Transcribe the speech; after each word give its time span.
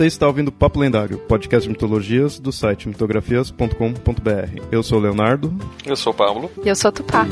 Você 0.00 0.06
está 0.06 0.26
ouvindo 0.26 0.50
Papo 0.50 0.80
Lendário, 0.80 1.18
podcast 1.18 1.68
de 1.68 1.74
mitologias 1.74 2.40
do 2.40 2.50
site 2.50 2.88
mitografias.com.br. 2.88 4.62
Eu 4.72 4.82
sou 4.82 4.96
o 4.96 5.02
Leonardo. 5.02 5.54
Eu 5.84 5.94
sou 5.94 6.14
o 6.14 6.16
Pablo. 6.16 6.50
E 6.64 6.68
eu 6.70 6.74
sou 6.74 6.88
a 6.88 6.92
Tupá. 6.92 7.26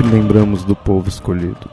Sempre 0.00 0.16
lembramos 0.16 0.64
do 0.64 0.74
povo 0.74 1.10
escolhido, 1.10 1.68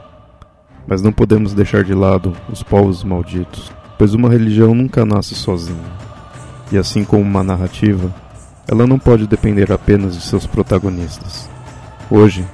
mas 0.86 1.00
não 1.00 1.10
podemos 1.10 1.54
deixar 1.54 1.82
de 1.82 1.94
lado 1.94 2.36
os 2.52 2.62
povos 2.62 3.02
malditos, 3.02 3.72
pois 3.96 4.12
uma 4.12 4.28
religião 4.28 4.74
nunca 4.74 5.02
nasce 5.02 5.34
sozinha. 5.34 5.90
E 6.70 6.76
assim 6.76 7.04
como 7.04 7.22
uma 7.22 7.42
narrativa, 7.42 8.14
ela 8.70 8.86
não 8.86 8.98
pode 8.98 9.26
depender 9.26 9.72
apenas 9.72 10.14
de 10.14 10.20
seus 10.20 10.46
protagonistas. 10.46 11.48
Hoje, 12.10 12.46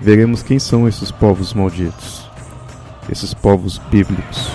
veremos 0.00 0.42
quem 0.42 0.58
são 0.58 0.88
esses 0.88 1.12
povos 1.12 1.54
malditos, 1.54 2.28
esses 3.08 3.32
povos 3.32 3.80
bíblicos. 3.88 4.50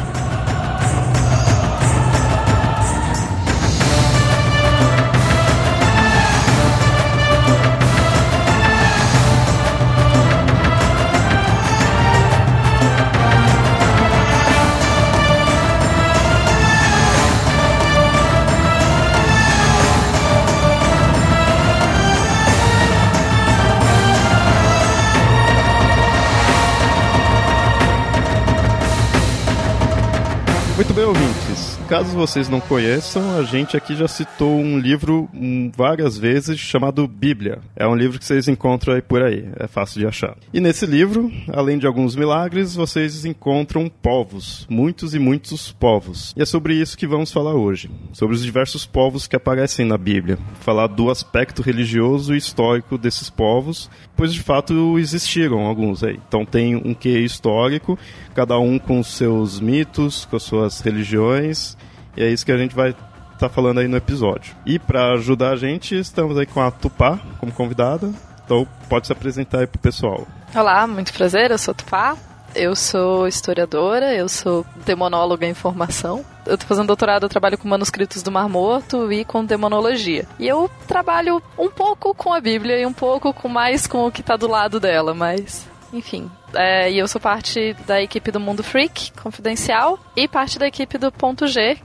Caso 31.95 32.09
vocês 32.09 32.49
não 32.49 32.59
conheçam, 32.59 33.37
a 33.37 33.43
gente 33.43 33.77
aqui 33.77 33.95
já 33.95 34.05
citou 34.05 34.59
um 34.59 34.77
livro 34.77 35.29
hum, 35.33 35.71
várias 35.73 36.17
vezes 36.17 36.59
chamado 36.59 37.07
Bíblia. 37.07 37.59
É 37.73 37.87
um 37.87 37.95
livro 37.95 38.19
que 38.19 38.25
vocês 38.25 38.49
encontram 38.49 38.95
aí 38.95 39.01
por 39.01 39.23
aí, 39.23 39.47
é 39.57 39.65
fácil 39.65 40.01
de 40.01 40.05
achar. 40.05 40.35
E 40.53 40.59
nesse 40.59 40.85
livro, 40.85 41.31
além 41.47 41.77
de 41.77 41.87
alguns 41.87 42.13
milagres, 42.13 42.75
vocês 42.75 43.23
encontram 43.23 43.89
povos, 43.89 44.67
muitos 44.69 45.15
e 45.15 45.19
muitos 45.19 45.71
povos. 45.71 46.33
E 46.35 46.41
é 46.41 46.45
sobre 46.45 46.73
isso 46.75 46.97
que 46.97 47.07
vamos 47.07 47.31
falar 47.31 47.53
hoje, 47.53 47.89
sobre 48.11 48.35
os 48.35 48.43
diversos 48.43 48.85
povos 48.85 49.25
que 49.25 49.37
aparecem 49.37 49.85
na 49.85 49.97
Bíblia. 49.97 50.37
Falar 50.59 50.87
do 50.87 51.09
aspecto 51.09 51.61
religioso 51.61 52.35
e 52.35 52.37
histórico 52.37 52.97
desses 52.97 53.29
povos, 53.29 53.89
pois 54.15 54.33
de 54.33 54.41
fato 54.41 54.97
existiram 54.97 55.65
alguns 55.65 56.03
aí. 56.03 56.19
Então 56.27 56.45
tem 56.45 56.75
um 56.75 56.93
quê 56.93 57.19
histórico, 57.19 57.97
cada 58.33 58.57
um 58.57 58.79
com 58.79 59.03
seus 59.03 59.59
mitos, 59.59 60.25
com 60.25 60.39
suas 60.39 60.79
religiões, 60.81 61.77
e 62.15 62.23
é 62.23 62.29
isso 62.29 62.45
que 62.45 62.51
a 62.51 62.57
gente 62.57 62.75
vai 62.75 62.89
estar 62.89 63.09
tá 63.37 63.49
falando 63.49 63.79
aí 63.79 63.87
no 63.87 63.97
episódio. 63.97 64.55
E 64.65 64.79
para 64.79 65.13
ajudar 65.13 65.51
a 65.51 65.55
gente, 65.55 65.97
estamos 65.97 66.37
aí 66.37 66.45
com 66.45 66.61
a 66.61 66.71
Tupá 66.71 67.19
como 67.39 67.51
convidada, 67.51 68.11
então 68.43 68.67
pode 68.89 69.07
se 69.07 69.13
apresentar 69.13 69.59
aí 69.59 69.67
pro 69.67 69.79
pessoal. 69.79 70.27
Olá, 70.53 70.87
muito 70.87 71.11
prazer, 71.13 71.51
eu 71.51 71.57
sou 71.57 71.71
a 71.71 71.75
Tupá. 71.75 72.17
Eu 72.55 72.73
sou 72.73 73.27
historiadora, 73.27 74.15
eu 74.15 74.29
sou 74.29 74.65
demonóloga 74.85 75.45
em 75.45 75.53
formação. 75.53 76.23
Eu 76.45 76.57
tô 76.57 76.65
fazendo 76.65 76.87
doutorado, 76.87 77.23
eu 77.23 77.29
trabalho 77.29 77.57
com 77.57 77.67
manuscritos 77.67 78.21
do 78.21 78.31
Mar 78.31 78.47
Morto 78.47 79.11
e 79.11 79.25
com 79.25 79.43
demonologia. 79.43 80.27
E 80.39 80.47
eu 80.47 80.69
trabalho 80.87 81.41
um 81.57 81.69
pouco 81.69 82.13
com 82.13 82.33
a 82.33 82.39
Bíblia 82.39 82.79
e 82.79 82.85
um 82.85 82.93
pouco 82.93 83.33
com 83.33 83.49
mais 83.49 83.87
com 83.87 84.05
o 84.05 84.11
que 84.11 84.21
tá 84.21 84.35
do 84.35 84.47
lado 84.47 84.79
dela, 84.79 85.13
mas 85.13 85.67
enfim. 85.91 86.29
É, 86.53 86.91
e 86.91 86.97
eu 86.97 87.07
sou 87.07 87.19
parte 87.19 87.75
da 87.87 88.01
equipe 88.01 88.31
do 88.31 88.39
Mundo 88.39 88.63
Freak, 88.63 89.11
confidencial, 89.13 89.99
e 90.15 90.27
parte 90.27 90.59
da 90.59 90.67
equipe 90.67 90.97
do 90.97 91.11
Ponto 91.11 91.47
G, 91.47 91.77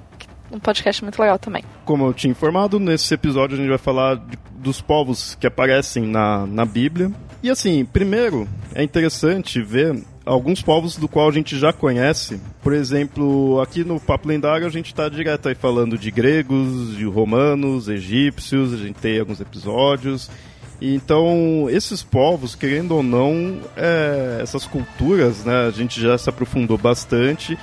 um 0.51 0.59
podcast 0.59 1.03
muito 1.03 1.21
legal 1.21 1.39
também. 1.39 1.63
Como 1.85 2.07
eu 2.07 2.13
tinha 2.13 2.31
informado, 2.31 2.79
nesse 2.79 3.15
episódio 3.15 3.55
a 3.55 3.59
gente 3.59 3.69
vai 3.69 3.79
falar 3.79 4.17
de, 4.17 4.39
dos 4.53 4.81
povos 4.81 5.37
que 5.37 5.47
aparecem 5.47 6.05
na, 6.05 6.47
na 6.47 6.65
Bíblia. 6.65 7.11
E 7.43 7.49
assim, 7.49 7.85
primeiro, 7.85 8.49
é 8.75 8.83
interessante 8.83 9.63
ver 9.63 10.03
alguns 10.31 10.63
povos 10.63 10.97
do 10.97 11.09
qual 11.09 11.29
a 11.29 11.33
gente 11.33 11.59
já 11.59 11.73
conhece. 11.73 12.41
Por 12.63 12.73
exemplo, 12.73 13.61
aqui 13.61 13.83
no 13.83 13.99
Papo 13.99 14.29
Lendário 14.29 14.65
a 14.65 14.71
gente 14.71 14.87
está 14.87 15.09
direto 15.09 15.49
aí 15.49 15.57
falando 15.57 15.99
de 15.99 16.09
gregos, 16.11 16.97
de 16.97 17.05
romanos, 17.05 17.89
egípcios, 17.89 18.73
a 18.73 18.77
gente 18.77 18.95
tem 18.95 19.19
alguns 19.19 19.41
episódios. 19.41 20.31
Então, 20.81 21.67
esses 21.69 22.03
povos, 22.03 22.55
querendo 22.55 22.93
ou 22.93 23.03
não, 23.03 23.59
é, 23.77 24.39
essas 24.41 24.67
culturas, 24.67 25.45
né, 25.45 25.67
a 25.67 25.71
gente 25.71 26.01
já 26.01 26.17
se 26.17 26.31
aprofundou 26.31 26.79
bastante 26.79 27.59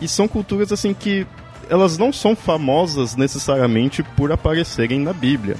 e 0.00 0.06
são 0.06 0.28
culturas 0.28 0.72
assim 0.72 0.94
que 0.94 1.26
elas 1.68 1.98
não 1.98 2.12
são 2.12 2.36
famosas 2.36 3.16
necessariamente 3.16 4.02
por 4.16 4.30
aparecerem 4.30 5.00
na 5.00 5.12
Bíblia. 5.12 5.56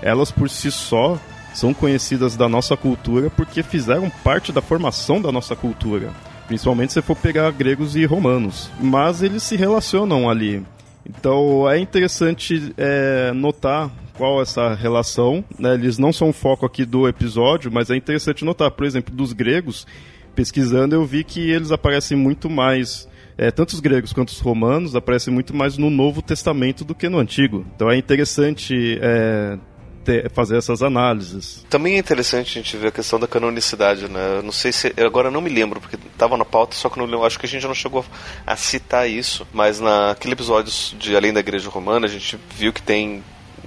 Elas 0.00 0.30
por 0.30 0.48
si 0.48 0.70
só 0.70 1.20
são 1.56 1.72
conhecidas 1.72 2.36
da 2.36 2.50
nossa 2.50 2.76
cultura 2.76 3.30
porque 3.30 3.62
fizeram 3.62 4.10
parte 4.22 4.52
da 4.52 4.60
formação 4.60 5.22
da 5.22 5.32
nossa 5.32 5.56
cultura. 5.56 6.10
Principalmente 6.46 6.92
se 6.92 7.00
for 7.00 7.16
pegar 7.16 7.50
gregos 7.50 7.96
e 7.96 8.04
romanos. 8.04 8.70
Mas 8.78 9.22
eles 9.22 9.42
se 9.42 9.56
relacionam 9.56 10.28
ali. 10.28 10.62
Então 11.08 11.68
é 11.68 11.78
interessante 11.78 12.74
é, 12.76 13.32
notar 13.32 13.90
qual 14.18 14.42
essa 14.42 14.74
relação. 14.74 15.42
Né? 15.58 15.72
Eles 15.74 15.96
não 15.96 16.12
são 16.12 16.28
o 16.28 16.32
foco 16.32 16.66
aqui 16.66 16.84
do 16.84 17.08
episódio, 17.08 17.72
mas 17.72 17.88
é 17.88 17.96
interessante 17.96 18.44
notar, 18.44 18.70
por 18.70 18.84
exemplo, 18.84 19.14
dos 19.14 19.32
gregos, 19.32 19.86
pesquisando 20.34 20.94
eu 20.94 21.06
vi 21.06 21.24
que 21.24 21.50
eles 21.50 21.72
aparecem 21.72 22.18
muito 22.18 22.50
mais. 22.50 23.08
É, 23.38 23.50
tanto 23.50 23.70
os 23.70 23.80
gregos 23.80 24.12
quanto 24.12 24.28
os 24.28 24.40
romanos 24.40 24.94
aparecem 24.94 25.32
muito 25.32 25.56
mais 25.56 25.78
no 25.78 25.88
Novo 25.88 26.20
Testamento 26.20 26.84
do 26.84 26.94
que 26.94 27.08
no 27.08 27.18
Antigo. 27.18 27.64
Então 27.74 27.90
é 27.90 27.96
interessante 27.96 28.98
é, 29.00 29.58
ter, 30.06 30.30
fazer 30.30 30.56
essas 30.56 30.82
análises. 30.82 31.66
Também 31.68 31.96
é 31.96 31.98
interessante 31.98 32.58
a 32.58 32.62
gente 32.62 32.76
ver 32.76 32.88
a 32.88 32.92
questão 32.92 33.18
da 33.18 33.26
canonicidade, 33.26 34.08
né? 34.08 34.36
Eu 34.38 34.42
não 34.42 34.52
sei 34.52 34.72
se. 34.72 34.94
Agora 35.04 35.30
não 35.30 35.40
me 35.40 35.50
lembro, 35.50 35.80
porque 35.80 35.96
estava 35.96 36.36
na 36.36 36.44
pauta, 36.44 36.76
só 36.76 36.88
que 36.88 36.98
não. 36.98 37.24
Acho 37.24 37.38
que 37.38 37.46
a 37.46 37.48
gente 37.48 37.66
não 37.66 37.74
chegou 37.74 38.04
a 38.46 38.56
citar 38.56 39.10
isso. 39.10 39.46
Mas 39.52 39.80
naquele 39.80 40.34
episódio 40.34 40.72
de 40.96 41.16
Além 41.16 41.32
da 41.32 41.40
Igreja 41.40 41.68
Romana, 41.68 42.06
a 42.06 42.10
gente 42.10 42.38
viu 42.56 42.72
que 42.72 42.80
tem 42.80 43.22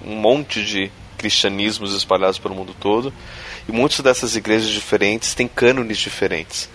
um 0.05 0.15
monte 0.15 0.63
de 0.63 0.89
cristianismos 1.17 1.93
espalhados 1.93 2.39
pelo 2.39 2.55
mundo 2.55 2.73
todo. 2.79 3.13
E 3.67 3.71
muitas 3.71 3.99
dessas 3.99 4.35
igrejas 4.37 4.69
diferentes 4.69 5.33
têm 5.35 5.47
cânones 5.47 5.97
diferentes. 5.97 6.69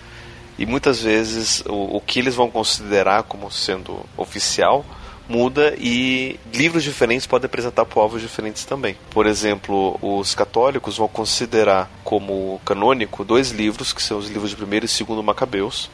E 0.57 0.65
muitas 0.65 1.01
vezes 1.01 1.63
o, 1.65 1.97
o 1.97 2.01
que 2.01 2.19
eles 2.19 2.35
vão 2.35 2.49
considerar 2.49 3.23
como 3.23 3.51
sendo 3.51 4.05
oficial 4.15 4.85
muda 5.27 5.75
e 5.77 6.39
livros 6.53 6.83
diferentes 6.83 7.25
podem 7.25 7.45
apresentar 7.45 7.85
povos 7.85 8.21
diferentes 8.21 8.65
também. 8.65 8.95
Por 9.09 9.25
exemplo, 9.25 9.97
os 10.01 10.35
católicos 10.35 10.97
vão 10.97 11.07
considerar 11.07 11.89
como 12.03 12.59
canônico 12.65 13.23
dois 13.23 13.51
livros, 13.51 13.93
que 13.93 14.01
são 14.01 14.17
os 14.17 14.29
livros 14.29 14.49
de 14.51 14.55
primeiro 14.55 14.85
e 14.85 14.89
segundo 14.89 15.23
Macabeus. 15.23 15.89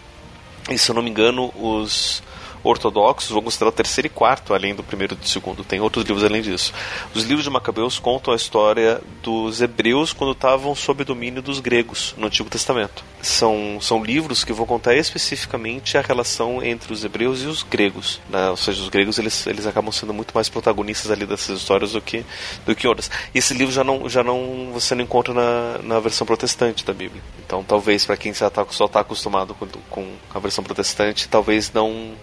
E 0.70 0.78
se 0.78 0.92
eu 0.92 0.96
não 0.96 1.02
me 1.02 1.10
engano, 1.10 1.52
os 1.56 2.22
ortodoxos 2.64 3.32
vão 3.32 3.42
considerar 3.42 3.70
o 3.70 3.74
terceiro 3.74 4.08
e 4.08 4.10
quarto, 4.10 4.54
além 4.54 4.76
do 4.76 4.84
primeiro 4.84 5.14
e 5.14 5.18
do 5.18 5.28
segundo. 5.28 5.64
Tem 5.64 5.80
outros 5.80 6.06
livros 6.06 6.24
além 6.24 6.42
disso. 6.42 6.74
Os 7.14 7.24
livros 7.24 7.44
de 7.44 7.50
Macabeus 7.50 8.00
contam 8.00 8.34
a 8.34 8.36
história 8.36 9.02
dos 9.22 9.62
hebreus 9.62 10.14
quando 10.14 10.34
estavam 10.34 10.76
sob 10.76 11.04
domínio 11.04 11.42
dos 11.42 11.60
gregos 11.60 12.14
no 12.18 12.28
Antigo 12.28 12.50
Testamento. 12.50 13.04
São, 13.22 13.80
são 13.82 14.04
livros 14.04 14.44
que 14.44 14.54
vão 14.54 14.66
contar 14.66 14.96
especificamente 14.96 15.98
a 15.98 16.02
relação 16.02 16.64
entre 16.64 16.92
os 16.92 17.04
hebreus 17.04 17.42
e 17.42 17.46
os 17.46 17.64
gregos. 17.64 18.20
Né? 18.30 18.50
Ou 18.50 18.58
seja, 18.58 18.82
os 18.82 18.90
gregos 18.90 19.18
eles, 19.20 19.46
eles 19.48 19.66
acabam 19.66 19.92
sendo 19.92 20.14
muito 20.14 20.34
mais 20.34 20.50
protagonistas 20.50 21.12
ali 21.12 21.26
dessas 21.26 21.60
histórias 21.60 21.92
do 21.92 22.02
que, 22.02 22.26
do 22.66 22.76
que 22.76 22.88
outras. 22.88 23.10
Esse 23.34 23.54
livro 23.54 23.74
já 23.74 23.84
não, 23.84 24.10
já 24.10 24.24
não 24.24 24.72
você 24.74 24.96
não 24.96 25.04
encontra 25.04 25.34
na, 25.34 25.80
na 25.84 26.00
versão 26.00 26.26
protestante 26.26 26.86
da 26.86 26.94
Bíblia. 26.94 27.22
Então, 27.46 27.64
talvez 27.64 28.06
para 28.06 28.18
quem 28.18 28.34
tá, 28.34 28.66
só 28.70 28.86
está 28.86 29.02
acostumado 29.02 29.54
com, 29.56 29.68
com 29.90 30.08
a 30.34 30.40
versão 30.40 30.64
protestante, 30.64 31.28
talvez 31.28 31.72
não 31.72 32.14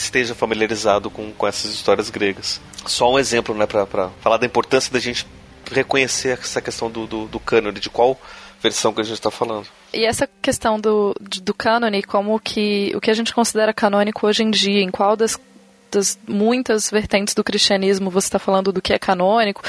esteja 0.00 0.34
familiarizado 0.34 1.10
com, 1.10 1.32
com 1.32 1.46
essas 1.46 1.72
histórias 1.72 2.10
gregas. 2.10 2.60
Só 2.86 3.12
um 3.12 3.18
exemplo, 3.18 3.54
né, 3.54 3.66
para 3.66 4.08
falar 4.20 4.36
da 4.36 4.46
importância 4.46 4.92
da 4.92 4.98
gente 4.98 5.26
reconhecer 5.70 6.38
essa 6.38 6.60
questão 6.60 6.90
do, 6.90 7.06
do, 7.06 7.26
do 7.26 7.40
cânone, 7.40 7.78
de 7.78 7.90
qual 7.90 8.18
versão 8.62 8.92
que 8.92 9.00
a 9.00 9.04
gente 9.04 9.14
está 9.14 9.30
falando. 9.30 9.66
E 9.92 10.04
essa 10.04 10.28
questão 10.42 10.80
do, 10.80 11.14
do 11.20 11.54
cânone, 11.54 12.02
como 12.02 12.38
que 12.40 12.92
o 12.94 13.00
que 13.00 13.10
a 13.10 13.14
gente 13.14 13.32
considera 13.32 13.72
canônico 13.72 14.26
hoje 14.26 14.42
em 14.42 14.50
dia, 14.50 14.82
em 14.82 14.90
qual 14.90 15.16
das 15.16 15.38
das 15.90 16.18
muitas 16.28 16.90
vertentes 16.90 17.34
do 17.34 17.42
cristianismo 17.42 18.10
você 18.10 18.26
está 18.26 18.38
falando 18.38 18.72
do 18.72 18.82
que 18.82 18.92
é 18.92 18.98
canônico. 18.98 19.62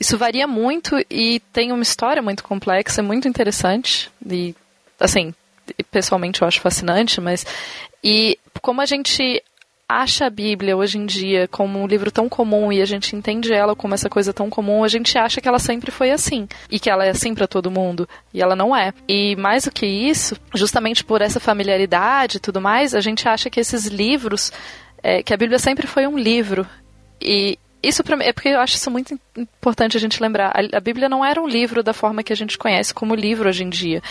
Isso 0.00 0.16
varia 0.16 0.46
muito 0.46 0.96
e 1.10 1.40
tem 1.52 1.72
uma 1.72 1.82
história 1.82 2.22
muito 2.22 2.44
complexa, 2.44 3.02
muito 3.02 3.26
interessante 3.26 4.10
e 4.24 4.54
assim 4.98 5.34
pessoalmente 5.90 6.40
eu 6.40 6.48
acho 6.48 6.60
fascinante, 6.60 7.20
mas 7.20 7.44
e 8.02 8.38
como 8.62 8.80
a 8.80 8.86
gente 8.86 9.42
acha 9.88 10.26
a 10.26 10.30
Bíblia 10.30 10.76
hoje 10.76 10.98
em 10.98 11.06
dia 11.06 11.48
como 11.48 11.80
um 11.80 11.86
livro 11.86 12.10
tão 12.10 12.28
comum 12.28 12.70
e 12.70 12.82
a 12.82 12.84
gente 12.84 13.16
entende 13.16 13.52
ela 13.54 13.74
como 13.74 13.94
essa 13.94 14.10
coisa 14.10 14.34
tão 14.34 14.50
comum, 14.50 14.84
a 14.84 14.88
gente 14.88 15.16
acha 15.16 15.40
que 15.40 15.48
ela 15.48 15.58
sempre 15.58 15.90
foi 15.90 16.10
assim 16.10 16.46
e 16.70 16.78
que 16.78 16.90
ela 16.90 17.06
é 17.06 17.08
assim 17.08 17.34
para 17.34 17.46
todo 17.46 17.70
mundo 17.70 18.06
e 18.34 18.42
ela 18.42 18.54
não 18.54 18.76
é. 18.76 18.92
E 19.08 19.34
mais 19.36 19.64
do 19.64 19.70
que 19.70 19.86
isso, 19.86 20.36
justamente 20.54 21.02
por 21.02 21.22
essa 21.22 21.40
familiaridade 21.40 22.36
e 22.36 22.40
tudo 22.40 22.60
mais, 22.60 22.94
a 22.94 23.00
gente 23.00 23.26
acha 23.26 23.48
que 23.48 23.58
esses 23.58 23.86
livros, 23.86 24.52
é, 25.02 25.22
que 25.22 25.32
a 25.32 25.36
Bíblia 25.38 25.58
sempre 25.58 25.86
foi 25.86 26.06
um 26.06 26.18
livro 26.18 26.66
e 27.18 27.58
isso 27.82 28.02
é 28.02 28.32
porque 28.32 28.48
eu 28.48 28.60
acho 28.60 28.74
isso 28.74 28.90
muito 28.90 29.18
importante 29.36 29.96
a 29.96 30.00
gente 30.00 30.20
lembrar. 30.20 30.48
A, 30.48 30.76
a 30.76 30.80
Bíblia 30.80 31.08
não 31.08 31.24
era 31.24 31.40
um 31.40 31.48
livro 31.48 31.82
da 31.82 31.94
forma 31.94 32.22
que 32.22 32.32
a 32.32 32.36
gente 32.36 32.58
conhece 32.58 32.92
como 32.92 33.14
livro 33.14 33.48
hoje 33.48 33.64
em 33.64 33.70
dia 33.70 34.02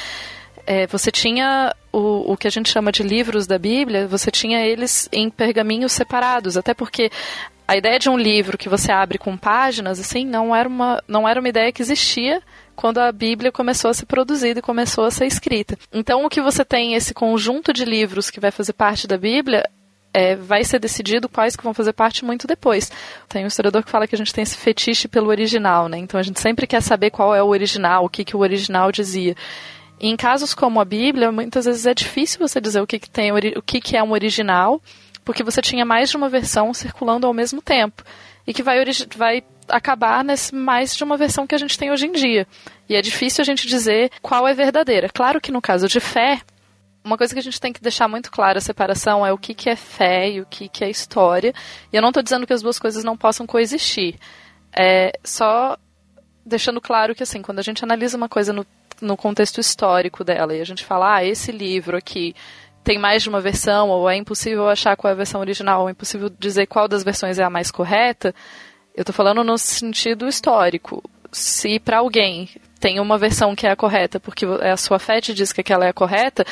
é, 0.67 0.85
você 0.85 1.09
tinha 1.09 1.73
o, 1.93 2.33
o 2.33 2.37
que 2.37 2.45
a 2.45 2.51
gente 2.51 2.69
chama 2.69 2.91
de 2.91 3.01
livros 3.01 3.47
da 3.47 3.57
Bíblia, 3.57 4.05
você 4.05 4.29
tinha 4.29 4.65
eles 4.65 5.07
em 5.13 5.29
pergaminhos 5.29 5.93
separados, 5.93 6.57
até 6.57 6.73
porque 6.73 7.09
a 7.65 7.77
ideia 7.77 7.97
de 7.97 8.09
um 8.09 8.17
livro 8.17 8.57
que 8.57 8.67
você 8.67 8.91
abre 8.91 9.17
com 9.17 9.37
páginas, 9.37 9.97
assim, 9.97 10.25
não 10.25 10.53
era 10.53 10.67
uma, 10.67 11.01
não 11.07 11.27
era 11.27 11.39
uma 11.39 11.49
ideia 11.49 11.71
que 11.71 11.81
existia 11.81 12.41
quando 12.75 12.99
a 12.99 13.11
Bíblia 13.11 13.51
começou 13.51 13.89
a 13.89 13.93
ser 13.93 14.05
produzida 14.05 14.59
e 14.59 14.61
começou 14.61 15.05
a 15.05 15.11
ser 15.11 15.25
escrita. 15.25 15.77
Então, 15.91 16.25
o 16.25 16.29
que 16.29 16.41
você 16.41 16.63
tem 16.63 16.93
esse 16.93 17.13
conjunto 17.13 17.73
de 17.73 17.83
livros 17.83 18.29
que 18.29 18.39
vai 18.39 18.51
fazer 18.51 18.73
parte 18.73 19.07
da 19.07 19.17
Bíblia 19.17 19.67
é, 20.13 20.35
vai 20.35 20.63
ser 20.63 20.79
decidido 20.79 21.29
quais 21.29 21.55
que 21.55 21.63
vão 21.63 21.73
fazer 21.73 21.93
parte 21.93 22.25
muito 22.25 22.47
depois. 22.47 22.91
Tem 23.27 23.43
um 23.43 23.47
historiador 23.47 23.83
que 23.83 23.91
fala 23.91 24.07
que 24.07 24.15
a 24.15 24.17
gente 24.17 24.33
tem 24.33 24.43
esse 24.43 24.57
fetiche 24.57 25.07
pelo 25.07 25.27
original, 25.27 25.87
né? 25.87 25.97
Então 25.97 26.19
a 26.19 26.23
gente 26.23 26.39
sempre 26.39 26.67
quer 26.67 26.81
saber 26.81 27.09
qual 27.09 27.35
é 27.35 27.41
o 27.41 27.47
original, 27.47 28.05
o 28.05 28.09
que, 28.09 28.23
que 28.23 28.35
o 28.35 28.39
original 28.39 28.91
dizia. 28.91 29.35
Em 29.99 30.15
casos 30.15 30.53
como 30.53 30.79
a 30.79 30.85
Bíblia, 30.85 31.31
muitas 31.31 31.65
vezes 31.65 31.85
é 31.85 31.93
difícil 31.93 32.39
você 32.39 32.61
dizer 32.61 32.81
o 32.81 32.87
que, 32.87 32.99
que 32.99 33.09
tem 33.09 33.31
o 33.31 33.61
que, 33.61 33.81
que 33.81 33.97
é 33.97 34.03
um 34.03 34.11
original, 34.11 34.81
porque 35.25 35.43
você 35.43 35.61
tinha 35.61 35.85
mais 35.85 36.09
de 36.09 36.17
uma 36.17 36.29
versão 36.29 36.73
circulando 36.73 37.25
ao 37.25 37.33
mesmo 37.33 37.61
tempo 37.61 38.03
e 38.45 38.53
que 38.53 38.63
vai, 38.63 38.83
vai 39.15 39.43
acabar 39.67 40.23
nesse 40.23 40.55
mais 40.55 40.95
de 40.95 41.03
uma 41.03 41.17
versão 41.17 41.45
que 41.45 41.55
a 41.55 41.57
gente 41.57 41.77
tem 41.77 41.91
hoje 41.91 42.05
em 42.05 42.11
dia. 42.11 42.47
E 42.87 42.95
é 42.95 43.01
difícil 43.01 43.41
a 43.41 43.45
gente 43.45 43.67
dizer 43.67 44.11
qual 44.21 44.47
é 44.47 44.53
verdadeira. 44.53 45.09
Claro 45.09 45.41
que 45.41 45.51
no 45.51 45.61
caso 45.61 45.87
de 45.87 45.99
fé, 45.99 46.41
uma 47.03 47.17
coisa 47.17 47.33
que 47.33 47.39
a 47.39 47.43
gente 47.43 47.59
tem 47.59 47.73
que 47.73 47.81
deixar 47.81 48.07
muito 48.07 48.31
clara 48.31 48.59
a 48.59 48.61
separação 48.61 49.25
é 49.25 49.33
o 49.33 49.37
que, 49.37 49.53
que 49.53 49.69
é 49.69 49.75
fé 49.75 50.29
e 50.29 50.41
o 50.41 50.45
que, 50.45 50.69
que 50.69 50.83
é 50.83 50.89
história. 50.89 51.53
E 51.91 51.95
eu 51.95 52.01
não 52.01 52.09
estou 52.09 52.23
dizendo 52.23 52.45
que 52.45 52.53
as 52.53 52.61
duas 52.61 52.79
coisas 52.79 53.03
não 53.03 53.17
possam 53.17 53.45
coexistir. 53.45 54.15
É 54.71 55.11
só 55.23 55.77
deixando 56.45 56.79
claro 56.79 57.13
que 57.13 57.23
assim, 57.23 57.41
quando 57.41 57.59
a 57.59 57.63
gente 57.63 57.83
analisa 57.83 58.15
uma 58.15 58.29
coisa 58.29 58.53
no 58.53 58.65
no 59.01 59.17
contexto 59.17 59.59
histórico 59.59 60.23
dela. 60.23 60.55
E 60.55 60.61
a 60.61 60.65
gente 60.65 60.83
fala, 60.83 61.15
ah, 61.15 61.25
esse 61.25 61.51
livro 61.51 61.97
aqui 61.97 62.35
tem 62.83 62.97
mais 62.97 63.21
de 63.21 63.29
uma 63.29 63.41
versão, 63.41 63.89
ou 63.89 64.09
é 64.09 64.15
impossível 64.15 64.69
achar 64.69 64.95
qual 64.95 65.09
é 65.09 65.13
a 65.13 65.17
versão 65.17 65.41
original, 65.41 65.81
ou 65.81 65.89
é 65.89 65.91
impossível 65.91 66.29
dizer 66.29 66.67
qual 66.67 66.87
das 66.87 67.03
versões 67.03 67.37
é 67.37 67.43
a 67.43 67.49
mais 67.49 67.69
correta. 67.69 68.33
Eu 68.95 69.01
estou 69.01 69.13
falando 69.13 69.43
no 69.43 69.57
sentido 69.57 70.27
histórico. 70.27 71.03
Se 71.31 71.79
para 71.79 71.97
alguém 71.97 72.49
tem 72.79 72.99
uma 72.99 73.17
versão 73.17 73.55
que 73.55 73.67
é 73.67 73.71
a 73.71 73.75
correta, 73.75 74.19
porque 74.19 74.45
a 74.45 74.77
sua 74.77 74.99
fé 74.99 75.19
te 75.19 75.33
diz 75.33 75.51
que 75.51 75.61
aquela 75.61 75.85
é 75.85 75.89
a 75.89 75.93
correta, 75.93 76.45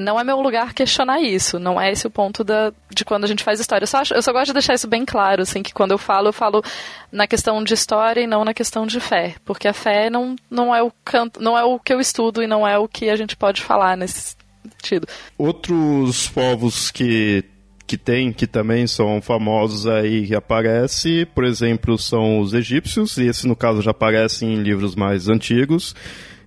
não 0.00 0.18
é 0.18 0.24
meu 0.24 0.40
lugar 0.40 0.72
questionar 0.74 1.20
isso. 1.20 1.58
Não 1.58 1.80
é 1.80 1.92
esse 1.92 2.06
o 2.06 2.10
ponto 2.10 2.42
da, 2.42 2.72
de 2.92 3.04
quando 3.04 3.24
a 3.24 3.26
gente 3.26 3.44
faz 3.44 3.60
história. 3.60 3.84
Eu 3.84 3.88
só, 3.88 3.98
acho, 3.98 4.14
eu 4.14 4.22
só 4.22 4.32
gosto 4.32 4.46
de 4.46 4.54
deixar 4.54 4.74
isso 4.74 4.88
bem 4.88 5.04
claro, 5.04 5.42
assim, 5.42 5.62
que 5.62 5.72
quando 5.72 5.92
eu 5.92 5.98
falo, 5.98 6.28
eu 6.28 6.32
falo 6.32 6.62
na 7.12 7.26
questão 7.26 7.62
de 7.62 7.74
história 7.74 8.20
e 8.20 8.26
não 8.26 8.44
na 8.44 8.54
questão 8.54 8.86
de 8.86 8.98
fé. 8.98 9.34
Porque 9.44 9.68
a 9.68 9.72
fé 9.72 10.10
não, 10.10 10.34
não, 10.50 10.74
é, 10.74 10.82
o 10.82 10.90
canto, 11.04 11.40
não 11.40 11.56
é 11.56 11.62
o 11.62 11.78
que 11.78 11.92
eu 11.92 12.00
estudo 12.00 12.42
e 12.42 12.46
não 12.46 12.66
é 12.66 12.78
o 12.78 12.88
que 12.88 13.10
a 13.10 13.16
gente 13.16 13.36
pode 13.36 13.62
falar 13.62 13.96
nesse 13.96 14.36
sentido. 14.64 15.06
Outros 15.38 16.28
povos 16.28 16.90
que 16.90 17.44
que 17.90 17.98
tem, 17.98 18.32
que 18.32 18.46
também 18.46 18.86
são 18.86 19.20
famosos 19.20 19.84
aí, 19.84 20.24
que 20.28 20.32
aparece, 20.32 21.26
por 21.34 21.42
exemplo, 21.42 21.98
são 21.98 22.38
os 22.38 22.54
egípcios, 22.54 23.18
e 23.18 23.26
esse 23.26 23.48
no 23.48 23.56
caso 23.56 23.82
já 23.82 23.90
aparece 23.90 24.46
em 24.46 24.62
livros 24.62 24.94
mais 24.94 25.28
antigos. 25.28 25.92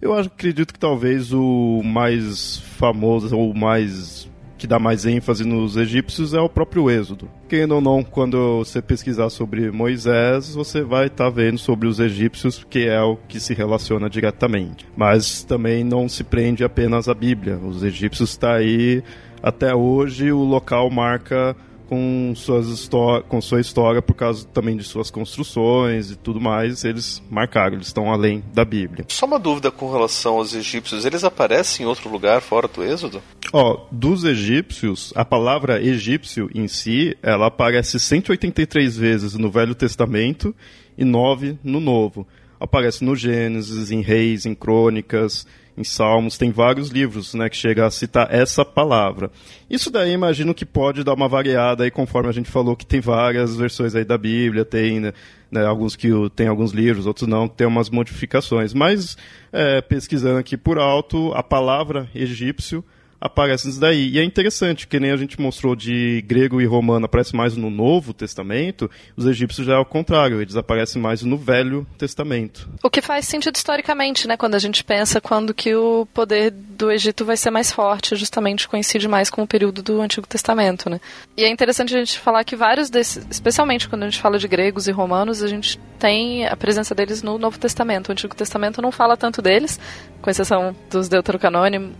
Eu 0.03 0.13
acredito 0.13 0.73
que 0.73 0.79
talvez 0.79 1.31
o 1.31 1.81
mais 1.81 2.57
famoso 2.77 3.37
ou 3.37 3.53
mais 3.53 4.29
que 4.57 4.67
dá 4.67 4.77
mais 4.77 5.05
ênfase 5.05 5.45
nos 5.45 5.77
egípcios 5.77 6.33
é 6.33 6.41
o 6.41 6.49
próprio 6.49 6.91
Êxodo. 6.91 7.29
Querendo 7.47 7.75
ou 7.75 7.81
não, 7.81 8.03
quando 8.03 8.57
você 8.57 8.81
pesquisar 8.81 9.29
sobre 9.29 9.71
Moisés, 9.71 10.55
você 10.55 10.81
vai 10.81 11.07
estar 11.07 11.23
tá 11.23 11.29
vendo 11.29 11.57
sobre 11.57 11.87
os 11.87 12.01
egípcios, 12.01 12.65
que 12.69 12.85
é 12.85 13.01
o 13.01 13.15
que 13.15 13.39
se 13.39 13.53
relaciona 13.53 14.09
diretamente. 14.09 14.85
Mas 14.93 15.41
também 15.45 15.85
não 15.85 16.09
se 16.09 16.25
prende 16.25 16.65
apenas 16.65 17.07
à 17.07 17.13
Bíblia. 17.13 17.57
Os 17.57 17.81
egípcios 17.81 18.31
está 18.31 18.55
aí 18.55 19.01
até 19.41 19.73
hoje, 19.73 20.33
o 20.33 20.43
local 20.43 20.89
marca 20.89 21.55
com, 21.93 22.33
suas 22.35 22.89
com 23.29 23.39
sua 23.39 23.61
história 23.61 24.01
por 24.01 24.15
causa 24.15 24.47
também 24.47 24.75
de 24.75 24.83
suas 24.83 25.11
construções 25.11 26.09
e 26.09 26.15
tudo 26.15 26.41
mais, 26.41 26.83
eles 26.83 27.21
marcaram, 27.29 27.75
eles 27.75 27.85
estão 27.85 28.11
além 28.11 28.43
da 28.51 28.65
Bíblia. 28.65 29.05
Só 29.09 29.27
uma 29.27 29.37
dúvida 29.37 29.69
com 29.69 29.91
relação 29.91 30.39
aos 30.39 30.55
egípcios, 30.55 31.05
eles 31.05 31.23
aparecem 31.23 31.85
em 31.85 31.89
outro 31.89 32.09
lugar 32.09 32.41
fora 32.41 32.67
do 32.67 32.83
Êxodo? 32.83 33.21
Ó, 33.51 33.85
dos 33.91 34.23
egípcios, 34.23 35.13
a 35.15 35.23
palavra 35.23 35.79
egípcio 35.79 36.49
em 36.55 36.67
si, 36.67 37.15
ela 37.21 37.45
aparece 37.45 37.99
183 37.99 38.97
vezes 38.97 39.35
no 39.35 39.51
Velho 39.51 39.75
Testamento 39.75 40.55
e 40.97 41.05
9 41.05 41.59
no 41.63 41.79
Novo. 41.79 42.25
Aparece 42.59 43.03
no 43.03 43.15
Gênesis, 43.15 43.91
em 43.91 44.01
Reis, 44.01 44.47
em 44.47 44.55
Crônicas, 44.55 45.45
em 45.75 45.83
Salmos, 45.83 46.37
tem 46.37 46.51
vários 46.51 46.89
livros 46.89 47.33
né, 47.33 47.49
que 47.49 47.57
chega 47.57 47.85
a 47.85 47.91
citar 47.91 48.27
essa 48.33 48.63
palavra. 48.63 49.31
Isso 49.69 49.89
daí 49.89 50.11
imagino 50.11 50.53
que 50.53 50.65
pode 50.65 51.03
dar 51.03 51.13
uma 51.13 51.27
variada 51.27 51.83
aí, 51.83 51.91
conforme 51.91 52.29
a 52.29 52.33
gente 52.33 52.49
falou 52.49 52.75
que 52.75 52.85
tem 52.85 53.01
várias 53.01 53.55
versões 53.55 53.95
aí 53.95 54.05
da 54.05 54.17
Bíblia, 54.17 54.63
tem 54.63 54.99
né, 54.99 55.13
né 55.49 55.65
alguns 55.65 55.95
que 55.95 56.09
tem 56.35 56.47
alguns 56.47 56.71
livros, 56.71 57.07
outros 57.07 57.27
não, 57.27 57.47
tem 57.47 57.65
umas 57.65 57.89
modificações. 57.89 58.73
Mas 58.73 59.17
é, 59.51 59.81
pesquisando 59.81 60.37
aqui 60.37 60.55
por 60.55 60.77
alto, 60.77 61.33
a 61.33 61.41
palavra 61.41 62.07
egípcio 62.13 62.83
aparece 63.23 63.69
isso 63.69 63.79
daí. 63.79 64.09
E 64.09 64.19
é 64.19 64.23
interessante, 64.23 64.85
que 64.85 64.99
nem 64.99 65.11
a 65.11 65.15
gente 65.15 65.39
mostrou 65.39 65.77
de 65.77 66.21
grego 66.27 66.59
e 66.59 66.65
romano 66.65 67.05
aparece 67.05 67.33
mais 67.33 67.55
no 67.55 67.69
Novo 67.69 68.13
Testamento, 68.13 68.91
os 69.15 69.25
egípcios 69.25 69.65
já 69.65 69.75
é 69.75 69.77
o 69.77 69.85
contrário, 69.85 70.41
eles 70.41 70.57
aparecem 70.57 71.01
mais 71.01 71.23
no 71.23 71.37
Velho 71.37 71.87
Testamento. 71.97 72.67
O 72.83 72.89
que 72.89 73.01
faz 73.01 73.25
sentido 73.25 73.55
historicamente, 73.55 74.27
né, 74.27 74.35
quando 74.35 74.55
a 74.55 74.59
gente 74.59 74.83
pensa 74.83 75.21
quando 75.21 75.53
que 75.53 75.73
o 75.73 76.05
poder 76.13 76.51
do 76.51 76.91
Egito 76.91 77.23
vai 77.23 77.37
ser 77.37 77.49
mais 77.49 77.71
forte, 77.71 78.13
justamente 78.17 78.67
coincide 78.67 79.07
mais 79.07 79.29
com 79.29 79.43
o 79.43 79.47
período 79.47 79.81
do 79.81 80.01
Antigo 80.01 80.27
Testamento, 80.27 80.89
né? 80.89 80.99
E 81.37 81.45
é 81.45 81.49
interessante 81.49 81.95
a 81.95 81.99
gente 81.99 82.19
falar 82.19 82.43
que 82.43 82.57
vários 82.57 82.89
desses, 82.89 83.25
especialmente 83.29 83.87
quando 83.87 84.03
a 84.03 84.09
gente 84.09 84.21
fala 84.21 84.37
de 84.37 84.47
gregos 84.49 84.89
e 84.89 84.91
romanos, 84.91 85.41
a 85.41 85.47
gente 85.47 85.79
tem 85.97 86.45
a 86.45 86.57
presença 86.57 86.93
deles 86.93 87.23
no 87.23 87.37
Novo 87.37 87.57
Testamento. 87.57 88.09
O 88.09 88.11
Antigo 88.11 88.35
Testamento 88.35 88.81
não 88.81 88.91
fala 88.91 89.15
tanto 89.15 89.41
deles, 89.41 89.79
com 90.21 90.29
exceção 90.29 90.75
dos 90.89 91.07
deuterocanônimos, 91.07 91.91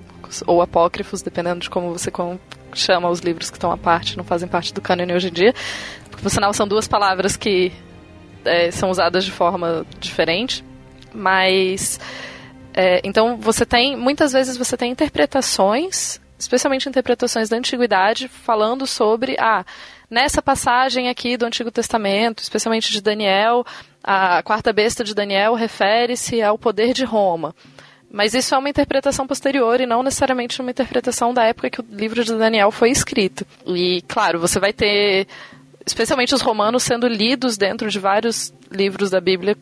ou 0.48 0.62
apócrifos, 0.62 1.22
dependendo 1.22 1.60
de 1.60 1.70
como 1.70 1.92
você 1.92 2.12
chama 2.74 3.10
os 3.10 3.20
livros 3.20 3.50
que 3.50 3.58
estão 3.58 3.72
à 3.72 3.78
parte, 3.78 4.18
não 4.18 4.24
fazem 4.24 4.48
parte 4.48 4.74
do 4.74 4.82
cânone 4.82 5.14
hoje 5.14 5.28
em 5.30 5.34
dia. 5.34 5.54
Porque, 6.10 6.24
por 6.24 6.30
sinal, 6.30 6.54
são 6.54 6.68
duas 6.68 6.88
palavras 6.88 7.38
que 7.38 7.72
é, 8.46 8.72
são 8.72 8.90
usadas 8.90 9.26
de 9.26 9.32
forma 9.32 9.86
diferente, 10.00 10.64
mas. 11.14 12.00
É, 12.74 13.02
então, 13.04 13.38
você 13.38 13.66
tem. 13.66 13.96
Muitas 13.96 14.34
vezes 14.34 14.58
você 14.58 14.76
tem 14.76 14.92
interpretações, 14.92 16.20
especialmente 16.38 16.90
interpretações 16.90 17.50
da 17.50 17.58
antiguidade, 17.58 18.28
falando 18.28 18.88
sobre. 18.88 19.36
Ah, 19.40 19.66
nessa 20.10 20.42
passagem 20.42 21.10
aqui 21.10 21.38
do 21.38 21.46
Antigo 21.46 21.72
Testamento, 21.72 22.44
especialmente 22.44 22.92
de 22.92 23.02
Daniel, 23.02 23.66
a 24.04 24.44
quarta 24.44 24.74
besta 24.74 25.04
de 25.04 25.16
Daniel 25.16 25.56
refere-se 25.56 26.42
ao 26.42 26.58
poder 26.58 26.94
de 26.94 27.06
Roma. 27.06 27.56
Mas 28.14 28.36
isso 28.36 28.54
é 28.54 28.58
uma 28.60 28.70
interpretação 28.70 29.26
posterior 29.26 29.82
e 29.82 29.88
não 29.88 30.04
necessariamente 30.04 30.62
uma 30.62 30.70
interpretação 30.70 31.34
da 31.34 31.46
época 31.46 31.72
que 31.72 31.82
o 31.82 31.86
livro 31.90 32.24
de 32.24 32.32
Daniel 32.36 32.70
foi 32.70 32.92
escrito. 32.92 33.44
E, 33.66 34.04
claro, 34.08 34.40
você 34.40 34.60
vai 34.60 34.72
ter, 34.72 35.28
especialmente 35.84 36.36
os 36.36 36.42
romanos, 36.42 36.84
sendo 36.84 37.08
lidos 37.08 37.58
dentro 37.58 37.90
de 37.90 38.00
vários 38.00 38.54
livros 38.72 39.10
da 39.10 39.20
Bíblia 39.20 39.58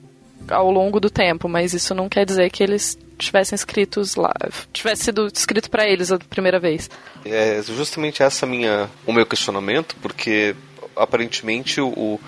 ao 0.49 0.69
longo 0.69 0.99
do 0.99 1.09
tempo, 1.09 1.47
mas 1.47 1.73
isso 1.73 1.95
não 1.95 2.09
quer 2.09 2.25
dizer 2.25 2.49
que 2.49 2.61
eles 2.61 2.99
tivessem 3.17 3.55
escritos 3.55 4.15
lá, 4.15 4.33
tivesse 4.73 5.05
sido 5.05 5.27
escrito 5.33 5.69
para 5.69 5.87
eles 5.87 6.11
a 6.11 6.19
primeira 6.19 6.59
vez. 6.59 6.89
É 7.23 7.61
justamente 7.61 8.21
essa 8.21 8.45
minha 8.45 8.89
o 9.05 9.13
meu 9.13 9.25
questionamento, 9.25 9.95
porque 10.01 10.55
aparentemente 10.93 11.79
o, 11.79 12.19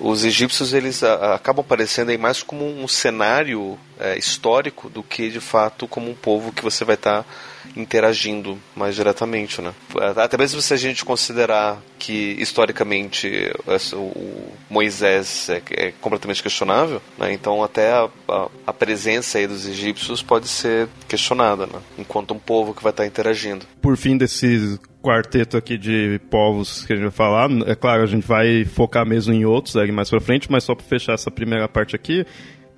os 0.00 0.24
egípcios 0.24 0.72
eles 0.72 1.02
a, 1.04 1.34
acabam 1.34 1.60
aparecendo 1.64 2.08
aí 2.08 2.18
mais 2.18 2.42
como 2.42 2.64
um 2.66 2.88
cenário 2.88 3.78
é, 3.98 4.18
histórico 4.18 4.88
do 4.88 5.02
que 5.02 5.28
de 5.28 5.40
fato 5.40 5.86
como 5.86 6.10
um 6.10 6.14
povo 6.14 6.52
que 6.52 6.62
você 6.62 6.84
vai 6.84 6.94
estar 6.94 7.22
tá 7.22 7.28
interagindo 7.76 8.58
mais 8.74 8.94
diretamente, 8.94 9.60
né? 9.60 9.72
Até 10.16 10.36
mesmo 10.36 10.60
se 10.60 10.72
a 10.74 10.76
gente 10.76 11.04
considerar 11.04 11.78
que 11.98 12.36
historicamente 12.38 13.52
o 13.94 14.52
Moisés 14.68 15.48
é, 15.50 15.62
é 15.72 15.92
completamente 16.00 16.42
questionável, 16.42 17.00
né? 17.18 17.32
então 17.32 17.62
até 17.62 17.92
a, 17.92 18.08
a, 18.28 18.48
a, 18.66 18.72
presença 18.72 19.38
aí 19.38 19.46
dos 19.46 19.66
egípcios 19.66 20.22
pode 20.22 20.48
ser 20.48 20.88
questionada, 21.06 21.66
né? 21.66 21.78
enquanto 21.98 22.32
um 22.32 22.38
povo 22.38 22.72
que 22.72 22.82
vai 22.82 22.90
estar 22.90 23.06
interagindo. 23.06 23.66
Por 23.82 23.96
fim 23.96 24.16
desse 24.16 24.78
quarteto 25.02 25.56
aqui 25.56 25.76
de 25.76 26.20
povos 26.30 26.84
que 26.84 26.92
a 26.92 26.96
gente 26.96 27.04
vai 27.04 27.12
falar, 27.12 27.50
é 27.66 27.74
claro, 27.74 28.02
a 28.02 28.06
gente 28.06 28.26
vai 28.26 28.64
focar 28.64 29.06
mesmo 29.06 29.32
em 29.34 29.44
outros 29.44 29.76
aí 29.76 29.92
mais 29.92 30.08
pra 30.08 30.20
frente, 30.20 30.50
mas 30.50 30.64
só 30.64 30.74
para 30.74 30.84
fechar 30.84 31.12
essa 31.12 31.30
primeira 31.30 31.68
parte 31.68 31.94
aqui, 31.94 32.24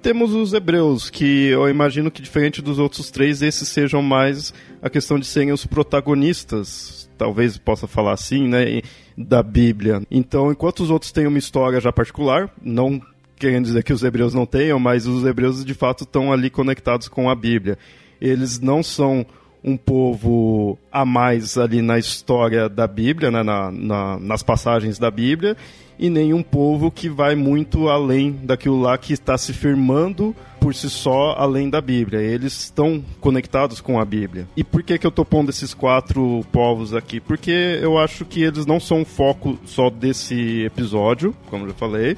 temos 0.03 0.35
os 0.35 0.53
hebreus, 0.53 1.09
que 1.09 1.47
eu 1.47 1.69
imagino 1.69 2.11
que 2.11 2.21
diferente 2.21 2.61
dos 2.61 2.79
outros 2.79 3.11
três, 3.11 3.41
esses 3.41 3.69
sejam 3.69 4.03
mais 4.03 4.53
a 4.83 4.91
questão 4.91 5.19
de 5.19 5.25
serem 5.25 5.53
os 5.53 5.65
protagonistas, 5.65 7.09
talvez 7.17 7.57
possa 7.57 7.87
falar 7.87 8.13
assim, 8.13 8.49
né, 8.49 8.83
da 9.17 9.43
Bíblia. 9.43 10.03
Então, 10.11 10.51
enquanto 10.51 10.81
os 10.81 10.91
outros 10.91 11.13
têm 11.13 11.27
uma 11.27 11.39
história 11.39 11.81
já 11.81 11.93
particular, 11.93 12.53
não 12.61 13.01
querendo 13.37 13.65
dizer 13.65 13.85
que 13.85 13.93
os 13.93 14.03
hebreus 14.03 14.35
não 14.35 14.45
tenham, 14.45 14.79
mas 14.79 15.07
os 15.07 15.25
hebreus 15.25 15.65
de 15.65 15.75
fato 15.75 16.05
estão 16.05 16.33
ali 16.33 16.51
conectados 16.51 17.09
com 17.09 17.31
a 17.31 17.35
Bíblia. 17.35 17.79
Eles 18.21 18.61
não 18.61 18.83
são 18.83 19.25
um 19.65 19.77
povo 19.77 20.79
a 20.91 21.05
mais 21.05 21.57
ali 21.57 21.81
na 21.81 21.99
história 21.99 22.69
da 22.69 22.87
Bíblia, 22.87 23.31
né, 23.31 23.43
na, 23.43 23.71
na, 23.71 24.19
nas 24.19 24.43
passagens 24.43 24.99
da 24.99 25.11
Bíblia, 25.11 25.57
e 25.99 26.11
nenhum 26.11 26.43
povo 26.43 26.91
que 26.91 27.09
vai 27.09 27.37
muito 27.37 27.89
além 27.89 28.33
daquilo 28.43 28.81
lá 28.81 28.99
que 28.99 29.13
está 29.13 29.39
se 29.39 29.53
firmando 29.53 30.35
por 30.61 30.75
si 30.75 30.91
só 30.91 31.35
além 31.39 31.71
da 31.71 31.81
Bíblia. 31.81 32.21
Eles 32.21 32.65
estão 32.65 33.03
conectados 33.21 33.81
com 33.81 34.01
a 34.01 34.05
Bíblia. 34.05 34.49
E 34.57 34.65
por 34.65 34.83
que, 34.83 34.99
que 34.99 35.07
eu 35.07 35.11
estou 35.11 35.25
pondo 35.25 35.51
esses 35.51 35.75
quatro 35.75 36.45
povos 36.51 36.95
aqui? 36.95 37.21
Porque 37.21 37.79
eu 37.81 37.99
acho 37.99 38.25
que 38.25 38.43
eles 38.43 38.67
não 38.67 38.81
são 38.81 39.03
o 39.03 39.05
foco 39.05 39.59
só 39.65 39.91
desse 39.91 40.65
episódio, 40.65 41.35
como 41.49 41.65
eu 41.65 41.69
já 41.69 41.75
falei. 41.75 42.17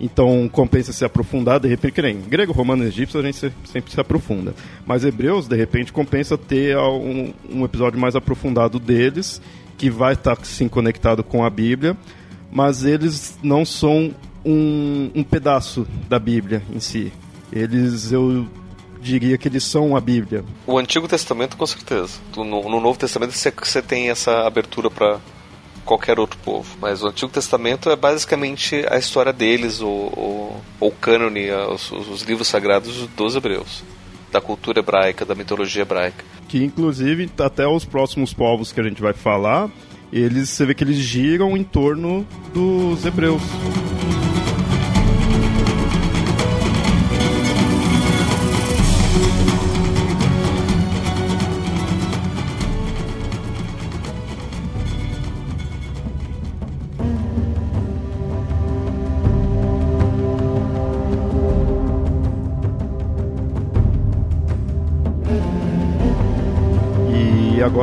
Então 0.00 0.48
compensa 0.48 0.92
se 0.92 1.04
aprofundar, 1.04 1.60
de 1.60 1.68
repente, 1.68 1.92
que 1.92 2.02
nem 2.02 2.20
grego, 2.20 2.52
romano 2.52 2.84
e 2.84 2.88
egípcio 2.88 3.20
a 3.20 3.22
gente 3.22 3.52
sempre 3.64 3.92
se 3.92 4.00
aprofunda. 4.00 4.54
Mas 4.86 5.04
hebreus, 5.04 5.46
de 5.46 5.56
repente, 5.56 5.92
compensa 5.92 6.38
ter 6.38 6.76
um, 6.78 7.32
um 7.50 7.64
episódio 7.64 8.00
mais 8.00 8.16
aprofundado 8.16 8.78
deles, 8.78 9.42
que 9.76 9.90
vai 9.90 10.14
estar 10.14 10.36
sim 10.44 10.68
conectado 10.68 11.22
com 11.22 11.44
a 11.44 11.50
Bíblia 11.50 11.96
mas 12.50 12.84
eles 12.84 13.38
não 13.42 13.64
são 13.64 14.14
um, 14.44 15.10
um 15.14 15.22
pedaço 15.22 15.86
da 16.08 16.18
Bíblia 16.18 16.62
em 16.74 16.80
si. 16.80 17.12
Eles, 17.52 18.10
eu 18.12 18.46
diria 19.00 19.38
que 19.38 19.48
eles 19.48 19.64
são 19.64 19.96
a 19.96 20.00
Bíblia. 20.00 20.44
O 20.66 20.78
Antigo 20.78 21.06
Testamento, 21.06 21.56
com 21.56 21.66
certeza. 21.66 22.18
No, 22.36 22.44
no 22.44 22.80
Novo 22.80 22.98
Testamento 22.98 23.32
você, 23.32 23.50
você 23.50 23.80
tem 23.80 24.10
essa 24.10 24.46
abertura 24.46 24.90
para 24.90 25.18
qualquer 25.90 26.20
outro 26.20 26.38
povo. 26.44 26.76
Mas 26.80 27.02
o 27.02 27.08
Antigo 27.08 27.32
Testamento 27.32 27.90
é 27.90 27.96
basicamente 27.96 28.86
a 28.88 28.96
história 28.96 29.32
deles, 29.32 29.80
o, 29.80 29.88
o, 29.88 30.60
o 30.78 30.90
cânone, 30.92 31.50
os, 31.50 31.90
os 31.90 32.22
livros 32.22 32.46
sagrados 32.46 33.08
dos 33.16 33.34
hebreus. 33.34 33.82
Da 34.30 34.40
cultura 34.40 34.78
hebraica, 34.78 35.24
da 35.24 35.34
mitologia 35.34 35.82
hebraica. 35.82 36.24
Que 36.46 36.62
inclusive 36.62 37.28
até 37.40 37.66
os 37.66 37.84
próximos 37.84 38.32
povos 38.32 38.70
que 38.70 38.80
a 38.80 38.84
gente 38.84 39.02
vai 39.02 39.12
falar 39.12 39.68
eles 40.12 40.48
você 40.48 40.66
vê 40.66 40.74
que 40.74 40.82
eles 40.82 40.96
giram 40.96 41.56
em 41.56 41.62
torno 41.62 42.26
dos 42.52 43.06
hebreus. 43.06 43.42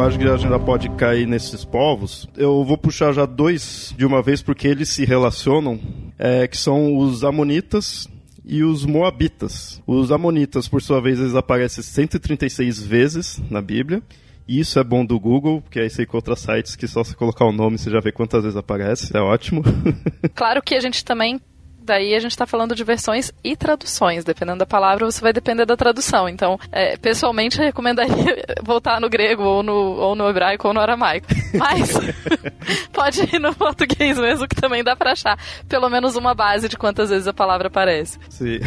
Acho 0.07 0.17
que 0.17 0.25
a 0.25 0.37
gente 0.37 0.49
já 0.49 0.59
pode 0.59 0.89
cair 0.91 1.27
nesses 1.27 1.65
povos. 1.65 2.29
Eu 2.37 2.63
vou 2.63 2.77
puxar 2.77 3.11
já 3.11 3.25
dois 3.25 3.93
de 3.97 4.05
uma 4.05 4.21
vez 4.21 4.41
porque 4.41 4.67
eles 4.67 4.87
se 4.89 5.03
relacionam, 5.03 5.79
é, 6.17 6.47
que 6.47 6.57
são 6.57 6.97
os 6.97 7.25
amonitas 7.25 8.07
e 8.45 8.63
os 8.63 8.85
moabitas. 8.85 9.81
Os 9.85 10.09
amonitas, 10.09 10.67
por 10.67 10.81
sua 10.81 11.01
vez, 11.01 11.19
eles 11.19 11.35
aparecem 11.35 11.83
136 11.83 12.81
vezes 12.81 13.41
na 13.49 13.61
Bíblia. 13.61 14.01
Isso 14.47 14.79
é 14.79 14.83
bom 14.83 15.05
do 15.05 15.19
Google, 15.19 15.61
porque 15.61 15.81
aí 15.81 15.89
você 15.89 16.03
encontra 16.03 16.37
sites 16.37 16.77
que 16.77 16.87
só 16.87 17.03
você 17.03 17.13
colocar 17.13 17.43
o 17.43 17.51
nome 17.51 17.77
você 17.77 17.89
já 17.89 17.99
vê 17.99 18.13
quantas 18.13 18.43
vezes 18.43 18.55
aparece. 18.55 19.15
É 19.15 19.19
ótimo. 19.19 19.61
claro 20.33 20.61
que 20.61 20.73
a 20.73 20.79
gente 20.79 21.03
também 21.03 21.37
daí 21.87 22.13
a 22.13 22.19
gente 22.19 22.31
está 22.31 22.45
falando 22.45 22.75
de 22.75 22.83
versões 22.83 23.31
e 23.43 23.55
traduções. 23.55 24.23
Dependendo 24.23 24.59
da 24.59 24.65
palavra, 24.65 25.05
você 25.05 25.21
vai 25.21 25.33
depender 25.33 25.65
da 25.65 25.77
tradução. 25.77 26.27
Então, 26.29 26.59
é, 26.71 26.97
pessoalmente, 26.97 27.57
eu 27.57 27.65
recomendaria 27.65 28.45
voltar 28.61 28.99
no 28.99 29.09
grego, 29.09 29.43
ou 29.43 29.63
no, 29.63 29.73
ou 29.73 30.15
no 30.15 30.29
hebraico, 30.29 30.67
ou 30.67 30.73
no 30.73 30.81
aramaico. 30.81 31.27
Mas 31.57 31.91
pode 32.91 33.21
ir 33.33 33.39
no 33.39 33.55
português 33.55 34.19
mesmo, 34.19 34.47
que 34.47 34.55
também 34.55 34.83
dá 34.83 34.95
para 34.95 35.13
achar 35.13 35.39
pelo 35.67 35.89
menos 35.89 36.15
uma 36.15 36.35
base 36.35 36.67
de 36.67 36.77
quantas 36.77 37.09
vezes 37.09 37.27
a 37.27 37.33
palavra 37.33 37.67
aparece. 37.67 38.19
Sim. 38.29 38.59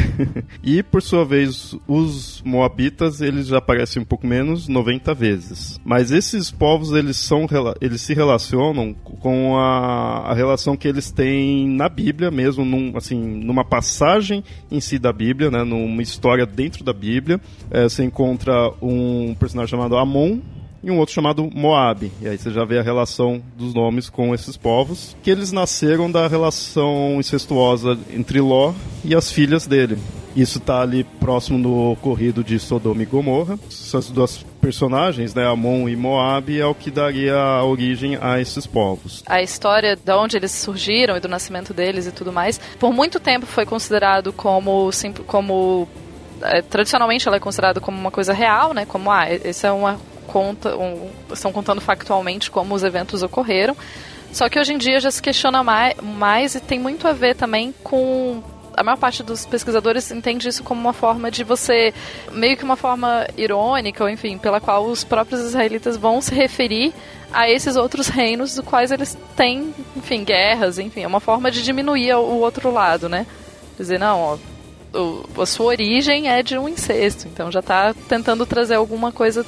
E, 0.62 0.82
por 0.82 1.02
sua 1.02 1.24
vez, 1.24 1.76
os 1.86 2.42
moabitas, 2.42 3.20
eles 3.20 3.48
já 3.48 3.58
aparecem 3.58 4.02
um 4.02 4.04
pouco 4.04 4.26
menos, 4.26 4.66
90 4.66 5.14
vezes. 5.14 5.78
Mas 5.84 6.10
esses 6.10 6.50
povos, 6.50 6.92
eles, 6.92 7.18
são, 7.18 7.46
eles 7.80 8.00
se 8.00 8.14
relacionam 8.14 8.94
com 8.94 9.58
a, 9.58 10.30
a 10.30 10.34
relação 10.34 10.76
que 10.76 10.88
eles 10.88 11.10
têm 11.10 11.68
na 11.68 11.88
Bíblia 11.88 12.30
mesmo, 12.30 12.64
num, 12.64 12.96
assim, 12.96 13.09
assim, 13.10 13.20
numa 13.20 13.64
passagem 13.64 14.44
em 14.70 14.80
si 14.80 14.98
da 14.98 15.12
Bíblia, 15.12 15.50
né, 15.50 15.64
numa 15.64 16.02
história 16.02 16.46
dentro 16.46 16.84
da 16.84 16.92
Bíblia, 16.92 17.40
é, 17.70 17.84
você 17.84 18.04
encontra 18.04 18.72
um 18.80 19.34
personagem 19.34 19.70
chamado 19.70 19.96
Amon, 19.96 20.38
e 20.82 20.90
um 20.90 20.98
outro 20.98 21.14
chamado 21.14 21.50
Moab. 21.54 22.10
E 22.22 22.26
aí 22.26 22.38
você 22.38 22.50
já 22.50 22.64
vê 22.64 22.78
a 22.78 22.82
relação 22.82 23.42
dos 23.54 23.74
nomes 23.74 24.08
com 24.08 24.34
esses 24.34 24.56
povos, 24.56 25.14
que 25.22 25.30
eles 25.30 25.52
nasceram 25.52 26.10
da 26.10 26.26
relação 26.26 27.16
incestuosa 27.18 27.98
entre 28.10 28.40
Ló 28.40 28.72
e 29.04 29.14
as 29.14 29.30
filhas 29.30 29.66
dele. 29.66 29.98
Isso 30.34 30.56
está 30.56 30.80
ali 30.80 31.04
próximo 31.04 31.60
do 31.60 31.70
ocorrido 31.90 32.42
de 32.42 32.58
Sodoma 32.58 33.02
e 33.02 33.06
Gomorra. 33.06 33.58
Essas 33.68 34.08
duas 34.08 34.46
personagens, 34.60 35.34
né, 35.34 35.46
Amon 35.46 35.88
e 35.88 35.96
Moab, 35.96 36.58
é 36.58 36.66
o 36.66 36.74
que 36.74 36.90
daria 36.90 37.62
origem 37.64 38.18
a 38.20 38.40
esses 38.40 38.66
povos. 38.66 39.22
A 39.26 39.42
história 39.42 39.96
de 39.96 40.12
onde 40.12 40.36
eles 40.36 40.52
surgiram 40.52 41.16
e 41.16 41.20
do 41.20 41.28
nascimento 41.28 41.72
deles 41.72 42.06
e 42.06 42.12
tudo 42.12 42.32
mais, 42.32 42.58
por 42.78 42.92
muito 42.92 43.18
tempo 43.18 43.46
foi 43.46 43.64
considerado 43.64 44.32
como 44.32 44.90
como 45.26 45.88
é, 46.42 46.62
tradicionalmente 46.62 47.26
ela 47.26 47.36
é 47.36 47.40
considerada 47.40 47.80
como 47.80 47.98
uma 47.98 48.10
coisa 48.10 48.32
real, 48.32 48.72
né? 48.72 48.86
Como 48.86 49.10
ah, 49.10 49.26
essa 49.28 49.68
é 49.68 49.72
uma 49.72 49.98
conta, 50.26 50.76
um, 50.76 51.10
estão 51.32 51.52
contando 51.52 51.80
factualmente 51.80 52.50
como 52.50 52.74
os 52.74 52.82
eventos 52.82 53.22
ocorreram. 53.22 53.76
Só 54.32 54.48
que 54.48 54.58
hoje 54.58 54.72
em 54.72 54.78
dia 54.78 55.00
já 55.00 55.10
se 55.10 55.20
questiona 55.20 55.62
mais, 55.62 55.94
mais 56.00 56.54
e 56.54 56.60
tem 56.60 56.78
muito 56.78 57.06
a 57.08 57.12
ver 57.12 57.34
também 57.34 57.74
com 57.82 58.42
a 58.80 58.82
maior 58.82 58.96
parte 58.96 59.22
dos 59.22 59.44
pesquisadores 59.44 60.10
entende 60.10 60.48
isso 60.48 60.64
como 60.64 60.80
uma 60.80 60.94
forma 60.94 61.30
de 61.30 61.44
você, 61.44 61.92
meio 62.32 62.56
que 62.56 62.64
uma 62.64 62.76
forma 62.76 63.26
irônica, 63.36 64.02
ou 64.02 64.08
enfim, 64.08 64.38
pela 64.38 64.58
qual 64.58 64.86
os 64.86 65.04
próprios 65.04 65.42
israelitas 65.42 65.98
vão 65.98 66.20
se 66.22 66.34
referir 66.34 66.94
a 67.30 67.48
esses 67.50 67.76
outros 67.76 68.08
reinos 68.08 68.54
dos 68.54 68.64
quais 68.64 68.90
eles 68.90 69.18
têm, 69.36 69.74
enfim, 69.94 70.24
guerras, 70.24 70.78
enfim, 70.78 71.02
é 71.02 71.06
uma 71.06 71.20
forma 71.20 71.50
de 71.50 71.62
diminuir 71.62 72.14
o 72.14 72.38
outro 72.38 72.72
lado, 72.72 73.06
né? 73.06 73.26
Dizer, 73.78 73.98
não, 73.98 74.18
ó, 74.18 75.42
a 75.42 75.46
sua 75.46 75.66
origem 75.66 76.30
é 76.30 76.42
de 76.42 76.56
um 76.56 76.66
incesto, 76.66 77.28
então 77.28 77.52
já 77.52 77.60
está 77.60 77.94
tentando 78.08 78.46
trazer 78.46 78.76
alguma 78.76 79.12
coisa 79.12 79.44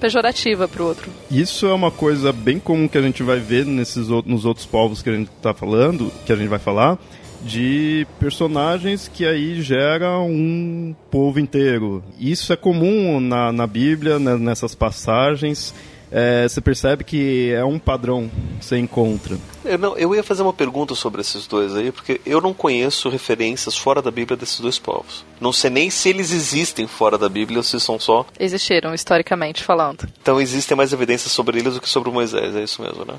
pejorativa 0.00 0.66
para 0.66 0.82
o 0.82 0.86
outro. 0.86 1.12
Isso 1.30 1.66
é 1.66 1.74
uma 1.74 1.90
coisa 1.90 2.32
bem 2.32 2.58
comum 2.58 2.88
que 2.88 2.96
a 2.96 3.02
gente 3.02 3.22
vai 3.22 3.38
ver 3.38 3.66
nesses 3.66 4.08
nos 4.08 4.46
outros 4.46 4.64
povos 4.64 5.02
que 5.02 5.10
a 5.10 5.12
gente 5.12 5.30
está 5.30 5.52
falando, 5.52 6.10
que 6.24 6.32
a 6.32 6.36
gente 6.36 6.48
vai 6.48 6.58
falar, 6.58 6.98
de 7.44 8.06
personagens 8.18 9.08
que 9.08 9.26
aí 9.26 9.60
geram 9.62 10.30
um 10.30 10.94
povo 11.10 11.40
inteiro. 11.40 12.02
Isso 12.18 12.52
é 12.52 12.56
comum 12.56 13.20
na, 13.20 13.52
na 13.52 13.66
Bíblia, 13.66 14.18
né, 14.18 14.36
nessas 14.36 14.74
passagens 14.74 15.74
é, 16.12 16.46
você 16.46 16.60
percebe 16.60 17.02
que 17.02 17.50
é 17.52 17.64
um 17.64 17.78
padrão 17.78 18.30
que 18.60 18.66
você 18.66 18.76
encontra. 18.76 19.38
Eu, 19.64 19.78
não, 19.78 19.96
eu 19.96 20.14
ia 20.14 20.22
fazer 20.22 20.42
uma 20.42 20.52
pergunta 20.52 20.94
sobre 20.94 21.22
esses 21.22 21.46
dois 21.46 21.74
aí, 21.74 21.90
porque 21.90 22.20
eu 22.26 22.38
não 22.38 22.52
conheço 22.52 23.08
referências 23.08 23.74
fora 23.74 24.02
da 24.02 24.10
Bíblia 24.10 24.36
desses 24.36 24.60
dois 24.60 24.78
povos. 24.78 25.24
Não 25.40 25.52
sei 25.52 25.70
nem 25.70 25.88
se 25.88 26.10
eles 26.10 26.30
existem 26.30 26.86
fora 26.86 27.16
da 27.16 27.30
Bíblia 27.30 27.58
ou 27.58 27.62
se 27.62 27.80
são 27.80 27.98
só. 27.98 28.26
Existiram, 28.38 28.92
historicamente 28.92 29.64
falando. 29.64 30.06
Então 30.20 30.38
existem 30.38 30.76
mais 30.76 30.92
evidências 30.92 31.32
sobre 31.32 31.58
eles 31.58 31.74
do 31.74 31.80
que 31.80 31.88
sobre 31.88 32.10
Moisés, 32.10 32.54
é 32.54 32.62
isso 32.62 32.82
mesmo, 32.82 33.06
né? 33.06 33.14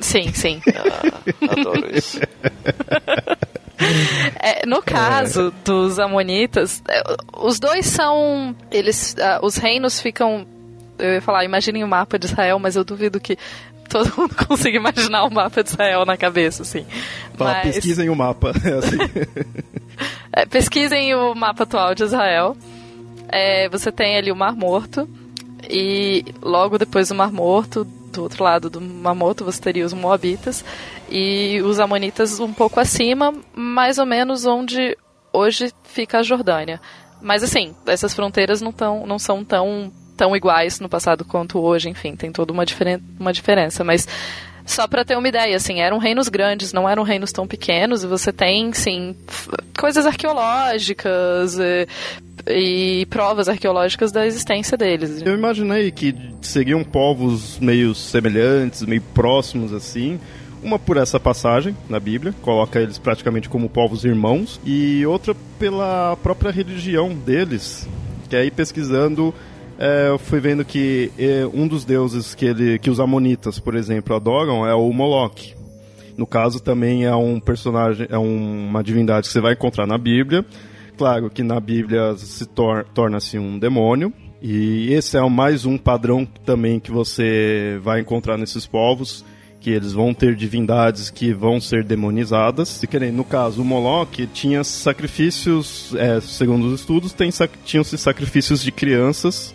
Sim, 0.00 0.32
sim. 0.32 0.60
Ah, 0.74 1.52
adoro 1.52 1.96
isso. 1.96 2.18
é, 4.40 4.66
no 4.66 4.82
caso 4.82 5.52
dos 5.64 5.98
Amonitas, 5.98 6.82
é, 6.88 7.02
os 7.38 7.58
dois 7.58 7.86
são. 7.86 8.54
Eles. 8.70 9.14
Uh, 9.18 9.44
os 9.44 9.56
reinos 9.56 10.00
ficam. 10.00 10.46
Eu 10.98 11.14
ia 11.14 11.22
falar, 11.22 11.44
imaginem 11.44 11.82
o 11.82 11.88
mapa 11.88 12.18
de 12.18 12.26
Israel, 12.26 12.58
mas 12.58 12.76
eu 12.76 12.84
duvido 12.84 13.18
que 13.18 13.36
todo 13.88 14.12
mundo 14.16 14.34
consiga 14.48 14.76
imaginar 14.76 15.24
o 15.24 15.30
mapa 15.30 15.62
de 15.62 15.70
Israel 15.70 16.04
na 16.04 16.16
cabeça, 16.16 16.62
assim. 16.62 16.86
Mas... 17.38 17.74
Pesquisem 17.74 18.08
o 18.08 18.16
mapa. 18.16 18.52
É 18.64 18.72
assim. 18.72 18.96
é, 20.32 20.46
pesquisem 20.46 21.14
o 21.14 21.34
mapa 21.34 21.64
atual 21.64 21.94
de 21.94 22.04
Israel. 22.04 22.56
É, 23.28 23.68
você 23.68 23.92
tem 23.92 24.16
ali 24.16 24.32
o 24.32 24.36
Mar 24.36 24.54
Morto. 24.54 25.08
E 25.68 26.24
logo 26.42 26.78
depois 26.78 27.08
do 27.08 27.14
Mar 27.14 27.32
Morto, 27.32 27.86
do 28.12 28.22
outro 28.22 28.44
lado 28.44 28.70
do 28.70 28.80
Mar 28.80 29.14
Morto, 29.14 29.44
você 29.44 29.60
teria 29.60 29.84
os 29.84 29.92
Moabitas. 29.92 30.64
E 31.10 31.60
os 31.62 31.80
Amonitas 31.80 32.38
um 32.38 32.52
pouco 32.52 32.78
acima, 32.78 33.34
mais 33.54 33.98
ou 33.98 34.06
menos 34.06 34.46
onde 34.46 34.96
hoje 35.32 35.72
fica 35.84 36.18
a 36.18 36.22
Jordânia. 36.22 36.80
Mas 37.20 37.42
assim, 37.42 37.74
essas 37.86 38.14
fronteiras 38.14 38.60
não, 38.60 38.72
tão, 38.72 39.06
não 39.06 39.18
são 39.18 39.44
tão, 39.44 39.92
tão 40.16 40.36
iguais 40.36 40.80
no 40.80 40.88
passado 40.88 41.24
quanto 41.24 41.58
hoje, 41.58 41.88
enfim, 41.88 42.14
tem 42.14 42.30
toda 42.32 42.52
uma, 42.52 42.66
diferen 42.66 43.00
uma 43.18 43.32
diferença. 43.32 43.82
Mas 43.84 44.06
só 44.64 44.86
para 44.86 45.04
ter 45.04 45.16
uma 45.16 45.28
ideia, 45.28 45.56
assim, 45.56 45.80
eram 45.80 45.98
reinos 45.98 46.28
grandes, 46.28 46.72
não 46.72 46.88
eram 46.88 47.02
reinos 47.02 47.32
tão 47.32 47.46
pequenos, 47.46 48.04
e 48.04 48.06
você 48.06 48.32
tem, 48.32 48.72
sim, 48.72 49.14
coisas 49.78 50.06
arqueológicas 50.06 51.58
e, 51.58 51.88
e, 52.48 53.06
provas 53.06 53.48
arqueológicas 53.48 54.12
da 54.12 54.26
existência 54.26 54.76
deles. 54.76 55.22
Eu 55.22 55.34
imaginei 55.34 55.90
que 55.90 56.14
seriam 56.40 56.84
povos 56.84 57.58
meio 57.58 57.94
semelhantes, 57.94 58.82
meio 58.82 59.02
próximos, 59.14 59.72
assim, 59.72 60.20
uma 60.62 60.78
por 60.78 60.96
essa 60.96 61.18
passagem 61.18 61.76
na 61.88 61.98
Bíblia, 61.98 62.34
coloca 62.40 62.80
eles 62.80 62.98
praticamente 62.98 63.48
como 63.48 63.68
povos 63.68 64.04
irmãos, 64.04 64.60
e 64.64 65.04
outra 65.04 65.34
pela 65.58 66.16
própria 66.22 66.52
religião 66.52 67.12
deles, 67.12 67.88
que 68.28 68.36
aí 68.36 68.50
pesquisando 68.50 69.34
é, 69.82 70.10
eu 70.10 70.16
fui 70.16 70.38
vendo 70.38 70.64
que 70.64 71.10
é, 71.18 71.44
um 71.52 71.66
dos 71.66 71.84
deuses 71.84 72.36
que, 72.36 72.46
ele, 72.46 72.78
que 72.78 72.88
os 72.88 73.00
amonitas, 73.00 73.58
por 73.58 73.74
exemplo, 73.74 74.14
adoram 74.14 74.64
é 74.64 74.72
o 74.72 74.92
Moloch. 74.92 75.56
No 76.16 76.24
caso, 76.24 76.60
também 76.60 77.04
é 77.04 77.14
um 77.16 77.40
personagem, 77.40 78.06
é 78.08 78.16
um, 78.16 78.68
uma 78.68 78.80
divindade 78.80 79.26
que 79.26 79.32
você 79.32 79.40
vai 79.40 79.54
encontrar 79.54 79.84
na 79.84 79.98
Bíblia. 79.98 80.46
Claro 80.96 81.28
que 81.28 81.42
na 81.42 81.58
Bíblia 81.58 82.14
se 82.16 82.46
tor 82.46 82.86
torna-se 82.94 83.40
um 83.40 83.58
demônio. 83.58 84.12
E 84.40 84.92
esse 84.92 85.16
é 85.16 85.28
mais 85.28 85.66
um 85.66 85.76
padrão 85.76 86.24
também 86.44 86.78
que 86.78 86.92
você 86.92 87.80
vai 87.82 88.00
encontrar 88.00 88.38
nesses 88.38 88.64
povos 88.64 89.24
que 89.60 89.70
eles 89.70 89.92
vão 89.92 90.12
ter 90.12 90.34
divindades 90.34 91.08
que 91.08 91.32
vão 91.32 91.60
ser 91.60 91.84
demonizadas. 91.84 92.82
E 92.82 92.86
querem, 92.86 93.10
no 93.10 93.24
caso, 93.24 93.62
o 93.62 93.64
Moloch 93.64 94.26
tinha 94.28 94.62
sacrifícios, 94.62 95.92
é, 95.96 96.20
segundo 96.20 96.66
os 96.66 96.80
estudos, 96.80 97.12
tem, 97.12 97.30
tinham-se 97.64 97.96
sacrifícios 97.96 98.62
de 98.62 98.70
crianças 98.72 99.54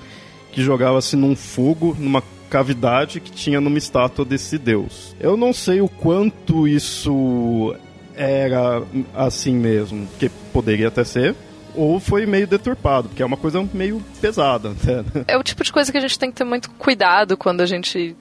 que 0.57 0.63
jogava-se 0.63 1.15
num 1.15 1.35
fogo, 1.35 1.95
numa 1.99 2.23
cavidade 2.49 3.19
que 3.19 3.29
tinha 3.31 3.61
numa 3.61 3.77
estátua 3.77 4.25
desse 4.25 4.57
deus. 4.57 5.15
Eu 5.19 5.37
não 5.37 5.53
sei 5.53 5.81
o 5.81 5.87
quanto 5.87 6.67
isso 6.67 7.75
era 8.15 8.81
assim 9.13 9.53
mesmo, 9.53 10.07
que 10.17 10.29
poderia 10.51 10.87
até 10.87 11.03
ser, 11.03 11.35
ou 11.75 11.99
foi 11.99 12.25
meio 12.25 12.47
deturpado, 12.47 13.07
porque 13.07 13.21
é 13.21 13.25
uma 13.25 13.37
coisa 13.37 13.63
meio 13.71 14.03
pesada. 14.19 14.69
Né? 14.69 15.05
É 15.27 15.37
o 15.37 15.43
tipo 15.43 15.63
de 15.63 15.71
coisa 15.71 15.91
que 15.91 15.97
a 15.99 16.01
gente 16.01 16.17
tem 16.17 16.31
que 16.31 16.37
ter 16.37 16.43
muito 16.43 16.71
cuidado 16.71 17.37
quando 17.37 17.61
a 17.61 17.65
gente 17.67 18.15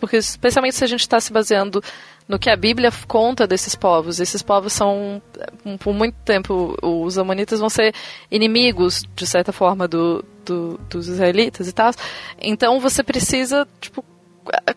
porque 0.00 0.16
especialmente 0.16 0.76
se 0.76 0.84
a 0.84 0.86
gente 0.86 1.00
está 1.00 1.20
se 1.20 1.32
baseando 1.32 1.82
no 2.26 2.38
que 2.38 2.48
a 2.48 2.56
Bíblia 2.56 2.90
conta 3.06 3.46
desses 3.46 3.74
povos. 3.74 4.20
Esses 4.20 4.42
povos 4.42 4.72
são, 4.72 5.20
por 5.80 5.92
muito 5.92 6.16
tempo, 6.24 6.76
os 6.82 7.18
amonitas 7.18 7.60
vão 7.60 7.68
ser 7.68 7.94
inimigos, 8.30 9.04
de 9.14 9.26
certa 9.26 9.52
forma, 9.52 9.86
do, 9.86 10.24
do, 10.44 10.78
dos 10.88 11.08
israelitas 11.08 11.68
e 11.68 11.72
tal. 11.72 11.92
Então 12.40 12.80
você 12.80 13.02
precisa, 13.02 13.66
tipo, 13.80 14.04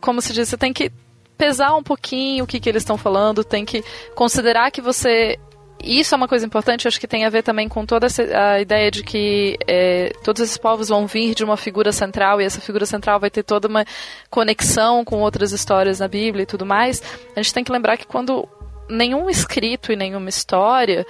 como 0.01 0.21
se 0.21 0.33
diz, 0.33 0.49
você 0.49 0.57
tem 0.57 0.73
que 0.73 0.91
pesar 1.37 1.75
um 1.75 1.83
pouquinho 1.83 2.43
o 2.43 2.47
que, 2.47 2.59
que 2.59 2.67
eles 2.67 2.81
estão 2.81 2.97
falando, 2.97 3.43
tem 3.43 3.63
que 3.63 3.83
considerar 4.15 4.71
que 4.71 4.81
você 4.81 5.37
isso 5.83 6.13
é 6.13 6.17
uma 6.17 6.27
coisa 6.27 6.45
importante, 6.45 6.87
acho 6.87 6.99
que 6.99 7.07
tem 7.07 7.25
a 7.25 7.29
ver 7.29 7.43
também 7.43 7.69
com 7.69 7.85
toda 7.85 8.07
a 8.07 8.59
ideia 8.59 8.89
de 8.89 9.03
que 9.03 9.57
é, 9.67 10.11
todos 10.23 10.41
esses 10.41 10.57
povos 10.57 10.89
vão 10.89 11.05
vir 11.05 11.35
de 11.35 11.43
uma 11.43 11.55
figura 11.55 11.91
central 11.91 12.41
e 12.41 12.45
essa 12.45 12.59
figura 12.59 12.85
central 12.85 13.19
vai 13.19 13.29
ter 13.29 13.43
toda 13.43 13.67
uma 13.67 13.85
conexão 14.29 15.05
com 15.05 15.19
outras 15.21 15.51
histórias 15.51 15.99
na 15.99 16.07
Bíblia 16.07 16.43
e 16.43 16.45
tudo 16.47 16.65
mais. 16.65 17.01
A 17.35 17.41
gente 17.41 17.53
tem 17.53 17.63
que 17.63 17.71
lembrar 17.71 17.97
que 17.97 18.07
quando 18.07 18.47
nenhum 18.89 19.29
escrito 19.29 19.91
e 19.91 19.95
nenhuma 19.95 20.29
história 20.29 21.05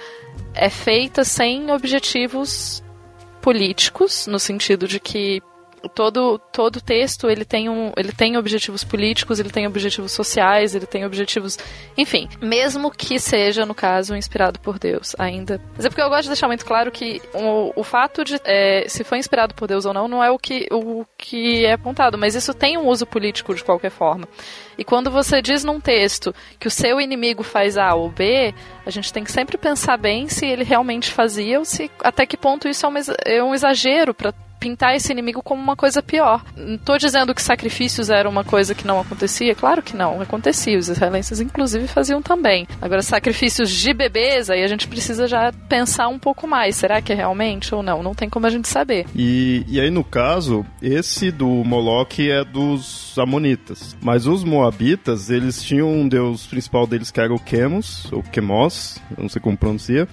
é 0.54 0.68
feita 0.68 1.24
sem 1.24 1.70
objetivos 1.70 2.82
políticos, 3.40 4.26
no 4.26 4.38
sentido 4.38 4.86
de 4.86 5.00
que 5.00 5.40
todo 5.94 6.38
todo 6.52 6.80
texto 6.80 7.28
ele 7.28 7.44
tem 7.44 7.68
um 7.68 7.92
ele 7.96 8.12
tem 8.12 8.36
objetivos 8.36 8.84
políticos 8.84 9.38
ele 9.38 9.50
tem 9.50 9.66
objetivos 9.66 10.12
sociais 10.12 10.74
ele 10.74 10.86
tem 10.86 11.04
objetivos 11.04 11.58
enfim 11.96 12.28
mesmo 12.40 12.90
que 12.90 13.18
seja 13.18 13.64
no 13.64 13.74
caso 13.74 14.16
inspirado 14.16 14.58
por 14.60 14.78
Deus 14.78 15.14
ainda. 15.18 15.60
Mas 15.76 15.84
é 15.84 15.88
porque 15.88 16.02
eu 16.02 16.08
gosto 16.08 16.22
de 16.22 16.28
deixar 16.28 16.46
muito 16.46 16.64
claro 16.64 16.90
que 16.90 17.20
o, 17.34 17.72
o 17.76 17.84
fato 17.84 18.24
de 18.24 18.40
é, 18.44 18.86
se 18.88 19.04
foi 19.04 19.18
inspirado 19.18 19.54
por 19.54 19.68
Deus 19.68 19.84
ou 19.84 19.94
não 19.94 20.08
não 20.08 20.22
é 20.22 20.30
o 20.30 20.38
que 20.38 20.66
o 20.70 21.04
que 21.16 21.64
é 21.64 21.72
apontado 21.72 22.18
mas 22.18 22.34
isso 22.34 22.54
tem 22.54 22.76
um 22.76 22.86
uso 22.86 23.06
político 23.06 23.54
de 23.54 23.64
qualquer 23.64 23.90
forma. 23.90 24.28
E 24.76 24.84
quando 24.84 25.10
você 25.10 25.42
diz 25.42 25.64
num 25.64 25.80
texto 25.80 26.34
que 26.58 26.68
o 26.68 26.70
seu 26.70 27.00
inimigo 27.00 27.42
faz 27.42 27.76
A 27.76 27.94
ou 27.94 28.08
B, 28.08 28.54
a 28.86 28.90
gente 28.90 29.12
tem 29.12 29.24
que 29.24 29.32
sempre 29.32 29.58
pensar 29.58 29.96
bem 29.96 30.28
se 30.28 30.46
ele 30.46 30.62
realmente 30.62 31.10
fazia 31.10 31.58
ou 31.58 31.64
se 31.64 31.90
até 32.02 32.24
que 32.24 32.36
ponto 32.36 32.68
isso 32.68 32.86
é 33.24 33.42
um 33.42 33.54
exagero 33.54 34.14
para 34.14 34.32
pintar 34.58 34.94
esse 34.94 35.12
inimigo 35.12 35.42
como 35.42 35.62
uma 35.62 35.76
coisa 35.76 36.02
pior. 36.02 36.44
Não 36.56 36.78
tô 36.78 36.96
dizendo 36.96 37.34
que 37.34 37.42
sacrifícios 37.42 38.10
era 38.10 38.28
uma 38.28 38.44
coisa 38.44 38.74
que 38.74 38.86
não 38.86 39.00
acontecia, 39.00 39.54
claro 39.54 39.82
que 39.82 39.96
não, 39.96 40.20
acontecia. 40.20 40.78
Os 40.78 40.88
israelenses, 40.88 41.40
inclusive, 41.40 41.86
faziam 41.86 42.20
também. 42.20 42.66
Agora, 42.80 43.02
sacrifícios 43.02 43.70
de 43.70 43.92
bebês, 43.92 44.50
aí 44.50 44.62
a 44.62 44.68
gente 44.68 44.88
precisa 44.88 45.26
já 45.26 45.52
pensar 45.68 46.08
um 46.08 46.18
pouco 46.18 46.46
mais. 46.46 46.76
Será 46.76 47.00
que 47.00 47.12
é 47.12 47.16
realmente 47.16 47.74
ou 47.74 47.82
não? 47.82 48.02
Não 48.02 48.14
tem 48.14 48.28
como 48.28 48.46
a 48.46 48.50
gente 48.50 48.68
saber. 48.68 49.06
E, 49.14 49.64
e 49.68 49.80
aí, 49.80 49.90
no 49.90 50.04
caso, 50.04 50.64
esse 50.82 51.30
do 51.30 51.48
Moloch 51.48 52.30
é 52.30 52.44
dos 52.44 53.16
Amonitas. 53.18 53.96
Mas 54.00 54.26
os 54.26 54.44
Moabitas, 54.44 55.30
eles 55.30 55.62
tinham 55.62 55.90
um 55.90 56.08
deus 56.08 56.46
principal 56.46 56.86
deles 56.86 57.10
que 57.10 57.20
era 57.20 57.32
o 57.32 57.40
Chemos, 57.44 58.10
ou 58.12 58.24
Chemos, 58.32 59.00
não 59.16 59.28
sei 59.28 59.40
como 59.40 59.56
pronuncia 59.56 60.08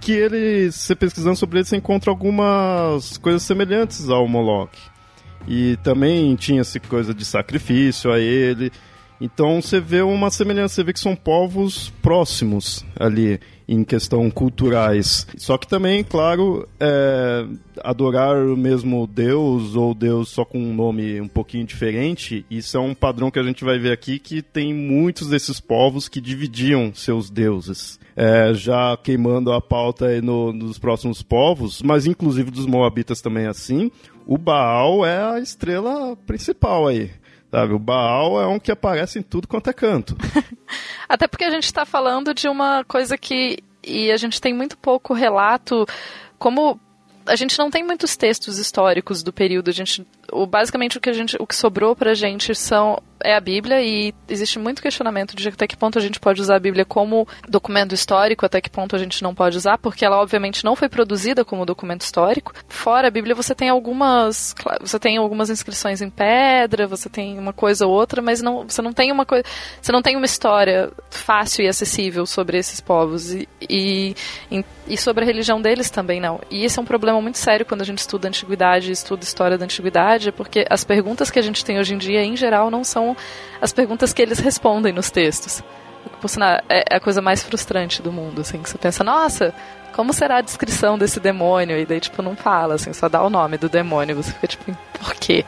que 0.00 0.12
ele, 0.12 0.72
se 0.72 0.94
pesquisando 0.94 1.36
sobre 1.36 1.58
ele, 1.58 1.66
você 1.66 1.76
encontra 1.76 2.10
algumas 2.10 3.18
coisas 3.18 3.42
semelhantes 3.42 4.08
ao 4.08 4.26
Moloch. 4.26 4.76
E 5.46 5.76
também 5.82 6.34
tinha 6.36 6.60
essa 6.60 6.78
coisa 6.80 7.14
de 7.14 7.24
sacrifício 7.24 8.10
a 8.10 8.18
ele. 8.18 8.72
Então 9.20 9.60
você 9.60 9.78
vê 9.78 10.00
uma 10.00 10.30
semelhança, 10.30 10.76
você 10.76 10.84
vê 10.84 10.92
que 10.94 11.00
são 11.00 11.14
povos 11.14 11.90
próximos 12.00 12.84
ali 12.98 13.38
em 13.68 13.84
questão 13.84 14.28
culturais. 14.30 15.26
Só 15.36 15.58
que 15.58 15.68
também, 15.68 16.02
claro, 16.02 16.66
é, 16.80 17.46
adorar 17.84 18.36
o 18.36 18.56
mesmo 18.56 19.06
Deus 19.06 19.76
ou 19.76 19.94
Deus 19.94 20.30
só 20.30 20.44
com 20.44 20.58
um 20.58 20.74
nome 20.74 21.20
um 21.20 21.28
pouquinho 21.28 21.64
diferente, 21.66 22.44
isso 22.50 22.76
é 22.76 22.80
um 22.80 22.94
padrão 22.94 23.30
que 23.30 23.38
a 23.38 23.44
gente 23.44 23.62
vai 23.62 23.78
ver 23.78 23.92
aqui 23.92 24.18
que 24.18 24.42
tem 24.42 24.74
muitos 24.74 25.28
desses 25.28 25.60
povos 25.60 26.08
que 26.08 26.20
dividiam 26.20 26.92
seus 26.94 27.30
deuses. 27.30 27.99
É, 28.16 28.52
já 28.54 28.96
queimando 28.96 29.52
a 29.52 29.60
pauta 29.60 30.20
no, 30.20 30.52
nos 30.52 30.78
próximos 30.78 31.22
povos, 31.22 31.80
mas 31.80 32.06
inclusive 32.06 32.50
dos 32.50 32.66
Moabitas 32.66 33.20
também 33.20 33.46
assim, 33.46 33.90
o 34.26 34.36
Baal 34.36 35.06
é 35.06 35.34
a 35.34 35.38
estrela 35.38 36.16
principal 36.26 36.88
aí. 36.88 37.10
Sabe, 37.50 37.74
o 37.74 37.78
Baal 37.78 38.40
é 38.40 38.46
um 38.46 38.60
que 38.60 38.70
aparece 38.70 39.18
em 39.18 39.22
tudo 39.22 39.48
quanto 39.48 39.68
é 39.68 39.72
canto. 39.72 40.16
Até 41.08 41.26
porque 41.26 41.44
a 41.44 41.50
gente 41.50 41.64
está 41.64 41.84
falando 41.84 42.32
de 42.32 42.48
uma 42.48 42.84
coisa 42.84 43.18
que. 43.18 43.58
E 43.82 44.12
a 44.12 44.16
gente 44.16 44.40
tem 44.40 44.54
muito 44.54 44.78
pouco 44.78 45.12
relato. 45.12 45.84
Como 46.38 46.78
a 47.26 47.34
gente 47.34 47.58
não 47.58 47.70
tem 47.70 47.82
muitos 47.82 48.16
textos 48.16 48.58
históricos 48.58 49.22
do 49.22 49.32
período. 49.32 49.68
A 49.68 49.72
gente, 49.72 50.06
o, 50.32 50.46
basicamente 50.46 50.98
o 50.98 51.00
que 51.00 51.10
a 51.10 51.12
gente, 51.12 51.36
o 51.40 51.46
que 51.46 51.56
sobrou 51.56 51.96
pra 51.96 52.14
gente 52.14 52.54
são 52.54 53.02
é 53.22 53.34
a 53.34 53.40
Bíblia 53.40 53.82
e 53.82 54.14
existe 54.28 54.58
muito 54.58 54.82
questionamento 54.82 55.36
de 55.36 55.48
até 55.48 55.66
que 55.66 55.76
ponto 55.76 55.98
a 55.98 56.02
gente 56.02 56.20
pode 56.20 56.40
usar 56.40 56.56
a 56.56 56.60
Bíblia 56.60 56.84
como 56.84 57.26
documento 57.48 57.94
histórico, 57.94 58.46
até 58.46 58.60
que 58.60 58.70
ponto 58.70 58.96
a 58.96 58.98
gente 58.98 59.22
não 59.22 59.34
pode 59.34 59.56
usar, 59.56 59.78
porque 59.78 60.04
ela 60.04 60.20
obviamente 60.20 60.64
não 60.64 60.76
foi 60.76 60.88
produzida 60.88 61.44
como 61.44 61.66
documento 61.66 62.02
histórico. 62.02 62.52
Fora 62.68 63.08
a 63.08 63.10
Bíblia, 63.10 63.34
você 63.34 63.54
tem 63.54 63.68
algumas, 63.68 64.54
você 64.80 64.98
tem 64.98 65.16
algumas 65.16 65.50
inscrições 65.50 66.00
em 66.00 66.10
pedra, 66.10 66.86
você 66.86 67.08
tem 67.08 67.38
uma 67.38 67.52
coisa 67.52 67.86
ou 67.86 67.92
outra, 67.92 68.22
mas 68.22 68.40
não, 68.40 68.66
você 68.68 68.82
não 68.82 68.92
tem 68.92 69.12
uma 69.12 69.26
coisa, 69.26 69.44
você 69.80 69.92
não 69.92 70.02
tem 70.02 70.16
uma 70.16 70.26
história 70.26 70.90
fácil 71.10 71.64
e 71.64 71.68
acessível 71.68 72.26
sobre 72.26 72.58
esses 72.58 72.80
povos 72.80 73.32
e, 73.32 73.48
e, 73.68 74.14
e 74.86 74.96
sobre 74.96 75.24
a 75.24 75.26
religião 75.26 75.60
deles 75.60 75.90
também 75.90 76.20
não. 76.20 76.40
E 76.50 76.64
esse 76.64 76.78
é 76.78 76.82
um 76.82 76.86
problema 76.86 77.20
muito 77.20 77.38
sério 77.38 77.66
quando 77.66 77.82
a 77.82 77.84
gente 77.84 77.98
estuda 77.98 78.28
a 78.28 78.30
antiguidade, 78.30 78.90
estuda 78.90 79.24
história 79.24 79.58
da 79.58 79.64
antiguidade, 79.64 80.32
porque 80.32 80.66
as 80.70 80.84
perguntas 80.84 81.30
que 81.30 81.38
a 81.38 81.42
gente 81.42 81.64
tem 81.64 81.78
hoje 81.78 81.94
em 81.94 81.98
dia, 81.98 82.22
em 82.24 82.36
geral, 82.36 82.70
não 82.70 82.84
são 82.84 83.09
as 83.60 83.72
perguntas 83.72 84.12
que 84.12 84.22
eles 84.22 84.38
respondem 84.38 84.92
nos 84.92 85.10
textos. 85.10 85.62
Sinal, 86.26 86.60
é 86.68 86.96
a 86.96 87.00
coisa 87.00 87.20
mais 87.20 87.42
frustrante 87.42 88.02
do 88.02 88.12
mundo, 88.12 88.40
assim, 88.40 88.62
que 88.62 88.68
você 88.68 88.78
pensa, 88.78 89.02
nossa, 89.02 89.54
como 89.92 90.12
será 90.12 90.38
a 90.38 90.40
descrição 90.40 90.98
desse 90.98 91.20
demônio? 91.20 91.78
E 91.78 91.86
daí, 91.86 92.00
tipo, 92.00 92.22
não 92.22 92.36
fala, 92.36 92.74
assim, 92.74 92.92
só 92.92 93.08
dá 93.08 93.22
o 93.22 93.30
nome 93.30 93.58
do 93.58 93.68
demônio. 93.68 94.16
Você 94.16 94.32
fica, 94.32 94.46
tipo, 94.46 94.76
por 94.98 95.14
quê? 95.14 95.44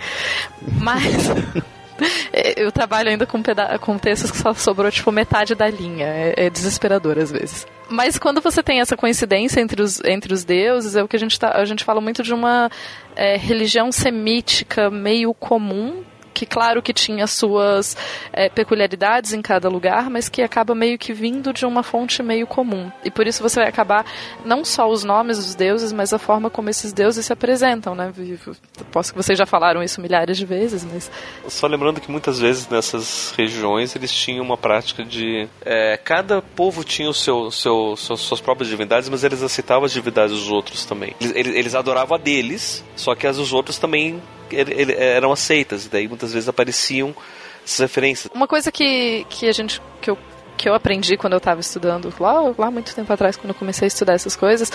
Mas... 0.81 1.03
eu 2.57 2.73
trabalho 2.73 3.11
ainda 3.11 3.27
com, 3.27 3.41
com 3.81 3.99
textos 3.99 4.31
que 4.31 4.37
só 4.37 4.53
sobrou, 4.55 4.91
tipo, 4.91 5.13
metade 5.13 5.55
da 5.55 5.69
linha. 5.69 6.07
É, 6.07 6.47
é, 6.47 6.51
desesperador 6.51 7.19
às 7.19 7.31
vezes. 7.31 7.67
Mas 7.89 8.19
quando 8.19 8.41
você 8.41 8.63
tem 8.63 8.81
essa 8.81 8.97
coincidência 8.97 9.61
entre 9.61 9.83
os, 9.83 10.03
entre 10.05 10.33
os 10.33 10.45
deuses, 10.45 10.97
é 10.97 11.03
o 11.03 11.09
que 11.09 11.17
a 11.17 11.19
gente, 11.19 11.39
tá, 11.39 11.53
a 11.55 11.65
gente 11.65 11.85
fala 11.85 12.01
muito 12.01 12.23
de 12.23 12.33
uma 12.33 12.71
é, 13.15 13.37
religião 13.37 13.93
semítica 13.93 14.91
meio 14.91 15.33
comum 15.35 16.03
que 16.33 16.47
claro 16.47 16.83
que 16.83 16.93
tinha 16.93 17.27
suas 17.27 17.97
é, 18.33 18.49
peculiaridades 18.49 19.33
em 19.33 19.43
cada 19.43 19.69
lugar, 19.69 20.11
mas 20.11 20.29
que 20.29 20.43
acaba 20.43 20.75
meio 20.75 20.99
que 20.99 21.13
vindo 21.13 21.53
de 21.53 21.67
uma 21.67 21.83
fonte 21.83 22.23
meio 22.23 22.47
comum. 22.47 22.91
E 23.05 23.11
por 23.11 23.27
isso 23.27 23.43
você 23.43 23.61
vai 23.61 23.69
acabar 23.69 24.05
não 24.45 24.65
só 24.65 24.89
os 24.89 25.05
nomes 25.05 25.37
dos 25.39 25.55
deuses, 25.55 25.93
mas 25.93 26.13
a 26.13 26.19
forma 26.19 26.51
como 26.51 26.71
esses 26.71 26.93
deuses 26.93 27.27
se 27.27 27.33
apresentam, 27.33 27.95
né? 27.95 28.13
Posso 28.91 29.13
que 29.13 29.17
vocês 29.17 29.39
já 29.39 29.47
falaram 29.47 29.83
isso 29.83 30.01
milhares 30.01 30.37
de 30.37 30.47
vezes, 30.47 30.85
mas 30.85 31.11
só 31.49 31.67
lembrando 31.67 32.01
que 32.01 32.11
muitas 32.11 32.39
vezes 32.39 32.69
nessas 32.69 33.35
regiões 33.37 33.95
eles 33.95 34.13
tinham 34.13 34.45
uma 34.45 34.57
prática 34.57 35.05
de 35.05 35.49
é, 35.65 35.97
cada 35.97 36.41
povo 36.41 36.85
tinha 36.85 37.09
o 37.09 37.15
seu, 37.15 37.51
seu, 37.51 37.97
suas, 37.97 38.21
suas 38.21 38.41
próprias 38.41 38.69
divindades, 38.69 39.09
mas 39.09 39.25
eles 39.25 39.43
aceitavam 39.43 39.85
as 39.85 39.93
divindades 39.93 40.35
dos 40.37 40.51
outros 40.51 40.85
também. 40.85 41.15
Eles, 41.21 41.55
eles 41.55 41.75
adoravam 41.75 42.17
a 42.17 42.21
deles, 42.21 42.85
só 42.97 43.15
que 43.15 43.27
as 43.27 43.37
dos 43.37 43.53
outros 43.53 43.79
também 43.79 44.23
ele, 44.57 44.93
eram 44.95 45.33
aceitas, 45.33 45.87
e 45.87 45.89
daí 45.89 46.09
muitas 46.09 46.33
vezes 46.33 46.49
apareciam 46.49 47.15
essas 47.65 47.79
referências. 47.79 48.33
Uma 48.35 48.47
coisa 48.47 48.71
que, 48.71 49.25
que 49.29 49.49
a 49.49 49.53
gente 49.53 49.81
que 50.01 50.11
eu, 50.11 50.19
que 50.57 50.69
eu 50.69 50.75
aprendi 50.75 51.17
quando 51.17 51.35
eu 51.35 51.39
estava 51.39 51.61
estudando 51.61 52.13
lá, 52.19 52.55
lá 52.57 52.71
muito 52.71 52.95
tempo 52.95 53.13
atrás, 53.13 53.37
quando 53.37 53.51
eu 53.51 53.55
comecei 53.55 53.87
a 53.87 53.89
estudar 53.89 54.15
essas 54.15 54.37
coisas, 54.37 54.71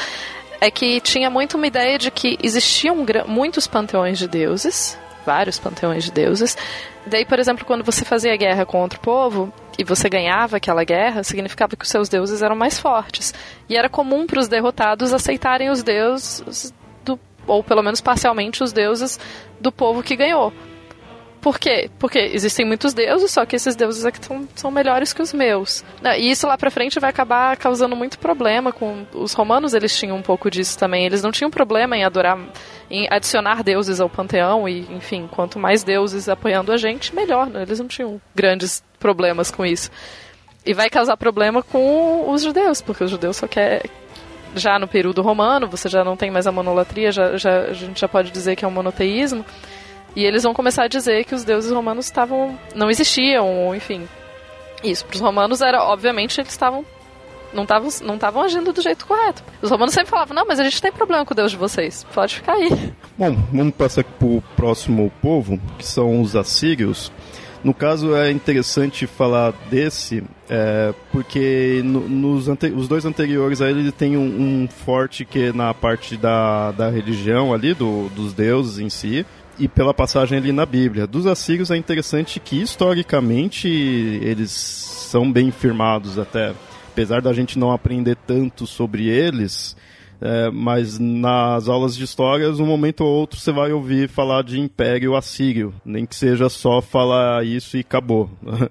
é 0.59 0.71
que 0.71 0.99
tinha 1.01 1.29
muito 1.29 1.57
uma 1.57 1.67
ideia 1.67 1.97
de 1.97 2.09
que 2.09 2.37
existiam 2.41 2.95
muitos 3.27 3.67
panteões 3.67 4.17
de 4.17 4.27
deuses, 4.27 4.97
vários 5.25 5.59
panteões 5.59 6.05
de 6.05 6.11
deuses. 6.11 6.57
Daí, 7.05 7.25
por 7.25 7.39
exemplo, 7.39 7.65
quando 7.65 7.83
você 7.83 8.03
fazia 8.03 8.35
guerra 8.35 8.65
com 8.65 8.81
outro 8.81 8.99
povo 8.99 9.53
e 9.77 9.83
você 9.83 10.09
ganhava 10.09 10.57
aquela 10.57 10.83
guerra, 10.83 11.23
significava 11.23 11.75
que 11.75 11.83
os 11.83 11.89
seus 11.89 12.09
deuses 12.09 12.41
eram 12.41 12.55
mais 12.55 12.79
fortes. 12.79 13.33
E 13.69 13.75
era 13.75 13.89
comum 13.89 14.25
para 14.25 14.39
os 14.39 14.47
derrotados 14.47 15.13
aceitarem 15.13 15.69
os 15.69 15.83
deuses 15.83 16.73
ou 17.47 17.63
pelo 17.63 17.81
menos 17.81 18.01
parcialmente, 18.01 18.63
os 18.63 18.71
deuses 18.71 19.19
do 19.59 19.71
povo 19.71 20.03
que 20.03 20.15
ganhou. 20.15 20.53
Por 21.47 21.59
quê? 21.59 21.89
Porque 21.99 22.17
existem 22.19 22.65
muitos 22.65 22.93
deuses, 22.93 23.31
só 23.31 23.45
que 23.45 23.55
esses 23.55 23.75
deuses 23.75 24.03
aqui 24.03 24.25
são, 24.25 24.47
são 24.55 24.71
melhores 24.71 25.13
que 25.13 25.21
os 25.21 25.31
meus. 25.31 25.83
E 26.17 26.29
isso 26.29 26.47
lá 26.47 26.57
pra 26.57 26.71
frente 26.71 26.99
vai 26.99 27.09
acabar 27.09 27.55
causando 27.55 27.95
muito 27.95 28.19
problema 28.19 28.71
com. 28.73 29.05
Os 29.13 29.33
romanos 29.33 29.73
eles 29.73 29.97
tinham 29.97 30.17
um 30.17 30.21
pouco 30.21 30.49
disso 30.51 30.77
também. 30.77 31.05
Eles 31.05 31.21
não 31.21 31.31
tinham 31.31 31.49
problema 31.49 31.95
em 31.95 32.03
adorar, 32.03 32.37
em 32.89 33.07
adicionar 33.09 33.63
deuses 33.63 34.01
ao 34.01 34.09
panteão, 34.09 34.67
e, 34.67 34.81
enfim, 34.93 35.29
quanto 35.31 35.59
mais 35.59 35.83
deuses 35.83 36.27
apoiando 36.27 36.71
a 36.71 36.77
gente, 36.77 37.15
melhor. 37.15 37.47
Né? 37.47 37.61
Eles 37.61 37.79
não 37.79 37.87
tinham 37.87 38.19
grandes 38.35 38.83
problemas 38.99 39.51
com 39.51 39.65
isso. 39.65 39.89
E 40.65 40.73
vai 40.73 40.89
causar 40.89 41.15
problema 41.15 41.63
com 41.63 42.29
os 42.29 42.41
judeus, 42.41 42.81
porque 42.81 43.03
os 43.03 43.11
judeus 43.11 43.37
só 43.37 43.47
querem 43.47 43.89
já 44.55 44.79
no 44.79 44.87
período 44.87 45.21
romano, 45.21 45.67
você 45.67 45.89
já 45.89 46.03
não 46.03 46.17
tem 46.17 46.31
mais 46.31 46.47
a 46.47 46.51
monolatria, 46.51 47.11
já, 47.11 47.37
já, 47.37 47.61
a 47.61 47.73
gente 47.73 47.99
já 47.99 48.07
pode 48.07 48.31
dizer 48.31 48.55
que 48.55 48.65
é 48.65 48.67
um 48.67 48.71
monoteísmo. 48.71 49.45
E 50.15 50.25
eles 50.25 50.43
vão 50.43 50.53
começar 50.53 50.83
a 50.83 50.87
dizer 50.87 51.25
que 51.25 51.35
os 51.35 51.43
deuses 51.43 51.71
romanos 51.71 52.05
estavam 52.05 52.57
não 52.73 52.89
existiam, 52.89 53.75
enfim. 53.75 54.07
Isso, 54.83 55.05
para 55.05 55.15
os 55.15 55.21
romanos 55.21 55.61
era, 55.61 55.83
obviamente, 55.83 56.39
eles 56.39 56.51
estavam 56.51 56.85
não 57.53 57.63
estavam 57.63 57.89
não 58.01 58.15
estavam 58.15 58.41
agindo 58.41 58.73
do 58.73 58.81
jeito 58.81 59.05
correto. 59.05 59.43
Os 59.61 59.69
romanos 59.69 59.93
sempre 59.93 60.09
falavam: 60.09 60.35
"Não, 60.35 60.45
mas 60.45 60.59
a 60.59 60.63
gente 60.63 60.81
tem 60.81 60.91
problema 60.91 61.25
com 61.25 61.33
o 61.33 61.35
Deus 61.35 61.51
de 61.51 61.57
vocês. 61.57 62.05
Pode 62.13 62.35
ficar 62.35 62.53
aí". 62.53 62.93
Bom, 63.17 63.35
vamos 63.51 63.75
passar 63.75 64.03
para 64.03 64.27
o 64.27 64.43
próximo 64.55 65.11
povo, 65.21 65.59
que 65.77 65.85
são 65.85 66.21
os 66.21 66.35
assírios. 66.35 67.11
No 67.63 67.73
caso, 67.73 68.15
é 68.15 68.31
interessante 68.31 69.07
falar 69.07 69.53
desse, 69.69 70.23
é, 70.49 70.93
porque 71.11 71.81
no, 71.83 72.07
nos 72.07 72.47
os 72.47 72.87
dois 72.87 73.05
anteriores 73.05 73.61
aí 73.61 73.71
ele 73.71 73.91
tem 73.91 74.15
um, 74.15 74.63
um, 74.63 74.67
forte 74.67 75.25
que 75.25 75.51
na 75.51 75.73
parte 75.73 76.15
da, 76.15 76.71
da 76.71 76.89
religião 76.89 77.53
ali, 77.53 77.73
do, 77.73 78.09
dos 78.09 78.33
deuses 78.33 78.79
em 78.79 78.89
si, 78.89 79.25
e 79.59 79.67
pela 79.67 79.93
passagem 79.93 80.37
ali 80.37 80.51
na 80.51 80.65
Bíblia. 80.65 81.07
Dos 81.07 81.25
assírios 81.25 81.71
é 81.71 81.77
interessante 81.77 82.39
que 82.39 82.61
historicamente 82.61 83.67
eles 83.67 84.51
são 84.51 85.31
bem 85.31 85.51
firmados 85.51 86.19
até. 86.19 86.53
Apesar 86.91 87.21
da 87.21 87.33
gente 87.33 87.59
não 87.59 87.71
aprender 87.71 88.17
tanto 88.25 88.65
sobre 88.65 89.07
eles, 89.07 89.75
é, 90.19 90.49
mas 90.49 90.97
nas 90.97 91.69
aulas 91.69 91.95
de 91.95 92.03
histórias, 92.03 92.59
um 92.59 92.65
momento 92.65 93.01
ou 93.01 93.09
outro 93.09 93.39
você 93.39 93.51
vai 93.51 93.71
ouvir 93.71 94.09
falar 94.09 94.43
de 94.43 94.59
Império 94.59 95.15
Assírio, 95.15 95.73
nem 95.85 96.05
que 96.05 96.15
seja 96.15 96.49
só 96.49 96.81
falar 96.81 97.45
isso 97.45 97.77
e 97.77 97.81
acabou. 97.81 98.29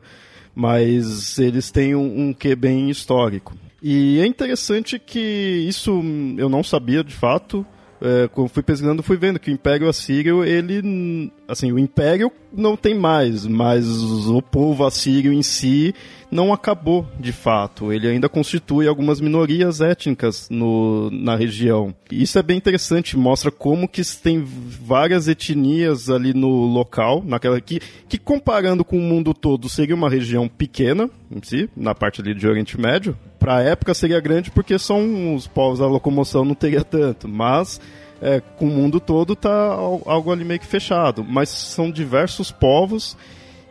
mas 0.55 1.39
eles 1.39 1.71
têm 1.71 1.95
um, 1.95 2.29
um 2.29 2.33
quê 2.33 2.57
bem 2.57 2.89
histórico. 2.89 3.55
E 3.83 4.19
é 4.19 4.27
interessante 4.27 4.99
que 4.99 5.21
isso 5.69 6.03
eu 6.39 6.49
não 6.49 6.65
sabia 6.65 7.05
de 7.05 7.15
fato. 7.15 7.65
É, 8.01 8.29
quando 8.29 8.49
fui 8.49 8.63
pesquisando, 8.63 9.03
fui 9.03 9.17
vendo 9.17 9.39
que 9.39 9.51
o 9.51 9.55
Império 9.55 9.89
Assírio, 9.89 10.45
ele. 10.45 11.31
Assim, 11.47 11.73
o 11.73 11.79
Império 11.79 12.33
não 12.57 12.77
tem 12.77 12.95
mais, 12.95 13.47
mas 13.47 13.87
o 13.87 14.41
povo 14.41 14.85
assírio 14.85 15.33
em 15.33 15.43
si 15.43 15.95
não 16.31 16.53
acabou 16.53 17.07
de 17.19 17.33
fato. 17.33 17.93
Ele 17.93 18.09
ainda 18.09 18.29
constitui 18.29 18.89
algumas 18.89 19.21
minorias 19.21 19.81
étnicas 19.81 20.49
no, 20.51 21.11
na 21.11 21.37
região. 21.37 21.95
Isso 22.11 22.39
é 22.39 22.43
bem 22.43 22.57
interessante, 22.57 23.17
mostra 23.17 23.51
como 23.51 23.89
que 23.89 24.03
tem 24.17 24.43
várias 24.45 25.29
etnias 25.29 26.11
ali 26.11 26.35
no 26.35 26.67
local, 26.67 27.23
naquela 27.25 27.61
que, 27.61 27.81
que 28.09 28.19
comparando 28.19 28.85
com 28.85 28.99
o 28.99 29.03
mundo 29.03 29.33
todo 29.33 29.69
seria 29.69 29.95
uma 29.95 30.11
região 30.11 30.49
pequena 30.49 31.11
em 31.31 31.41
si, 31.43 31.69
na 31.77 31.95
parte 31.95 32.21
ali 32.21 32.35
de 32.35 32.47
Oriente 32.47 32.81
Médio. 32.81 33.17
Para 33.39 33.57
a 33.57 33.63
época 33.63 33.95
seria 33.95 34.21
grande 34.21 34.51
porque 34.51 34.79
são 34.79 35.35
os 35.35 35.47
povos 35.47 35.81
a 35.81 35.87
locomoção 35.87 36.45
não 36.45 36.55
teria 36.55 36.83
tanto, 36.83 37.29
mas 37.29 37.81
é, 38.21 38.41
com 38.57 38.67
o 38.67 38.71
mundo 38.71 39.01
todo 39.01 39.37
tá 39.37 39.51
algo 39.51 40.33
ali 40.33 40.45
meio 40.45 40.61
que 40.61 40.67
fechado. 40.67 41.25
Mas 41.25 41.49
são 41.49 41.91
diversos 41.91 42.51
povos 42.51 43.17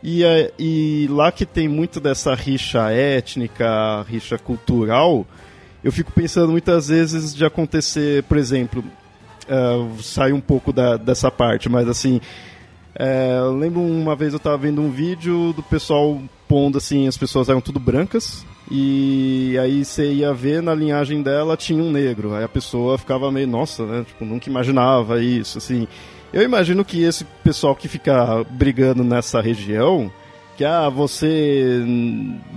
e, 0.03 0.23
é, 0.23 0.51
e 0.59 1.07
lá 1.09 1.31
que 1.31 1.45
tem 1.45 1.67
muito 1.67 1.99
dessa 1.99 2.35
rixa 2.35 2.91
étnica, 2.91 4.03
rixa 4.03 4.37
cultural, 4.37 5.25
eu 5.83 5.91
fico 5.91 6.11
pensando 6.11 6.51
muitas 6.51 6.89
vezes 6.89 7.33
de 7.33 7.43
acontecer, 7.43 8.23
por 8.23 8.37
exemplo, 8.37 8.83
uh, 9.49 10.01
sai 10.01 10.31
um 10.31 10.41
pouco 10.41 10.71
da, 10.71 10.97
dessa 10.97 11.31
parte, 11.31 11.69
mas 11.69 11.87
assim, 11.87 12.21
é, 12.93 13.37
eu 13.39 13.57
lembro 13.57 13.81
uma 13.81 14.15
vez 14.15 14.33
eu 14.33 14.37
estava 14.37 14.57
vendo 14.57 14.81
um 14.81 14.91
vídeo 14.91 15.53
do 15.53 15.63
pessoal 15.63 16.21
pondo 16.47 16.77
assim, 16.77 17.07
as 17.07 17.17
pessoas 17.17 17.49
eram 17.49 17.59
tudo 17.59 17.79
brancas, 17.79 18.45
e 18.69 19.57
aí 19.61 19.85
você 19.85 20.11
ia 20.11 20.33
ver 20.33 20.61
na 20.61 20.73
linhagem 20.73 21.21
dela 21.21 21.55
tinha 21.55 21.81
um 21.81 21.91
negro. 21.91 22.33
Aí 22.33 22.43
a 22.43 22.49
pessoa 22.49 22.97
ficava 22.97 23.31
meio, 23.31 23.47
nossa, 23.47 23.85
né? 23.85 24.03
Tipo, 24.05 24.25
nunca 24.25 24.49
imaginava 24.49 25.21
isso, 25.21 25.57
assim. 25.57 25.87
Eu 26.33 26.41
imagino 26.41 26.83
que 26.83 27.03
esse 27.03 27.23
pessoal 27.43 27.75
que 27.75 27.87
fica 27.87 28.43
brigando 28.49 29.03
nessa 29.03 29.39
região, 29.39 30.11
que 30.57 30.65
ah, 30.65 30.89
você 30.89 31.83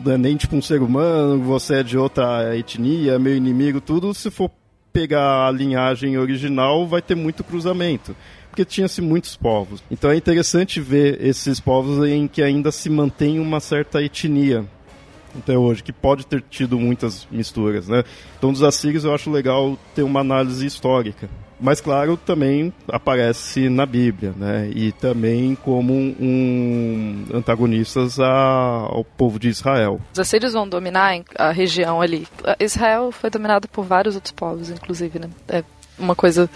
não 0.03 0.12
é 0.12 0.18
nem 0.18 0.37
tipo 0.37 0.57
um 0.57 0.62
ser 0.62 0.81
humano, 0.81 1.42
você 1.42 1.77
é 1.77 1.83
de 1.83 1.99
outra 1.99 2.57
etnia, 2.57 3.18
meu 3.18 3.37
inimigo, 3.37 3.81
tudo, 3.81 4.14
se 4.14 4.31
for 4.31 4.51
pegar 4.92 5.47
a 5.47 5.51
linhagem 5.51 6.16
original, 6.16 6.87
vai 6.87 7.03
ter 7.03 7.14
muito 7.14 7.44
cruzamento. 7.44 8.16
Porque 8.49 8.64
tinha-se 8.64 9.03
muitos 9.03 9.37
povos. 9.37 9.83
Então 9.90 10.11
é 10.11 10.16
interessante 10.16 10.81
ver 10.81 11.23
esses 11.25 11.61
povos 11.61 12.05
em 12.09 12.27
que 12.27 12.42
ainda 12.42 12.73
se 12.73 12.88
mantém 12.88 13.38
uma 13.38 13.61
certa 13.61 14.03
etnia 14.03 14.64
até 15.38 15.57
hoje, 15.57 15.83
que 15.83 15.92
pode 15.92 16.27
ter 16.27 16.42
tido 16.48 16.79
muitas 16.79 17.27
misturas, 17.31 17.88
né? 17.88 18.05
Então 18.38 18.53
dos 18.53 18.62
assírios 18.62 19.05
eu 19.05 19.14
acho 19.14 19.31
legal 19.31 19.79
ter 19.94 20.03
uma 20.03 20.20
análise 20.20 20.64
histórica 20.66 21.29
mas 21.61 21.81
claro 21.81 22.16
também 22.16 22.72
aparece 22.88 23.68
na 23.68 23.85
Bíblia, 23.85 24.33
né? 24.37 24.70
E 24.74 24.92
também 24.92 25.57
como 25.57 25.92
um, 25.92 27.24
antagonistas 27.35 28.20
a, 28.20 28.29
ao 28.29 29.05
povo 29.05 29.38
de 29.38 29.48
Israel. 29.48 30.01
Os 30.12 30.20
assírios 30.20 30.53
vão 30.53 30.68
dominar 30.68 31.20
a 31.37 31.51
região 31.51 32.01
ali. 32.01 32.27
Israel 32.61 33.11
foi 33.11 33.31
dominado 33.31 33.68
por 33.68 33.85
vários 33.85 34.14
outros 34.14 34.33
povos, 34.33 34.70
inclusive, 34.70 35.18
né? 35.18 35.29
É 35.48 35.64
uma 35.98 36.14
coisa 36.14 36.48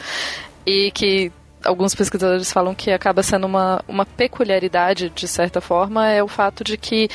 e 0.64 0.92
que 0.92 1.32
alguns 1.64 1.94
pesquisadores 1.94 2.52
falam 2.52 2.74
que 2.74 2.90
acaba 2.90 3.22
sendo 3.22 3.46
uma, 3.46 3.82
uma 3.88 4.06
peculiaridade, 4.06 5.10
de 5.10 5.26
certa 5.26 5.60
forma, 5.60 6.08
é 6.08 6.22
o 6.22 6.28
fato 6.28 6.62
de 6.62 6.76
que 6.76 7.08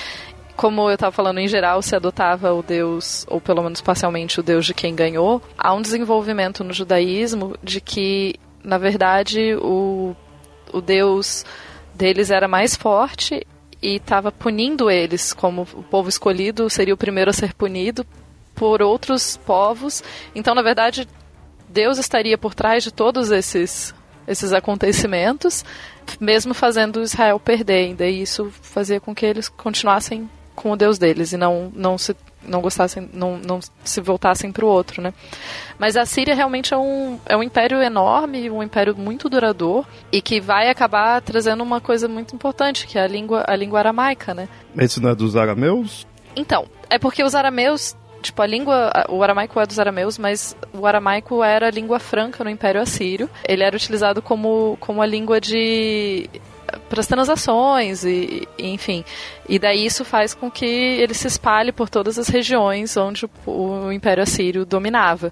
como 0.57 0.89
eu 0.89 0.95
estava 0.95 1.11
falando, 1.11 1.37
em 1.37 1.47
geral 1.47 1.81
se 1.83 1.95
adotava 1.95 2.51
o 2.51 2.63
Deus, 2.63 3.25
ou 3.29 3.39
pelo 3.39 3.61
menos 3.61 3.79
parcialmente 3.79 4.39
o 4.39 4.43
Deus 4.43 4.65
de 4.65 4.73
quem 4.73 4.95
ganhou, 4.95 5.41
há 5.55 5.71
um 5.73 5.81
desenvolvimento 5.81 6.63
no 6.63 6.73
judaísmo 6.73 7.55
de 7.63 7.79
que, 7.79 8.35
na 8.63 8.79
verdade, 8.79 9.55
o, 9.61 10.15
o 10.73 10.81
Deus 10.81 11.45
deles 11.93 12.31
era 12.31 12.47
mais 12.47 12.75
forte 12.75 13.45
e 13.81 13.97
estava 13.97 14.31
punindo 14.31 14.89
eles, 14.89 15.31
como 15.31 15.61
o 15.61 15.83
povo 15.83 16.09
escolhido 16.09 16.67
seria 16.71 16.93
o 16.95 16.97
primeiro 16.97 17.29
a 17.29 17.33
ser 17.33 17.53
punido 17.53 18.03
por 18.55 18.81
outros 18.81 19.37
povos. 19.37 20.03
Então, 20.33 20.55
na 20.55 20.63
verdade, 20.63 21.07
Deus 21.69 21.99
estaria 21.99 22.37
por 22.37 22.55
trás 22.55 22.83
de 22.83 22.91
todos 22.91 23.29
esses 23.29 23.95
esses 24.27 24.51
acontecimentos, 24.51 25.63
mesmo 26.19 26.53
fazendo 26.53 27.01
Israel 27.01 27.39
perder. 27.39 27.91
E 27.91 27.93
daí 27.93 28.21
isso 28.21 28.51
fazia 28.61 28.99
com 28.99 29.15
que 29.15 29.25
eles 29.25 29.47
continuassem 29.47 30.29
com 30.57 30.71
o 30.71 30.75
Deus 30.75 30.97
deles 30.97 31.31
e 31.33 31.37
não, 31.37 31.71
não 31.75 31.99
se 31.99 32.15
não 32.41 32.61
gostassem, 32.61 33.07
não, 33.13 33.37
não 33.37 33.59
se 33.83 34.01
voltassem 34.01 34.51
para 34.51 34.65
o 34.65 34.67
outro, 34.67 35.01
né? 35.01 35.13
Mas 35.77 35.95
a 35.95 36.03
Síria 36.03 36.33
realmente 36.33 36.73
é 36.73 36.77
um, 36.77 37.19
é 37.27 37.37
um 37.37 37.43
império 37.43 37.79
enorme, 37.79 38.49
um 38.49 38.63
império 38.63 38.95
muito 38.95 39.29
duradouro 39.29 39.85
e 40.11 40.19
que 40.19 40.41
vai 40.41 40.67
acabar 40.69 41.21
trazendo 41.21 41.61
uma 41.61 41.79
coisa 41.79 42.07
muito 42.07 42.33
importante, 42.33 42.87
que 42.87 42.97
é 42.97 43.03
a 43.03 43.07
língua, 43.07 43.43
a 43.47 43.55
língua 43.55 43.79
aramaica, 43.79 44.33
né? 44.33 44.49
Esse 44.79 44.99
não 44.99 45.11
é 45.11 45.15
dos 45.15 45.35
arameus? 45.35 46.07
Então, 46.35 46.65
é 46.89 46.97
porque 46.97 47.23
os 47.23 47.35
arameus 47.35 47.95
tipo, 48.19 48.41
a 48.41 48.47
língua, 48.47 48.91
o 49.09 49.21
aramaico 49.21 49.59
é 49.59 49.65
dos 49.65 49.77
arameus, 49.77 50.17
mas 50.17 50.57
o 50.73 50.87
aramaico 50.87 51.43
era 51.43 51.67
a 51.67 51.71
língua 51.71 51.99
franca 51.99 52.43
no 52.43 52.49
Império 52.49 52.81
Assírio. 52.81 53.29
Ele 53.47 53.63
era 53.63 53.75
utilizado 53.75 54.21
como, 54.23 54.75
como 54.79 55.01
a 55.01 55.05
língua 55.05 55.39
de 55.39 56.27
para 56.89 56.99
as 56.99 57.07
transações 57.07 58.03
e, 58.03 58.47
e, 58.57 58.69
enfim. 58.69 59.03
E 59.47 59.57
daí 59.59 59.85
isso 59.85 60.03
faz 60.03 60.33
com 60.33 60.49
que 60.49 60.65
ele 60.65 61.13
se 61.13 61.27
espalhe 61.27 61.71
por 61.71 61.89
todas 61.89 62.17
as 62.17 62.27
regiões 62.27 62.95
onde 62.97 63.25
o, 63.25 63.51
o 63.51 63.91
Império 63.91 64.23
Assírio 64.23 64.65
dominava. 64.65 65.31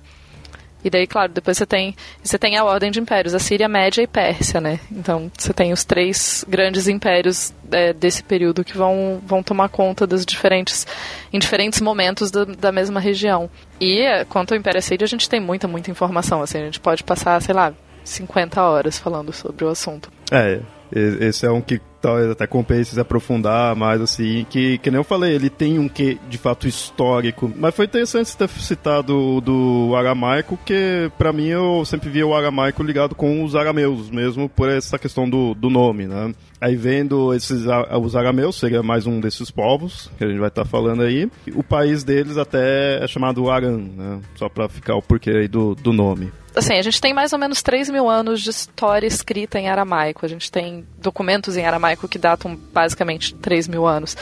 E 0.86 0.90
daí, 0.90 1.08
claro, 1.08 1.32
depois 1.32 1.58
você 1.58 1.66
tem, 1.66 1.96
você 2.22 2.38
tem 2.38 2.58
a 2.58 2.64
ordem 2.64 2.92
de 2.92 3.00
impérios, 3.00 3.34
a 3.34 3.40
Síria 3.40 3.68
Média 3.68 4.04
e 4.04 4.08
Pérsia, 4.08 4.62
né? 4.62 4.80
Então, 4.92 5.32
você 5.36 5.52
tem 5.52 5.74
os 5.74 5.84
três 5.84 6.46
grandes 6.48 6.88
impérios 6.88 7.52
é, 7.72 7.92
desse 7.92 8.22
período 8.22 8.64
que 8.64 8.78
vão, 8.78 9.20
vão 9.26 9.42
tomar 9.42 9.68
conta 9.70 10.06
dos 10.06 10.24
diferentes, 10.24 10.86
em 11.34 11.40
diferentes 11.40 11.82
momentos 11.82 12.30
da, 12.30 12.46
da 12.46 12.72
mesma 12.72 13.00
região. 13.00 13.50
E 13.82 14.02
é, 14.02 14.26
quanto 14.26 14.54
ao 14.54 14.60
Império 14.60 14.78
Assírio, 14.78 15.04
a 15.04 15.08
gente 15.08 15.28
tem 15.28 15.40
muita, 15.40 15.68
muita 15.68 15.90
informação, 15.90 16.44
assim, 16.44 16.60
a 16.60 16.66
gente 16.66 16.80
pode 16.80 17.04
passar, 17.04 17.42
sei 17.42 17.56
lá, 17.56 17.74
50 18.04 18.62
horas 18.62 19.00
falando 19.00 19.34
sobre 19.34 19.66
o 19.66 19.70
assunto. 19.70 20.12
É, 20.32 20.60
esse 20.92 21.46
é 21.46 21.52
um 21.52 21.62
que 21.62 21.82
talvez 22.02 22.30
até 22.30 22.46
compense 22.46 22.94
se 22.94 23.00
aprofundar 23.00 23.76
mais, 23.76 24.00
assim, 24.00 24.46
que, 24.50 24.78
que 24.78 24.92
nem 24.92 25.00
eu 25.00 25.04
falei, 25.04 25.34
ele 25.34 25.50
tem 25.50 25.80
um 25.80 25.90
que 25.90 26.20
de 26.30 26.38
fato 26.38 26.68
histórico. 26.68 27.52
Mas 27.56 27.76
foi 27.76 27.86
interessante 27.86 28.38
ter 28.38 28.48
citado 28.50 29.42
do 29.42 29.96
aramaico, 29.96 30.60
que 30.64 31.12
para 31.18 31.34
mim 31.34 31.48
eu 31.48 31.84
sempre 31.86 32.10
via 32.10 32.28
o 32.28 32.36
aramaico 32.36 32.84
ligado 32.84 33.16
com 33.16 33.44
os 33.44 33.56
arameus, 33.56 34.10
mesmo 34.12 34.48
por 34.48 34.70
essa 34.70 35.00
questão 35.00 35.28
do, 35.28 35.56
do 35.56 35.70
nome, 35.70 36.06
né? 36.06 36.34
Aí 36.66 36.76
vendo 36.76 37.32
esses 37.32 37.64
os 38.02 38.16
arameus, 38.16 38.56
seria 38.56 38.82
mais 38.82 39.06
um 39.06 39.20
desses 39.20 39.52
povos 39.52 40.10
que 40.18 40.24
a 40.24 40.28
gente 40.28 40.40
vai 40.40 40.48
estar 40.48 40.64
tá 40.64 40.68
falando 40.68 41.04
aí. 41.04 41.30
O 41.54 41.62
país 41.62 42.04
deles 42.04 42.38
até 42.38 43.04
é 43.04 43.08
chamado 43.08 43.52
Aram, 43.52 43.78
né? 43.78 44.20
Só 44.34 44.50
para 44.50 44.68
ficar 44.68 44.96
o 44.96 45.02
porquê 45.02 45.30
aí 45.30 45.48
do, 45.48 45.76
do 45.76 45.94
nome 45.94 46.32
assim, 46.56 46.76
a 46.76 46.82
gente 46.82 47.02
tem 47.02 47.14
mais 47.14 47.34
ou 47.34 47.40
menos 47.40 47.62
3 47.62 47.90
mil 47.90 48.10
anos 48.10 48.42
de 48.42 48.50
história 48.50 49.06
escrita 49.06 49.60
em 49.60 49.70
aramaico. 49.70 50.26
A 50.26 50.30
gente 50.30 50.52
tem 50.52 50.86
documentos 50.98 51.56
em 51.56 51.66
aramaico 51.66 52.08
que 52.08 52.18
datam 52.18 52.58
basicamente 52.74 53.36
3 53.36 53.68
mil 53.68 53.86
anos. 53.86 54.18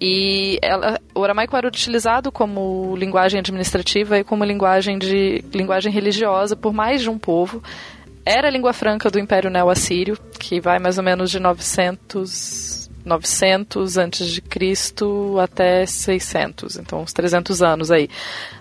E 0.00 0.58
ela, 0.60 1.00
o 1.14 1.22
aramaico 1.22 1.56
era 1.56 1.66
utilizado 1.66 2.30
como 2.32 2.94
linguagem 2.96 3.38
administrativa 3.38 4.18
e 4.18 4.24
como 4.24 4.44
linguagem, 4.44 4.98
de, 4.98 5.42
linguagem 5.54 5.90
religiosa 5.90 6.54
por 6.54 6.72
mais 6.72 7.00
de 7.00 7.08
um 7.08 7.16
povo. 7.16 7.62
Era 8.24 8.48
a 8.48 8.50
língua 8.50 8.72
franca 8.72 9.10
do 9.10 9.18
Império 9.18 9.50
Neo-Assírio, 9.50 10.16
que 10.38 10.60
vai 10.60 10.78
mais 10.78 10.96
ou 10.96 11.04
menos 11.04 11.30
de 11.30 11.40
900, 11.40 12.88
900 13.04 13.98
antes 13.98 14.28
de 14.28 14.40
Cristo 14.40 15.38
até 15.40 15.84
600, 15.84 16.76
então 16.76 17.02
uns 17.02 17.12
300 17.12 17.62
anos 17.62 17.90
aí. 17.90 18.08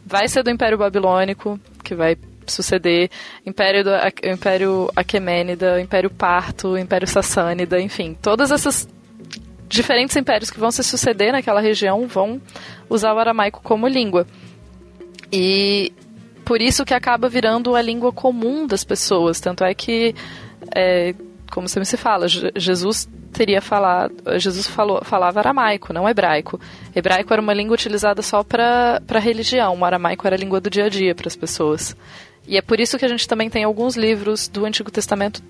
Vai 0.06 0.28
ser 0.28 0.44
do 0.44 0.50
Império 0.50 0.78
Babilônico, 0.78 1.60
que 1.84 1.94
vai 1.94 2.18
suceder 2.48 3.10
Império, 3.46 3.84
do, 3.84 3.92
Império 4.28 4.90
Aquemênida, 4.96 5.80
Império 5.80 6.10
Parto, 6.10 6.78
Império 6.78 7.08
Sassânida, 7.08 7.80
enfim, 7.80 8.18
todas 8.20 8.52
essas 8.52 8.88
diferentes 9.68 10.16
impérios 10.18 10.52
que 10.52 10.60
vão 10.60 10.72
se 10.72 10.84
suceder 10.84 11.32
naquela 11.32 11.62
região 11.62 12.06
vão 12.08 12.42
usar 12.90 13.14
o 13.14 13.20
aramaico 13.20 13.62
como 13.64 13.88
língua. 13.88 14.28
E 15.32 15.94
por 16.46 16.62
isso 16.62 16.86
que 16.86 16.94
acaba 16.94 17.30
virando 17.30 17.76
a 17.76 17.82
língua 17.82 18.12
comum 18.12 18.66
das 18.68 18.84
pessoas. 18.84 19.40
Tanto 19.40 19.64
é 19.64 19.74
que, 19.74 20.16
é, 20.76 21.16
como 21.52 21.68
sempre 21.68 21.86
se 21.86 21.98
fala, 21.98 22.28
Jesus 22.28 23.08
teria 23.32 23.62
falado, 23.62 24.14
Jesus 24.38 24.68
falou, 24.68 25.02
falava 25.04 25.40
aramaico, 25.40 25.94
não 25.94 26.08
hebraico. 26.08 26.60
Hebraico 26.96 27.32
era 27.34 27.42
uma 27.42 27.54
língua 27.54 27.74
utilizada 27.74 28.22
só 28.22 28.44
para 28.44 29.02
religião, 29.20 29.78
o 29.80 29.86
aramaico 29.86 30.28
era 30.28 30.36
a 30.36 30.40
língua 30.40 30.60
do 30.60 30.70
dia 30.70 30.86
a 30.86 30.90
dia 30.90 31.16
para 31.16 31.28
as 31.28 31.36
pessoas. 31.36 31.96
E 32.48 32.58
é 32.58 32.62
por 32.62 32.80
isso 32.80 32.98
que 32.98 33.06
a 33.06 33.08
gente 33.08 33.28
também 33.28 33.50
tem 33.50 33.64
alguns 33.64 33.96
livros 33.96 34.48
do 34.48 34.66
Antigo 34.66 34.92
Testamento 34.92 35.42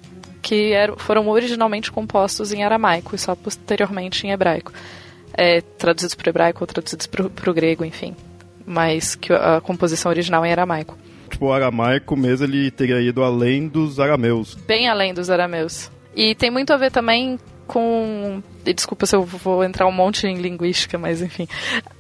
que 0.41 0.71
eram, 0.73 0.97
foram 0.97 1.27
originalmente 1.30 1.91
compostos 1.91 2.51
em 2.51 2.63
aramaico 2.63 3.15
e 3.15 3.19
só 3.19 3.36
posteriormente 3.36 4.25
em 4.25 4.32
hebraico. 4.32 4.71
É, 5.34 5.62
traduzidos 5.62 6.13
para 6.13 6.27
o 6.27 6.30
hebraico 6.30 6.62
ou 6.62 6.67
traduzidos 6.67 7.08
para 7.08 7.49
o 7.49 7.54
grego, 7.54 7.86
enfim. 7.86 8.15
Mas 8.65 9.15
que 9.15 9.34
a 9.34 9.62
composição 9.62 10.12
original 10.12 10.43
é 10.45 10.50
em 10.50 10.52
aramaico. 10.52 10.97
Tipo, 11.30 11.47
o 11.47 11.54
aramaico 11.54 12.15
mesmo 12.15 12.45
ele 12.45 12.69
teria 12.69 13.00
ido 13.02 13.24
além 13.24 13.67
dos 13.67 14.00
arameus. 14.00 14.56
Bem 14.56 14.89
além 14.89 15.13
dos 15.13 15.30
arameus. 15.30 15.89
E 16.15 16.36
tem 16.36 16.52
muito 16.52 16.74
a 16.74 16.78
ver 16.78 16.91
também 16.91 17.39
com. 17.65 18.43
E 18.65 18.74
desculpa 18.74 19.06
se 19.06 19.15
eu 19.15 19.24
vou 19.24 19.63
entrar 19.63 19.88
um 19.88 19.91
monte 19.91 20.28
em 20.28 20.36
linguística, 20.36 20.97
mas 20.97 21.21
enfim. 21.21 21.47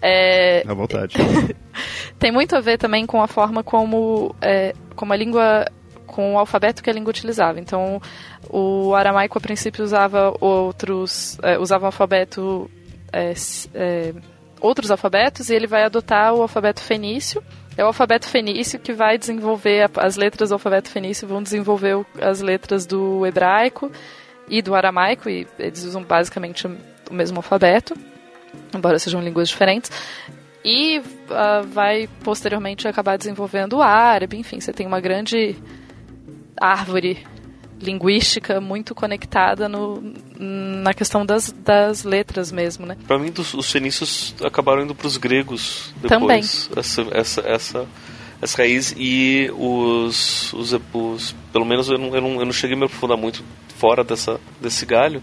É, 0.01 0.63
à 0.67 0.73
vontade. 0.73 1.15
tem 2.19 2.31
muito 2.31 2.55
a 2.55 2.59
ver 2.59 2.77
também 2.77 3.05
com 3.05 3.21
a 3.21 3.27
forma 3.27 3.63
como, 3.63 4.35
é, 4.41 4.75
como 4.95 5.13
a 5.13 5.15
língua. 5.15 5.65
com 6.05 6.35
o 6.35 6.37
alfabeto 6.37 6.83
que 6.83 6.89
a 6.89 6.93
língua 6.93 7.11
utilizava. 7.11 7.57
Então, 7.57 8.01
o 8.49 8.93
aramaico 8.93 9.37
a 9.37 9.41
princípio 9.41 9.83
usava 9.83 10.35
outros. 10.41 11.37
É, 11.41 11.57
usava 11.57 11.83
o 11.83 11.87
alfabeto. 11.87 12.69
É, 13.13 13.33
é, 13.73 14.13
outros 14.61 14.91
alfabetos 14.91 15.49
e 15.49 15.55
ele 15.55 15.67
vai 15.67 15.83
adotar 15.83 16.33
o 16.33 16.41
alfabeto 16.41 16.81
fenício. 16.81 17.43
É 17.75 17.83
o 17.83 17.87
alfabeto 17.87 18.27
fenício 18.27 18.79
que 18.79 18.93
vai 18.93 19.17
desenvolver 19.17 19.89
as 19.97 20.15
letras 20.15 20.49
do 20.49 20.53
alfabeto 20.53 20.89
fenício 20.89 21.27
vão 21.27 21.41
desenvolver 21.41 22.05
as 22.21 22.41
letras 22.41 22.85
do 22.85 23.25
hebraico 23.25 23.91
e 24.47 24.61
do 24.61 24.75
aramaico, 24.75 25.29
e 25.29 25.47
eles 25.57 25.83
usam 25.85 26.03
basicamente 26.03 26.67
o 26.67 27.13
mesmo 27.13 27.37
alfabeto, 27.37 27.95
embora 28.75 28.99
sejam 28.99 29.21
línguas 29.21 29.47
diferentes. 29.47 29.89
E 30.63 30.99
uh, 30.99 31.65
vai 31.67 32.07
posteriormente 32.23 32.87
acabar 32.87 33.17
desenvolvendo 33.17 33.77
o 33.77 33.81
árabe, 33.81 34.37
enfim, 34.37 34.59
você 34.59 34.71
tem 34.71 34.85
uma 34.85 34.99
grande 34.99 35.55
árvore 36.59 37.25
linguística 37.81 38.61
muito 38.61 38.93
conectada 38.93 39.67
no, 39.67 40.01
na 40.39 40.93
questão 40.93 41.25
das, 41.25 41.51
das 41.51 42.03
letras 42.03 42.51
mesmo, 42.51 42.85
né? 42.85 42.97
Para 43.07 43.17
mim, 43.17 43.31
dos, 43.31 43.53
os 43.53 43.71
fenícios 43.71 44.35
acabaram 44.43 44.83
indo 44.83 44.95
para 44.95 45.07
os 45.07 45.17
gregos 45.17 45.93
depois. 46.01 46.09
Também. 46.19 46.39
Essa, 46.39 47.01
essa, 47.11 47.41
essa, 47.41 47.87
essa 48.41 48.57
raiz 48.57 48.93
e 48.97 49.51
os, 49.57 50.53
os, 50.53 50.79
os 50.93 51.35
pelo 51.51 51.65
menos 51.65 51.89
eu 51.89 51.97
não, 51.97 52.15
eu 52.15 52.21
não, 52.21 52.39
eu 52.39 52.45
não 52.45 52.53
cheguei 52.53 52.75
a 52.75 52.79
me 52.79 52.85
aprofundar 52.85 53.17
muito 53.17 53.43
fora 53.77 54.03
dessa, 54.03 54.39
desse 54.59 54.85
galho, 54.85 55.21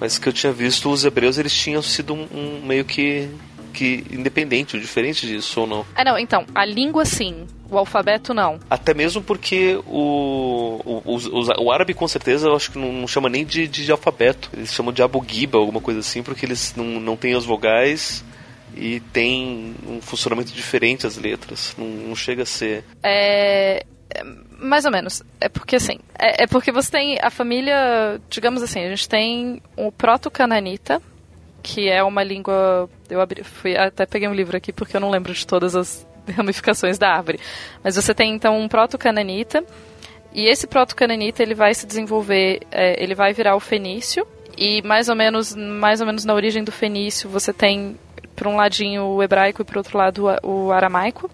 mas 0.00 0.18
que 0.18 0.28
eu 0.28 0.32
tinha 0.32 0.52
visto 0.52 0.90
os 0.90 1.04
hebreus 1.04 1.38
eles 1.38 1.54
tinham 1.54 1.82
sido 1.82 2.14
um, 2.14 2.26
um 2.32 2.66
meio 2.66 2.84
que 2.84 3.28
que 3.72 4.04
independente, 4.10 4.78
diferente 4.80 5.24
disso 5.24 5.60
ou 5.60 5.66
não. 5.66 5.86
É, 5.94 6.02
não, 6.02 6.18
então, 6.18 6.44
a 6.52 6.64
língua 6.64 7.04
sim, 7.04 7.46
o 7.70 7.78
alfabeto 7.78 8.32
não. 8.32 8.58
Até 8.68 8.94
mesmo 8.94 9.22
porque 9.22 9.78
o, 9.86 10.80
o, 10.84 11.16
o, 11.16 11.64
o 11.64 11.72
árabe 11.72 11.94
com 11.94 12.08
certeza 12.08 12.48
eu 12.48 12.56
acho 12.56 12.72
que 12.72 12.78
não, 12.78 12.92
não 12.92 13.06
chama 13.06 13.28
nem 13.28 13.44
de, 13.44 13.66
de, 13.68 13.90
alfabeto, 13.90 14.50
eles 14.52 14.72
chamam 14.72 14.92
de 14.92 15.02
abugiba, 15.02 15.58
alguma 15.58 15.80
coisa 15.80 16.00
assim, 16.00 16.22
porque 16.22 16.46
eles 16.46 16.74
não, 16.76 16.84
não 16.84 17.16
têm 17.16 17.34
as 17.34 17.44
vogais 17.44 18.24
e 18.76 19.00
tem 19.12 19.74
um 19.86 20.00
funcionamento 20.00 20.52
diferente 20.52 21.06
as 21.06 21.16
letras, 21.16 21.74
não, 21.76 21.86
não 21.86 22.16
chega 22.16 22.42
a 22.42 22.46
ser... 22.46 22.84
É 23.02 23.84
mais 24.58 24.84
ou 24.84 24.90
menos. 24.90 25.22
É 25.40 25.48
porque 25.48 25.76
assim. 25.76 25.98
É, 26.18 26.44
é, 26.44 26.46
porque 26.46 26.72
você 26.72 26.90
tem 26.90 27.18
a 27.22 27.30
família. 27.30 28.20
Digamos 28.28 28.62
assim, 28.62 28.84
a 28.84 28.88
gente 28.88 29.08
tem 29.08 29.62
o 29.76 29.92
proto-cananita, 29.92 31.00
que 31.62 31.88
é 31.88 32.02
uma 32.02 32.22
língua. 32.22 32.88
Eu 33.08 33.20
abri, 33.20 33.44
fui, 33.44 33.76
até 33.76 34.04
peguei 34.04 34.28
um 34.28 34.34
livro 34.34 34.56
aqui 34.56 34.72
porque 34.72 34.96
eu 34.96 35.00
não 35.00 35.10
lembro 35.10 35.32
de 35.32 35.46
todas 35.46 35.76
as 35.76 36.06
ramificações 36.36 36.98
da 36.98 37.10
árvore. 37.10 37.40
Mas 37.82 37.96
você 37.96 38.14
tem 38.14 38.34
então 38.34 38.58
um 38.58 38.68
proto-cananita. 38.68 39.64
E 40.32 40.46
esse 40.46 40.66
proto-cananita 40.66 41.42
ele 41.42 41.54
vai 41.54 41.74
se 41.74 41.86
desenvolver. 41.86 42.60
É, 42.70 43.02
ele 43.02 43.14
vai 43.14 43.32
virar 43.32 43.56
o 43.56 43.60
fenício. 43.60 44.26
E 44.56 44.82
mais 44.82 45.08
ou 45.08 45.14
menos, 45.14 45.54
mais 45.54 46.00
ou 46.00 46.06
menos 46.06 46.24
na 46.24 46.34
origem 46.34 46.64
do 46.64 46.72
fenício 46.72 47.30
você 47.30 47.52
tem, 47.52 47.96
por 48.34 48.46
um 48.46 48.56
ladinho, 48.56 49.04
o 49.04 49.22
hebraico 49.22 49.62
e 49.62 49.64
por 49.64 49.76
outro 49.78 49.96
lado 49.96 50.26
o 50.42 50.72
aramaico 50.72 51.30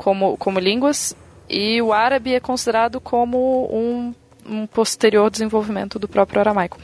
como, 0.00 0.38
como 0.38 0.58
línguas. 0.58 1.14
E 1.48 1.82
o 1.82 1.92
árabe 1.92 2.34
é 2.34 2.40
considerado 2.40 3.00
como 3.00 3.68
um, 3.70 4.14
um 4.46 4.66
posterior 4.66 5.30
desenvolvimento 5.30 5.98
do 5.98 6.08
próprio 6.08 6.40
aramaico. 6.40 6.78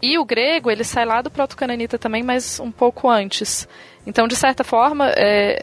E 0.00 0.16
o 0.16 0.24
grego, 0.24 0.70
ele 0.70 0.84
sai 0.84 1.04
lá 1.04 1.20
do 1.20 1.30
proto-cananita 1.30 1.98
também, 1.98 2.22
mas 2.22 2.58
um 2.58 2.70
pouco 2.70 3.10
antes. 3.10 3.68
Então, 4.06 4.26
de 4.26 4.36
certa 4.36 4.64
forma, 4.64 5.10
é, 5.10 5.60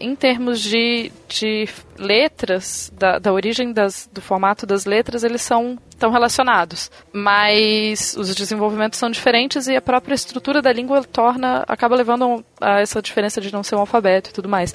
em 0.00 0.14
termos 0.14 0.60
de, 0.60 1.10
de 1.28 1.68
letras, 1.98 2.92
da, 2.96 3.18
da 3.18 3.32
origem 3.32 3.72
das, 3.72 4.08
do 4.12 4.20
formato 4.20 4.66
das 4.66 4.84
letras, 4.84 5.24
eles 5.24 5.42
são 5.42 5.78
tão 5.98 6.10
relacionados. 6.10 6.90
Mas 7.12 8.16
os 8.16 8.34
desenvolvimentos 8.34 8.98
são 8.98 9.10
diferentes 9.10 9.66
e 9.66 9.76
a 9.76 9.82
própria 9.82 10.14
estrutura 10.14 10.60
da 10.60 10.72
língua 10.72 11.02
torna 11.04 11.64
acaba 11.66 11.96
levando 11.96 12.44
a 12.60 12.80
essa 12.80 13.00
diferença 13.00 13.40
de 13.40 13.52
não 13.52 13.62
ser 13.62 13.76
um 13.76 13.80
alfabeto 13.80 14.30
e 14.30 14.32
tudo 14.32 14.48
mais. 14.48 14.74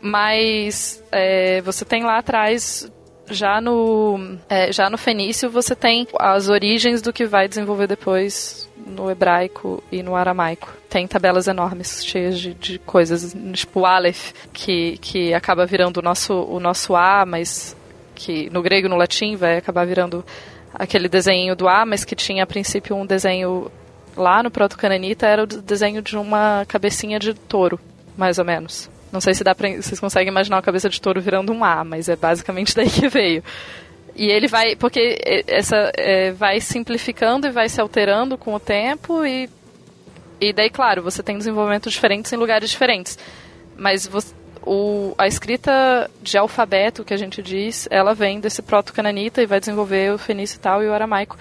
Mas 0.00 1.02
é, 1.10 1.60
você 1.62 1.84
tem 1.84 2.02
lá 2.02 2.18
atrás 2.18 2.90
já 3.28 3.60
no, 3.60 4.38
é, 4.48 4.72
já 4.72 4.88
no 4.88 4.96
fenício 4.96 5.50
você 5.50 5.74
tem 5.74 6.06
as 6.18 6.48
origens 6.48 7.02
do 7.02 7.12
que 7.12 7.24
vai 7.24 7.48
desenvolver 7.48 7.86
depois 7.86 8.70
no 8.86 9.10
hebraico 9.10 9.82
e 9.90 10.02
no 10.02 10.14
aramaico. 10.14 10.72
Tem 10.88 11.06
tabelas 11.06 11.48
enormes, 11.48 12.06
cheias 12.06 12.38
de, 12.38 12.54
de 12.54 12.78
coisas, 12.78 13.34
tipo 13.52 13.84
Aleph, 13.84 14.32
que, 14.52 14.96
que 14.98 15.34
acaba 15.34 15.66
virando 15.66 15.98
o 15.98 16.02
nosso, 16.02 16.32
o 16.32 16.60
nosso 16.60 16.94
A, 16.94 17.26
mas 17.26 17.76
que 18.14 18.48
no 18.50 18.62
grego 18.62 18.86
e 18.86 18.90
no 18.90 18.96
latim 18.96 19.36
vai 19.36 19.58
acabar 19.58 19.84
virando 19.84 20.24
aquele 20.72 21.08
desenho 21.08 21.56
do 21.56 21.68
A, 21.68 21.84
mas 21.84 22.04
que 22.04 22.14
tinha 22.14 22.44
a 22.44 22.46
princípio 22.46 22.96
um 22.96 23.04
desenho 23.04 23.70
lá 24.16 24.42
no 24.42 24.50
proto-cananita, 24.50 25.26
era 25.26 25.42
o 25.42 25.46
desenho 25.46 26.00
de 26.00 26.16
uma 26.16 26.64
cabecinha 26.66 27.18
de 27.18 27.34
touro, 27.34 27.78
mais 28.16 28.38
ou 28.38 28.44
menos. 28.44 28.88
Não 29.12 29.20
sei 29.20 29.34
se 29.34 29.44
dá 29.44 29.54
pra, 29.54 29.68
vocês 29.70 30.00
conseguem 30.00 30.28
imaginar 30.28 30.56
uma 30.56 30.62
cabeça 30.62 30.88
de 30.88 31.00
touro 31.00 31.20
virando 31.20 31.52
um 31.52 31.64
A, 31.64 31.84
mas 31.84 32.08
é 32.08 32.16
basicamente 32.16 32.74
daí 32.76 32.88
que 32.88 33.08
veio. 33.08 33.42
E 34.16 34.30
ele 34.30 34.48
vai, 34.48 34.74
porque 34.74 35.18
essa 35.46 35.92
é, 35.94 36.32
vai 36.32 36.58
simplificando 36.58 37.46
e 37.46 37.50
vai 37.50 37.68
se 37.68 37.80
alterando 37.80 38.38
com 38.38 38.54
o 38.54 38.60
tempo 38.60 39.24
e 39.24 39.48
e 40.40 40.52
daí, 40.52 40.68
claro, 40.68 41.02
você 41.02 41.22
tem 41.22 41.38
desenvolvimentos 41.38 41.92
diferentes 41.92 42.30
em 42.32 42.36
lugares 42.36 42.68
diferentes. 42.68 43.18
Mas 43.74 44.06
você, 44.06 44.34
o, 44.62 45.14
a 45.16 45.26
escrita 45.26 46.10
de 46.20 46.36
alfabeto 46.36 47.04
que 47.04 47.14
a 47.14 47.16
gente 47.16 47.40
diz, 47.40 47.88
ela 47.90 48.14
vem 48.14 48.40
desse 48.40 48.60
proto-cananita 48.60 49.42
e 49.42 49.46
vai 49.46 49.60
desenvolver 49.60 50.12
o 50.12 50.18
fenício 50.18 50.56
e 50.56 50.60
tal 50.60 50.82
e 50.82 50.88
o 50.88 50.92
aramaico. 50.92 51.38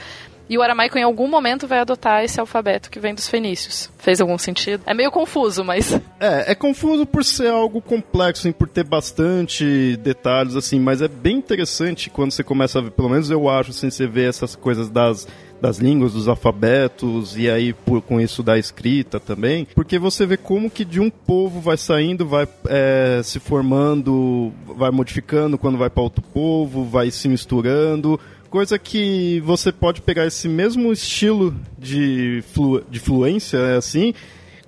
E 0.49 0.57
o 0.57 0.61
aramaico 0.61 0.97
em 0.97 1.03
algum 1.03 1.27
momento 1.27 1.67
vai 1.67 1.79
adotar 1.79 2.23
esse 2.23 2.39
alfabeto 2.39 2.89
que 2.89 2.99
vem 2.99 3.13
dos 3.13 3.27
fenícios. 3.27 3.89
Fez 3.97 4.21
algum 4.21 4.37
sentido? 4.37 4.83
É 4.85 4.93
meio 4.93 5.11
confuso, 5.11 5.63
mas. 5.63 5.99
É, 6.17 6.53
é 6.53 6.55
confuso 6.55 7.05
por 7.05 7.25
ser 7.25 7.49
algo 7.49 7.81
complexo, 7.81 8.41
assim, 8.43 8.51
por 8.51 8.69
ter 8.69 8.85
bastante 8.85 9.97
detalhes, 9.97 10.55
assim, 10.55 10.79
mas 10.79 11.01
é 11.01 11.09
bem 11.09 11.37
interessante 11.37 12.09
quando 12.09 12.31
você 12.31 12.41
começa 12.41 12.79
a 12.79 12.81
ver, 12.81 12.91
pelo 12.91 13.09
menos 13.09 13.29
eu 13.29 13.49
acho, 13.49 13.71
assim, 13.71 13.89
você 13.89 14.07
vê 14.07 14.25
essas 14.25 14.55
coisas 14.55 14.89
das 14.89 15.27
das 15.61 15.77
línguas, 15.77 16.13
dos 16.13 16.27
alfabetos 16.27 17.37
e 17.37 17.49
aí 17.49 17.73
por, 17.73 18.01
com 18.01 18.19
isso 18.19 18.43
da 18.43 18.57
escrita 18.57 19.19
também, 19.19 19.65
porque 19.73 19.97
você 19.97 20.25
vê 20.25 20.37
como 20.37 20.69
que 20.69 20.83
de 20.83 20.99
um 20.99 21.09
povo 21.09 21.59
vai 21.59 21.77
saindo, 21.77 22.25
vai 22.25 22.47
é, 22.67 23.21
se 23.23 23.39
formando, 23.39 24.51
vai 24.77 24.91
modificando 24.91 25.57
quando 25.57 25.77
vai 25.77 25.89
para 25.89 26.03
outro 26.03 26.21
povo, 26.21 26.83
vai 26.83 27.09
se 27.09 27.27
misturando, 27.27 28.19
coisa 28.55 28.79
que 28.79 29.41
você 29.41 29.69
pode 29.69 29.99
pegar 29.99 30.25
esse 30.25 30.47
mesmo 30.47 30.93
estilo 30.93 31.53
de, 31.77 32.41
flu, 32.53 32.81
de 32.89 33.01
fluência, 33.01 33.57
é 33.57 33.75
assim, 33.75 34.13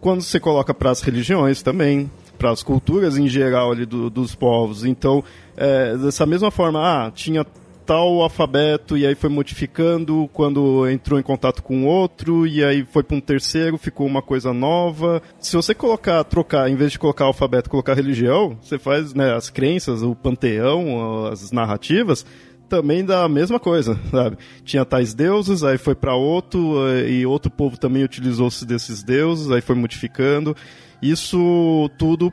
quando 0.01 0.19
você 0.19 0.41
coloca 0.41 0.73
para 0.73 0.91
as 0.91 0.99
religiões 0.99 1.61
também, 1.61 2.11
para 2.37 2.51
as 2.51 2.61
culturas 2.61 3.17
em 3.17 3.29
geral 3.29 3.71
ali 3.71 3.85
do, 3.85 4.09
dos 4.09 4.35
povos. 4.35 4.83
Então, 4.83 5.23
é, 5.55 5.95
dessa 5.95 6.25
mesma 6.25 6.51
forma, 6.51 6.81
ah, 6.81 7.09
tinha 7.11 7.45
tal 7.85 8.21
alfabeto 8.21 8.97
e 8.97 9.07
aí 9.07 9.15
foi 9.15 9.29
modificando 9.29 10.29
quando 10.33 10.85
entrou 10.89 11.17
em 11.17 11.23
contato 11.23 11.63
com 11.63 11.85
outro 11.85 12.45
e 12.45 12.61
aí 12.61 12.83
foi 12.83 13.01
para 13.01 13.15
um 13.15 13.21
terceiro, 13.21 13.77
ficou 13.77 14.05
uma 14.05 14.21
coisa 14.21 14.51
nova. 14.51 15.21
Se 15.39 15.55
você 15.55 15.73
colocar, 15.73 16.21
trocar, 16.25 16.69
em 16.69 16.75
vez 16.75 16.91
de 16.91 16.99
colocar 16.99 17.23
alfabeto, 17.23 17.69
colocar 17.69 17.93
religião, 17.93 18.57
você 18.61 18.77
faz 18.77 19.13
né, 19.13 19.33
as 19.33 19.49
crenças, 19.49 20.03
o 20.03 20.13
panteão, 20.13 21.27
as 21.27 21.53
narrativas, 21.53 22.25
também 22.67 23.03
da 23.03 23.27
mesma 23.27 23.59
coisa, 23.59 23.99
sabe? 24.11 24.37
Tinha 24.63 24.85
tais 24.85 25.13
deuses, 25.13 25.63
aí 25.63 25.77
foi 25.77 25.95
para 25.95 26.15
outro, 26.15 26.87
eh, 26.87 27.09
e 27.09 27.25
outro 27.25 27.49
povo 27.49 27.77
também 27.77 28.03
utilizou-se 28.03 28.65
desses 28.65 29.01
deuses, 29.03 29.49
aí 29.49 29.61
foi 29.61 29.75
modificando. 29.75 30.55
Isso 31.01 31.89
tudo 31.97 32.31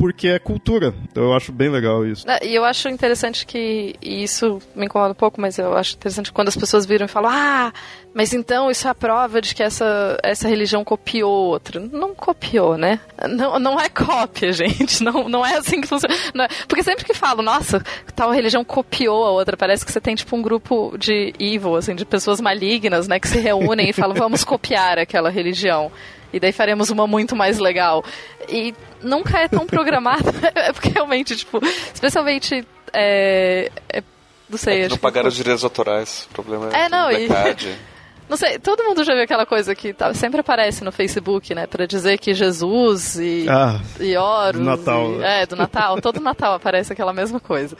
porque 0.00 0.28
é 0.28 0.38
cultura. 0.38 0.94
Então 1.10 1.24
eu 1.24 1.34
acho 1.34 1.52
bem 1.52 1.68
legal 1.68 2.06
isso. 2.06 2.28
É, 2.28 2.38
e 2.46 2.54
eu 2.54 2.64
acho 2.64 2.88
interessante 2.88 3.44
que, 3.44 3.94
e 4.00 4.22
isso 4.22 4.58
me 4.74 4.86
incomoda 4.86 5.12
um 5.12 5.14
pouco, 5.14 5.38
mas 5.38 5.58
eu 5.58 5.76
acho 5.76 5.94
interessante 5.94 6.32
quando 6.32 6.48
as 6.48 6.56
pessoas 6.56 6.86
viram 6.86 7.04
e 7.04 7.08
falam, 7.08 7.30
ah, 7.30 7.70
mas 8.14 8.32
então 8.32 8.70
isso 8.70 8.88
é 8.88 8.90
a 8.90 8.94
prova 8.94 9.42
de 9.42 9.54
que 9.54 9.62
essa, 9.62 10.18
essa 10.22 10.48
religião 10.48 10.82
copiou 10.82 11.30
outra. 11.30 11.78
Não 11.78 12.14
copiou, 12.14 12.78
né? 12.78 12.98
Não, 13.28 13.58
não 13.58 13.78
é 13.78 13.90
cópia, 13.90 14.50
gente. 14.56 15.04
Não, 15.04 15.28
não 15.28 15.44
é 15.44 15.58
assim 15.58 15.82
que 15.82 15.86
funciona. 15.86 16.14
É. 16.14 16.48
Porque 16.66 16.82
sempre 16.82 17.04
que 17.04 17.12
falo, 17.12 17.42
nossa, 17.42 17.84
tal 18.16 18.30
religião 18.30 18.64
copiou 18.64 19.26
a 19.26 19.30
outra, 19.32 19.54
parece 19.54 19.84
que 19.84 19.92
você 19.92 20.00
tem 20.00 20.14
tipo 20.14 20.34
um 20.34 20.40
grupo 20.40 20.96
de 20.96 21.34
evil, 21.38 21.76
assim, 21.76 21.94
de 21.94 22.06
pessoas 22.06 22.40
malignas, 22.40 23.06
né, 23.06 23.20
que 23.20 23.28
se 23.28 23.38
reúnem 23.38 23.90
e 23.90 23.92
falam, 23.92 24.16
vamos 24.16 24.44
copiar 24.44 24.98
aquela 24.98 25.28
religião 25.28 25.92
e 26.32 26.40
daí 26.40 26.52
faremos 26.52 26.90
uma 26.90 27.06
muito 27.06 27.34
mais 27.36 27.58
legal. 27.58 28.04
E 28.48 28.74
nunca 29.02 29.38
é 29.38 29.48
tão 29.48 29.66
programado, 29.66 30.24
é 30.54 30.72
porque 30.72 30.88
realmente, 30.88 31.36
tipo, 31.36 31.60
especialmente. 31.92 32.66
É, 32.92 33.70
é, 33.88 34.02
não 34.48 34.58
sei. 34.58 34.82
É 34.82 34.88
não 34.88 34.98
pagaram 34.98 35.28
os 35.28 35.34
direitos 35.34 35.64
autorais. 35.64 36.26
O 36.30 36.34
problema 36.34 36.70
é, 36.72 36.82
é 36.82 36.88
não, 36.88 37.10
e, 37.10 37.28
Não 38.30 38.36
sei, 38.36 38.60
todo 38.60 38.84
mundo 38.84 39.02
já 39.02 39.12
viu 39.12 39.24
aquela 39.24 39.44
coisa 39.44 39.74
que 39.74 39.92
tá, 39.92 40.14
sempre 40.14 40.38
aparece 40.40 40.84
no 40.84 40.92
Facebook, 40.92 41.52
né? 41.52 41.66
Pra 41.66 41.84
dizer 41.84 42.16
que 42.16 42.32
Jesus 42.32 43.16
e, 43.16 43.46
ah, 43.50 43.80
e 43.98 44.16
Horus. 44.16 44.60
Do 44.60 44.64
Natal. 44.64 45.14
E, 45.14 45.24
é, 45.24 45.46
do 45.46 45.56
Natal. 45.56 46.00
todo 46.00 46.20
Natal 46.20 46.54
aparece 46.54 46.92
aquela 46.92 47.12
mesma 47.12 47.40
coisa. 47.40 47.76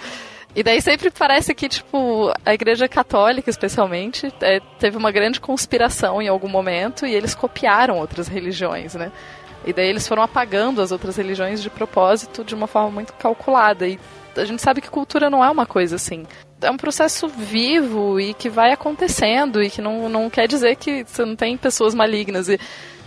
E 0.55 0.63
daí 0.63 0.83
sempre 0.83 1.11
parece 1.11 1.55
que, 1.55 1.69
tipo, 1.69 2.33
a 2.45 2.53
igreja 2.53 2.89
católica, 2.89 3.49
especialmente, 3.49 4.33
é, 4.41 4.61
teve 4.79 4.97
uma 4.97 5.13
grande 5.13 5.41
conspiração 5.41 6.21
em 6.21 6.29
algum 6.29 6.49
momento 6.49 7.07
e 7.07 7.15
eles 7.15 7.35
copiaram 7.35 7.99
outras 7.99 8.27
religiões, 8.27 8.95
né? 8.95 9.13
E 9.65 9.73
daí 9.73 9.89
eles 9.89 10.09
foram 10.09 10.23
apagando 10.23 10.81
as 10.81 10.91
outras 10.91 11.17
religiões 11.17 11.63
de 11.63 11.71
propósito 11.71 12.43
de 12.43 12.55
uma 12.55 12.67
forma 12.67 12.91
muito 12.91 13.13
calculada. 13.13 13.87
E 13.87 13.99
a 14.37 14.45
gente 14.45 14.63
sabe 14.63 14.81
que 14.81 14.91
cultura 14.91 15.31
não 15.31 15.45
é 15.45 15.51
uma 15.51 15.67
coisa 15.67 15.97
assim. 15.97 16.27
É 16.61 16.71
um 16.71 16.77
processo 16.77 17.29
vivo 17.29 18.19
e 18.19 18.35
que 18.35 18.49
vai 18.49 18.73
acontecendo 18.73 19.63
e 19.63 19.71
que 19.71 19.81
não, 19.81 20.09
não 20.09 20.29
quer 20.29 20.49
dizer 20.49 20.77
que 20.77 21.05
você 21.05 21.25
não 21.25 21.37
tem 21.37 21.57
pessoas 21.57 21.95
malignas. 21.95 22.49
E 22.49 22.59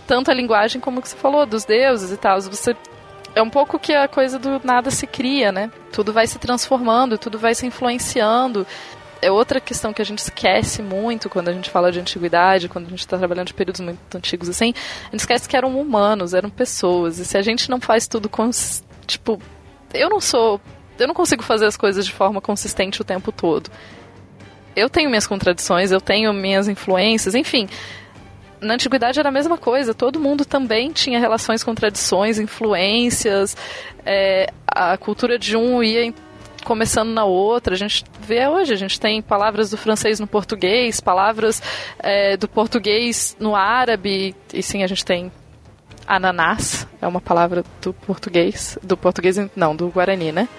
tanto 0.07 0.31
a 0.31 0.33
linguagem 0.33 0.79
como 0.79 0.99
o 0.99 1.01
que 1.01 1.09
você 1.09 1.17
falou, 1.17 1.45
dos 1.45 1.65
deuses 1.65 2.11
e 2.11 2.17
tal. 2.17 2.39
Você 2.39 2.75
é 3.35 3.41
um 3.41 3.49
pouco 3.49 3.79
que 3.79 3.93
a 3.93 4.07
coisa 4.07 4.37
do 4.37 4.61
nada 4.63 4.91
se 4.91 5.07
cria, 5.07 5.51
né? 5.51 5.71
Tudo 5.91 6.13
vai 6.13 6.27
se 6.27 6.37
transformando, 6.37 7.17
tudo 7.17 7.39
vai 7.39 7.55
se 7.55 7.65
influenciando. 7.65 8.65
É 9.21 9.31
outra 9.31 9.59
questão 9.59 9.93
que 9.93 10.01
a 10.01 10.05
gente 10.05 10.19
esquece 10.19 10.81
muito 10.81 11.29
quando 11.29 11.47
a 11.47 11.53
gente 11.53 11.69
fala 11.69 11.91
de 11.91 11.99
antiguidade, 11.99 12.67
quando 12.67 12.87
a 12.87 12.89
gente 12.89 12.99
está 12.99 13.17
trabalhando 13.17 13.47
de 13.47 13.53
períodos 13.53 13.81
muito 13.81 14.17
antigos 14.17 14.49
assim. 14.49 14.73
A 15.07 15.11
gente 15.11 15.21
esquece 15.21 15.47
que 15.47 15.55
eram 15.55 15.79
humanos, 15.79 16.33
eram 16.33 16.49
pessoas. 16.49 17.19
E 17.19 17.25
se 17.25 17.37
a 17.37 17.41
gente 17.41 17.69
não 17.69 17.79
faz 17.79 18.07
tudo 18.07 18.29
com. 18.29 18.49
Tipo, 19.07 19.41
eu 19.93 20.09
não 20.09 20.19
sou. 20.19 20.59
Eu 20.99 21.07
não 21.07 21.15
consigo 21.15 21.41
fazer 21.41 21.65
as 21.65 21.75
coisas 21.75 22.05
de 22.05 22.11
forma 22.11 22.39
consistente 22.39 23.01
o 23.01 23.05
tempo 23.05 23.31
todo. 23.31 23.71
Eu 24.75 24.89
tenho 24.89 25.09
minhas 25.09 25.25
contradições, 25.25 25.91
eu 25.91 26.01
tenho 26.01 26.33
minhas 26.33 26.67
influências, 26.67 27.33
enfim 27.33 27.67
na 28.63 28.73
antiguidade 28.73 29.19
era 29.19 29.29
a 29.29 29.31
mesma 29.31 29.57
coisa, 29.57 29.93
todo 29.93 30.19
mundo 30.19 30.45
também 30.45 30.91
tinha 30.91 31.19
relações 31.19 31.63
com 31.63 31.75
tradições, 31.75 32.39
influências, 32.39 33.55
é, 34.05 34.51
a 34.67 34.97
cultura 34.97 35.37
de 35.37 35.55
um 35.55 35.83
ia 35.83 36.13
começando 36.63 37.09
na 37.09 37.25
outra. 37.25 37.75
A 37.75 37.77
gente 37.77 38.03
vê 38.21 38.47
hoje, 38.47 38.73
a 38.73 38.77
gente 38.77 38.99
tem 38.99 39.21
palavras 39.21 39.69
do 39.69 39.77
francês 39.77 40.19
no 40.19 40.27
português, 40.27 40.99
palavras 40.99 41.61
é, 41.99 42.37
do 42.37 42.47
português 42.47 43.35
no 43.39 43.55
árabe, 43.55 44.35
e 44.53 44.63
sim, 44.63 44.83
a 44.83 44.87
gente 44.87 45.05
tem 45.05 45.31
ananás, 46.07 46.87
é 47.01 47.07
uma 47.07 47.21
palavra 47.21 47.63
do 47.81 47.93
português, 47.93 48.77
do 48.81 48.97
português, 48.97 49.37
não, 49.55 49.75
do 49.75 49.89
guarani, 49.89 50.31
né? 50.31 50.49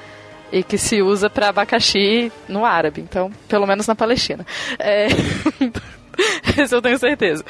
E 0.53 0.63
que 0.63 0.79
se 0.79 1.03
usa 1.03 1.29
para 1.29 1.49
abacaxi 1.49 2.31
no 2.49 2.65
árabe, 2.65 3.01
então, 3.01 3.31
pelo 3.49 3.67
menos 3.67 3.87
na 3.87 3.95
Palestina. 3.95 4.47
É... 4.79 5.09
Isso 6.63 6.77
eu 6.77 6.83
tenho 6.83 6.99
certeza. 6.99 7.45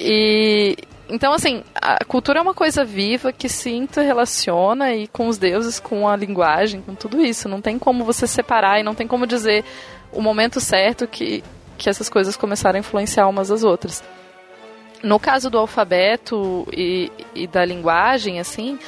E 0.00 0.76
então, 1.10 1.32
assim, 1.32 1.64
a 1.74 2.04
cultura 2.04 2.38
é 2.38 2.42
uma 2.42 2.54
coisa 2.54 2.84
viva 2.84 3.32
que 3.32 3.48
se 3.48 3.70
interrelaciona 3.70 4.94
e 4.94 5.08
com 5.08 5.26
os 5.26 5.38
deuses, 5.38 5.80
com 5.80 6.08
a 6.08 6.14
linguagem, 6.14 6.80
com 6.80 6.94
tudo 6.94 7.20
isso. 7.20 7.48
Não 7.48 7.60
tem 7.60 7.78
como 7.80 8.04
você 8.04 8.28
separar 8.28 8.78
e 8.78 8.84
não 8.84 8.94
tem 8.94 9.08
como 9.08 9.26
dizer 9.26 9.64
o 10.12 10.22
momento 10.22 10.60
certo 10.60 11.08
que, 11.08 11.42
que 11.76 11.90
essas 11.90 12.08
coisas 12.08 12.36
começaram 12.36 12.76
a 12.76 12.80
influenciar 12.80 13.26
umas 13.26 13.50
às 13.50 13.64
outras. 13.64 14.04
No 15.02 15.18
caso 15.18 15.50
do 15.50 15.58
alfabeto 15.58 16.66
e, 16.72 17.10
e 17.34 17.48
da 17.48 17.64
linguagem, 17.64 18.38
assim, 18.38 18.78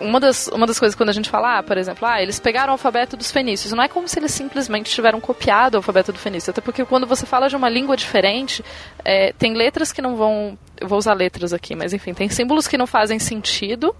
uma 0.00 0.20
das, 0.20 0.48
uma 0.48 0.66
das 0.66 0.78
coisas 0.78 0.94
quando 0.94 1.08
a 1.08 1.12
gente 1.12 1.28
fala, 1.28 1.58
ah, 1.58 1.62
por 1.62 1.76
exemplo, 1.78 2.06
ah, 2.06 2.20
eles 2.20 2.38
pegaram 2.38 2.70
o 2.70 2.72
alfabeto 2.72 3.16
dos 3.16 3.30
fenícios, 3.30 3.72
não 3.72 3.82
é 3.82 3.88
como 3.88 4.06
se 4.06 4.18
eles 4.18 4.30
simplesmente 4.30 4.90
tiveram 4.90 5.20
copiado 5.20 5.74
o 5.74 5.78
alfabeto 5.78 6.12
do 6.12 6.18
fenício, 6.18 6.50
até 6.50 6.60
porque 6.60 6.84
quando 6.84 7.06
você 7.06 7.24
fala 7.24 7.48
de 7.48 7.56
uma 7.56 7.68
língua 7.68 7.96
diferente, 7.96 8.64
é, 9.04 9.32
tem 9.32 9.54
letras 9.54 9.92
que 9.92 10.02
não 10.02 10.16
vão, 10.16 10.58
eu 10.80 10.88
vou 10.88 10.98
usar 10.98 11.14
letras 11.14 11.52
aqui, 11.52 11.74
mas 11.74 11.92
enfim, 11.92 12.12
tem 12.12 12.28
símbolos 12.28 12.68
que 12.68 12.76
não 12.76 12.86
fazem 12.86 13.18
sentido 13.18 13.94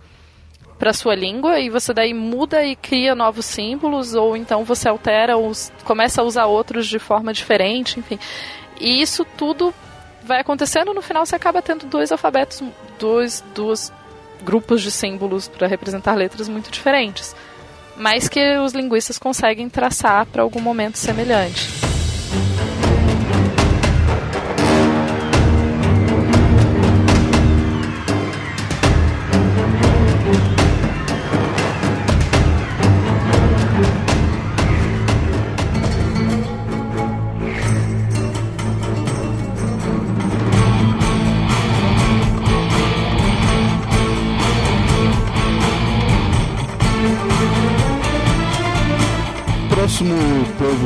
para 0.79 0.93
sua 0.93 1.15
língua 1.15 1.59
e 1.59 1.71
você 1.71 1.95
daí 1.95 2.13
muda 2.13 2.63
e 2.65 2.77
cria 2.77 3.15
novos 3.15 3.47
símbolos 3.47 4.15
ou 4.15 4.37
então 4.37 4.65
você 4.65 4.89
altera 4.89 5.39
os 5.39 5.73
começa 5.85 6.21
a 6.21 6.25
usar 6.25 6.47
outros 6.47 6.87
de 6.87 6.99
forma 6.99 7.33
diferente, 7.33 7.99
enfim. 7.99 8.19
E 8.79 9.01
isso 9.01 9.25
tudo 9.37 9.75
vai 10.23 10.41
acontecendo 10.41 10.93
no 10.93 11.01
final 11.01 11.25
você 11.25 11.35
acaba 11.35 11.63
tendo 11.63 11.87
dois 11.87 12.13
alfabetos, 12.13 12.63
dois 12.99 13.43
duas 13.55 13.91
grupos 14.45 14.83
de 14.83 14.91
símbolos 14.91 15.49
para 15.49 15.67
representar 15.67 16.15
letras 16.15 16.49
muito 16.49 16.71
diferentes, 16.71 17.35
mas 17.97 18.29
que 18.29 18.59
os 18.59 18.73
linguistas 18.73 19.19
conseguem 19.19 19.69
traçar 19.69 20.27
para 20.27 20.43
algum 20.43 20.61
momento 20.61 20.99
semelhante. 20.99 21.71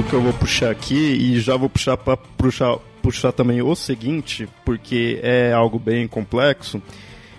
Que 0.04 0.12
eu 0.12 0.22
vou 0.22 0.32
puxar 0.32 0.70
aqui, 0.70 0.94
e 0.94 1.40
já 1.40 1.56
vou 1.56 1.68
puxar 1.68 1.96
para 1.96 2.16
puxar, 2.16 2.76
puxar 3.02 3.32
também 3.32 3.60
o 3.62 3.74
seguinte, 3.74 4.48
porque 4.64 5.18
é 5.22 5.52
algo 5.52 5.78
bem 5.78 6.06
complexo, 6.06 6.82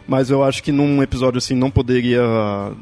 mas 0.08 0.30
eu 0.30 0.44
acho 0.44 0.62
que 0.62 0.72
num 0.72 1.02
episódio 1.02 1.38
assim 1.38 1.56
não 1.56 1.72
poderia 1.72 2.22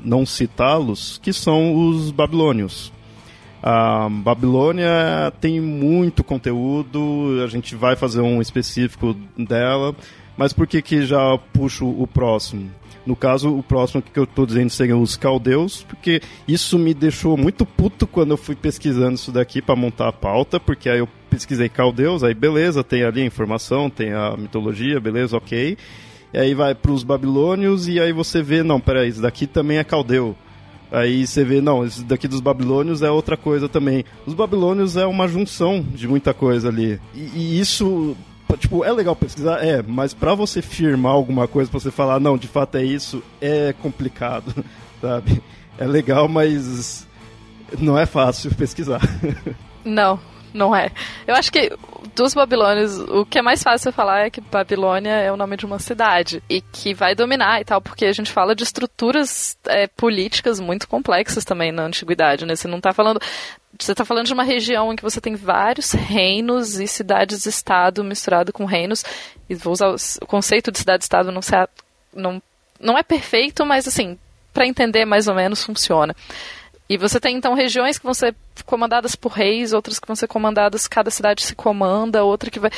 não 0.03 0.25
citá-los, 0.25 1.19
que 1.21 1.31
são 1.31 1.87
os 1.89 2.11
babilônios. 2.11 2.91
A 3.61 4.07
Babilônia 4.09 5.33
tem 5.41 5.59
muito 5.59 6.23
conteúdo, 6.23 7.41
a 7.43 7.47
gente 7.47 7.75
vai 7.75 7.95
fazer 7.95 8.21
um 8.21 8.41
específico 8.41 9.13
dela, 9.37 9.93
mas 10.37 10.53
por 10.53 10.65
que, 10.65 10.81
que 10.81 11.05
já 11.05 11.37
puxo 11.53 11.85
o 11.85 12.07
próximo? 12.07 12.71
No 13.09 13.15
caso, 13.15 13.57
o 13.57 13.63
próximo 13.63 14.03
que 14.03 14.19
eu 14.19 14.25
estou 14.25 14.45
dizendo 14.45 14.69
seriam 14.69 15.01
os 15.01 15.17
caldeus, 15.17 15.81
porque 15.81 16.21
isso 16.47 16.77
me 16.77 16.93
deixou 16.93 17.35
muito 17.35 17.65
puto 17.65 18.05
quando 18.05 18.29
eu 18.29 18.37
fui 18.37 18.55
pesquisando 18.55 19.15
isso 19.15 19.31
daqui 19.31 19.63
para 19.63 19.75
montar 19.75 20.09
a 20.09 20.13
pauta, 20.13 20.59
porque 20.59 20.87
aí 20.87 20.99
eu 20.99 21.09
pesquisei 21.27 21.69
caldeus, 21.69 22.23
aí 22.23 22.35
beleza, 22.35 22.83
tem 22.83 23.03
ali 23.03 23.23
a 23.23 23.25
informação, 23.25 23.89
tem 23.89 24.13
a 24.13 24.37
mitologia, 24.37 24.99
beleza, 24.99 25.35
ok. 25.35 25.75
E 26.31 26.37
aí 26.37 26.53
vai 26.53 26.75
para 26.75 26.91
os 26.91 27.03
babilônios 27.03 27.87
e 27.87 27.99
aí 27.99 28.13
você 28.13 28.43
vê, 28.43 28.61
não, 28.61 28.79
peraí, 28.79 29.09
isso 29.09 29.23
daqui 29.23 29.47
também 29.47 29.79
é 29.79 29.83
caldeu. 29.83 30.35
Aí 30.91 31.25
você 31.25 31.43
vê, 31.43 31.61
não, 31.61 31.83
isso 31.83 32.03
daqui 32.03 32.27
dos 32.27 32.41
babilônios 32.41 33.01
é 33.01 33.09
outra 33.09 33.35
coisa 33.35 33.67
também. 33.67 34.05
Os 34.27 34.35
babilônios 34.35 34.95
é 34.97 35.07
uma 35.07 35.27
junção 35.27 35.83
de 35.95 36.07
muita 36.07 36.31
coisa 36.31 36.69
ali. 36.69 36.99
E, 37.15 37.31
e 37.33 37.59
isso 37.59 38.15
tipo, 38.57 38.83
é 38.83 38.91
legal 38.91 39.15
pesquisar, 39.15 39.63
é, 39.63 39.81
mas 39.81 40.13
para 40.13 40.33
você 40.33 40.61
firmar 40.61 41.11
alguma 41.11 41.47
coisa, 41.47 41.69
pra 41.69 41.79
você 41.79 41.91
falar, 41.91 42.19
não, 42.19 42.37
de 42.37 42.47
fato 42.47 42.75
é 42.77 42.83
isso, 42.83 43.23
é 43.39 43.73
complicado, 43.73 44.53
sabe? 45.01 45.41
É 45.77 45.85
legal, 45.85 46.27
mas 46.27 47.07
não 47.77 47.97
é 47.97 48.05
fácil 48.05 48.53
pesquisar. 48.55 49.01
Não, 49.85 50.19
não 50.53 50.75
é. 50.75 50.91
Eu 51.25 51.33
acho 51.35 51.49
que 51.51 51.71
dos 52.19 52.33
babilônios, 52.33 52.99
o 52.99 53.25
que 53.25 53.39
é 53.39 53.41
mais 53.41 53.63
fácil 53.63 53.91
falar 53.91 54.25
é 54.25 54.29
que 54.29 54.41
Babilônia 54.41 55.13
é 55.13 55.31
o 55.31 55.37
nome 55.37 55.55
de 55.55 55.65
uma 55.65 55.79
cidade 55.79 56.43
e 56.49 56.61
que 56.61 56.93
vai 56.93 57.15
dominar 57.15 57.61
e 57.61 57.65
tal, 57.65 57.81
porque 57.81 58.05
a 58.05 58.11
gente 58.11 58.31
fala 58.31 58.53
de 58.53 58.63
estruturas 58.63 59.57
é, 59.65 59.87
políticas 59.87 60.59
muito 60.59 60.87
complexas 60.87 61.45
também 61.45 61.71
na 61.71 61.83
antiguidade, 61.83 62.45
né? 62.45 62.55
Você 62.55 62.67
não 62.67 62.77
está 62.77 62.93
falando 62.93 63.19
você 63.79 63.93
está 63.93 64.03
falando 64.03 64.25
de 64.25 64.33
uma 64.33 64.43
região 64.43 64.91
em 64.91 64.95
que 64.95 65.03
você 65.03 65.21
tem 65.21 65.35
vários 65.35 65.91
reinos 65.91 66.79
e 66.79 66.87
cidades-estado 66.87 68.03
misturado 68.03 68.51
com 68.51 68.65
reinos. 68.65 69.05
E 69.49 69.55
vou 69.55 69.71
usar 69.71 69.89
o 70.21 70.25
conceito 70.25 70.71
de 70.71 70.79
cidade-estado 70.79 71.31
não, 71.31 71.41
não, 72.13 72.41
não 72.79 72.97
é 72.97 73.03
perfeito, 73.03 73.65
mas 73.65 73.87
assim, 73.87 74.17
para 74.53 74.67
entender 74.67 75.05
mais 75.05 75.27
ou 75.27 75.35
menos 75.35 75.63
funciona. 75.63 76.13
E 76.89 76.97
você 76.97 77.19
tem 77.19 77.37
então 77.37 77.53
regiões 77.53 77.99
que 77.99 78.03
vão 78.03 78.15
ser 78.15 78.35
comandadas 78.65 79.15
por 79.15 79.31
reis, 79.31 79.73
outras 79.73 79.99
que 79.99 80.07
vão 80.07 80.15
ser 80.15 80.27
comandadas, 80.27 80.87
cada 80.87 81.11
cidade 81.11 81.43
se 81.43 81.53
comanda, 81.55 82.23
outra 82.23 82.49
que 82.49 82.59
vai. 82.59 82.71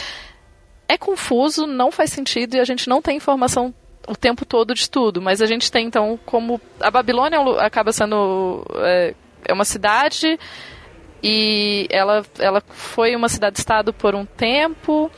É 0.87 0.97
confuso, 0.97 1.65
não 1.65 1.89
faz 1.89 2.11
sentido 2.11 2.55
e 2.55 2.59
a 2.59 2.65
gente 2.65 2.89
não 2.89 3.01
tem 3.01 3.15
informação 3.15 3.73
o 4.07 4.15
tempo 4.15 4.45
todo 4.45 4.73
de 4.73 4.89
tudo, 4.89 5.21
mas 5.21 5.41
a 5.41 5.45
gente 5.45 5.71
tem 5.71 5.87
então 5.87 6.19
como. 6.25 6.59
A 6.79 6.91
Babilônia 6.91 7.39
acaba 7.59 7.93
sendo. 7.93 8.65
É, 8.79 9.13
é 9.45 9.53
uma 9.53 9.65
cidade 9.65 10.37
e 11.23 11.87
ela, 11.89 12.25
ela 12.39 12.61
foi 12.67 13.15
uma 13.15 13.29
cidade-estado 13.29 13.93
por 13.93 14.15
um 14.15 14.25
tempo. 14.25 15.11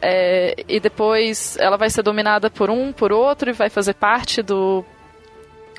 É, 0.00 0.54
e 0.68 0.78
depois 0.80 1.56
ela 1.58 1.78
vai 1.78 1.88
ser 1.88 2.02
dominada 2.02 2.50
por 2.50 2.68
um, 2.68 2.92
por 2.92 3.10
outro, 3.10 3.50
e 3.50 3.52
vai 3.52 3.70
fazer 3.70 3.94
parte 3.94 4.42
do. 4.42 4.84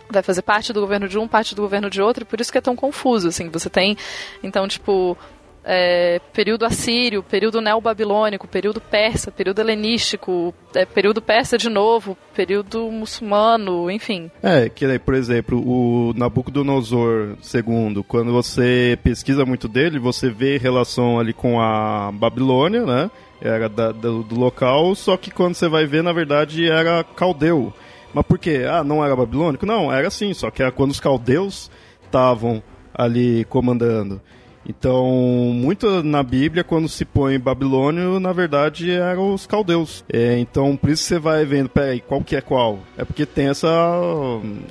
Vai 0.09 0.21
fazer 0.21 0.41
parte 0.41 0.71
do 0.71 0.81
governo 0.81 1.07
de 1.07 1.17
um, 1.17 1.27
parte 1.27 1.55
do 1.55 1.61
governo 1.61 1.89
de 1.89 2.01
outro, 2.01 2.23
e 2.23 2.25
por 2.25 2.39
isso 2.39 2.51
que 2.51 2.57
é 2.57 2.61
tão 2.61 2.75
confuso, 2.75 3.27
assim. 3.27 3.49
Você 3.49 3.69
tem, 3.69 3.97
então, 4.43 4.67
tipo, 4.67 5.17
é, 5.65 6.21
período 6.31 6.63
assírio, 6.63 7.23
período 7.23 7.59
neobabilônico, 7.59 8.47
período 8.47 8.79
persa, 8.79 9.31
período 9.31 9.59
helenístico, 9.59 10.53
é, 10.75 10.85
período 10.85 11.21
persa 11.21 11.57
de 11.57 11.69
novo, 11.69 12.15
período 12.35 12.91
muçulmano, 12.91 13.89
enfim. 13.89 14.29
É, 14.43 14.69
que 14.69 14.85
por 14.99 15.15
exemplo, 15.15 15.59
o 15.59 16.13
Nabucodonosor 16.15 17.35
II, 17.53 18.03
quando 18.07 18.31
você 18.31 18.97
pesquisa 19.03 19.43
muito 19.43 19.67
dele, 19.67 19.97
você 19.97 20.29
vê 20.29 20.57
relação 20.57 21.19
ali 21.19 21.33
com 21.33 21.59
a 21.59 22.11
Babilônia, 22.13 22.85
né? 22.85 23.09
Era 23.41 23.67
da, 23.67 23.91
do, 23.91 24.23
do 24.23 24.39
local, 24.39 24.95
só 24.95 25.17
que 25.17 25.31
quando 25.31 25.55
você 25.55 25.67
vai 25.67 25.85
ver, 25.85 26.03
na 26.03 26.13
verdade, 26.13 26.69
era 26.69 27.03
caldeu. 27.03 27.73
Mas 28.15 28.25
por 28.25 28.39
quê? 28.39 28.65
Ah, 28.65 28.81
não 28.81 29.03
era 29.03 29.13
babilônico? 29.13 29.65
Não, 29.65 29.91
era 29.91 30.07
assim, 30.07 30.33
só 30.33 30.49
que 30.49 30.61
era 30.61 30.71
quando 30.71 30.91
os 30.91 31.01
caldeus 31.01 31.69
estavam 32.01 32.63
ali 32.93 33.43
comandando. 33.49 34.21
Então, 34.65 35.05
muito 35.53 36.01
na 36.01 36.23
Bíblia, 36.23 36.63
quando 36.63 36.87
se 36.87 37.03
põe 37.03 37.37
Babilônio, 37.37 38.17
na 38.21 38.31
verdade 38.31 38.89
eram 38.89 39.33
os 39.33 39.45
caldeus. 39.45 40.05
É, 40.11 40.39
então, 40.39 40.77
por 40.77 40.89
isso 40.89 41.03
você 41.03 41.19
vai 41.19 41.43
vendo, 41.43 41.67
peraí, 41.67 41.99
qual 41.99 42.23
que 42.23 42.37
é 42.37 42.41
qual? 42.41 42.79
É 42.97 43.03
porque 43.03 43.25
tem 43.25 43.49
essa, 43.49 43.69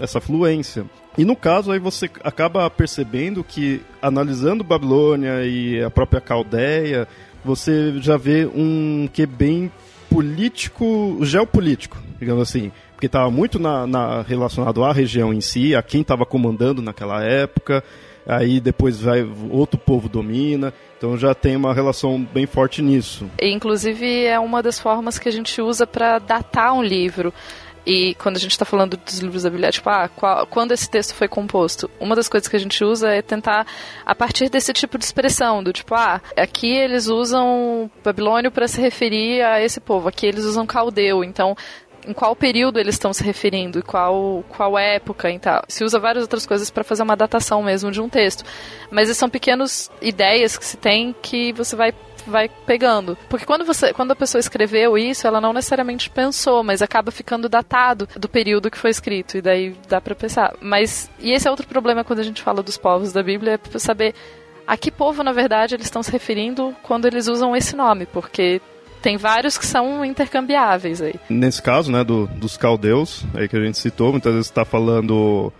essa 0.01 0.22
fluência. 0.22 0.86
E 1.18 1.24
no 1.24 1.36
caso, 1.36 1.70
aí 1.70 1.78
você 1.78 2.11
acaba 2.24 2.68
percebendo 2.70 3.45
que, 3.45 3.82
analisando 4.01 4.64
Babilônia 4.64 5.45
e 5.45 5.84
a 5.84 5.90
própria 5.90 6.20
Caldeia, 6.20 7.07
você 7.45 7.92
já 8.01 8.16
vê 8.16 8.47
um 8.47 9.07
que 9.12 9.26
bem 9.26 9.70
político, 10.09 11.18
geopolítico, 11.20 11.99
digamos 12.18 12.40
assim 12.40 12.72
porque 12.95 13.07
estava 13.07 13.30
muito 13.30 13.59
na, 13.59 13.86
na, 13.86 14.22
relacionado 14.22 14.82
à 14.84 14.92
região 14.92 15.32
em 15.32 15.40
si, 15.40 15.74
a 15.74 15.82
quem 15.82 16.01
estava 16.01 16.24
comandando 16.24 16.80
naquela 16.80 17.22
época, 17.22 17.84
aí 18.26 18.61
depois 18.61 19.01
vai 19.01 19.26
outro 19.51 19.78
povo 19.78 20.09
domina. 20.09 20.72
Então 20.97 21.18
já 21.18 21.34
tem 21.34 21.55
uma 21.55 21.74
relação 21.74 22.18
bem 22.32 22.47
forte 22.47 22.80
nisso. 22.80 23.28
Inclusive 23.40 24.24
é 24.24 24.38
uma 24.38 24.62
das 24.62 24.78
formas 24.78 25.18
que 25.18 25.28
a 25.28 25.32
gente 25.32 25.61
usa 25.61 25.86
para 25.86 26.18
datar 26.18 26.72
um 26.72 26.82
livro. 26.82 27.32
E 27.86 28.14
quando 28.14 28.36
a 28.36 28.40
gente 28.40 28.53
está 28.53 28.64
falando 28.64 28.97
dos 28.97 29.18
livros 29.18 29.42
da 29.42 29.51
Bíblia, 29.51 29.70
tipo, 29.70 29.90
ah, 29.90 30.09
qual, 30.09 30.47
quando 30.47 30.72
esse 30.72 30.88
texto 30.88 31.14
foi 31.14 31.28
composto? 31.28 31.90
Uma 32.01 32.16
das 32.16 32.28
coisas 32.28 32.49
que 32.49 32.57
a 32.57 32.59
gente 32.59 32.82
usa 32.82 33.11
é 33.11 33.20
tentar, 33.20 33.66
a 34.07 34.14
partir 34.14 34.49
desse 34.49 34.72
tipo 34.72 34.97
de 34.97 35.05
expressão, 35.05 35.62
do 35.62 35.72
tipo, 35.72 35.95
ah, 35.95 36.20
aqui 36.36 36.72
eles 36.74 37.09
usam 37.09 37.90
Babilônio 38.03 38.51
para 38.51 38.66
se 38.66 38.80
referir 38.80 39.42
a 39.42 39.62
esse 39.62 39.80
povo, 39.80 40.09
aqui 40.09 40.26
eles 40.26 40.45
usam 40.45 40.66
caldeu, 40.66 41.22
então 41.22 41.55
em 42.07 42.13
qual 42.13 42.35
período 42.37 42.79
eles 42.79 42.95
estão 42.95 43.13
se 43.13 43.23
referindo 43.23 43.79
e 43.79 43.83
qual, 43.83 44.45
qual 44.49 44.79
época 44.79 45.31
e 45.31 45.39
tal. 45.39 45.65
Se 45.69 45.85
usa 45.85 45.99
várias 45.99 46.23
outras 46.23 46.47
coisas 46.47 46.71
para 46.71 46.85
fazer 46.85 47.03
uma 47.03 47.17
datação 47.17 47.63
mesmo 47.63 47.91
de 47.91 48.01
um 48.01 48.09
texto. 48.09 48.45
Mas 48.91 49.15
são 49.17 49.29
pequenas 49.29 49.91
ideias 50.01 50.57
que 50.57 50.65
se 50.65 50.77
tem 50.77 51.15
que 51.21 51.53
você 51.53 51.75
vai 51.77 51.93
vai 52.27 52.49
pegando. 52.49 53.19
Porque 53.29 53.45
quando 53.45 53.65
você, 53.65 53.93
quando 53.93 54.13
a 54.13 54.17
pessoa 54.17 54.41
escreveu 54.41 54.97
isso, 54.97 55.27
ela 55.27 55.43
não 55.43 55.53
necessariamente 55.53 56.09
pensou, 56.09 56.63
mas 56.63 56.81
acaba 56.81 57.11
ficando 57.11 57.49
datado 57.49 58.09
do 58.17 58.29
período 58.29 58.71
que 58.71 58.79
foi 58.79 58.91
escrito 58.91 59.37
e 59.37 59.43
daí 59.43 59.77
dá 59.89 60.01
para 60.01 60.15
pensar. 60.15 60.55
Mas 60.61 61.11
e 61.19 61.33
esse 61.33 61.47
é 61.47 61.51
outro 61.51 61.67
problema 61.67 62.03
quando 62.03 62.21
a 62.21 62.25
gente 62.25 62.43
fala 62.43 62.63
dos 62.63 62.79
povos 62.79 63.13
da 63.13 63.23
Bíblia, 63.23 63.61
é 63.75 63.79
saber 63.79 64.15
a 64.67 64.77
que 64.77 64.91
povo 64.91 65.23
na 65.23 65.33
verdade 65.33 65.75
eles 65.75 65.87
estão 65.87 66.03
se 66.03 66.11
referindo 66.11 66.75
quando 66.83 67.07
eles 67.07 67.29
usam 67.29 67.55
esse 67.55 67.77
nome, 67.77 68.07
porque 68.07 68.61
tem 69.05 69.19
vários 69.19 69.59
que 69.59 69.67
são 69.67 70.03
intercambiáveis 70.03 71.03
aí. 71.03 71.15
Nesse 71.29 71.61
caso, 71.61 71.93
né, 71.93 72.03
do, 72.03 72.27
dos 72.27 72.57
caldeus, 72.57 73.23
aí 73.35 73.47
que 73.47 73.55
a 73.55 73.63
gente 73.63 73.77
citou, 73.77 74.13
muitas 74.13 74.33
vezes 74.33 74.47
está 74.47 74.65
falando 74.65 75.53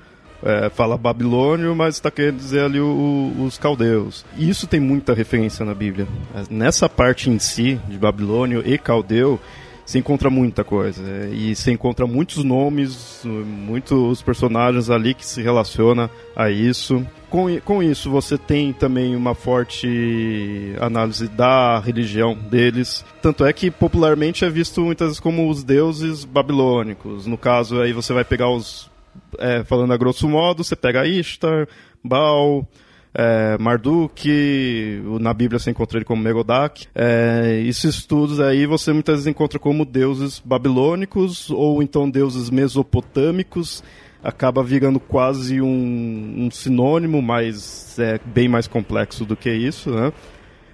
é, 0.43 0.71
fala 0.71 0.97
babilônio, 0.97 1.77
mas 1.77 1.97
está 1.97 2.11
querendo 2.11 2.39
dizer 2.39 2.65
ali 2.65 2.81
o, 2.81 3.35
os 3.41 3.59
caldeus. 3.59 4.25
E 4.39 4.49
isso 4.49 4.67
tem 4.67 4.81
muita 4.81 5.13
referência 5.13 5.63
na 5.63 5.75
Bíblia. 5.75 6.09
Nessa 6.49 6.89
parte 6.89 7.29
em 7.29 7.39
si, 7.39 7.79
de 7.87 7.99
babilônio 7.99 8.63
e 8.65 8.79
caldeu, 8.79 9.39
se 9.85 9.99
encontra 9.99 10.31
muita 10.31 10.65
coisa. 10.65 11.03
É, 11.07 11.29
e 11.31 11.55
se 11.55 11.71
encontra 11.71 12.07
muitos 12.07 12.43
nomes, 12.43 13.23
muitos 13.25 14.23
personagens 14.23 14.91
ali 14.91 15.15
que 15.15 15.25
se 15.25 15.43
relaciona 15.43 16.11
a 16.35 16.51
isso. 16.51 17.07
Com, 17.29 17.61
com 17.61 17.83
isso, 17.83 18.11
você 18.11 18.39
tem 18.39 18.73
também 18.73 19.17
uma 19.17 19.35
forte 19.35 20.75
análise 20.81 21.29
da 21.29 21.79
religião 21.81 22.35
deles. 22.35 23.05
Tanto 23.21 23.45
é 23.45 23.53
que 23.53 23.71
popularmente 23.71 24.45
é 24.45 24.51
visto 24.51 24.81
muitas 24.81 25.09
vezes 25.09 25.21
como 25.21 25.51
os 25.51 25.65
deuses 25.65 26.25
babilônicos. 26.25 27.27
No 27.27 27.37
caso, 27.37 27.81
aí 27.81 27.93
você 27.93 28.13
vai 28.13 28.25
pegar 28.25 28.51
os. 28.51 28.91
É, 29.39 29.63
falando 29.65 29.93
a 29.93 29.97
grosso 29.97 30.29
modo, 30.29 30.65
você 30.65 30.75
pega 30.75 31.07
Ishtar, 31.07 31.69
Baal, 32.03 32.67
é, 33.15 33.57
Marduk, 33.59 35.01
na 35.21 35.33
Bíblia 35.33 35.61
você 35.61 35.71
encontra 35.71 35.99
ele 35.99 36.05
como 36.05 36.21
Merodach. 36.21 36.89
É, 36.95 37.63
esses 37.65 37.95
estudos 37.97 38.41
aí 38.41 38.67
você 38.67 38.93
muitas 38.93 39.17
vezes 39.17 39.27
encontra 39.29 39.59
como 39.59 39.85
deuses 39.85 40.43
babilônicos 40.45 41.49
ou 41.51 41.83
então 41.83 42.11
deuses 42.11 42.51
mesopotâmicos. 42.51 43.85
Acaba 44.23 44.63
virando 44.63 44.99
quase 44.99 45.61
um, 45.61 46.47
um 46.47 46.51
sinônimo, 46.51 47.23
mas 47.23 47.97
é 47.99 48.19
bem 48.25 48.49
mais 48.49 48.67
complexo 48.67 49.25
do 49.25 49.37
que 49.37 49.53
isso, 49.53 49.91
né? 49.91 50.13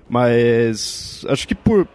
Mas 0.09 1.25
acho 1.29 1.47
que 1.47 1.55
por 1.55 1.87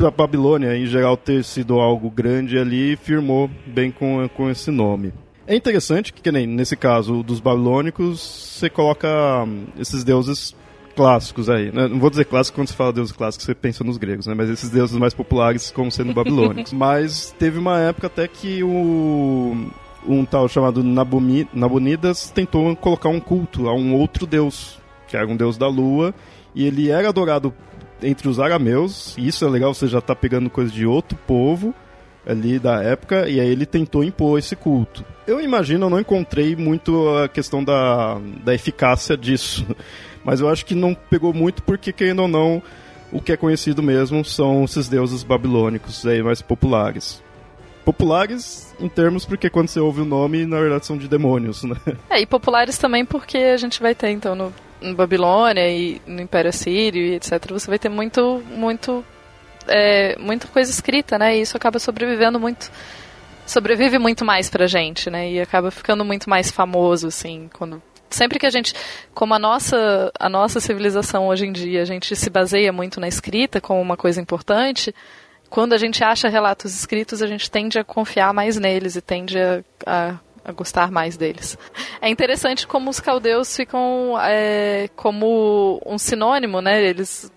a 0.00 0.10
Babilônia 0.10 0.74
em 0.74 0.86
geral 0.86 1.18
ter 1.18 1.44
sido 1.44 1.78
algo 1.78 2.10
grande 2.10 2.56
ali, 2.56 2.96
firmou 2.96 3.50
bem 3.66 3.90
com, 3.90 4.26
com 4.34 4.48
esse 4.48 4.70
nome. 4.70 5.12
É 5.52 5.54
interessante 5.54 6.14
que, 6.14 6.22
que 6.22 6.32
nem 6.32 6.46
nesse 6.46 6.74
caso 6.74 7.22
dos 7.22 7.38
babilônicos, 7.38 8.20
você 8.58 8.70
coloca 8.70 9.44
hum, 9.44 9.66
esses 9.78 10.02
deuses 10.02 10.56
clássicos 10.96 11.50
aí. 11.50 11.70
Né? 11.70 11.88
Não 11.88 12.00
vou 12.00 12.08
dizer 12.08 12.24
clássico 12.24 12.56
quando 12.56 12.68
você 12.68 12.74
fala 12.74 12.90
deuses 12.90 13.12
clássicos, 13.12 13.44
você 13.44 13.54
pensa 13.54 13.84
nos 13.84 13.98
gregos, 13.98 14.26
né? 14.26 14.32
Mas 14.32 14.48
esses 14.48 14.70
deuses 14.70 14.96
mais 14.96 15.12
populares 15.12 15.70
como 15.70 15.92
sendo 15.92 16.14
babilônicos. 16.14 16.72
Mas 16.72 17.34
teve 17.38 17.58
uma 17.58 17.78
época 17.78 18.06
até 18.06 18.26
que 18.26 18.62
o 18.62 19.70
um 20.08 20.24
tal 20.24 20.48
chamado 20.48 20.82
Nabumi, 20.82 21.46
Nabonidas 21.52 22.30
tentou 22.30 22.74
colocar 22.74 23.10
um 23.10 23.20
culto 23.20 23.68
a 23.68 23.74
um 23.74 23.94
outro 23.94 24.26
deus, 24.26 24.78
que 25.06 25.18
era 25.18 25.26
um 25.26 25.36
deus 25.36 25.58
da 25.58 25.68
lua, 25.68 26.14
e 26.54 26.64
ele 26.64 26.88
era 26.88 27.10
adorado 27.10 27.52
entre 28.02 28.26
os 28.26 28.40
arameus, 28.40 29.14
e 29.18 29.28
isso 29.28 29.44
é 29.44 29.50
legal, 29.50 29.74
você 29.74 29.86
já 29.86 29.98
está 29.98 30.16
pegando 30.16 30.48
coisa 30.48 30.72
de 30.72 30.86
outro 30.86 31.18
povo, 31.26 31.74
ali 32.26 32.58
da 32.58 32.82
época, 32.82 33.28
e 33.28 33.40
aí 33.40 33.48
ele 33.48 33.66
tentou 33.66 34.04
impor 34.04 34.38
esse 34.38 34.54
culto. 34.54 35.04
Eu 35.26 35.40
imagino, 35.40 35.86
eu 35.86 35.90
não 35.90 36.00
encontrei 36.00 36.56
muito 36.56 37.08
a 37.16 37.28
questão 37.28 37.62
da, 37.62 38.20
da 38.44 38.54
eficácia 38.54 39.16
disso, 39.16 39.66
mas 40.24 40.40
eu 40.40 40.48
acho 40.48 40.64
que 40.64 40.74
não 40.74 40.94
pegou 40.94 41.32
muito 41.32 41.62
porque, 41.62 41.92
querendo 41.92 42.22
ou 42.22 42.28
não, 42.28 42.62
o 43.12 43.20
que 43.20 43.32
é 43.32 43.36
conhecido 43.36 43.82
mesmo 43.82 44.24
são 44.24 44.64
esses 44.64 44.88
deuses 44.88 45.22
babilônicos 45.22 46.06
aí 46.06 46.22
mais 46.22 46.40
populares. 46.40 47.22
Populares 47.84 48.72
em 48.80 48.88
termos 48.88 49.24
porque 49.24 49.50
quando 49.50 49.68
você 49.68 49.80
ouve 49.80 50.02
o 50.02 50.04
nome, 50.04 50.46
na 50.46 50.60
verdade 50.60 50.86
são 50.86 50.96
de 50.96 51.08
demônios, 51.08 51.64
né? 51.64 51.76
É, 52.08 52.20
e 52.20 52.26
populares 52.26 52.78
também 52.78 53.04
porque 53.04 53.36
a 53.36 53.56
gente 53.56 53.80
vai 53.80 53.94
ter, 53.94 54.10
então, 54.10 54.34
no, 54.34 54.54
no 54.80 54.94
Babilônia 54.94 55.68
e 55.68 56.00
no 56.06 56.20
Império 56.20 56.48
Assírio 56.48 57.02
e 57.02 57.14
etc., 57.14 57.50
você 57.50 57.68
vai 57.68 57.78
ter 57.78 57.88
muito, 57.88 58.42
muito 58.50 59.04
é, 59.68 60.16
muita 60.18 60.46
coisa 60.48 60.70
escrita, 60.70 61.18
né? 61.18 61.36
E 61.36 61.42
isso 61.42 61.56
acaba 61.56 61.78
sobrevivendo 61.78 62.38
muito. 62.38 62.70
Sobrevive 63.44 63.98
muito 63.98 64.24
mais 64.24 64.48
pra 64.48 64.66
gente, 64.66 65.10
né? 65.10 65.30
E 65.30 65.40
acaba 65.40 65.70
ficando 65.70 66.04
muito 66.04 66.30
mais 66.30 66.50
famoso, 66.50 67.08
assim, 67.08 67.50
quando. 67.52 67.82
Sempre 68.08 68.38
que 68.38 68.46
a 68.46 68.50
gente, 68.50 68.74
como 69.14 69.32
a 69.32 69.38
nossa, 69.38 70.12
a 70.18 70.28
nossa 70.28 70.60
civilização 70.60 71.28
hoje 71.28 71.46
em 71.46 71.52
dia, 71.52 71.80
a 71.80 71.86
gente 71.86 72.14
se 72.14 72.28
baseia 72.28 72.70
muito 72.70 73.00
na 73.00 73.08
escrita 73.08 73.58
como 73.58 73.80
uma 73.80 73.96
coisa 73.96 74.20
importante, 74.20 74.94
quando 75.52 75.74
a 75.74 75.78
gente 75.78 76.02
acha 76.02 76.30
relatos 76.30 76.74
escritos, 76.74 77.20
a 77.20 77.26
gente 77.26 77.50
tende 77.50 77.78
a 77.78 77.84
confiar 77.84 78.32
mais 78.32 78.56
neles 78.56 78.96
e 78.96 79.02
tende 79.02 79.38
a, 79.38 79.62
a, 79.84 80.18
a 80.42 80.50
gostar 80.50 80.90
mais 80.90 81.14
deles. 81.18 81.58
É 82.00 82.08
interessante 82.08 82.66
como 82.66 82.88
os 82.88 82.98
caldeus 82.98 83.54
ficam 83.54 84.14
é, 84.18 84.88
como 84.96 85.78
um 85.84 85.98
sinônimo, 85.98 86.62
né? 86.62 86.82
Eles 86.82 87.30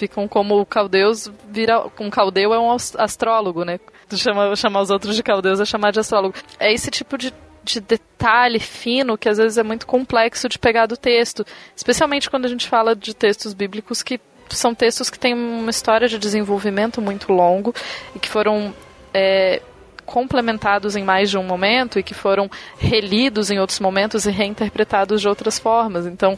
ficam 0.00 0.26
como 0.26 0.64
caldeus, 0.64 1.30
vira 1.50 1.84
um 1.98 2.08
caldeu 2.08 2.54
é 2.54 2.58
um 2.58 2.72
astrólogo, 2.72 3.64
né? 3.64 3.78
Chama, 4.14 4.56
chamar 4.56 4.80
os 4.80 4.90
outros 4.90 5.14
de 5.14 5.22
caldeus 5.22 5.60
é 5.60 5.64
chamar 5.66 5.92
de 5.92 6.00
astrólogo. 6.00 6.34
É 6.58 6.72
esse 6.72 6.90
tipo 6.90 7.18
de, 7.18 7.32
de 7.62 7.80
detalhe 7.80 8.58
fino 8.58 9.18
que 9.18 9.28
às 9.28 9.36
vezes 9.36 9.58
é 9.58 9.62
muito 9.62 9.86
complexo 9.86 10.48
de 10.48 10.58
pegar 10.58 10.86
do 10.86 10.96
texto, 10.96 11.44
especialmente 11.76 12.30
quando 12.30 12.46
a 12.46 12.48
gente 12.48 12.66
fala 12.66 12.96
de 12.96 13.14
textos 13.14 13.52
bíblicos 13.52 14.02
que 14.02 14.18
são 14.48 14.74
textos 14.74 15.10
que 15.10 15.18
têm 15.18 15.34
uma 15.34 15.70
história 15.70 16.08
de 16.08 16.18
desenvolvimento 16.18 17.00
muito 17.00 17.32
longo 17.32 17.72
e 18.16 18.18
que 18.18 18.28
foram 18.28 18.74
é, 19.14 19.62
complementados 20.06 20.96
em 20.96 21.04
mais 21.04 21.30
de 21.30 21.38
um 21.38 21.44
momento 21.44 21.98
e 21.98 22.02
que 22.02 22.14
foram 22.14 22.50
relidos 22.78 23.50
em 23.50 23.60
outros 23.60 23.78
momentos 23.78 24.24
e 24.24 24.30
reinterpretados 24.30 25.20
de 25.20 25.28
outras 25.28 25.58
formas. 25.58 26.06
Então, 26.06 26.34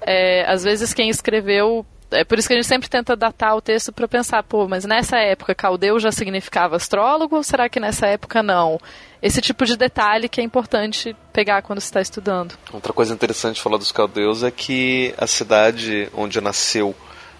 é, 0.00 0.50
às 0.50 0.64
vezes 0.64 0.94
quem 0.94 1.10
escreveu 1.10 1.84
é 2.12 2.24
por 2.24 2.38
isso 2.38 2.48
que 2.48 2.54
a 2.54 2.56
gente 2.56 2.66
sempre 2.66 2.88
tenta 2.88 3.16
datar 3.16 3.56
o 3.56 3.60
texto 3.60 3.92
para 3.92 4.06
pensar, 4.06 4.42
pô, 4.42 4.68
mas 4.68 4.84
nessa 4.84 5.18
época 5.18 5.54
caldeu 5.54 5.98
já 5.98 6.12
significava 6.12 6.76
astrólogo 6.76 7.36
ou 7.36 7.42
será 7.42 7.68
que 7.68 7.80
nessa 7.80 8.06
época 8.06 8.42
não? 8.42 8.78
Esse 9.22 9.40
tipo 9.40 9.64
de 9.64 9.76
detalhe 9.76 10.28
que 10.28 10.40
é 10.40 10.44
importante 10.44 11.16
pegar 11.32 11.62
quando 11.62 11.80
você 11.80 11.86
está 11.86 12.00
estudando. 12.00 12.54
Outra 12.72 12.92
coisa 12.92 13.14
interessante 13.14 13.56
de 13.56 13.62
falar 13.62 13.78
dos 13.78 13.92
caldeus 13.92 14.42
é 14.42 14.50
que 14.50 15.14
a 15.16 15.26
cidade 15.26 16.08
onde 16.14 16.40
nasceu 16.40 16.94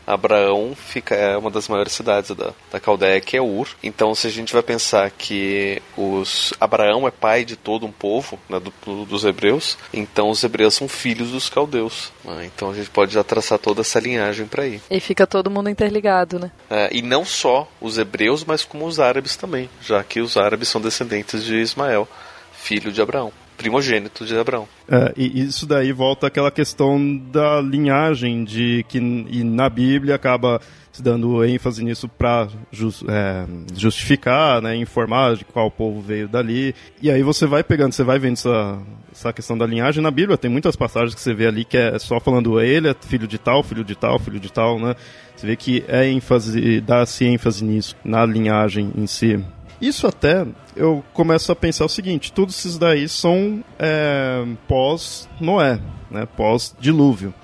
Abraão 0.07 0.75
fica 0.75 1.15
é 1.15 1.37
uma 1.37 1.51
das 1.51 1.69
maiores 1.69 1.93
cidades 1.93 2.31
da, 2.31 2.53
da 2.71 2.81
Caldeia, 2.81 3.21
que 3.21 3.37
é 3.37 3.41
Ur. 3.41 3.69
Então, 3.83 4.15
se 4.15 4.27
a 4.27 4.31
gente 4.31 4.53
vai 4.53 4.63
pensar 4.63 5.11
que 5.11 5.83
os 5.97 6.53
Abraão 6.61 7.07
é 7.07 7.11
pai 7.11 7.45
de 7.45 7.57
todo 7.57 7.87
um 7.87 7.93
povo, 7.93 8.39
né, 8.49 8.61
do, 8.61 9.05
dos 9.05 9.25
hebreus, 9.25 9.77
então 9.93 10.31
os 10.31 10.43
hebreus 10.43 10.75
são 10.75 10.89
filhos 10.89 11.31
dos 11.31 11.49
caldeus. 11.49 12.13
Né? 12.25 12.51
Então 12.55 12.71
a 12.71 12.75
gente 12.75 12.91
pode 12.91 13.13
já 13.13 13.23
traçar 13.23 13.59
toda 13.59 13.81
essa 13.81 14.01
linhagem 14.01 14.47
para 14.47 14.65
aí. 14.65 14.81
E 14.91 15.01
fica 15.01 15.27
todo 15.27 15.51
mundo 15.51 15.69
interligado, 15.69 16.39
né? 16.39 16.51
É, 16.69 16.89
e 16.93 17.03
não 17.03 17.25
só 17.25 17.69
os 17.81 17.99
hebreus, 17.99 18.45
mas 18.45 18.65
como 18.65 18.87
os 18.87 18.99
árabes 19.01 19.37
também, 19.37 19.69
já 19.81 20.03
que 20.03 20.21
os 20.21 20.37
árabes 20.37 20.69
são 20.69 20.81
descendentes 20.81 21.45
de 21.45 21.57
Ismael, 21.57 22.09
filho 22.53 22.93
de 22.93 23.01
Abraão 23.01 23.33
primogênito 23.63 24.27
de 24.27 24.37
Abraão. 24.37 24.67
É, 24.89 25.13
e 25.17 25.41
isso 25.43 25.67
daí 25.67 25.93
volta 25.93 26.27
àquela 26.27 26.51
questão 26.51 27.17
da 27.17 27.61
linhagem, 27.61 28.45
de 28.45 28.85
que 28.89 28.99
e 28.99 29.45
na 29.45 29.69
Bíblia 29.69 30.17
acaba 30.17 30.61
se 30.93 31.03
dando 31.03 31.43
ênfase 31.43 31.83
nisso 31.83 32.07
para 32.07 32.49
just, 32.71 33.03
é, 33.09 33.47
justificar, 33.75 34.61
né, 34.61 34.77
informar 34.77 35.37
de 35.37 35.45
qual 35.45 35.71
povo 35.71 36.03
veio 36.03 36.29
dali. 36.29 36.75
E 37.01 37.11
aí 37.11 37.23
você 37.23 37.47
vai 37.47 37.65
pegando, 37.65 37.93
você 37.93 38.05
vai 38.05 38.19
vendo 38.19 38.35
essa, 38.35 38.79
essa 39.11 39.33
questão 39.33 39.57
da 39.57 39.65
linhagem 39.65 40.03
na 40.03 40.11
Bíblia. 40.11 40.37
Tem 40.37 40.51
muitas 40.51 40.77
passagens 40.77 41.15
que 41.15 41.21
você 41.21 41.33
vê 41.33 41.47
ali 41.47 41.65
que 41.65 41.79
é 41.79 41.99
só 41.99 42.21
falando 42.21 42.61
ele 42.61 42.89
é 42.89 42.95
filho 43.01 43.27
de 43.27 43.39
tal, 43.39 43.63
filho 43.63 43.83
de 43.83 43.95
tal, 43.95 44.19
filho 44.19 44.39
de 44.39 44.53
tal, 44.53 44.79
né? 44.79 44.95
Você 45.35 45.47
vê 45.47 45.57
que 45.57 45.83
é 45.89 46.07
ênfase, 46.07 46.81
dá-se 46.83 47.25
ênfase 47.25 47.65
nisso, 47.65 47.97
na 48.05 48.27
linhagem 48.27 48.93
em 48.95 49.07
si. 49.07 49.43
Isso 49.83 50.07
até 50.07 50.47
eu 50.77 51.03
começo 51.13 51.51
a 51.51 51.57
pensar 51.57 51.85
o 51.85 51.89
seguinte: 51.89 52.33
todos 52.33 52.57
esses 52.57 52.79
daí 52.79 53.09
são 53.09 53.65
é, 53.77 54.47
pós-Noé, 54.69 55.81
né, 56.09 56.25
pós-dilúvio. 56.37 57.35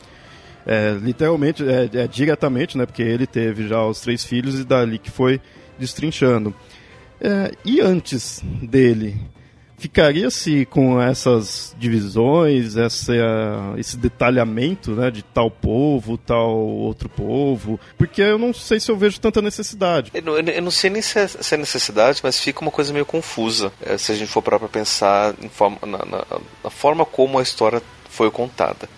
É, 0.64 0.96
literalmente, 1.02 1.64
é, 1.68 1.90
é, 1.92 2.06
diretamente, 2.06 2.78
né, 2.78 2.86
porque 2.86 3.02
ele 3.02 3.26
teve 3.26 3.66
já 3.66 3.84
os 3.84 4.00
três 4.00 4.24
filhos 4.24 4.60
e 4.60 4.64
dali 4.64 5.00
que 5.00 5.10
foi 5.10 5.40
destrinchando. 5.80 6.54
É, 7.20 7.50
e 7.64 7.80
antes 7.80 8.40
dele, 8.62 9.20
ficaria-se 9.78 10.66
com 10.66 11.00
essas 11.00 11.74
divisões, 11.78 12.76
essa, 12.76 13.12
esse 13.76 13.96
detalhamento 13.96 14.92
né, 14.92 15.10
de 15.10 15.22
tal 15.22 15.50
povo, 15.50 16.18
tal 16.18 16.56
outro 16.56 17.08
povo? 17.08 17.78
Porque 17.96 18.20
eu 18.20 18.38
não 18.38 18.52
sei 18.52 18.80
se 18.80 18.90
eu 18.90 18.96
vejo 18.96 19.20
tanta 19.20 19.40
necessidade. 19.40 20.10
Eu 20.12 20.22
não, 20.22 20.38
eu 20.38 20.62
não 20.62 20.70
sei 20.70 20.90
nem 20.90 21.00
se 21.00 21.18
é, 21.18 21.26
se 21.26 21.54
é, 21.54 21.58
necessidade, 21.58 22.20
mas 22.22 22.40
fica 22.40 22.60
uma 22.60 22.70
coisa 22.70 22.92
meio 22.92 23.06
confusa 23.06 23.72
é, 23.80 23.96
se 23.96 24.12
a 24.12 24.14
gente 24.14 24.30
for 24.30 24.42
parar 24.42 24.58
para 24.58 24.68
pensar 24.68 25.34
forma, 25.50 25.78
na, 25.82 25.98
na, 25.98 26.24
na 26.64 26.70
forma 26.70 27.04
como 27.04 27.38
a 27.38 27.42
história 27.42 27.80
foi 28.08 28.30
contada. 28.30 28.88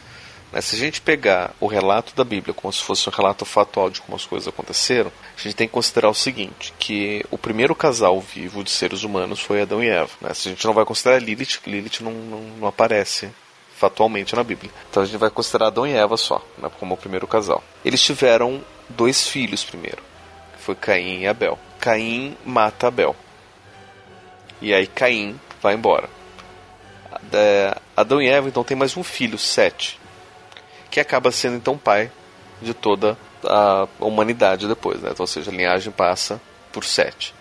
Se 0.61 0.75
a 0.75 0.79
gente 0.79 1.01
pegar 1.01 1.55
o 1.61 1.67
relato 1.69 2.15
da 2.15 2.25
Bíblia 2.25 2.53
como 2.53 2.73
se 2.73 2.83
fosse 2.83 3.09
um 3.09 3.13
relato 3.13 3.45
fatual 3.45 3.89
de 3.89 4.01
como 4.01 4.17
as 4.17 4.25
coisas 4.25 4.49
aconteceram, 4.49 5.13
a 5.37 5.41
gente 5.41 5.55
tem 5.55 5.69
que 5.69 5.73
considerar 5.73 6.09
o 6.09 6.15
seguinte, 6.15 6.75
que 6.77 7.25
o 7.31 7.39
primeiro 7.39 7.75
casal 7.75 8.21
vivo 8.21 8.65
de 8.65 8.71
seres 8.71 9.05
humanos 9.05 9.41
foi 9.41 9.63
Adão 9.63 9.83
e 9.83 9.89
Eva. 9.89 10.11
Né? 10.21 10.35
Se 10.35 10.49
a 10.49 10.51
gente 10.51 10.67
não 10.67 10.75
vai 10.75 10.85
considerar 10.85 11.23
Lilith, 11.23 11.61
Lilith 11.67 12.01
não, 12.01 12.13
não, 12.13 12.41
não 12.59 12.69
aparece 12.69 13.31
fatualmente 13.77 14.35
na 14.35 14.43
Bíblia. 14.43 14.73
Então 14.91 15.03
a 15.03 15.07
gente 15.07 15.17
vai 15.17 15.31
considerar 15.31 15.69
Adão 15.69 15.87
e 15.87 15.93
Eva 15.93 16.17
só, 16.17 16.45
né, 16.59 16.69
como 16.81 16.95
o 16.95 16.99
primeiro 16.99 17.29
casal. 17.29 17.63
Eles 17.85 18.03
tiveram 18.03 18.61
dois 18.89 19.29
filhos 19.29 19.65
primeiro, 19.65 20.03
Foi 20.59 20.75
Caim 20.75 21.21
e 21.21 21.29
Abel. 21.29 21.59
Caim 21.79 22.37
mata 22.45 22.89
Abel. 22.89 23.15
E 24.61 24.75
aí 24.75 24.87
Caim 24.87 25.39
vai 25.63 25.75
embora. 25.75 26.11
É, 27.33 27.77
Adão 27.97 28.21
e 28.21 28.29
Eva 28.29 28.49
então 28.49 28.65
tem 28.65 28.77
mais 28.77 28.97
um 28.97 29.05
filho, 29.05 29.39
Sete, 29.39 30.00
que 30.91 31.01
acaba 31.01 31.31
sendo 31.31 31.57
então 31.57 31.79
pai 31.79 32.11
de 32.61 32.75
toda 32.75 33.17
a 33.45 33.89
humanidade 33.99 34.69
depois, 34.69 35.01
né? 35.01 35.11
Então, 35.13 35.25
ou 35.25 35.27
seja, 35.27 35.51
a 35.51 35.55
linhagem 35.55 35.93
passa 35.93 36.41
por 36.73 36.85
Sete. 36.85 37.35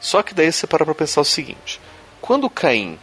Só 0.00 0.22
que 0.22 0.34
daí 0.34 0.50
você 0.50 0.66
para 0.66 0.84
para 0.84 0.94
pensar 0.94 1.20
o 1.20 1.24
seguinte: 1.24 1.80
quando 2.20 2.48
Caim 2.48 2.98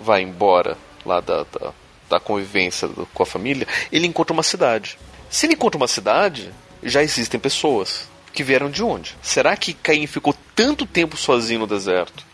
vai 0.00 0.22
embora 0.22 0.76
lá 1.04 1.20
da, 1.20 1.44
da, 1.44 1.72
da 2.08 2.20
convivência 2.20 2.88
do, 2.88 3.06
com 3.06 3.22
a 3.22 3.26
família, 3.26 3.66
ele 3.90 4.06
encontra 4.06 4.32
uma 4.32 4.42
cidade. 4.42 4.98
Se 5.28 5.46
ele 5.46 5.54
encontra 5.54 5.76
uma 5.76 5.88
cidade, 5.88 6.52
já 6.82 7.02
existem 7.02 7.38
pessoas 7.38 8.08
que 8.32 8.42
vieram 8.42 8.70
de 8.70 8.82
onde? 8.82 9.16
Será 9.22 9.56
que 9.56 9.74
Caim 9.74 10.06
ficou 10.06 10.34
tanto 10.54 10.86
tempo 10.86 11.16
sozinho 11.16 11.60
no 11.60 11.66
deserto, 11.66 12.24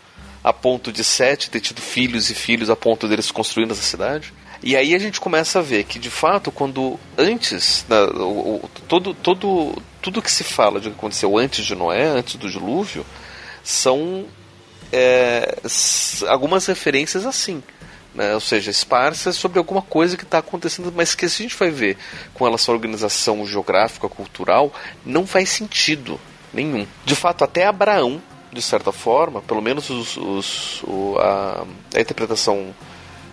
a 0.43 0.51
ponto 0.51 0.91
de 0.91 1.03
Sete 1.03 1.49
ter 1.49 1.59
tido 1.59 1.81
filhos 1.81 2.29
e 2.29 2.35
filhos, 2.35 2.69
a 2.69 2.75
ponto 2.75 3.07
deles 3.07 3.31
construindo 3.31 3.71
essa 3.71 3.81
cidade? 3.81 4.33
E 4.61 4.75
aí 4.75 4.95
a 4.95 4.99
gente 4.99 5.19
começa 5.19 5.59
a 5.59 5.61
ver 5.61 5.83
que, 5.83 5.99
de 5.99 6.09
fato, 6.09 6.51
quando 6.51 6.99
antes, 7.17 7.85
né, 7.87 8.01
o, 8.15 8.61
o, 8.63 8.69
todo, 8.87 9.13
todo, 9.13 9.81
tudo 10.01 10.21
que 10.21 10.31
se 10.31 10.43
fala 10.43 10.79
de 10.79 10.89
que 10.89 10.95
aconteceu 10.95 11.37
antes 11.37 11.65
de 11.65 11.75
Noé, 11.75 12.07
antes 12.07 12.35
do 12.35 12.49
dilúvio, 12.49 13.05
são 13.63 14.25
é, 14.91 15.57
algumas 16.27 16.65
referências 16.65 17.25
assim. 17.25 17.61
Né? 18.15 18.33
Ou 18.33 18.39
seja, 18.39 18.71
esparsas 18.71 19.35
sobre 19.35 19.59
alguma 19.59 19.81
coisa 19.81 20.17
que 20.17 20.23
está 20.23 20.39
acontecendo, 20.39 20.91
mas 20.95 21.13
que 21.13 21.29
se 21.29 21.43
a 21.43 21.45
gente 21.45 21.55
vai 21.55 21.69
ver 21.69 21.97
com 22.33 22.45
relação 22.45 22.73
à 22.73 22.77
organização 22.77 23.45
geográfica, 23.45 24.09
cultural, 24.09 24.73
não 25.05 25.27
faz 25.27 25.49
sentido 25.49 26.19
nenhum. 26.51 26.87
De 27.05 27.15
fato, 27.15 27.43
até 27.43 27.67
Abraão, 27.67 28.21
de 28.51 28.61
certa 28.61 28.91
forma, 28.91 29.41
pelo 29.41 29.61
menos 29.61 29.89
os, 29.91 30.17
os, 30.17 30.83
o, 30.83 31.15
a, 31.19 31.63
a 31.93 32.01
interpretação 32.01 32.73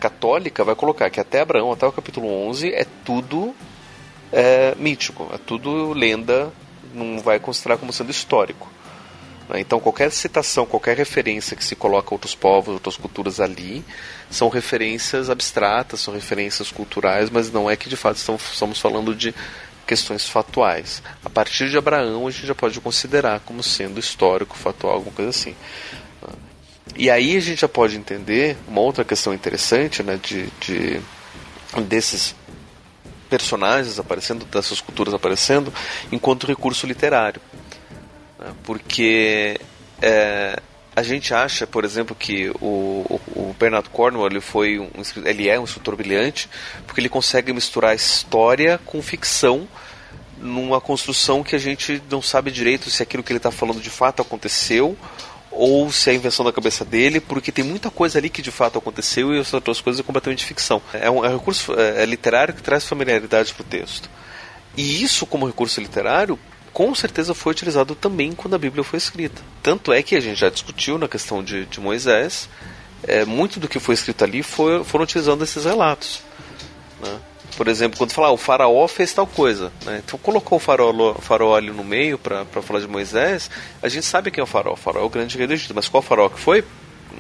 católica 0.04 0.62
vai 0.62 0.74
colocar 0.74 1.08
que 1.08 1.18
até 1.18 1.40
Abraão, 1.40 1.72
até 1.72 1.86
o 1.86 1.92
capítulo 1.92 2.28
11, 2.48 2.74
é 2.74 2.84
tudo 3.06 3.54
é, 4.30 4.74
mítico, 4.76 5.30
é 5.32 5.38
tudo 5.38 5.94
lenda, 5.94 6.52
não 6.92 7.20
vai 7.20 7.38
considerar 7.38 7.78
como 7.78 7.90
sendo 7.90 8.10
histórico. 8.10 8.70
Né? 9.48 9.60
Então, 9.60 9.80
qualquer 9.80 10.12
citação, 10.12 10.66
qualquer 10.66 10.94
referência 10.94 11.56
que 11.56 11.64
se 11.64 11.74
coloca 11.74 12.10
a 12.10 12.14
outros 12.14 12.34
povos, 12.34 12.74
outras 12.74 12.98
culturas 12.98 13.40
ali, 13.40 13.82
são 14.30 14.50
referências 14.50 15.30
abstratas, 15.30 16.00
são 16.00 16.12
referências 16.12 16.70
culturais, 16.70 17.30
mas 17.30 17.50
não 17.50 17.70
é 17.70 17.74
que 17.74 17.88
de 17.88 17.96
fato 17.96 18.18
estamos 18.18 18.78
falando 18.78 19.14
de 19.14 19.34
questões 19.86 20.28
fatuais. 20.28 21.02
A 21.24 21.30
partir 21.30 21.70
de 21.70 21.78
Abraão, 21.78 22.26
a 22.26 22.30
gente 22.30 22.46
já 22.46 22.54
pode 22.54 22.78
considerar 22.78 23.40
como 23.40 23.62
sendo 23.62 23.98
histórico, 23.98 24.54
fatual, 24.54 24.96
alguma 24.96 25.16
coisa 25.16 25.30
assim. 25.30 25.54
E 26.96 27.10
aí 27.10 27.36
a 27.36 27.40
gente 27.40 27.60
já 27.60 27.68
pode 27.68 27.96
entender 27.96 28.56
uma 28.68 28.80
outra 28.80 29.04
questão 29.04 29.34
interessante 29.34 30.02
né, 30.02 30.18
de, 30.22 30.46
de 30.60 31.00
desses 31.82 32.34
personagens 33.28 33.98
aparecendo, 33.98 34.44
dessas 34.44 34.80
culturas 34.80 35.12
aparecendo, 35.12 35.72
enquanto 36.12 36.46
recurso 36.46 36.86
literário. 36.86 37.40
Né? 38.38 38.52
Porque 38.62 39.58
é, 40.00 40.60
a 40.94 41.02
gente 41.02 41.34
acha, 41.34 41.66
por 41.66 41.84
exemplo, 41.84 42.14
que 42.14 42.50
o, 42.60 43.20
o, 43.34 43.54
Bernard 43.58 43.88
Cornwell 43.90 44.26
ele 44.26 44.40
foi 44.40 44.78
um, 44.78 44.90
ele 45.24 45.48
é 45.48 45.58
um 45.58 45.64
escritor 45.64 45.96
brilhante 45.96 46.48
porque 46.86 47.00
ele 47.00 47.08
consegue 47.08 47.52
misturar 47.52 47.94
história 47.94 48.78
com 48.84 49.02
ficção 49.02 49.66
numa 50.38 50.80
construção 50.80 51.42
que 51.42 51.56
a 51.56 51.58
gente 51.58 52.02
não 52.10 52.20
sabe 52.20 52.50
direito 52.50 52.90
se 52.90 53.02
aquilo 53.02 53.22
que 53.22 53.32
ele 53.32 53.38
está 53.38 53.50
falando 53.50 53.80
de 53.80 53.90
fato 53.90 54.22
aconteceu 54.22 54.96
ou 55.56 55.90
se 55.90 56.10
é 56.10 56.14
invenção 56.14 56.44
da 56.44 56.52
cabeça 56.52 56.84
dele, 56.84 57.20
porque 57.20 57.52
tem 57.52 57.64
muita 57.64 57.90
coisa 57.90 58.18
ali 58.18 58.28
que 58.28 58.42
de 58.42 58.50
fato 58.50 58.78
aconteceu 58.78 59.34
e 59.34 59.38
as 59.38 59.52
outras 59.52 59.80
coisas 59.80 60.00
é 60.00 60.02
completamente 60.02 60.44
ficção. 60.44 60.82
É 60.92 61.10
um, 61.10 61.24
é 61.24 61.28
um 61.28 61.32
recurso 61.32 61.74
é, 61.78 62.02
é 62.02 62.06
literário 62.06 62.54
que 62.54 62.62
traz 62.62 62.84
familiaridade 62.84 63.54
para 63.54 63.62
o 63.62 63.66
texto. 63.66 64.10
E 64.76 65.02
isso, 65.02 65.24
como 65.26 65.46
recurso 65.46 65.80
literário, 65.80 66.38
com 66.72 66.92
certeza 66.94 67.32
foi 67.32 67.52
utilizado 67.52 67.94
também 67.94 68.32
quando 68.32 68.54
a 68.54 68.58
Bíblia 68.58 68.82
foi 68.82 68.98
escrita. 68.98 69.40
Tanto 69.62 69.92
é 69.92 70.02
que 70.02 70.16
a 70.16 70.20
gente 70.20 70.40
já 70.40 70.50
discutiu 70.50 70.98
na 70.98 71.06
questão 71.08 71.42
de, 71.42 71.64
de 71.66 71.80
Moisés, 71.80 72.48
é, 73.04 73.24
muito 73.24 73.60
do 73.60 73.68
que 73.68 73.78
foi 73.78 73.94
escrito 73.94 74.24
ali 74.24 74.42
foi, 74.42 74.82
foram 74.82 75.04
utilizando 75.04 75.44
esses 75.44 75.64
relatos. 75.64 76.20
Né? 77.00 77.18
Por 77.56 77.68
exemplo, 77.68 77.98
quando 77.98 78.12
falar 78.12 78.28
ah, 78.28 78.32
o 78.32 78.36
faraó 78.36 78.88
fez 78.88 79.12
tal 79.12 79.26
coisa, 79.26 79.72
né? 79.84 80.02
então 80.04 80.18
colocou 80.18 80.56
o 80.56 80.60
faraó, 80.60 81.54
ali 81.54 81.70
no 81.70 81.84
meio 81.84 82.18
para 82.18 82.44
falar 82.44 82.80
de 82.80 82.88
Moisés, 82.88 83.50
a 83.82 83.88
gente 83.88 84.04
sabe 84.04 84.30
quem 84.30 84.40
é 84.40 84.44
o 84.44 84.46
faraó. 84.46 84.74
O 84.74 84.98
é 84.98 85.02
o 85.02 85.08
grande 85.08 85.38
rei 85.38 85.46
do 85.46 85.52
Egito, 85.52 85.74
mas 85.74 85.88
qual 85.88 86.02
faraó 86.02 86.28
que 86.28 86.38
foi? 86.38 86.64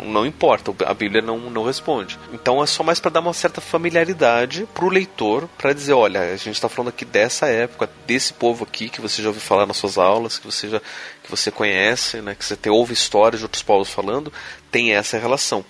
não 0.02 0.26
importa, 0.26 0.74
a 0.86 0.94
Bíblia 0.94 1.22
não, 1.22 1.38
não 1.50 1.64
responde. 1.64 2.18
Então 2.32 2.62
é 2.62 2.66
só 2.66 2.82
mais 2.82 2.98
para 2.98 3.10
dar 3.10 3.20
uma 3.20 3.32
certa 3.32 3.60
familiaridade 3.60 4.66
pro 4.74 4.88
leitor, 4.88 5.48
para 5.56 5.72
dizer, 5.72 5.92
olha, 5.92 6.20
a 6.20 6.36
gente 6.36 6.54
está 6.54 6.68
falando 6.68 6.88
aqui 6.88 7.04
dessa 7.04 7.46
época, 7.46 7.88
desse 8.06 8.32
povo 8.32 8.64
aqui 8.64 8.88
que 8.88 9.00
você 9.00 9.22
já 9.22 9.28
ouviu 9.28 9.42
falar 9.42 9.66
nas 9.66 9.76
suas 9.76 9.98
aulas, 9.98 10.38
que 10.38 10.46
você 10.46 10.68
já 10.68 10.80
que 10.80 11.30
você 11.30 11.50
conhece, 11.50 12.20
né, 12.20 12.34
que 12.34 12.44
você 12.44 12.56
te, 12.56 12.68
ouve 12.68 12.92
histórias 12.92 13.40
de 13.40 13.44
outros 13.44 13.62
povos 13.62 13.90
falando, 13.90 14.32
tem 14.70 14.94
essa 14.94 15.18
relação. 15.18 15.64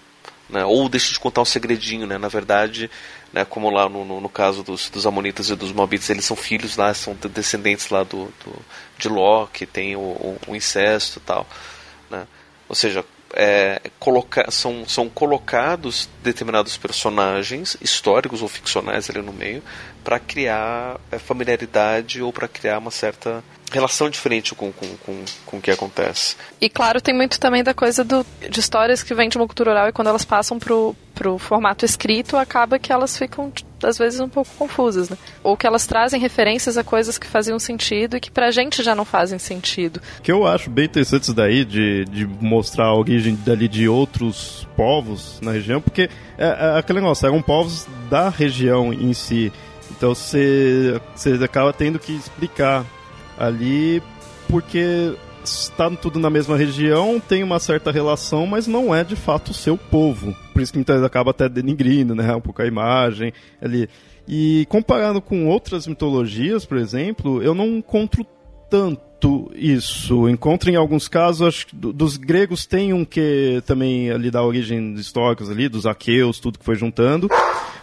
Né? 0.48 0.64
Ou 0.64 0.88
deixa 0.88 1.12
de 1.12 1.20
contar 1.20 1.40
um 1.40 1.46
segredinho, 1.46 2.06
né? 2.06 2.18
Na 2.18 2.28
verdade, 2.28 2.90
né, 3.35 3.45
como 3.45 3.68
lá 3.68 3.89
no, 3.89 4.05
no, 4.05 4.20
no, 4.20 4.28
caso 4.28 4.62
dos, 4.62 4.89
dos 4.89 5.05
Amonitas 5.09 5.51
e 5.51 5.57
dos 5.57 5.72
Moabitas, 5.72 6.09
eles 6.09 6.24
são 6.24 6.37
filhos 6.37 6.76
lá, 6.76 6.95
são 6.95 7.16
descendentes 7.35 7.91
lá 7.91 8.05
do, 8.05 8.26
do 8.45 8.64
de 8.97 9.09
Ló, 9.09 9.47
que 9.47 9.66
tem 9.66 9.97
o, 9.97 9.99
o, 9.99 10.39
o 10.47 10.55
incesto 10.55 11.18
e 11.18 11.22
tal. 11.22 11.45
Né? 12.09 12.28
Ou 12.68 12.76
seja, 12.76 13.05
é, 13.32 13.80
coloca, 13.99 14.49
são, 14.53 14.87
são 14.87 15.09
colocados 15.09 16.09
determinados 16.22 16.76
personagens 16.76 17.76
históricos 17.80 18.41
ou 18.41 18.47
ficcionais 18.47 19.11
ali 19.11 19.20
no 19.20 19.32
meio 19.32 19.64
para 20.05 20.20
criar 20.20 21.01
é, 21.11 21.18
familiaridade 21.18 22.22
ou 22.22 22.32
para 22.32 22.47
criar 22.47 22.78
uma 22.78 22.93
certa 22.93 23.43
relação 23.74 24.08
diferente 24.08 24.54
com, 24.54 24.72
com, 24.72 24.86
com, 24.98 25.24
com 25.44 25.56
o 25.58 25.60
que 25.60 25.70
acontece. 25.70 26.36
E 26.60 26.68
claro, 26.68 27.00
tem 27.00 27.14
muito 27.14 27.38
também 27.38 27.62
da 27.62 27.74
coisa 27.74 28.04
do, 28.04 28.24
de 28.48 28.60
histórias 28.60 29.02
que 29.02 29.14
vêm 29.14 29.28
de 29.28 29.36
uma 29.36 29.46
cultura 29.46 29.72
oral 29.72 29.88
e 29.88 29.92
quando 29.92 30.08
elas 30.08 30.24
passam 30.24 30.58
pro, 30.58 30.94
pro 31.14 31.38
formato 31.38 31.84
escrito, 31.84 32.36
acaba 32.36 32.78
que 32.78 32.92
elas 32.92 33.16
ficam, 33.16 33.52
às 33.82 33.98
vezes, 33.98 34.20
um 34.20 34.28
pouco 34.28 34.50
confusas, 34.56 35.08
né? 35.08 35.16
Ou 35.42 35.56
que 35.56 35.66
elas 35.66 35.86
trazem 35.86 36.20
referências 36.20 36.76
a 36.76 36.84
coisas 36.84 37.18
que 37.18 37.26
faziam 37.26 37.58
sentido 37.58 38.16
e 38.16 38.20
que 38.20 38.30
pra 38.30 38.50
gente 38.50 38.82
já 38.82 38.94
não 38.94 39.04
fazem 39.04 39.38
sentido. 39.38 40.00
que 40.22 40.32
eu 40.32 40.46
acho 40.46 40.70
bem 40.70 40.86
interessante 40.86 41.24
isso 41.24 41.34
daí, 41.34 41.64
de, 41.64 42.04
de 42.06 42.26
mostrar 42.26 42.86
a 42.86 42.94
origem 42.94 43.38
dali 43.44 43.68
de 43.68 43.88
outros 43.88 44.66
povos 44.76 45.40
na 45.40 45.52
região, 45.52 45.80
porque 45.80 46.08
é, 46.38 46.46
é 46.46 46.78
aquele 46.78 47.00
negócio, 47.00 47.26
eram 47.26 47.42
povos 47.42 47.86
da 48.10 48.28
região 48.28 48.92
em 48.92 49.12
si. 49.12 49.52
Então 49.90 50.14
você, 50.14 51.00
você 51.14 51.32
acaba 51.44 51.72
tendo 51.72 51.98
que 51.98 52.12
explicar 52.12 52.84
ali 53.39 54.03
porque 54.49 55.14
está 55.45 55.91
tudo 55.91 56.18
na 56.18 56.30
mesma 56.30 56.57
região, 56.57 57.20
tem 57.20 57.43
uma 57.43 57.59
certa 57.59 57.91
relação, 57.91 58.47
mas 58.47 58.66
não 58.66 58.95
é 58.95 59.05
de 59.05 59.16
fato 59.16 59.51
o 59.51 59.55
seu 59.55 59.76
povo. 59.76 60.35
Por 60.53 60.62
isso 60.62 60.72
que 60.72 60.78
muitas 60.78 60.97
vezes 60.97 61.07
acaba 61.07 61.30
até 61.30 61.49
denigrindo, 61.49 62.14
né, 62.14 62.35
um 62.35 62.41
pouco 62.41 62.62
a 62.62 62.66
imagem 62.66 63.32
ali. 63.61 63.89
E 64.26 64.66
comparando 64.70 65.20
com 65.20 65.47
outras 65.47 65.87
mitologias, 65.87 66.64
por 66.64 66.78
exemplo, 66.78 67.43
eu 67.43 67.55
não 67.55 67.66
encontro 67.66 68.26
tanto 68.70 69.53
isso. 69.55 70.28
Encontro 70.28 70.70
em 70.70 70.76
alguns 70.76 71.09
casos, 71.09 71.47
acho 71.47 71.66
que 71.66 71.76
dos 71.76 72.16
gregos 72.16 72.64
tem 72.64 72.93
um 72.93 73.05
que 73.05 73.62
também 73.66 74.11
ali 74.11 74.30
dá 74.30 74.43
origem 74.43 74.95
históricas 74.95 75.51
ali, 75.51 75.68
dos 75.68 75.87
aqueus, 75.87 76.41
tudo 76.41 76.59
que 76.59 76.64
foi 76.64 76.74
juntando. 76.74 77.28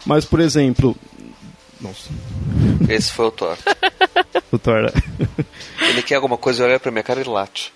Mas, 0.06 0.26
por 0.26 0.40
exemplo, 0.40 0.96
nossa. 1.82 2.10
Esse 2.90 3.12
foi 3.12 3.26
o 3.26 3.32
Thor. 3.32 3.58
o 4.52 4.60
Thor, 4.60 4.84
né? 4.84 4.90
Ele 5.90 6.02
quer 6.02 6.16
alguma 6.16 6.38
coisa, 6.38 6.64
olha 6.64 6.80
pra 6.80 6.92
minha 6.92 7.04
cara 7.04 7.22
e 7.22 7.24
late. 7.24 7.74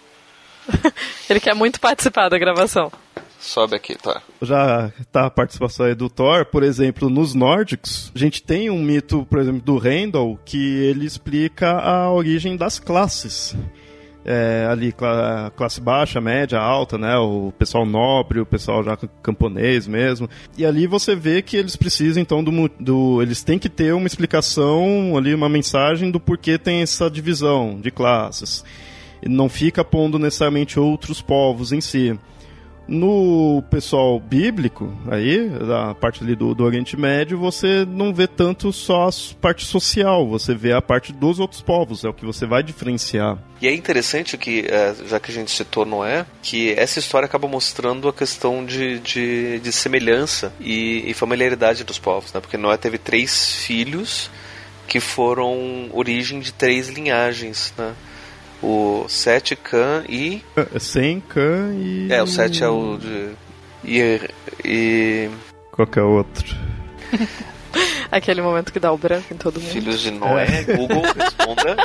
Ele 1.29 1.39
quer 1.39 1.53
muito 1.53 1.79
participar 1.79 2.29
da 2.29 2.37
gravação. 2.37 2.91
Sobe 3.39 3.75
aqui, 3.75 3.95
Thor. 3.95 4.19
Já 4.41 4.91
tá 5.11 5.27
a 5.27 5.29
participação 5.29 5.85
aí 5.85 5.93
do 5.93 6.09
Thor, 6.09 6.45
por 6.45 6.63
exemplo, 6.63 7.09
nos 7.09 7.33
nórdicos, 7.33 8.11
a 8.15 8.17
gente 8.17 8.41
tem 8.41 8.69
um 8.69 8.81
mito, 8.81 9.25
por 9.29 9.39
exemplo, 9.39 9.61
do 9.61 9.77
Randall, 9.77 10.39
que 10.43 10.83
ele 10.85 11.05
explica 11.05 11.79
a 11.79 12.11
origem 12.11 12.57
das 12.57 12.79
classes 12.79 13.55
é, 14.25 14.67
ali 14.69 14.93
classe 15.55 15.79
baixa, 15.79 16.19
média, 16.19 16.59
alta, 16.59 16.97
né? 16.97 17.15
O 17.17 17.53
pessoal 17.57 17.85
nobre, 17.85 18.39
o 18.39 18.45
pessoal 18.45 18.83
já 18.83 18.97
camponês 19.21 19.87
mesmo. 19.87 20.27
E 20.57 20.65
ali 20.65 20.87
você 20.87 21.15
vê 21.15 21.41
que 21.41 21.55
eles 21.55 21.75
precisam 21.75 22.21
então 22.21 22.43
do, 22.43 22.69
do 22.79 23.21
eles 23.21 23.43
têm 23.43 23.59
que 23.59 23.69
ter 23.69 23.93
uma 23.93 24.07
explicação 24.07 25.15
ali, 25.15 25.33
uma 25.33 25.47
mensagem 25.47 26.09
do 26.09 26.19
porquê 26.19 26.57
tem 26.57 26.81
essa 26.81 27.09
divisão 27.09 27.79
de 27.79 27.91
classes. 27.91 28.65
Não 29.23 29.47
fica 29.47 29.83
pondo 29.83 30.17
necessariamente 30.17 30.79
outros 30.79 31.21
povos 31.21 31.71
em 31.71 31.81
si. 31.81 32.17
No 32.87 33.63
pessoal 33.69 34.19
bíblico, 34.19 34.95
aí, 35.09 35.49
da 35.49 35.95
parte 35.95 36.23
ali 36.23 36.35
do, 36.35 36.53
do 36.53 36.63
Oriente 36.63 36.95
Médio, 36.95 37.37
você 37.37 37.83
não 37.85 38.13
vê 38.13 38.27
tanto 38.27 38.71
só 38.71 39.07
a 39.07 39.11
parte 39.41 39.65
social, 39.65 40.27
você 40.27 40.53
vê 40.53 40.71
a 40.71 40.81
parte 40.81 41.11
dos 41.11 41.39
outros 41.39 41.61
povos, 41.61 42.03
é 42.03 42.09
o 42.09 42.13
que 42.13 42.25
você 42.25 42.45
vai 42.45 42.61
diferenciar. 42.61 43.39
E 43.59 43.67
é 43.67 43.73
interessante 43.73 44.37
que, 44.37 44.65
é, 44.69 44.93
já 45.07 45.19
que 45.19 45.31
a 45.31 45.33
gente 45.33 45.49
citou 45.49 45.85
Noé, 45.85 46.25
que 46.43 46.73
essa 46.73 46.99
história 46.99 47.25
acaba 47.25 47.47
mostrando 47.47 48.07
a 48.07 48.13
questão 48.13 48.63
de, 48.63 48.99
de, 48.99 49.59
de 49.59 49.71
semelhança 49.71 50.53
e, 50.59 51.09
e 51.09 51.13
familiaridade 51.13 51.83
dos 51.83 51.97
povos, 51.97 52.31
né? 52.33 52.39
Porque 52.39 52.57
Noé 52.57 52.77
teve 52.77 52.99
três 52.99 53.51
filhos 53.51 54.29
que 54.87 54.99
foram 54.99 55.89
origem 55.91 56.39
de 56.39 56.53
três 56.53 56.89
linhagens, 56.89 57.73
né? 57.75 57.95
O 58.61 59.05
7 59.07 59.55
Khan 59.55 60.03
e. 60.07 60.43
Sem 60.79 61.19
Khan 61.19 61.73
e. 61.75 62.11
É, 62.11 62.21
o 62.21 62.27
7 62.27 62.63
é 62.63 62.67
o 62.67 62.97
de. 62.97 63.31
E. 63.83 64.21
e... 64.63 65.29
Qual 65.71 65.87
que 65.87 65.99
é 65.99 66.01
o 66.01 66.17
outro? 66.17 66.55
Aquele 68.11 68.41
momento 68.41 68.71
que 68.71 68.79
dá 68.79 68.91
o 68.91 68.97
branco 68.97 69.33
em 69.33 69.37
todo 69.37 69.59
mundo. 69.59 69.71
Filhos 69.71 69.99
de 69.99 70.11
Noé, 70.11 70.45
é. 70.45 70.63
Google, 70.63 71.01
responda. 71.01 71.77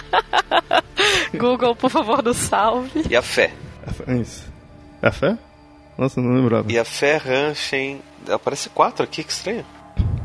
Google, 1.35 1.75
por 1.75 1.91
favor, 1.91 2.23
do 2.23 2.33
salve. 2.33 3.03
E 3.09 3.17
a 3.17 3.23
fé. 3.23 3.53
É 4.07 4.15
isso. 4.15 4.45
É 5.03 5.09
a 5.09 5.13
fé? 5.13 5.37
Nossa, 5.99 6.21
não 6.21 6.35
lembrava. 6.35 6.71
E 6.71 6.79
a 6.79 6.85
fé, 6.85 7.17
Ranchen. 7.17 8.01
Aparece 8.29 8.69
quatro 8.69 9.03
aqui, 9.03 9.25
que 9.25 9.33
estranho. 9.33 9.65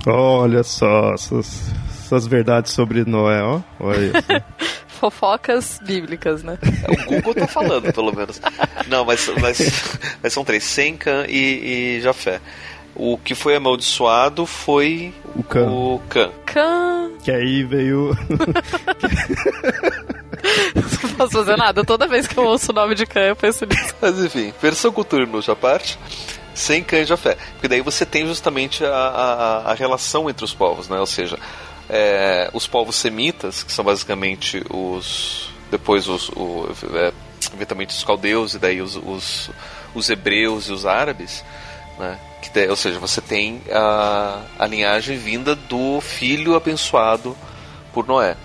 Olha 0.06 0.64
só, 0.64 1.14
essas, 1.14 1.74
essas 1.90 2.28
verdades 2.28 2.72
sobre 2.72 3.04
Noé, 3.04 3.42
ó. 3.42 3.62
Olha 3.80 4.06
isso. 4.06 4.46
fofocas 5.12 5.80
bíblicas, 5.84 6.42
né? 6.42 6.58
O 6.90 6.96
Google 7.12 7.36
tá 7.36 7.48
falando, 7.48 7.94
pelo 7.94 8.16
menos. 8.16 8.42
Não, 8.88 9.06
mas, 9.06 9.30
mas, 9.40 10.00
mas 10.22 10.34
são 10.34 10.44
três: 10.44 10.64
Sencan 10.64 11.26
e, 11.28 11.98
e 11.98 12.02
Jafé. 12.02 12.42
O 12.96 13.18
que 13.18 13.36
foi 13.36 13.56
amaldiçoado 13.56 14.46
foi 14.46 15.14
o 15.36 15.44
Khan. 15.44 15.70
O 15.70 16.02
Khan. 16.10 16.32
Khan. 16.46 17.12
Que 17.24 17.30
aí 17.30 17.64
veio. 17.64 18.18
Não 21.04 21.10
posso 21.18 21.34
fazer 21.34 21.58
nada. 21.58 21.84
Toda 21.84 22.08
vez 22.08 22.26
que 22.26 22.38
eu 22.38 22.46
ouço 22.46 22.72
o 22.72 22.76
nome 22.76 22.96
de 22.96 23.06
Khan, 23.06 23.28
eu 23.28 23.36
penso 23.36 23.66
nisso. 23.66 23.94
Mas 24.02 24.18
enfim, 24.24 24.54
versão 24.62 24.92
cultura 24.92 25.28
já 25.42 25.56
parte. 25.56 26.00
Sem 26.54 26.82
Khan 26.82 27.00
e 27.00 27.06
Jafé. 27.06 27.38
Porque 27.54 27.68
daí 27.68 27.82
você 27.82 28.06
tem 28.06 28.26
justamente 28.26 28.86
a, 28.86 28.90
a, 28.90 29.72
a 29.72 29.74
relação 29.74 30.30
entre 30.30 30.46
os 30.46 30.54
povos, 30.54 30.88
né? 30.88 30.98
Ou 30.98 31.06
seja, 31.06 31.38
é, 31.90 32.50
os 32.54 32.68
povos 32.68 32.96
semitas, 32.96 33.64
que 33.64 33.72
são 33.72 33.86
basicamente 33.86 34.64
os. 34.70 35.50
Depois 35.70 36.08
os. 36.08 36.30
O, 36.30 36.70
é, 36.94 37.12
eventualmente 37.54 37.96
os 37.96 38.04
caldeus 38.04 38.54
e 38.54 38.60
daí 38.60 38.82
os, 38.82 38.96
os, 38.96 39.50
os 39.94 40.10
hebreus 40.10 40.68
e 40.68 40.72
os 40.72 40.86
árabes, 40.86 41.44
né? 41.98 42.20
Que, 42.42 42.68
ou 42.68 42.76
seja, 42.76 43.00
você 43.00 43.22
tem 43.22 43.62
a, 43.72 44.44
a 44.60 44.68
linhagem 44.68 45.18
vinda 45.18 45.56
do 45.56 46.00
filho 46.02 46.56
abençoado 46.56 47.36
por 47.94 48.08
Noé. 48.08 48.36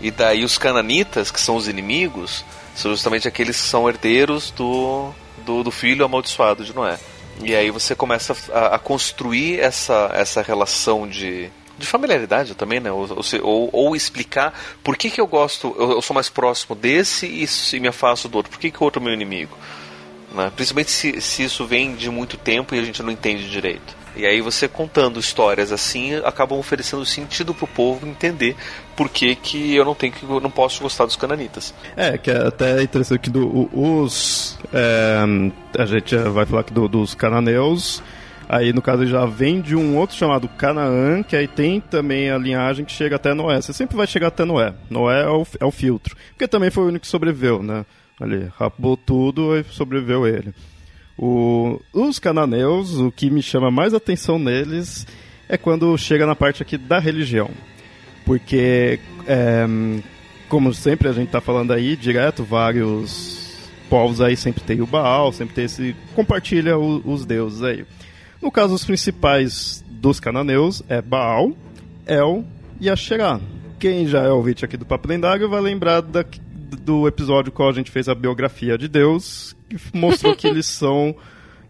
E 0.00 0.10
daí 0.10 0.44
os 0.44 0.58
cananitas, 0.58 1.30
que 1.30 1.40
são 1.40 1.56
os 1.56 1.68
inimigos, 1.68 2.44
são 2.74 2.90
justamente 2.90 3.26
aqueles 3.26 3.60
que 3.60 3.66
são 3.66 3.88
herdeiros 3.88 4.50
do, 4.52 5.12
do, 5.44 5.64
do 5.64 5.70
filho 5.70 6.04
amaldiçoado 6.04 6.64
de 6.64 6.74
Noé. 6.74 6.98
E 7.42 7.54
aí 7.54 7.70
você 7.70 7.94
começa 7.94 8.36
a, 8.52 8.76
a 8.76 8.78
construir 8.78 9.60
essa, 9.60 10.10
essa 10.12 10.42
relação 10.42 11.06
de, 11.06 11.50
de 11.78 11.86
familiaridade 11.86 12.54
também, 12.54 12.80
né? 12.80 12.90
Ou, 12.90 13.08
ou, 13.42 13.70
ou, 13.72 13.96
explicar 13.96 14.52
por 14.82 14.96
que, 14.96 15.10
que 15.10 15.20
eu 15.20 15.26
gosto, 15.26 15.74
eu, 15.78 15.92
eu 15.92 16.02
sou 16.02 16.14
mais 16.14 16.28
próximo 16.28 16.74
desse 16.74 17.26
e, 17.26 17.46
e, 17.76 17.80
me 17.80 17.88
afasto 17.88 18.28
do 18.28 18.36
outro. 18.36 18.50
Por 18.50 18.58
que, 18.58 18.70
que 18.70 18.80
o 18.80 18.84
outro 18.84 19.00
é 19.00 19.04
meu 19.04 19.14
inimigo? 19.14 19.56
Né? 20.34 20.52
Principalmente 20.54 20.90
se, 20.90 21.20
se 21.20 21.44
isso 21.44 21.64
vem 21.64 21.94
de 21.94 22.10
muito 22.10 22.36
tempo 22.36 22.74
e 22.74 22.78
a 22.78 22.82
gente 22.82 23.02
não 23.02 23.10
entende 23.10 23.48
direito. 23.48 23.96
E 24.16 24.26
aí 24.26 24.40
você 24.40 24.66
contando 24.66 25.20
histórias 25.20 25.70
assim 25.70 26.16
acabam 26.16 26.58
oferecendo 26.58 27.06
sentido 27.06 27.54
pro 27.54 27.68
povo 27.68 28.06
entender 28.06 28.56
por 28.96 29.08
que, 29.08 29.36
que 29.36 29.76
eu 29.76 29.84
não 29.84 29.94
tenho 29.94 30.12
que 30.12 30.24
eu 30.24 30.40
não 30.40 30.50
posso 30.50 30.82
gostar 30.82 31.06
dos 31.06 31.14
cananitas. 31.14 31.72
É, 31.96 32.18
que 32.18 32.28
é 32.28 32.48
até 32.48 32.82
interessante 32.82 33.20
que 33.20 33.30
do, 33.30 33.70
os 33.72 34.58
é, 34.72 35.18
a 35.78 35.86
gente 35.86 36.16
vai 36.16 36.44
falar 36.44 36.62
aqui 36.62 36.72
do, 36.72 36.88
dos 36.88 37.14
cananeus 37.14 38.02
Aí, 38.48 38.72
no 38.72 38.80
caso, 38.80 39.06
já 39.06 39.26
vem 39.26 39.60
de 39.60 39.76
um 39.76 39.94
outro 39.98 40.16
chamado 40.16 40.48
Canaã, 40.48 41.22
que 41.22 41.36
aí 41.36 41.46
tem 41.46 41.82
também 41.82 42.30
a 42.30 42.38
linhagem 42.38 42.82
que 42.82 42.92
chega 42.92 43.16
até 43.16 43.34
Noé. 43.34 43.60
Você 43.60 43.74
sempre 43.74 43.94
vai 43.94 44.06
chegar 44.06 44.28
até 44.28 44.42
Noé. 44.42 44.72
Noé 44.88 45.22
é 45.22 45.28
o, 45.28 45.46
é 45.60 45.64
o 45.66 45.70
filtro. 45.70 46.16
Porque 46.30 46.48
também 46.48 46.70
foi 46.70 46.84
o 46.84 46.86
único 46.86 47.02
que 47.02 47.10
sobreviveu, 47.10 47.62
né? 47.62 47.84
Ali, 48.18 48.50
rapou 48.58 48.96
tudo 48.96 49.54
e 49.54 49.64
sobreviveu 49.64 50.26
ele. 50.26 50.54
O, 51.18 51.78
os 51.92 52.18
cananeus, 52.18 52.94
o 52.94 53.12
que 53.12 53.28
me 53.28 53.42
chama 53.42 53.70
mais 53.70 53.92
atenção 53.92 54.38
neles 54.38 55.06
é 55.46 55.58
quando 55.58 55.96
chega 55.98 56.24
na 56.26 56.34
parte 56.34 56.62
aqui 56.62 56.78
da 56.78 56.98
religião. 56.98 57.50
Porque, 58.24 58.98
é, 59.26 59.66
como 60.48 60.72
sempre 60.72 61.06
a 61.06 61.12
gente 61.12 61.26
está 61.26 61.40
falando 61.40 61.72
aí, 61.72 61.96
direto, 61.96 62.44
vários 62.44 63.68
povos 63.90 64.22
aí 64.22 64.36
sempre 64.36 64.62
tem 64.62 64.80
o 64.80 64.86
Baal, 64.86 65.32
sempre 65.32 65.54
tem 65.54 65.64
esse. 65.64 65.94
compartilha 66.14 66.78
o, 66.78 67.02
os 67.04 67.26
deuses 67.26 67.62
aí. 67.62 67.84
No 68.40 68.50
caso, 68.50 68.74
os 68.74 68.84
principais 68.84 69.84
dos 69.88 70.20
cananeus 70.20 70.82
é 70.88 71.02
Baal, 71.02 71.52
El 72.06 72.44
e 72.80 72.88
Asherah. 72.88 73.40
Quem 73.78 74.06
já 74.06 74.22
é 74.22 74.30
ouvinte 74.30 74.64
aqui 74.64 74.76
do 74.76 74.86
Papo 74.86 75.08
Lendário 75.08 75.48
vai 75.48 75.60
lembrar 75.60 76.00
da, 76.00 76.24
do 76.80 77.06
episódio 77.06 77.52
qual 77.52 77.68
a 77.68 77.72
gente 77.72 77.90
fez 77.90 78.08
a 78.08 78.14
biografia 78.14 78.78
de 78.78 78.88
Deus, 78.88 79.56
que 79.68 79.76
mostrou 79.92 80.34
que 80.34 80.46
eles 80.46 80.66
são 80.66 81.14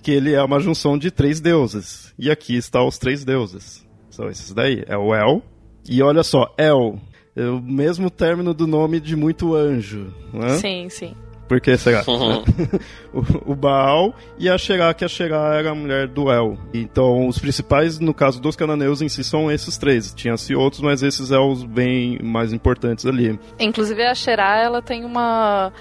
que 0.03 0.13
ele 0.13 0.33
é 0.33 0.43
uma 0.43 0.61
junção 0.61 0.97
de 0.97 1.11
três 1.11 1.41
deuses. 1.41 2.15
E 2.19 2.31
aqui 2.31 2.57
está 2.57 2.83
os 2.83 2.99
três 2.99 3.25
deuses. 3.25 3.87
São 4.11 4.29
esses 4.29 4.53
daí. 4.53 4.85
É 4.87 4.97
o 4.97 5.15
El. 5.15 5.43
E 5.89 6.03
olha 6.03 6.23
só, 6.23 6.55
El. 6.57 7.01
É 7.35 7.45
o 7.45 7.61
mesmo 7.61 8.11
término 8.11 8.53
do 8.53 8.67
nome 8.67 9.01
de 9.01 9.15
muito 9.15 9.55
anjo. 9.55 10.13
Né? 10.33 10.57
Sim, 10.57 10.89
sim. 10.89 11.15
Por 11.49 11.61
que 11.61 11.77
será? 11.79 12.05
Uhum. 12.07 12.45
o, 13.13 13.53
o, 13.53 13.55
Baal 13.57 14.15
e 14.39 14.51
a 14.51 14.59
Xerá, 14.59 14.93
que 14.93 15.03
a 15.05 15.09
Xerá 15.09 15.55
era 15.55 15.71
a 15.71 15.75
mulher 15.75 16.07
do 16.07 16.31
El. 16.31 16.59
Então, 16.75 17.27
os 17.27 17.39
principais, 17.39 17.99
no 17.99 18.13
caso 18.13 18.39
dos 18.41 18.55
cananeus 18.55 19.01
em 19.01 19.09
si, 19.09 19.25
são 19.25 19.51
esses 19.51 19.79
três. 19.79 20.13
Tinha-se 20.13 20.55
outros, 20.55 20.83
mas 20.83 21.03
esses 21.03 21.29
são 21.29 21.51
os 21.51 21.65
bem 21.65 22.19
mais 22.23 22.53
importantes 22.53 23.07
ali. 23.07 23.41
Inclusive, 23.59 24.05
a 24.05 24.15
Xerá, 24.15 24.59
ela 24.59 24.83
tem 24.83 25.07
uma, 25.07 25.73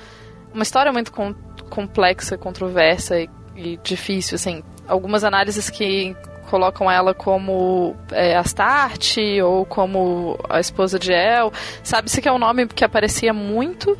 uma 0.53 0.63
história 0.63 0.91
muito 0.93 1.11
com, 1.11 1.35
complexa, 1.69 2.37
controversa 2.37 3.19
e, 3.19 3.29
e 3.55 3.77
difícil, 3.83 4.35
assim. 4.35 4.63
Algumas 4.87 5.25
análises 5.25 5.69
que 5.69 6.15
colocam 6.49 6.89
ela 6.89 7.13
como 7.13 7.93
é, 8.11 8.37
Astarte 8.37 9.41
ou 9.41 9.65
como 9.65 10.39
a 10.49 10.61
esposa 10.61 10.97
de 10.97 11.11
El. 11.11 11.51
Sabe-se 11.83 12.21
que 12.21 12.27
é 12.29 12.31
um 12.31 12.39
nome 12.39 12.67
que 12.67 12.85
aparecia 12.85 13.33
muito 13.33 13.97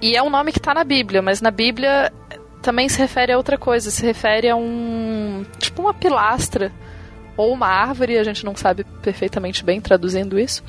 e 0.00 0.16
é 0.16 0.22
um 0.22 0.30
nome 0.30 0.52
que 0.52 0.58
está 0.58 0.74
na 0.74 0.84
Bíblia, 0.84 1.20
mas 1.20 1.40
na 1.40 1.50
Bíblia 1.50 2.12
também 2.62 2.88
se 2.88 2.98
refere 2.98 3.32
a 3.32 3.36
outra 3.36 3.56
coisa, 3.56 3.90
se 3.90 4.04
refere 4.04 4.48
a 4.48 4.56
um. 4.56 5.44
tipo 5.58 5.82
uma 5.82 5.94
pilastra 5.94 6.72
ou 7.36 7.52
uma 7.52 7.68
árvore, 7.68 8.18
a 8.18 8.24
gente 8.24 8.44
não 8.44 8.54
sabe 8.54 8.84
perfeitamente 9.02 9.64
bem 9.64 9.80
traduzindo 9.80 10.38
isso, 10.38 10.62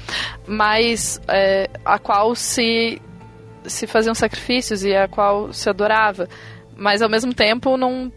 mas 0.47 1.19
é, 1.27 1.69
a 1.83 1.99
qual 1.99 2.33
se, 2.33 3.01
se 3.65 3.85
faziam 3.87 4.15
sacrifícios 4.15 4.83
e 4.83 4.95
a 4.95 5.07
qual 5.07 5.51
se 5.51 5.69
adorava. 5.69 6.29
Mas 6.75 7.01
ao 7.01 7.09
mesmo 7.09 7.33
tempo 7.33 7.75
não 7.77 8.11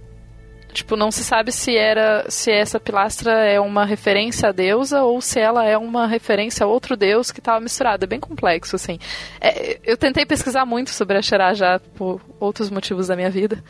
Tipo, 0.75 0.97
não 0.97 1.11
se 1.11 1.23
sabe 1.23 1.53
se 1.53 1.77
era 1.77 2.27
se 2.29 2.51
essa 2.51 2.81
pilastra 2.81 3.33
é 3.47 3.61
uma 3.61 3.85
referência 3.85 4.49
à 4.49 4.53
deusa 4.53 5.03
ou 5.03 5.21
se 5.21 5.39
ela 5.39 5.65
é 5.65 5.79
uma 5.79 6.07
referência 6.07 6.65
a 6.65 6.67
outro 6.67 6.97
deus 6.97 7.31
que 7.31 7.39
estava 7.39 7.61
misturado. 7.61 8.05
É 8.05 8.09
bem 8.09 8.21
complexo, 8.21 8.75
assim. 8.75 8.99
É, 9.41 9.79
eu 9.85 9.97
tentei 9.97 10.27
pesquisar 10.27 10.67
muito 10.67 10.91
sobre 10.91 11.17
a 11.17 11.23
Xerá 11.23 11.55
já 11.55 11.79
por 11.79 12.21
outros 12.41 12.71
motivos 12.71 13.07
da 13.07 13.17
minha 13.17 13.31
vida. 13.31 13.63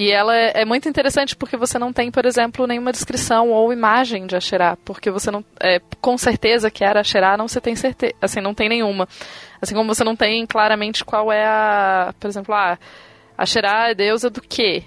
E 0.00 0.10
ela 0.10 0.34
é, 0.34 0.62
é, 0.62 0.64
muito 0.64 0.88
interessante 0.88 1.36
porque 1.36 1.58
você 1.58 1.78
não 1.78 1.92
tem, 1.92 2.10
por 2.10 2.24
exemplo, 2.24 2.66
nenhuma 2.66 2.90
descrição 2.90 3.50
ou 3.50 3.70
imagem 3.70 4.26
de 4.26 4.34
Asherá, 4.34 4.74
porque 4.82 5.10
você 5.10 5.30
não, 5.30 5.44
é, 5.60 5.78
com 6.00 6.16
certeza 6.16 6.70
que 6.70 6.82
era 6.82 7.00
Asherá, 7.00 7.36
não 7.36 7.46
você 7.46 7.60
tem 7.60 7.76
certeza, 7.76 8.14
assim, 8.18 8.40
não 8.40 8.54
tem 8.54 8.66
nenhuma. 8.66 9.06
Assim 9.60 9.74
como 9.74 9.94
você 9.94 10.02
não 10.02 10.16
tem 10.16 10.46
claramente 10.46 11.04
qual 11.04 11.30
é 11.30 11.44
a, 11.44 12.14
por 12.18 12.28
exemplo, 12.28 12.54
a 12.54 12.72
ah, 12.72 12.78
Asherá 13.36 13.90
é 13.90 13.94
deusa 13.94 14.30
do 14.30 14.40
quê? 14.40 14.84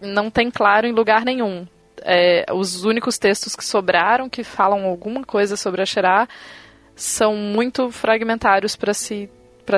Não 0.00 0.30
tem 0.30 0.50
claro 0.50 0.86
em 0.86 0.92
lugar 0.92 1.24
nenhum. 1.24 1.66
É, 2.02 2.44
os 2.52 2.84
únicos 2.84 3.18
textos 3.18 3.56
que 3.56 3.64
sobraram 3.64 4.28
que 4.28 4.44
falam 4.44 4.84
alguma 4.84 5.24
coisa 5.24 5.56
sobre 5.56 5.82
a 5.82 5.86
Xerá 5.86 6.28
são 6.94 7.36
muito 7.36 7.90
fragmentários 7.90 8.76
para 8.76 8.94
se, 8.94 9.28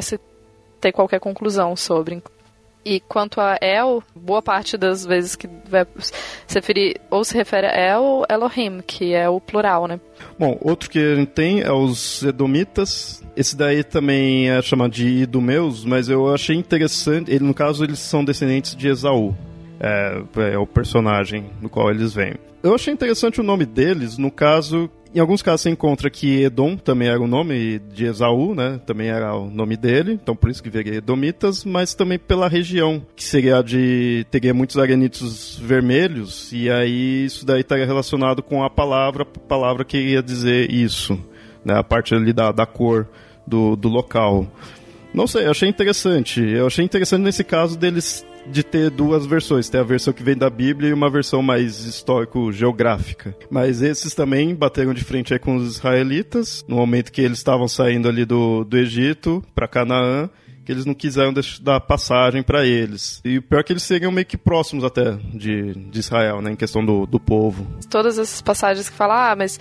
se 0.03 0.21
ter 0.81 0.93
qualquer 0.93 1.21
conclusão 1.21 1.75
sobre. 1.75 2.23
E 2.85 3.01
quanto 3.01 3.41
a 3.41 3.59
El, 3.61 4.03
boa 4.15 4.41
parte 4.41 4.77
das 4.77 5.05
vezes 5.05 5.37
que 5.37 5.49
vai 5.69 5.87
se 6.47 6.55
referir 6.55 7.01
ou 7.11 7.25
se 7.25 7.35
refere 7.35 7.67
a 7.67 7.77
El 7.77 8.25
Elohim, 8.31 8.81
que 8.87 9.13
é 9.13 9.29
o 9.29 9.41
plural, 9.41 9.87
né? 9.87 10.01
Bom, 10.39 10.57
outro 10.61 10.89
que 10.89 10.99
a 10.99 11.17
gente 11.17 11.33
tem 11.33 11.61
é 11.61 11.73
os 11.73 12.23
Edomitas. 12.23 13.23
Esse 13.37 13.57
daí 13.57 13.85
também 13.85 14.49
é 14.51 14.63
chamado 14.63 14.93
de 14.93 15.07
Idumeus, 15.07 15.85
mas 15.85 16.09
eu 16.09 16.33
achei 16.33 16.57
interessante. 16.57 17.31
Ele, 17.31 17.45
no 17.45 17.53
caso, 17.53 17.85
eles 17.85 17.99
são 17.99 18.25
descendentes 18.25 18.75
de 18.75 18.89
Esaú. 18.89 19.37
É, 19.81 20.23
é 20.53 20.59
o 20.59 20.67
personagem 20.67 21.51
no 21.61 21.69
qual 21.69 21.91
eles 21.91 22.13
vêm. 22.13 22.35
Eu 22.63 22.75
achei 22.75 22.93
interessante 22.93 23.41
o 23.41 23.45
nome 23.45 23.65
deles, 23.65 24.19
no 24.19 24.31
caso, 24.31 24.91
em 25.15 25.21
alguns 25.21 25.41
casos 25.41 25.63
você 25.63 25.71
encontra 25.71 26.11
que 26.11 26.43
Edom 26.43 26.77
também 26.77 27.09
era 27.09 27.21
o 27.21 27.27
nome 27.27 27.79
de 27.79 28.05
Esaú, 28.05 28.55
né? 28.55 28.79
Também 28.85 29.09
era 29.09 29.35
o 29.35 29.49
nome 29.49 29.77
dele, 29.77 30.13
então 30.13 30.37
por 30.37 30.51
isso 30.51 30.63
que 30.63 30.69
veria 30.69 30.97
Edomitas, 30.97 31.65
mas 31.65 31.95
também 31.95 32.19
pela 32.19 32.49
região, 32.49 33.03
que 33.17 33.25
seria 33.25 33.63
de. 33.63 34.27
teria 34.31 34.53
muitos 34.53 34.77
arenitos 34.77 35.59
vermelhos, 35.63 36.53
e 36.53 36.69
aí 36.69 37.25
isso 37.25 37.47
daí 37.47 37.61
estaria 37.61 37.87
relacionado 37.87 38.43
com 38.43 38.63
a 38.63 38.69
palavra, 38.69 39.23
a 39.23 39.39
palavra 39.49 39.85
que 39.85 39.97
iria 39.97 40.23
dizer 40.23 40.71
isso, 40.71 41.19
né? 41.65 41.75
A 41.79 41.83
parte 41.83 42.15
ali 42.15 42.33
da, 42.33 42.53
da 42.53 42.67
cor 42.67 43.09
do, 43.47 43.77
do 43.77 43.89
local. 43.89 44.47
Não 45.15 45.27
sei, 45.27 45.47
achei 45.47 45.69
interessante. 45.69 46.43
Eu 46.43 46.67
achei 46.67 46.85
interessante 46.85 47.23
nesse 47.23 47.43
caso 47.43 47.79
deles 47.79 48.27
de 48.51 48.63
ter 48.63 48.91
duas 48.91 49.27
versões. 49.27 49.69
Tem 49.69 49.81
a 49.81 49.85
versão 49.85 50.13
que 50.13 50.23
vem 50.23 50.37
da 50.37 50.51
Bíblia 50.51 50.91
e 50.91 50.93
uma 50.93 51.11
versão 51.11 51.43
mais 51.43 51.85
histórico-geográfica. 51.85 53.37
Mas 53.51 53.83
esses 53.83 54.15
também 54.15 54.55
bateram 54.55 54.95
de 54.95 55.05
frente 55.05 55.33
aí 55.33 55.39
com 55.39 55.57
os 55.57 55.77
israelitas, 55.77 56.65
no 56.67 56.77
momento 56.77 57.13
que 57.13 57.21
eles 57.21 57.39
estavam 57.39 57.69
saindo 57.69 58.09
ali 58.09 58.25
do, 58.25 58.65
do 58.65 58.77
Egito 58.77 59.45
para 59.55 59.69
Canaã 59.69 60.31
que 60.69 60.73
eles 60.73 60.85
não 60.85 60.93
quiseram 60.93 61.33
dar 61.63 61.81
passagem 61.81 62.43
para 62.43 62.67
eles. 62.67 63.23
E 63.25 63.39
o 63.39 63.43
pior 63.43 63.61
é 63.61 63.63
que 63.63 63.73
eles 63.73 63.83
seriam 63.83 64.13
meio 64.13 64.27
que 64.27 64.37
próximos 64.37 64.85
até 64.85 65.13
de, 65.33 65.73
de 65.73 65.99
Israel, 65.99 66.43
né, 66.43 66.51
em 66.53 66.57
questão 66.57 66.85
do, 66.85 67.07
do 67.07 67.19
povo. 67.19 67.67
Todas 67.89 68.19
essas 68.19 68.43
passagens 68.43 68.87
que 68.91 68.95
falam, 68.95 69.17
ah, 69.17 69.35
mas 69.35 69.59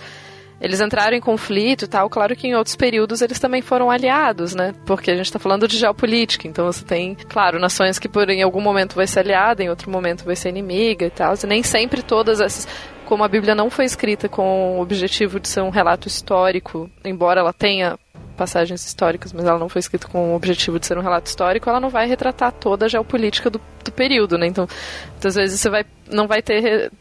eles 0.60 0.80
entraram 0.80 1.16
em 1.16 1.20
conflito 1.20 1.84
e 1.84 1.88
tal. 1.88 2.08
Claro 2.10 2.34
que 2.34 2.48
em 2.48 2.54
outros 2.54 2.74
períodos 2.74 3.22
eles 3.22 3.38
também 3.38 3.62
foram 3.62 3.90
aliados, 3.90 4.54
né? 4.54 4.74
Porque 4.84 5.10
a 5.10 5.16
gente 5.16 5.26
está 5.26 5.38
falando 5.38 5.68
de 5.68 5.76
geopolítica. 5.76 6.48
Então 6.48 6.66
você 6.66 6.84
tem, 6.84 7.14
claro, 7.14 7.60
nações 7.60 7.98
que 7.98 8.08
por 8.08 8.28
em 8.28 8.42
algum 8.42 8.60
momento 8.60 8.94
vai 8.94 9.06
ser 9.06 9.20
aliada, 9.20 9.62
em 9.62 9.70
outro 9.70 9.90
momento 9.90 10.24
vai 10.24 10.34
ser 10.34 10.48
inimiga 10.48 11.06
e 11.06 11.10
tal. 11.10 11.34
E 11.42 11.46
nem 11.46 11.62
sempre 11.62 12.02
todas 12.02 12.40
essas. 12.40 12.66
Como 13.04 13.24
a 13.24 13.28
Bíblia 13.28 13.54
não 13.54 13.70
foi 13.70 13.86
escrita 13.86 14.28
com 14.28 14.76
o 14.76 14.82
objetivo 14.82 15.40
de 15.40 15.48
ser 15.48 15.62
um 15.62 15.70
relato 15.70 16.06
histórico, 16.06 16.90
embora 17.02 17.40
ela 17.40 17.54
tenha 17.54 17.98
passagens 18.36 18.86
históricas, 18.86 19.32
mas 19.32 19.46
ela 19.46 19.58
não 19.58 19.68
foi 19.68 19.80
escrita 19.80 20.06
com 20.06 20.32
o 20.32 20.36
objetivo 20.36 20.78
de 20.78 20.86
ser 20.86 20.98
um 20.98 21.00
relato 21.00 21.26
histórico, 21.26 21.70
ela 21.70 21.80
não 21.80 21.88
vai 21.88 22.06
retratar 22.06 22.52
toda 22.52 22.84
a 22.84 22.88
geopolítica 22.88 23.48
do, 23.48 23.58
do 23.82 23.92
período, 23.92 24.36
né? 24.36 24.46
Então, 24.46 24.68
muitas 25.12 25.34
vezes 25.34 25.58
você 25.58 25.70
vai, 25.70 25.86
não 26.10 26.28
vai 26.28 26.42
ter 26.42 26.92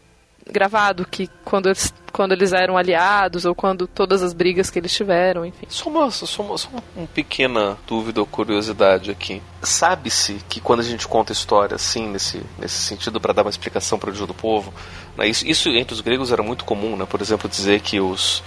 gravado 0.51 1.05
que 1.05 1.29
quando 1.43 1.67
eles, 1.67 1.93
quando 2.11 2.31
eles 2.31 2.53
eram 2.53 2.77
aliados 2.77 3.45
ou 3.45 3.53
quando 3.53 3.87
todas 3.87 4.23
as 4.23 4.33
brigas 4.33 4.69
que 4.69 4.79
eles 4.79 4.93
tiveram, 4.93 5.45
enfim. 5.45 5.65
Só 5.69 5.89
uma, 5.89 6.09
só 6.11 6.43
uma, 6.43 6.57
só 6.57 6.69
uma 6.95 7.07
pequena 7.07 7.77
dúvida 7.87 8.19
ou 8.19 8.25
curiosidade 8.25 9.11
aqui. 9.11 9.41
Sabe-se 9.61 10.41
que 10.49 10.59
quando 10.59 10.79
a 10.79 10.83
gente 10.83 11.07
conta 11.07 11.31
história 11.31 11.75
assim, 11.75 12.07
nesse, 12.07 12.41
nesse 12.57 12.81
sentido, 12.81 13.19
para 13.19 13.33
dar 13.33 13.43
uma 13.43 13.49
explicação 13.49 13.99
para 13.99 14.09
o 14.09 14.27
do 14.27 14.33
povo, 14.33 14.73
né, 15.17 15.27
isso, 15.27 15.45
isso 15.47 15.69
entre 15.69 15.93
os 15.93 16.01
gregos 16.01 16.31
era 16.31 16.43
muito 16.43 16.65
comum, 16.65 16.95
né? 16.95 17.05
por 17.05 17.21
exemplo, 17.21 17.49
dizer 17.49 17.81
que 17.81 17.99
os, 17.99 18.43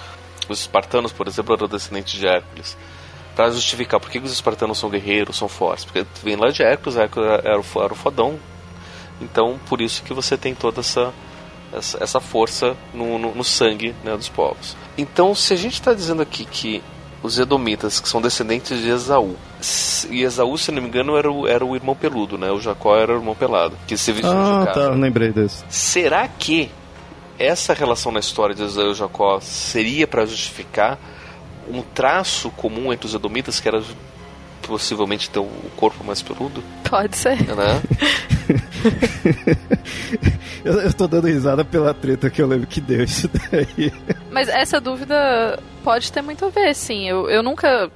os 0.49 0.61
espartanos, 0.61 1.13
por 1.13 1.29
exemplo, 1.29 1.55
eram 1.55 1.69
descendentes 1.69 2.15
de 2.15 2.27
Hércules 2.27 2.77
para 3.35 3.51
justificar 3.51 3.99
por 3.99 4.11
que 4.11 4.19
os 4.19 4.33
espartanos 4.33 4.79
são 4.79 4.91
guerreiros, 4.91 5.39
são 5.39 5.49
fortes. 5.49 5.85
Porque 5.85 6.05
vem 6.23 6.37
lá 6.37 6.51
de 6.51 6.63
Hércules, 6.63 6.97
Hércules 6.99 7.31
era 7.31 7.49
era 7.49 7.93
o 7.93 7.97
fodão. 7.97 8.39
Então, 9.21 9.59
por 9.69 9.81
isso 9.81 10.03
que 10.03 10.13
você 10.13 10.37
tem 10.37 10.55
toda 10.55 10.81
essa 10.81 11.13
essa, 11.73 12.03
essa 12.03 12.21
força 12.21 12.77
no, 12.93 13.19
no, 13.19 13.35
no 13.35 13.45
sangue 13.45 13.95
né, 14.05 14.17
dos 14.17 14.29
povos. 14.29 14.77
Então, 14.97 15.35
se 15.35 15.53
a 15.53 15.57
gente 15.57 15.75
está 15.75 15.95
dizendo 15.95 16.23
aqui 16.23 16.45
que 16.45 16.83
os 17.23 17.39
Edomitas, 17.39 18.01
que 18.01 18.09
são 18.09 18.21
descendentes 18.21 18.81
de 18.81 18.89
Esaú, 18.89 19.37
e 20.11 20.23
Esaú, 20.23 20.57
se 20.57 20.73
não 20.73 20.83
me 20.83 20.89
engano, 20.89 21.17
era 21.17 21.31
o, 21.31 21.47
era 21.47 21.65
o 21.65 21.75
irmão 21.75 21.95
peludo, 21.95 22.39
né? 22.39 22.51
O 22.51 22.61
Jacó 22.61 22.97
era 22.97 23.13
o 23.13 23.17
irmão 23.17 23.35
pelado, 23.35 23.77
que 23.87 23.97
se 23.97 24.13
vestiu 24.13 24.33
ah, 24.33 24.61
de 24.61 24.67
casa. 24.67 24.89
tá, 24.89 24.95
lembrei 24.95 25.31
desse. 25.31 25.63
Será 25.69 26.27
que 26.27 26.71
essa 27.39 27.75
relação 27.75 28.11
na 28.11 28.21
história 28.21 28.55
de 28.55 28.63
Esaú 28.63 28.93
e 28.93 28.95
Jacó 28.95 29.39
seria 29.41 30.07
para 30.07 30.25
justificar 30.25 30.99
um 31.69 31.83
traço 31.83 32.51
comum 32.51 32.93
entre 32.93 33.07
os 33.07 33.15
Edomitas, 33.15 33.61
que 33.61 33.69
era 33.69 33.83
possivelmente 34.71 35.29
ter 35.29 35.41
o 35.41 35.49
corpo 35.77 36.05
mais 36.05 36.23
peludo? 36.23 36.63
Pode 36.89 37.17
ser. 37.17 37.37
Né? 37.43 37.83
eu, 40.65 40.81
eu 40.81 40.93
tô 40.93 41.09
dando 41.09 41.27
risada 41.27 41.65
pela 41.65 41.93
treta 41.93 42.31
que 42.31 42.41
eu 42.41 42.47
lembro 42.47 42.69
que 42.69 42.81
deu 42.81 43.03
isso 43.03 43.29
daí. 43.29 43.93
Mas 44.31 44.49
essa 44.49 44.81
dúvida 44.81 45.61
pode 45.83 46.13
ter 46.13 46.23
muito 46.23 46.45
a 46.45 46.51
ver, 46.51 46.73
sim. 46.75 47.09
Eu, 47.09 47.29
eu 47.29 47.43
nunca. 47.43 47.91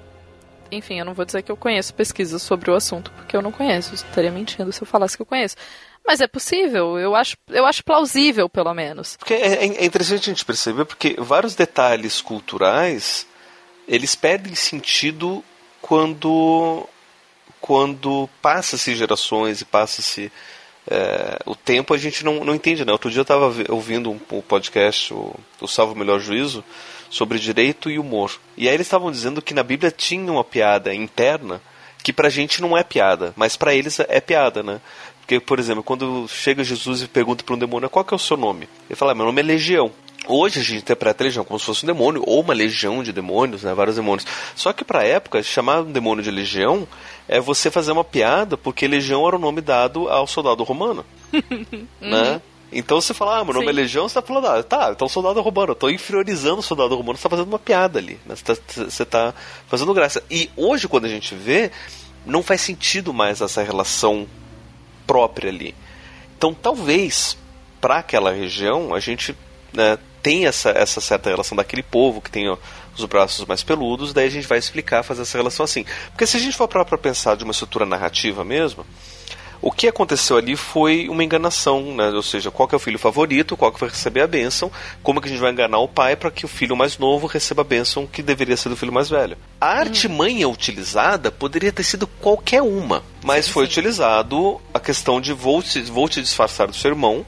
Enfim, 0.72 0.98
eu 0.98 1.04
não 1.04 1.14
vou 1.14 1.24
dizer 1.24 1.42
que 1.42 1.52
eu 1.52 1.56
conheço 1.56 1.94
pesquisas 1.94 2.42
sobre 2.42 2.72
o 2.72 2.74
assunto, 2.74 3.12
porque 3.12 3.36
eu 3.36 3.42
não 3.42 3.52
conheço. 3.52 3.90
Eu 3.92 3.94
estaria 3.94 4.32
mentindo 4.32 4.72
se 4.72 4.82
eu 4.82 4.86
falasse 4.86 5.16
que 5.16 5.22
eu 5.22 5.26
conheço. 5.26 5.54
Mas 6.04 6.20
é 6.20 6.26
possível, 6.26 6.98
eu 6.98 7.14
acho, 7.14 7.36
eu 7.48 7.64
acho 7.64 7.84
plausível, 7.84 8.48
pelo 8.48 8.74
menos. 8.74 9.16
Porque 9.16 9.32
é, 9.32 9.64
é 9.64 9.84
interessante 9.86 10.28
a 10.28 10.32
gente 10.34 10.44
perceber, 10.44 10.84
porque 10.84 11.16
vários 11.18 11.54
detalhes 11.54 12.20
culturais, 12.20 13.26
eles 13.88 14.14
perdem 14.14 14.54
sentido 14.54 15.42
quando 15.84 16.88
quando 17.60 18.26
passa-se 18.40 18.94
gerações 18.94 19.60
e 19.60 19.66
passa-se 19.66 20.32
é, 20.90 21.38
o 21.44 21.54
tempo 21.54 21.92
a 21.92 21.98
gente 21.98 22.24
não, 22.24 22.42
não 22.42 22.54
entende, 22.54 22.86
né? 22.86 22.92
Outro 22.92 23.10
dia 23.10 23.20
eu 23.20 23.22
estava 23.22 23.52
ouvindo 23.68 24.10
um, 24.10 24.18
um 24.32 24.40
podcast, 24.40 25.12
o, 25.12 25.34
o 25.60 25.68
Salvo 25.68 25.94
Melhor 25.94 26.20
Juízo, 26.20 26.64
sobre 27.10 27.38
direito 27.38 27.90
e 27.90 27.98
humor. 27.98 28.32
E 28.56 28.66
aí 28.66 28.74
eles 28.74 28.86
estavam 28.86 29.10
dizendo 29.10 29.42
que 29.42 29.52
na 29.52 29.62
Bíblia 29.62 29.90
tinha 29.90 30.32
uma 30.32 30.42
piada 30.44 30.94
interna 30.94 31.60
que 32.02 32.14
pra 32.14 32.30
gente 32.30 32.62
não 32.62 32.76
é 32.76 32.82
piada, 32.82 33.34
mas 33.36 33.54
para 33.54 33.74
eles 33.74 34.00
é 34.00 34.20
piada, 34.20 34.62
né? 34.62 34.80
Porque, 35.20 35.38
por 35.38 35.58
exemplo, 35.58 35.82
quando 35.82 36.26
chega 36.28 36.64
Jesus 36.64 37.02
e 37.02 37.08
pergunta 37.08 37.44
para 37.44 37.54
um 37.54 37.58
demônio 37.58 37.90
qual 37.90 38.04
que 38.04 38.14
é 38.14 38.16
o 38.16 38.18
seu 38.18 38.38
nome, 38.38 38.68
ele 38.88 38.96
fala: 38.96 39.12
ah, 39.12 39.14
meu 39.14 39.26
nome 39.26 39.40
é 39.40 39.44
Legião. 39.44 39.92
Hoje 40.26 40.60
a 40.60 40.62
gente 40.62 40.78
interpreta 40.78 41.22
a 41.22 41.26
legião 41.26 41.44
como 41.44 41.58
se 41.58 41.66
fosse 41.66 41.84
um 41.84 41.86
demônio, 41.86 42.22
ou 42.26 42.40
uma 42.40 42.54
legião 42.54 43.02
de 43.02 43.12
demônios, 43.12 43.62
né, 43.62 43.74
vários 43.74 43.96
demônios. 43.96 44.26
Só 44.54 44.72
que 44.72 44.84
para 44.84 45.00
a 45.00 45.04
época, 45.04 45.42
chamar 45.42 45.80
um 45.80 45.92
demônio 45.92 46.24
de 46.24 46.30
legião 46.30 46.88
é 47.28 47.40
você 47.40 47.70
fazer 47.70 47.92
uma 47.92 48.04
piada, 48.04 48.56
porque 48.56 48.86
legião 48.86 49.26
era 49.26 49.36
o 49.36 49.38
nome 49.38 49.60
dado 49.60 50.08
ao 50.08 50.26
soldado 50.26 50.62
romano. 50.64 51.04
né? 52.00 52.40
Então 52.72 53.00
você 53.00 53.14
fala, 53.14 53.38
ah, 53.38 53.44
meu 53.44 53.54
nome 53.54 53.66
é 53.66 53.72
Sim. 53.72 53.78
é 53.78 53.82
Legião, 53.82 54.08
você 54.08 54.14
tá 54.14 54.22
falando, 54.22 54.48
ah, 54.48 54.62
tá, 54.62 54.90
então 54.90 55.08
soldado 55.08 55.40
romano, 55.40 55.72
eu 55.72 55.76
tô 55.76 55.88
inferiorizando 55.88 56.58
o 56.58 56.62
soldado 56.62 56.96
romano, 56.96 57.16
você 57.16 57.22
tá 57.22 57.30
fazendo 57.30 57.46
uma 57.46 57.58
piada 57.58 58.00
ali, 58.00 58.18
né? 58.26 58.34
você, 58.34 58.42
tá, 58.42 58.54
você 58.64 59.04
tá 59.04 59.34
fazendo 59.68 59.94
graça. 59.94 60.24
E 60.28 60.50
hoje, 60.56 60.88
quando 60.88 61.04
a 61.04 61.08
gente 61.08 61.36
vê, 61.36 61.70
não 62.26 62.42
faz 62.42 62.62
sentido 62.62 63.14
mais 63.14 63.40
essa 63.40 63.62
relação 63.62 64.26
própria 65.06 65.50
ali. 65.50 65.72
Então 66.36 66.52
talvez, 66.52 67.38
para 67.80 67.98
aquela 67.98 68.32
região, 68.32 68.92
a 68.92 68.98
gente 68.98 69.36
né, 69.72 69.98
tem 70.24 70.46
essa, 70.46 70.70
essa 70.70 71.02
certa 71.02 71.28
relação 71.28 71.54
daquele 71.54 71.82
povo 71.82 72.22
que 72.22 72.30
tem 72.30 72.48
ó, 72.48 72.56
os 72.96 73.04
braços 73.04 73.44
mais 73.46 73.62
peludos, 73.62 74.14
daí 74.14 74.26
a 74.26 74.30
gente 74.30 74.48
vai 74.48 74.58
explicar, 74.58 75.02
fazer 75.02 75.20
essa 75.20 75.36
relação 75.36 75.64
assim. 75.64 75.84
Porque 76.08 76.26
se 76.26 76.38
a 76.38 76.40
gente 76.40 76.56
for 76.56 76.66
para 76.66 76.82
pensar 76.96 77.36
de 77.36 77.44
uma 77.44 77.50
estrutura 77.50 77.84
narrativa 77.84 78.42
mesmo, 78.42 78.86
o 79.60 79.70
que 79.70 79.86
aconteceu 79.86 80.38
ali 80.38 80.56
foi 80.56 81.10
uma 81.10 81.22
enganação, 81.22 81.94
né? 81.94 82.08
ou 82.08 82.22
seja, 82.22 82.50
qual 82.50 82.66
é 82.72 82.76
o 82.76 82.78
filho 82.78 82.98
favorito, 82.98 83.54
qual 83.54 83.70
que 83.70 83.78
vai 83.78 83.90
receber 83.90 84.22
a 84.22 84.26
bênção, 84.26 84.72
como 85.02 85.18
é 85.18 85.22
que 85.22 85.28
a 85.28 85.30
gente 85.30 85.40
vai 85.40 85.52
enganar 85.52 85.78
o 85.78 85.88
pai 85.88 86.16
para 86.16 86.30
que 86.30 86.46
o 86.46 86.48
filho 86.48 86.74
mais 86.74 86.96
novo 86.96 87.26
receba 87.26 87.60
a 87.60 87.64
bênção 87.64 88.06
que 88.06 88.22
deveria 88.22 88.56
ser 88.56 88.70
do 88.70 88.76
filho 88.76 88.92
mais 88.92 89.10
velho. 89.10 89.36
A 89.60 89.74
hum. 89.74 89.78
artimanha 89.78 90.48
utilizada 90.48 91.30
poderia 91.30 91.72
ter 91.72 91.84
sido 91.84 92.06
qualquer 92.06 92.62
uma, 92.62 93.02
mas 93.22 93.44
sim, 93.44 93.52
foi 93.52 93.66
sim. 93.66 93.72
utilizado 93.72 94.58
a 94.72 94.80
questão 94.80 95.20
de 95.20 95.34
vou 95.34 95.62
te, 95.62 95.82
vou 95.82 96.08
te 96.08 96.22
disfarçar 96.22 96.66
do 96.66 96.74
seu 96.74 96.92
irmão, 96.92 97.26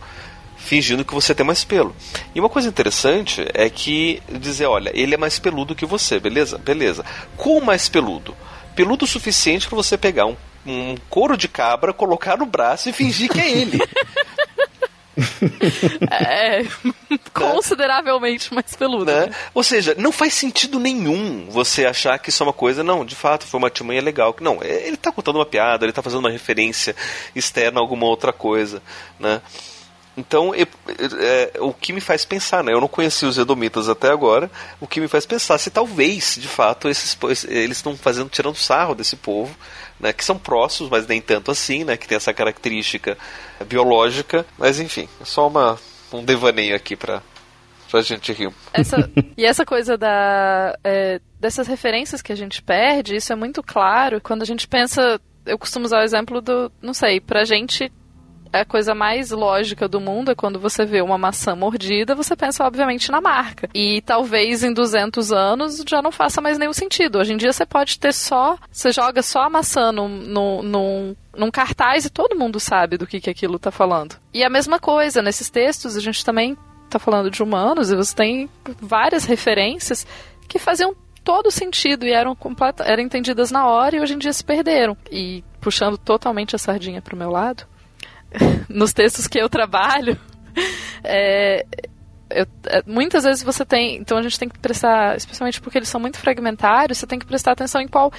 fingindo 0.66 1.04
que 1.04 1.14
você 1.14 1.34
tem 1.34 1.46
mais 1.46 1.64
pelo. 1.64 1.94
E 2.34 2.40
uma 2.40 2.48
coisa 2.48 2.68
interessante 2.68 3.46
é 3.54 3.70
que 3.70 4.20
dizer, 4.28 4.66
olha, 4.66 4.90
ele 4.92 5.14
é 5.14 5.16
mais 5.16 5.38
peludo 5.38 5.74
que 5.76 5.86
você, 5.86 6.18
beleza? 6.18 6.58
Beleza. 6.58 7.04
Qual 7.36 7.60
mais 7.60 7.88
peludo? 7.88 8.36
Peludo 8.74 9.04
o 9.04 9.08
suficiente 9.08 9.68
para 9.68 9.76
você 9.76 9.96
pegar 9.96 10.26
um, 10.26 10.36
um 10.66 10.96
couro 11.08 11.36
de 11.36 11.46
cabra, 11.46 11.92
colocar 11.92 12.36
no 12.36 12.44
braço 12.44 12.88
e 12.88 12.92
fingir 12.92 13.30
que 13.30 13.40
é 13.40 13.50
ele. 13.50 13.78
é 16.10 16.66
consideravelmente 17.32 18.52
mais 18.52 18.74
peludo. 18.76 19.04
Né? 19.06 19.30
Ou 19.54 19.62
seja, 19.62 19.94
não 19.96 20.10
faz 20.10 20.34
sentido 20.34 20.80
nenhum 20.80 21.46
você 21.48 21.86
achar 21.86 22.18
que 22.18 22.30
isso 22.30 22.42
é 22.42 22.46
uma 22.46 22.52
coisa, 22.52 22.82
não, 22.82 23.04
de 23.04 23.14
fato, 23.14 23.46
foi 23.46 23.58
uma 23.58 23.68
artimanha 23.68 24.02
legal. 24.02 24.34
Não, 24.40 24.62
ele 24.62 24.94
está 24.94 25.12
contando 25.12 25.36
uma 25.36 25.46
piada, 25.46 25.84
ele 25.84 25.90
está 25.90 26.02
fazendo 26.02 26.20
uma 26.20 26.30
referência 26.30 26.94
externa 27.34 27.78
a 27.78 27.82
alguma 27.82 28.06
outra 28.06 28.32
coisa, 28.32 28.82
né? 29.18 29.40
Então, 30.16 30.54
é, 30.54 31.60
o 31.60 31.74
que 31.74 31.92
me 31.92 32.00
faz 32.00 32.24
pensar, 32.24 32.64
né? 32.64 32.72
Eu 32.72 32.80
não 32.80 32.88
conheci 32.88 33.26
os 33.26 33.36
Edomitas 33.36 33.88
até 33.88 34.10
agora. 34.10 34.50
O 34.80 34.86
que 34.86 34.98
me 34.98 35.08
faz 35.08 35.26
pensar 35.26 35.58
se 35.58 35.70
talvez, 35.70 36.38
de 36.40 36.48
fato, 36.48 36.88
esses, 36.88 37.16
eles 37.44 37.76
estão 37.76 37.94
fazendo, 37.96 38.30
tirando 38.30 38.56
sarro 38.56 38.94
desse 38.94 39.14
povo, 39.14 39.54
né? 40.00 40.14
Que 40.14 40.24
são 40.24 40.38
próximos, 40.38 40.90
mas 40.90 41.06
nem 41.06 41.20
tanto 41.20 41.50
assim, 41.50 41.84
né? 41.84 41.98
Que 41.98 42.08
tem 42.08 42.16
essa 42.16 42.32
característica 42.32 43.18
biológica. 43.66 44.46
Mas 44.56 44.80
enfim, 44.80 45.06
é 45.20 45.24
só 45.24 45.48
uma, 45.48 45.78
um 46.10 46.24
devaneio 46.24 46.74
aqui 46.74 46.96
para 46.96 47.22
pra 47.90 48.00
gente 48.02 48.32
rir. 48.32 48.52
Essa, 48.72 49.10
e 49.36 49.44
essa 49.44 49.64
coisa 49.64 49.96
da, 49.98 50.76
é, 50.82 51.20
dessas 51.38 51.66
referências 51.66 52.22
que 52.22 52.32
a 52.32 52.36
gente 52.36 52.62
perde, 52.62 53.16
isso 53.16 53.32
é 53.32 53.36
muito 53.36 53.62
claro 53.62 54.20
quando 54.20 54.42
a 54.42 54.46
gente 54.46 54.66
pensa. 54.66 55.20
Eu 55.44 55.58
costumo 55.58 55.84
usar 55.84 56.00
o 56.00 56.04
exemplo 56.04 56.40
do, 56.40 56.72
não 56.82 56.92
sei, 56.92 57.20
pra 57.20 57.44
gente 57.44 57.92
a 58.52 58.64
coisa 58.64 58.94
mais 58.94 59.30
lógica 59.30 59.88
do 59.88 60.00
mundo 60.00 60.30
é 60.30 60.34
quando 60.34 60.58
você 60.58 60.84
vê 60.84 61.00
uma 61.00 61.18
maçã 61.18 61.54
mordida, 61.54 62.14
você 62.14 62.36
pensa 62.36 62.64
obviamente 62.64 63.10
na 63.10 63.20
marca. 63.20 63.68
E 63.74 64.00
talvez 64.02 64.62
em 64.62 64.72
200 64.72 65.32
anos 65.32 65.82
já 65.86 66.02
não 66.02 66.12
faça 66.12 66.40
mais 66.40 66.58
nenhum 66.58 66.72
sentido. 66.72 67.18
Hoje 67.18 67.32
em 67.32 67.36
dia 67.36 67.52
você 67.52 67.66
pode 67.66 67.98
ter 67.98 68.12
só, 68.12 68.56
você 68.70 68.92
joga 68.92 69.22
só 69.22 69.42
a 69.42 69.50
maçã 69.50 69.92
num, 69.92 70.08
num, 70.08 70.62
num, 70.62 71.16
num 71.36 71.50
cartaz 71.50 72.04
e 72.04 72.10
todo 72.10 72.38
mundo 72.38 72.58
sabe 72.58 72.96
do 72.96 73.06
que, 73.06 73.20
que 73.20 73.30
aquilo 73.30 73.56
está 73.56 73.70
falando. 73.70 74.16
E 74.32 74.42
a 74.44 74.50
mesma 74.50 74.78
coisa, 74.78 75.22
nesses 75.22 75.50
textos 75.50 75.96
a 75.96 76.00
gente 76.00 76.24
também 76.24 76.56
está 76.84 76.98
falando 76.98 77.30
de 77.30 77.42
humanos 77.42 77.90
e 77.90 77.96
você 77.96 78.14
tem 78.14 78.50
várias 78.80 79.24
referências 79.24 80.06
que 80.48 80.58
faziam 80.58 80.94
todo 81.26 81.50
sentido 81.50 82.06
e 82.06 82.12
eram 82.12 82.36
completa, 82.36 82.84
eram 82.84 83.02
entendidas 83.02 83.50
na 83.50 83.66
hora 83.66 83.96
e 83.96 84.00
hoje 84.00 84.14
em 84.14 84.18
dia 84.18 84.32
se 84.32 84.44
perderam. 84.44 84.96
E 85.10 85.42
puxando 85.60 85.98
totalmente 85.98 86.54
a 86.54 86.58
sardinha 86.58 87.02
para 87.02 87.16
o 87.16 87.18
meu 87.18 87.30
lado, 87.30 87.66
nos 88.68 88.92
textos 88.92 89.26
que 89.26 89.38
eu 89.38 89.48
trabalho, 89.48 90.18
é, 91.02 91.64
eu, 92.30 92.46
é, 92.66 92.82
muitas 92.86 93.24
vezes 93.24 93.42
você 93.42 93.64
tem. 93.64 93.96
Então 93.96 94.18
a 94.18 94.22
gente 94.22 94.38
tem 94.38 94.48
que 94.48 94.58
prestar, 94.58 95.16
especialmente 95.16 95.60
porque 95.60 95.78
eles 95.78 95.88
são 95.88 96.00
muito 96.00 96.18
fragmentários, 96.18 96.98
você 96.98 97.06
tem 97.06 97.18
que 97.18 97.26
prestar 97.26 97.52
atenção 97.52 97.80
em 97.80 97.88
qual 97.88 98.12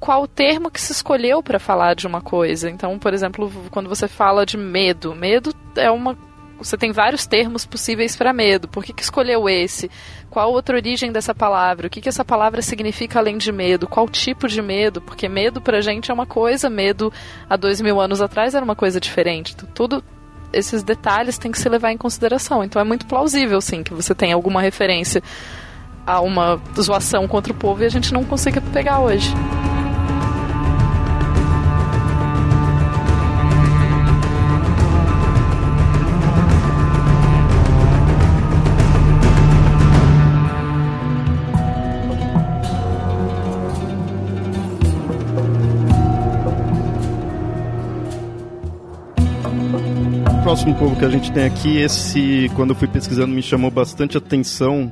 qual 0.00 0.28
termo 0.28 0.70
que 0.70 0.80
se 0.80 0.92
escolheu 0.92 1.42
para 1.42 1.58
falar 1.58 1.94
de 1.94 2.06
uma 2.06 2.20
coisa. 2.20 2.70
Então, 2.70 2.98
por 2.98 3.12
exemplo, 3.12 3.50
quando 3.70 3.88
você 3.88 4.06
fala 4.06 4.46
de 4.46 4.56
medo, 4.56 5.14
medo 5.14 5.52
é 5.74 5.90
uma 5.90 6.16
você 6.58 6.76
tem 6.76 6.92
vários 6.92 7.26
termos 7.26 7.64
possíveis 7.64 8.16
para 8.16 8.32
medo. 8.32 8.68
Por 8.68 8.84
que, 8.84 8.92
que 8.92 9.02
escolheu 9.02 9.48
esse? 9.48 9.90
Qual 10.30 10.52
outra 10.52 10.76
origem 10.76 11.12
dessa 11.12 11.34
palavra? 11.34 11.86
O 11.86 11.90
que, 11.90 12.00
que 12.00 12.08
essa 12.08 12.24
palavra 12.24 12.60
significa 12.60 13.18
além 13.18 13.38
de 13.38 13.52
medo? 13.52 13.86
Qual 13.86 14.08
tipo 14.08 14.48
de 14.48 14.60
medo? 14.60 15.00
Porque 15.00 15.28
medo 15.28 15.60
pra 15.60 15.80
gente 15.80 16.10
é 16.10 16.14
uma 16.14 16.26
coisa, 16.26 16.68
medo 16.68 17.12
há 17.48 17.56
dois 17.56 17.80
mil 17.80 18.00
anos 18.00 18.20
atrás 18.20 18.54
era 18.54 18.64
uma 18.64 18.76
coisa 18.76 19.00
diferente. 19.00 19.54
Então, 19.54 19.68
tudo 19.74 20.04
esses 20.52 20.82
detalhes 20.82 21.38
têm 21.38 21.52
que 21.52 21.58
se 21.58 21.68
levar 21.68 21.92
em 21.92 21.96
consideração. 21.96 22.64
Então 22.64 22.80
é 22.80 22.84
muito 22.84 23.06
plausível, 23.06 23.60
sim, 23.60 23.82
que 23.82 23.94
você 23.94 24.14
tenha 24.14 24.34
alguma 24.34 24.60
referência 24.60 25.22
a 26.06 26.20
uma 26.20 26.60
zoação 26.80 27.28
contra 27.28 27.52
o 27.52 27.56
povo 27.56 27.82
e 27.82 27.86
a 27.86 27.90
gente 27.90 28.12
não 28.12 28.24
consiga 28.24 28.60
pegar 28.60 29.00
hoje. 29.00 29.30
Próximo 50.48 50.74
povo 50.76 50.96
que 50.96 51.04
a 51.04 51.10
gente 51.10 51.30
tem 51.30 51.44
aqui, 51.44 51.76
esse, 51.76 52.50
quando 52.56 52.70
eu 52.70 52.74
fui 52.74 52.88
pesquisando, 52.88 53.34
me 53.34 53.42
chamou 53.42 53.70
bastante 53.70 54.16
atenção, 54.16 54.90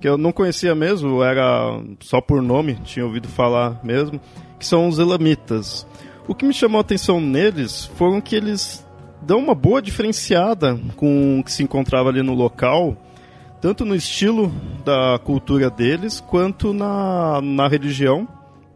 que 0.00 0.08
eu 0.08 0.16
não 0.16 0.32
conhecia 0.32 0.74
mesmo, 0.74 1.22
era 1.22 1.78
só 2.00 2.22
por 2.22 2.40
nome, 2.40 2.76
tinha 2.84 3.04
ouvido 3.04 3.28
falar 3.28 3.78
mesmo, 3.84 4.18
que 4.58 4.66
são 4.66 4.88
os 4.88 4.98
elamitas. 4.98 5.86
O 6.26 6.34
que 6.34 6.46
me 6.46 6.54
chamou 6.54 6.78
a 6.78 6.80
atenção 6.80 7.20
neles 7.20 7.84
foram 7.84 8.18
que 8.18 8.34
eles 8.34 8.82
dão 9.20 9.40
uma 9.40 9.54
boa 9.54 9.82
diferenciada 9.82 10.80
com 10.96 11.38
o 11.38 11.44
que 11.44 11.52
se 11.52 11.62
encontrava 11.62 12.08
ali 12.08 12.22
no 12.22 12.32
local, 12.32 12.96
tanto 13.60 13.84
no 13.84 13.94
estilo 13.94 14.50
da 14.86 15.20
cultura 15.22 15.68
deles, 15.68 16.18
quanto 16.18 16.72
na, 16.72 17.42
na 17.42 17.68
religião, 17.68 18.26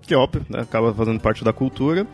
que 0.02 0.14
óbvio, 0.14 0.44
né, 0.50 0.60
acaba 0.60 0.92
fazendo 0.92 1.20
parte 1.20 1.42
da 1.42 1.54
cultura, 1.54 2.06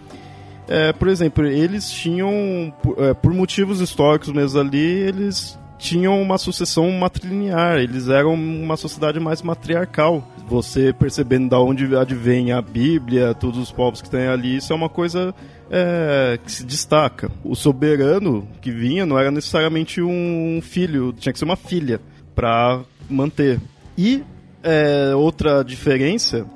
é, 0.68 0.92
por 0.92 1.08
exemplo, 1.08 1.46
eles 1.46 1.90
tinham, 1.90 2.72
é, 2.98 3.14
por 3.14 3.32
motivos 3.32 3.80
históricos 3.80 4.30
mesmo 4.32 4.60
ali, 4.60 4.78
eles 4.78 5.58
tinham 5.78 6.20
uma 6.20 6.38
sucessão 6.38 6.90
matrilinear, 6.92 7.76
eles 7.76 8.08
eram 8.08 8.34
uma 8.34 8.76
sociedade 8.76 9.20
mais 9.20 9.42
matriarcal. 9.42 10.26
Você 10.48 10.92
percebendo 10.92 11.50
da 11.50 11.60
onde 11.60 11.94
advém 11.96 12.52
a 12.52 12.62
Bíblia, 12.62 13.34
todos 13.34 13.58
os 13.58 13.70
povos 13.70 14.00
que 14.00 14.08
tem 14.08 14.26
ali, 14.26 14.56
isso 14.56 14.72
é 14.72 14.76
uma 14.76 14.88
coisa 14.88 15.34
é, 15.70 16.38
que 16.42 16.50
se 16.50 16.64
destaca. 16.64 17.30
O 17.44 17.54
soberano 17.54 18.48
que 18.60 18.70
vinha 18.70 19.04
não 19.04 19.18
era 19.18 19.30
necessariamente 19.30 20.00
um 20.00 20.60
filho, 20.62 21.12
tinha 21.12 21.32
que 21.32 21.38
ser 21.38 21.44
uma 21.44 21.56
filha 21.56 22.00
para 22.34 22.80
manter. 23.08 23.60
E 23.96 24.22
é, 24.62 25.14
outra 25.14 25.62
diferença 25.62 26.46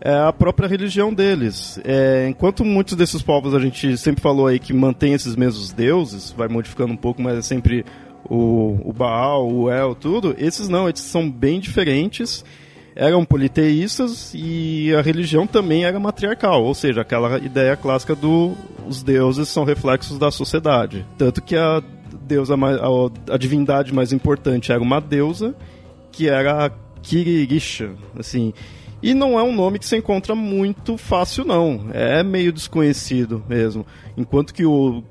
é 0.00 0.14
a 0.14 0.32
própria 0.32 0.68
religião 0.68 1.12
deles. 1.12 1.78
É, 1.84 2.26
enquanto 2.28 2.64
muitos 2.64 2.96
desses 2.96 3.22
povos 3.22 3.54
a 3.54 3.58
gente 3.58 3.96
sempre 3.98 4.22
falou 4.22 4.46
aí 4.46 4.58
que 4.58 4.72
mantém 4.72 5.12
esses 5.12 5.36
mesmos 5.36 5.72
deuses, 5.72 6.32
vai 6.32 6.48
modificando 6.48 6.92
um 6.92 6.96
pouco, 6.96 7.20
mas 7.20 7.38
é 7.38 7.42
sempre 7.42 7.84
o, 8.24 8.78
o 8.84 8.92
Baal, 8.92 9.50
o 9.50 9.70
El, 9.70 9.94
tudo, 9.94 10.34
esses 10.38 10.68
não, 10.68 10.88
eles 10.88 11.00
são 11.00 11.30
bem 11.30 11.60
diferentes. 11.60 12.44
Eram 12.96 13.24
politeístas 13.24 14.32
e 14.34 14.92
a 14.94 15.00
religião 15.00 15.46
também 15.46 15.84
era 15.84 15.98
matriarcal, 16.00 16.64
ou 16.64 16.74
seja, 16.74 17.02
aquela 17.02 17.38
ideia 17.38 17.76
clássica 17.76 18.16
do 18.16 18.54
os 18.86 19.02
deuses 19.02 19.48
são 19.48 19.64
reflexos 19.64 20.18
da 20.18 20.30
sociedade. 20.30 21.06
Tanto 21.16 21.40
que 21.40 21.56
a 21.56 21.80
deusa 22.22 22.56
a, 22.56 23.34
a 23.34 23.38
divindade 23.38 23.94
mais 23.94 24.12
importante 24.12 24.72
era 24.72 24.82
uma 24.82 25.00
deusa 25.00 25.54
que 26.10 26.28
era 26.28 26.66
a 26.66 26.70
Kiririsha, 27.00 27.92
assim, 28.18 28.52
e 29.02 29.14
não 29.14 29.38
é 29.38 29.42
um 29.42 29.54
nome 29.54 29.78
que 29.78 29.86
se 29.86 29.96
encontra 29.96 30.34
muito 30.34 30.96
fácil, 30.96 31.44
não. 31.44 31.88
É 31.92 32.22
meio 32.22 32.52
desconhecido 32.52 33.42
mesmo. 33.48 33.86
Enquanto 34.16 34.52
que 34.52 34.64
o, 34.64 35.02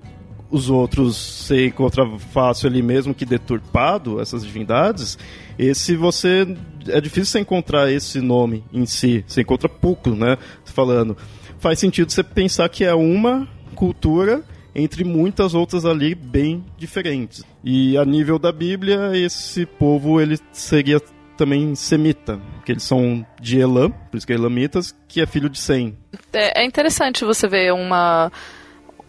os 0.52 0.70
outros 0.70 1.16
se 1.18 1.68
encontra 1.68 2.06
fácil 2.32 2.70
ali 2.70 2.82
mesmo 2.82 3.14
que 3.14 3.26
deturpado, 3.26 4.20
essas 4.20 4.44
divindades, 4.46 5.18
esse 5.58 5.96
você. 5.96 6.48
É 6.88 7.02
difícil 7.02 7.26
você 7.26 7.40
encontrar 7.40 7.92
esse 7.92 8.22
nome 8.22 8.64
em 8.72 8.86
si. 8.86 9.24
Você 9.28 9.42
encontra 9.42 9.68
pouco, 9.68 10.12
né? 10.12 10.38
Falando. 10.66 11.18
Faz 11.60 11.80
sentido 11.80 12.12
você 12.12 12.24
pensar 12.24 12.70
que 12.70 12.86
é 12.86 12.94
uma 12.94 13.48
cultura 13.76 14.44
entre 14.74 15.04
muitas 15.04 15.54
outras 15.54 15.84
ali 15.86 16.16
bem 16.16 16.64
diferentes. 16.78 17.44
E 17.64 17.98
a 17.98 18.06
nível 18.06 18.40
da 18.40 18.52
Bíblia, 18.52 19.12
esse 19.14 19.66
povo 19.66 20.22
ele 20.22 20.40
seria 20.54 21.02
também 21.40 21.74
semita, 21.74 22.38
que 22.66 22.74
eles 22.74 22.84
são 22.84 23.26
de 23.40 23.62
Elam, 23.62 23.92
por 24.12 24.18
isso 24.18 24.28
que 24.28 24.34
é 24.34 24.36
Elamitas, 24.36 24.94
que 25.08 25.22
é 25.22 25.26
filho 25.26 25.50
de 25.50 25.58
Sem. 25.58 25.98
É, 26.34 26.64
é 26.64 26.66
interessante 26.66 27.24
você 27.24 27.48
ver 27.48 27.72
uma 27.74 28.30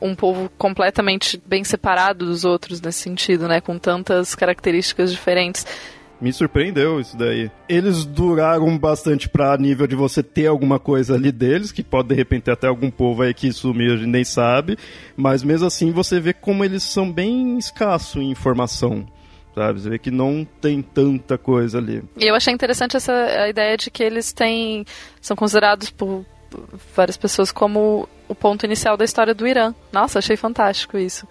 um 0.00 0.14
povo 0.14 0.50
completamente 0.56 1.42
bem 1.44 1.62
separado 1.62 2.24
dos 2.24 2.44
outros 2.44 2.80
nesse 2.80 3.00
sentido, 3.00 3.46
né, 3.48 3.60
com 3.60 3.78
tantas 3.78 4.34
características 4.34 5.10
diferentes. 5.10 5.66
Me 6.20 6.32
surpreendeu 6.32 7.00
isso 7.00 7.18
daí. 7.18 7.50
Eles 7.68 8.04
duraram 8.04 8.78
bastante 8.78 9.28
para 9.28 9.58
nível 9.58 9.86
de 9.86 9.96
você 9.96 10.22
ter 10.22 10.46
alguma 10.46 10.78
coisa 10.78 11.14
ali 11.16 11.32
deles, 11.32 11.72
que 11.72 11.82
pode 11.82 12.08
de 12.08 12.14
repente 12.14 12.44
ter 12.44 12.52
até 12.52 12.68
algum 12.68 12.90
povo 12.90 13.22
aí 13.22 13.34
que 13.34 13.52
sumiu, 13.52 13.94
a 13.94 13.96
gente 13.96 14.06
nem 14.06 14.24
sabe, 14.24 14.78
mas 15.16 15.42
mesmo 15.42 15.66
assim 15.66 15.90
você 15.90 16.20
vê 16.20 16.32
como 16.32 16.64
eles 16.64 16.84
são 16.84 17.10
bem 17.10 17.58
escassos 17.58 18.22
em 18.22 18.30
informação 18.30 19.06
sabe? 19.54 19.80
Você 19.80 19.90
vê 19.90 19.98
que 19.98 20.10
não 20.10 20.46
tem 20.60 20.82
tanta 20.82 21.36
coisa 21.36 21.78
ali. 21.78 22.02
E 22.16 22.26
eu 22.26 22.34
achei 22.34 22.52
interessante 22.52 22.96
essa 22.96 23.12
a 23.12 23.48
ideia 23.48 23.76
de 23.76 23.90
que 23.90 24.02
eles 24.02 24.32
têm 24.32 24.84
são 25.20 25.36
considerados 25.36 25.90
por 25.90 26.24
várias 26.94 27.16
pessoas 27.16 27.52
como 27.52 28.08
o 28.28 28.34
ponto 28.34 28.64
inicial 28.64 28.96
da 28.96 29.04
história 29.04 29.34
do 29.34 29.46
Irã. 29.46 29.74
Nossa, 29.92 30.18
achei 30.18 30.36
fantástico 30.36 30.98
isso. 30.98 31.26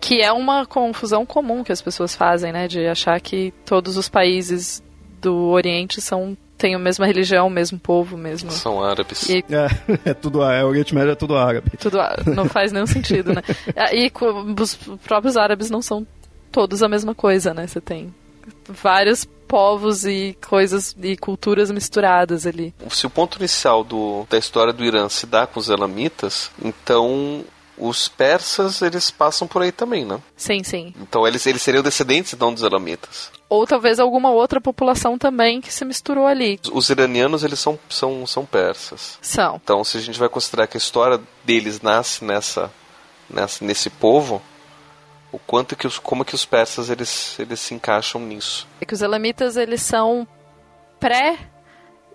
Que 0.00 0.20
é 0.20 0.32
uma 0.32 0.66
confusão 0.66 1.24
comum 1.24 1.64
que 1.64 1.72
as 1.72 1.80
pessoas 1.80 2.14
fazem, 2.14 2.52
né, 2.52 2.68
de 2.68 2.86
achar 2.86 3.20
que 3.20 3.52
todos 3.64 3.96
os 3.96 4.08
países 4.08 4.82
do 5.20 5.34
Oriente 5.48 6.00
são 6.00 6.36
têm 6.56 6.74
a 6.74 6.78
mesma 6.78 7.06
religião, 7.06 7.46
o 7.46 7.50
mesmo 7.50 7.78
povo, 7.78 8.16
mesmo. 8.16 8.50
São 8.50 8.82
árabes. 8.82 9.28
E... 9.28 9.44
É, 9.50 9.68
é 10.10 10.14
tudo 10.14 10.42
é, 10.42 10.64
o 10.64 10.68
Oriente 10.68 10.94
Médio 10.94 11.12
é 11.12 11.14
tudo 11.14 11.36
árabe. 11.36 11.70
Tudo 11.78 11.98
não 12.34 12.46
faz 12.46 12.72
nenhum 12.72 12.86
sentido, 12.86 13.32
né? 13.34 13.42
E 13.92 14.10
os 14.60 14.74
próprios 15.04 15.36
árabes 15.36 15.70
não 15.70 15.82
são 15.82 16.06
todos 16.56 16.82
a 16.82 16.88
mesma 16.88 17.14
coisa, 17.14 17.52
né? 17.52 17.66
Você 17.66 17.82
tem 17.82 18.14
vários 18.66 19.26
povos 19.46 20.06
e 20.06 20.34
coisas 20.48 20.96
e 21.02 21.14
culturas 21.14 21.70
misturadas 21.70 22.46
ali. 22.46 22.74
Se 22.88 23.06
o 23.06 23.10
ponto 23.10 23.36
inicial 23.36 23.84
do, 23.84 24.26
da 24.30 24.38
história 24.38 24.72
do 24.72 24.82
Irã 24.82 25.06
se 25.10 25.26
dá 25.26 25.46
com 25.46 25.60
os 25.60 25.68
elamitas, 25.68 26.50
então 26.64 27.44
os 27.76 28.08
persas 28.08 28.80
eles 28.80 29.10
passam 29.10 29.46
por 29.46 29.60
aí 29.60 29.70
também, 29.70 30.06
né? 30.06 30.18
Sim, 30.34 30.64
sim. 30.64 30.94
Então 30.98 31.26
eles, 31.26 31.46
eles 31.46 31.60
seriam 31.60 31.82
descendentes 31.82 32.32
então 32.32 32.54
dos 32.54 32.62
elamitas. 32.62 33.30
Ou 33.50 33.66
talvez 33.66 34.00
alguma 34.00 34.30
outra 34.30 34.58
população 34.58 35.18
também 35.18 35.60
que 35.60 35.70
se 35.70 35.84
misturou 35.84 36.26
ali. 36.26 36.58
Os 36.72 36.88
iranianos 36.88 37.44
eles 37.44 37.60
são, 37.60 37.78
são, 37.90 38.26
são 38.26 38.46
persas. 38.46 39.18
São. 39.20 39.60
Então 39.62 39.84
se 39.84 39.98
a 39.98 40.00
gente 40.00 40.18
vai 40.18 40.30
considerar 40.30 40.66
que 40.68 40.78
a 40.78 40.80
história 40.80 41.20
deles 41.44 41.82
nasce 41.82 42.24
nessa, 42.24 42.72
nessa 43.28 43.62
nesse 43.62 43.90
povo, 43.90 44.40
o 45.36 45.40
quanto 45.46 45.76
que 45.76 45.86
os 45.86 45.98
como 45.98 46.24
que 46.24 46.34
os 46.34 46.44
persas 46.44 46.88
eles 46.88 47.38
eles 47.38 47.60
se 47.60 47.74
encaixam 47.74 48.20
nisso. 48.20 48.66
É 48.80 48.84
que 48.84 48.94
os 48.94 49.02
elamitas 49.02 49.56
eles 49.56 49.82
são 49.82 50.26
pré 50.98 51.38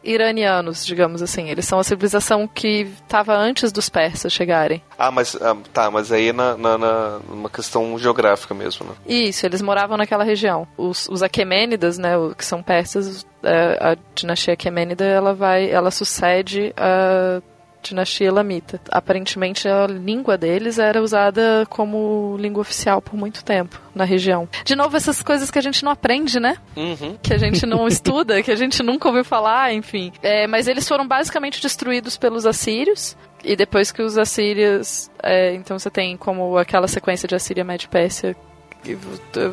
iranianos, 0.04 0.84
digamos 0.84 1.22
assim. 1.22 1.50
Eles 1.50 1.66
são 1.66 1.78
a 1.78 1.84
civilização 1.84 2.48
que 2.48 2.92
estava 3.04 3.36
antes 3.36 3.72
dos 3.72 3.88
persas 3.88 4.34
chegarem. 4.34 4.82
Ah, 4.98 5.12
mas 5.12 5.36
ah, 5.36 5.56
tá, 5.72 5.92
mas 5.92 6.12
aí 6.12 6.30
é 6.30 6.34
na, 6.34 6.58
na, 6.58 6.78
na 6.78 7.20
uma 7.30 7.50
questão 7.50 7.96
geográfica 8.00 8.56
mesmo, 8.56 8.88
né? 8.88 8.96
Isso, 9.06 9.46
eles 9.46 9.62
moravam 9.62 9.98
naquela 9.98 10.24
região. 10.24 10.68
Os, 10.76 11.08
os 11.08 11.22
Aquemênidas, 11.22 12.00
né, 12.00 12.14
que 12.36 12.44
são 12.44 12.64
persas, 12.64 13.26
é, 13.44 13.78
a 13.80 13.98
dinastia 14.16 14.56
Aquemênida, 14.56 15.06
ela 15.06 15.36
vai, 15.36 15.70
ela 15.70 15.92
sucede 15.92 16.74
a 16.76 17.42
dinastia 17.82 18.28
Elamita. 18.28 18.80
Aparentemente 18.90 19.68
a 19.68 19.88
língua 19.88 20.38
deles 20.38 20.80
era 20.80 21.02
usada 21.02 21.66
como 21.70 22.38
língua 22.40 22.62
oficial 22.62 23.02
por 23.02 23.16
muito 23.16 23.44
tempo 23.44 23.80
na 23.94 24.04
região. 24.04 24.48
De 24.64 24.76
novo, 24.76 24.96
essas 24.96 25.22
coisas 25.22 25.52
que 25.52 25.60
a 25.60 25.62
gente 25.62 25.84
não 25.84 25.92
aprende, 25.92 26.40
né? 26.40 26.58
Uhum. 26.76 27.18
Que 27.22 27.34
a 27.34 27.38
gente 27.38 27.66
não 27.66 27.88
estuda, 27.88 28.42
que 28.42 28.52
a 28.52 28.56
gente 28.56 28.82
nunca 28.84 29.08
ouviu 29.08 29.24
falar, 29.24 29.74
enfim. 29.74 30.12
É, 30.22 30.48
mas 30.48 30.68
eles 30.68 30.88
foram 30.88 31.08
basicamente 31.08 31.62
destruídos 31.62 32.18
pelos 32.18 32.46
assírios. 32.46 33.18
E 33.44 33.56
depois 33.56 33.92
que 33.92 34.04
os 34.04 34.20
assírios. 34.20 35.10
É, 35.22 35.56
então 35.56 35.78
você 35.78 35.90
tem 35.90 36.16
como 36.16 36.58
aquela 36.58 36.88
sequência 36.88 37.28
de 37.28 37.34
Assíria, 37.34 37.64
Média 37.64 37.86
e 37.86 37.90
Pérsia 37.90 38.36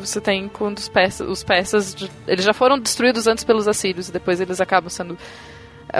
você 0.01 0.19
tem 0.19 0.47
quando 0.49 0.77
os 0.77 0.89
persas, 0.89 1.27
os 1.27 1.43
persas 1.43 1.95
eles 2.27 2.43
já 2.43 2.53
foram 2.53 2.79
destruídos 2.79 3.27
antes 3.27 3.43
pelos 3.43 3.67
assírios 3.67 4.09
e 4.09 4.11
depois 4.11 4.41
eles 4.41 4.59
acabam 4.59 4.89
sendo 4.89 5.17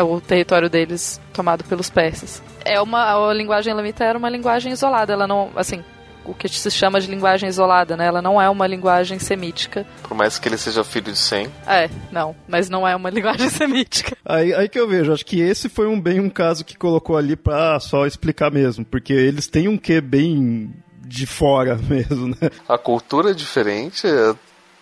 o 0.01 0.21
território 0.21 0.69
deles 0.69 1.19
tomado 1.33 1.63
pelos 1.63 1.89
persas. 1.89 2.41
É 2.63 2.79
uma 2.81 3.29
a 3.29 3.33
linguagem 3.33 3.71
elamita 3.71 4.03
era 4.03 4.17
uma 4.17 4.29
linguagem 4.29 4.71
isolada, 4.71 5.13
ela 5.13 5.27
não, 5.27 5.49
assim, 5.55 5.83
o 6.29 6.33
que 6.33 6.47
se 6.47 6.69
chama 6.69 7.01
de 7.01 7.09
linguagem 7.09 7.49
isolada, 7.49 7.97
né? 7.97 8.05
Ela 8.05 8.21
não 8.21 8.41
é 8.41 8.49
uma 8.49 8.67
linguagem 8.67 9.17
semítica. 9.19 9.85
Por 10.03 10.15
mais 10.15 10.37
que 10.37 10.47
ele 10.47 10.57
seja 10.57 10.83
filho 10.83 11.11
de 11.11 11.17
Sem. 11.17 11.47
É, 11.65 11.89
não, 12.11 12.35
mas 12.47 12.69
não 12.69 12.87
é 12.87 12.95
uma 12.95 13.09
linguagem 13.11 13.49
semítica. 13.49 14.15
Aí, 14.23 14.53
aí 14.53 14.69
que 14.69 14.79
eu 14.79 14.87
vejo, 14.87 15.11
acho 15.11 15.25
que 15.25 15.41
esse 15.41 15.69
foi 15.69 15.87
um 15.87 15.99
bem 15.99 16.19
um 16.19 16.29
caso 16.29 16.63
que 16.63 16.77
colocou 16.77 17.17
ali 17.17 17.35
pra 17.35 17.79
só 17.79 18.05
explicar 18.05 18.51
mesmo, 18.51 18.85
porque 18.85 19.13
eles 19.13 19.47
têm 19.47 19.67
um 19.67 19.77
quê 19.77 19.99
bem 19.99 20.73
de 21.01 21.25
fora 21.25 21.75
mesmo, 21.89 22.27
né? 22.27 22.49
A 22.67 22.77
cultura 22.77 23.31
é 23.31 23.33
diferente, 23.33 24.05
a 24.05 24.35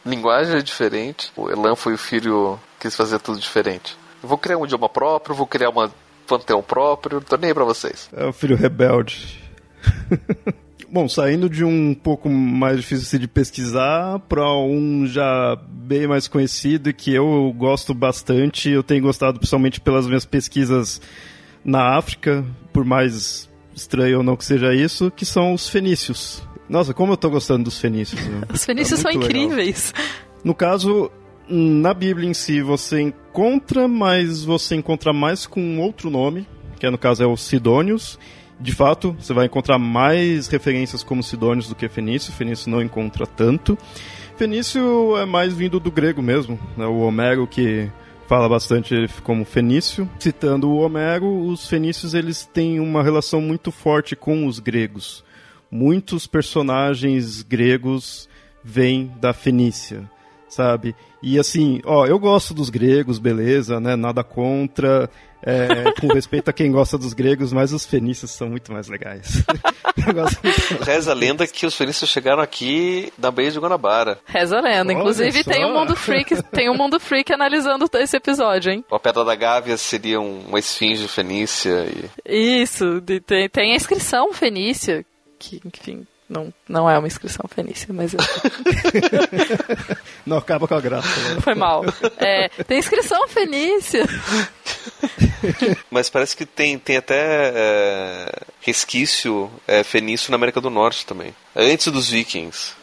linguagem 0.06 0.58
é 0.58 0.62
diferente. 0.62 1.32
O 1.36 1.50
Elan 1.50 1.76
foi 1.76 1.94
o 1.94 1.98
filho 1.98 2.60
que 2.80 2.88
quis 2.88 2.96
fazer 2.96 3.20
tudo 3.20 3.40
diferente. 3.40 3.98
Eu 4.22 4.30
vou 4.30 4.38
criar 4.38 4.58
um 4.58 4.66
idioma 4.66 4.90
próprio, 4.90 5.36
vou 5.36 5.48
criar 5.48 5.70
uma 5.70 5.92
panteão 6.28 6.62
próprio, 6.62 7.22
tô 7.22 7.38
nem 7.38 7.50
aí 7.50 7.54
pra 7.54 7.64
vocês. 7.64 8.10
É 8.14 8.26
o 8.26 8.34
filho 8.34 8.56
rebelde. 8.56 9.42
Bom, 10.90 11.08
saindo 11.10 11.50
de 11.50 11.66
um 11.66 11.94
pouco 11.94 12.30
mais 12.30 12.78
difícil 12.78 13.20
de 13.20 13.28
pesquisar 13.28 14.20
para 14.20 14.50
um 14.54 15.06
já 15.06 15.58
bem 15.68 16.08
mais 16.08 16.30
conhecido 16.30 16.90
e 16.90 16.94
que 16.94 17.14
eu 17.14 17.54
gosto 17.58 17.94
bastante, 17.94 18.70
eu 18.70 18.82
tenho 18.82 19.02
gostado 19.02 19.38
principalmente 19.38 19.82
pelas 19.82 20.08
minhas 20.08 20.26
pesquisas 20.26 21.02
na 21.64 21.98
África, 21.98 22.46
por 22.72 22.86
mais 22.86 23.50
estranho 23.76 24.20
ou 24.20 24.24
não 24.24 24.38
que 24.38 24.46
seja 24.46 24.74
isso, 24.74 25.12
que 25.12 25.26
são 25.26 25.54
os 25.54 25.68
fenícios. 25.68 26.42
Nossa, 26.70 26.94
como 26.94 27.14
eu 27.14 27.18
tô 27.18 27.30
gostando 27.30 27.66
dos 27.66 27.80
fenícios. 27.80 28.26
Né? 28.26 28.42
Os 28.54 28.64
fenícios 28.64 29.00
é 29.00 29.04
são 29.04 29.12
incríveis. 29.12 29.94
Legal. 29.94 30.12
No 30.44 30.56
caso, 30.56 31.12
na 31.50 31.94
Bíblia 31.94 32.30
em 32.30 32.34
si 32.34 32.62
você 32.62 33.02
encontra, 33.02 33.88
mas 33.88 34.44
você 34.44 34.76
encontra 34.76 35.14
mais 35.14 35.48
com 35.48 35.80
outro 35.80 36.10
nome, 36.10 36.48
que 36.80 36.90
no 36.90 36.98
caso 36.98 37.24
é 37.24 37.28
os 37.28 37.42
Sidônios. 37.42 38.20
De 38.60 38.74
fato, 38.74 39.16
você 39.20 39.34
vai 39.34 39.46
encontrar 39.46 39.78
mais 39.78 40.48
referências 40.48 41.04
como 41.04 41.24
Sidônios 41.24 41.70
do 41.70 41.76
que 41.76 41.88
Fenício. 41.88 42.34
Fenício 42.34 42.70
não 42.70 42.82
encontra 42.82 43.26
tanto. 43.26 43.78
Fenício 44.36 45.18
é 45.18 45.26
mais 45.26 45.54
vindo 45.54 45.80
do 45.80 45.92
grego 45.92 46.22
mesmo, 46.22 46.60
né? 46.76 46.86
o 46.86 47.00
Homero 47.00 47.48
que 47.48 47.90
fala 48.28 48.50
bastante 48.50 49.08
como 49.24 49.46
fenício. 49.46 50.10
Citando 50.20 50.70
o 50.70 50.78
Homero, 50.78 51.28
os 51.48 51.68
fenícios 51.68 52.14
eles 52.14 52.46
têm 52.46 52.80
uma 52.80 53.02
relação 53.02 53.40
muito 53.40 53.72
forte 53.72 54.16
com 54.16 54.46
os 54.46 54.60
gregos. 54.60 55.24
Muitos 55.72 56.28
personagens 56.28 57.42
gregos 57.42 58.28
vêm 58.64 59.12
da 59.20 59.34
Fenícia 59.34 60.10
sabe? 60.50 60.96
E 61.22 61.40
assim, 61.40 61.82
ó, 61.86 62.06
eu 62.06 62.20
gosto 62.20 62.54
dos 62.54 62.70
gregos, 62.70 63.20
beleza, 63.20 63.80
né? 63.80 63.96
Nada 63.96 64.24
contra, 64.24 65.10
é, 65.42 65.92
com 66.00 66.08
respeito 66.08 66.50
a 66.50 66.54
quem 66.54 66.72
gosta 66.72 66.98
dos 66.98 67.14
gregos, 67.14 67.52
mas 67.52 67.74
os 67.74 67.86
fenícios 67.86 68.32
são 68.32 68.50
muito 68.50 68.72
mais 68.72 68.88
legais. 68.88 69.44
Reza 70.86 71.12
a 71.12 71.16
lenda 71.16 71.46
que 71.48 71.66
os 71.66 71.76
fenícios 71.76 72.10
chegaram 72.10 72.42
aqui 72.42 73.12
da 73.18 73.32
Baía 73.32 73.52
de 73.52 73.60
Guanabara. 73.60 74.20
Reza 74.26 74.58
a 74.58 74.62
lenda. 74.62 74.94
Inclusive 74.94 75.44
tem 75.44 75.66
um 75.66 75.74
mundo 75.74 75.96
freak, 75.96 76.42
tem 76.44 76.70
um 76.70 76.78
mundo 76.78 77.00
freak 77.00 77.34
analisando 77.34 77.90
esse 77.96 78.16
episódio, 78.16 78.72
hein? 78.72 78.86
A 78.92 79.00
Pedra 79.00 79.26
da 79.26 79.36
Gávea 79.36 79.78
seria 79.78 80.20
uma 80.20 80.60
esfinge 80.60 81.08
fenícia. 81.08 81.86
E... 82.26 82.62
Isso, 82.62 83.02
tem, 83.02 83.50
tem 83.50 83.74
a 83.74 83.76
inscrição 83.76 84.34
fenícia, 84.34 85.06
que, 85.40 85.62
enfim, 85.66 86.06
não, 86.30 86.54
não 86.68 86.90
é 86.90 86.98
uma 86.98 87.08
inscrição 87.08 87.46
fenícia, 87.50 87.88
mas. 87.94 88.14
Eu... 88.14 88.20
não 90.26 90.38
acaba 90.38 90.68
com 90.68 90.76
a 90.76 90.82
graça. 90.82 91.08
Né? 91.08 91.42
Foi 91.42 91.56
mal. 91.56 91.86
É, 92.18 92.50
tem 92.66 92.80
inscrição 92.80 93.28
fenícia. 93.28 94.06
mas 95.90 96.10
parece 96.10 96.36
que 96.36 96.46
tem, 96.46 96.78
tem 96.78 96.98
até 96.98 97.52
é, 97.56 98.32
resquício 98.62 99.50
é, 99.68 99.84
fenício 99.84 100.30
na 100.32 100.36
América 100.36 100.60
do 100.60 100.70
Norte 100.70 101.06
também. 101.06 101.34
Antes 101.56 101.88
dos 101.88 102.10
vikings. 102.10 102.76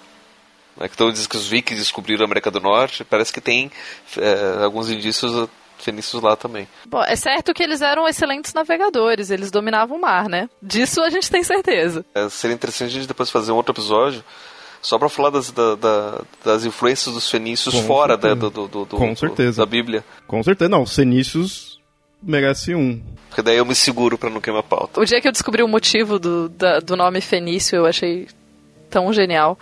É 0.80 0.88
que 0.88 0.94
então 0.94 1.12
diz 1.12 1.26
que 1.26 1.36
os 1.36 1.46
vikings 1.46 1.80
descobriram 1.80 2.22
a 2.22 2.26
América 2.26 2.50
do 2.50 2.60
Norte. 2.60 3.04
Parece 3.04 3.32
que 3.32 3.40
tem 3.40 3.70
é, 4.16 4.64
alguns 4.64 4.90
indícios 4.90 5.48
fenícios 5.84 6.22
lá 6.22 6.36
também. 6.36 6.66
Bom, 6.86 7.02
é 7.02 7.16
certo 7.16 7.52
que 7.52 7.62
eles 7.62 7.80
eram 7.80 8.08
excelentes 8.08 8.52
navegadores, 8.52 9.30
eles 9.30 9.50
dominavam 9.50 9.96
o 9.96 10.00
mar, 10.00 10.28
né? 10.28 10.48
Disso 10.62 11.02
a 11.02 11.10
gente 11.10 11.30
tem 11.30 11.44
certeza. 11.44 12.04
É, 12.14 12.28
seria 12.28 12.54
interessante 12.54 12.88
a 12.88 12.92
gente 12.92 13.08
depois 13.08 13.30
fazer 13.30 13.52
um 13.52 13.56
outro 13.56 13.72
episódio 13.72 14.24
só 14.80 14.98
para 14.98 15.08
falar 15.08 15.30
das, 15.30 15.50
da, 15.50 15.74
da, 15.76 16.20
das 16.44 16.64
influências 16.64 17.14
dos 17.14 17.30
fenícios 17.30 17.74
Com 17.74 17.82
fora 17.82 18.16
da, 18.16 18.34
do, 18.34 18.50
do, 18.50 18.68
do, 18.68 18.86
Com 18.86 19.16
certeza. 19.16 19.62
da 19.62 19.66
Bíblia. 19.66 20.04
Com 20.26 20.42
certeza, 20.42 20.68
não, 20.68 20.82
os 20.82 20.94
fenícios 20.94 21.80
merece 22.22 22.74
um. 22.74 23.02
Porque 23.28 23.42
daí 23.42 23.56
eu 23.56 23.64
me 23.64 23.74
seguro 23.74 24.18
para 24.18 24.30
não 24.30 24.40
queimar 24.40 24.62
pauta. 24.62 25.00
O 25.00 25.04
dia 25.04 25.20
que 25.20 25.28
eu 25.28 25.32
descobri 25.32 25.62
o 25.62 25.68
motivo 25.68 26.18
do, 26.18 26.48
da, 26.48 26.80
do 26.80 26.96
nome 26.96 27.20
fenício, 27.20 27.76
eu 27.76 27.86
achei 27.86 28.28
tão 28.90 29.12
genial 29.12 29.58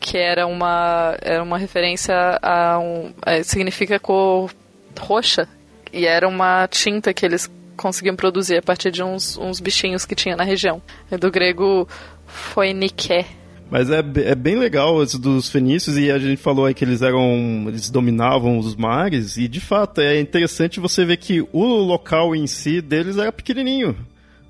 que 0.00 0.18
era 0.18 0.46
uma 0.46 1.16
era 1.22 1.42
uma 1.42 1.56
referência 1.56 2.14
a 2.42 2.78
um 2.78 3.14
é, 3.24 3.42
significa 3.42 3.98
cor 3.98 4.50
roxa 4.98 5.48
e 5.92 6.06
era 6.06 6.26
uma 6.26 6.66
tinta 6.66 7.14
que 7.14 7.24
eles 7.24 7.50
conseguiam 7.76 8.16
produzir 8.16 8.58
a 8.58 8.62
partir 8.62 8.90
de 8.90 9.02
uns, 9.02 9.36
uns 9.36 9.60
bichinhos 9.60 10.04
que 10.04 10.14
tinha 10.14 10.36
na 10.36 10.44
região. 10.44 10.82
É 11.10 11.18
do 11.18 11.30
grego 11.30 11.88
foeniké. 12.26 13.26
Mas 13.70 13.90
é, 13.90 13.98
é 13.98 14.34
bem 14.34 14.56
legal 14.56 15.02
esse 15.02 15.20
dos 15.20 15.48
fenícios 15.48 15.96
e 15.96 16.10
a 16.10 16.18
gente 16.18 16.36
falou 16.36 16.66
aí 16.66 16.74
que 16.74 16.84
eles 16.84 17.02
eram 17.02 17.64
eles 17.66 17.90
dominavam 17.90 18.58
os 18.58 18.76
mares 18.76 19.36
e 19.36 19.48
de 19.48 19.60
fato 19.60 20.00
é 20.00 20.20
interessante 20.20 20.78
você 20.78 21.04
ver 21.04 21.16
que 21.16 21.40
o 21.52 21.64
local 21.64 22.36
em 22.36 22.46
si 22.46 22.80
deles 22.80 23.16
era 23.16 23.32
pequenininho 23.32 23.96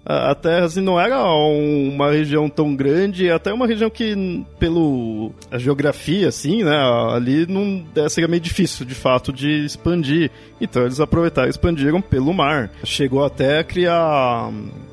a 0.05 0.35
terra 0.35 0.67
assim, 0.67 0.83
não 0.83 1.01
era 1.01 1.25
uma 1.25 2.11
região 2.11 2.49
tão 2.49 2.77
grande, 2.77 3.31
até 3.31 3.53
uma 3.53 3.67
região 3.67 3.89
que, 3.89 4.45
pelo 4.59 5.33
a 5.51 5.57
geografia, 5.57 6.29
assim, 6.29 6.63
né, 6.63 6.77
ali 7.11 7.47
não 7.47 7.85
é, 7.97 8.09
seria 8.09 8.29
meio 8.29 8.41
difícil, 8.41 8.85
de 8.85 8.95
fato, 8.95 9.33
de 9.33 9.65
expandir. 9.65 10.31
Então 10.61 10.83
eles 10.83 11.01
aproveitaram 11.01 11.49
e 11.49 11.51
expandiram 11.51 12.03
pelo 12.03 12.35
mar. 12.35 12.71
Chegou 12.85 13.25
até 13.25 13.61
a 13.61 13.65
criar 13.65 14.51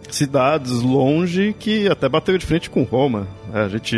cidades 0.10 0.82
longe 0.82 1.54
que 1.60 1.90
até 1.90 2.08
bateram 2.08 2.38
de 2.38 2.46
frente 2.46 2.70
com 2.70 2.84
Roma. 2.84 3.28
A 3.54 3.68
gente 3.68 3.98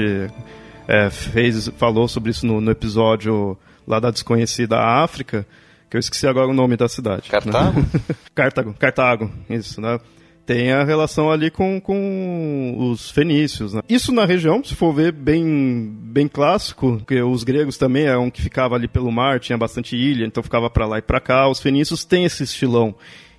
é, 0.87 1.09
fez, 1.11 1.67
falou 1.77 2.07
sobre 2.07 2.31
isso 2.31 2.45
no, 2.45 2.59
no, 2.59 2.71
episódio 2.71 3.57
lá 3.87 3.99
da 3.99 4.09
desconhecida 4.09 4.79
África, 4.79 5.45
que 5.89 5.95
eu 5.95 5.99
esqueci 5.99 6.25
agora 6.27 6.47
o 6.47 6.53
nome 6.53 6.75
da 6.75 6.87
cidade. 6.87 7.29
Cartago? 7.29 7.79
Né? 7.79 7.87
Cartago, 8.33 8.73
Cartago, 8.73 9.31
isso, 9.49 9.79
né? 9.79 9.99
Tem 10.45 10.71
a 10.71 10.83
relação 10.83 11.31
ali 11.31 11.49
com, 11.49 11.79
com 11.79 12.75
os 12.91 13.09
fenícios. 13.09 13.73
Né? 13.73 13.81
Isso 13.87 14.11
na 14.11 14.25
região, 14.25 14.63
se 14.63 14.75
for 14.75 14.93
ver, 14.93 15.11
bem, 15.11 15.89
bem 16.01 16.27
clássico, 16.27 16.97
porque 16.97 17.21
os 17.21 17.43
gregos 17.43 17.77
também 17.77 18.05
eram 18.05 18.29
que 18.29 18.41
ficava 18.41 18.75
ali 18.75 18.87
pelo 18.87 19.11
mar, 19.11 19.39
tinha 19.39 19.57
bastante 19.57 19.95
ilha, 19.95 20.25
então 20.25 20.43
ficava 20.43 20.69
para 20.69 20.85
lá 20.85 20.97
e 20.97 21.01
para 21.01 21.19
cá. 21.19 21.47
Os 21.47 21.59
fenícios 21.59 22.03
têm 22.03 22.25
esse 22.25 22.43
estilão. 22.43 22.95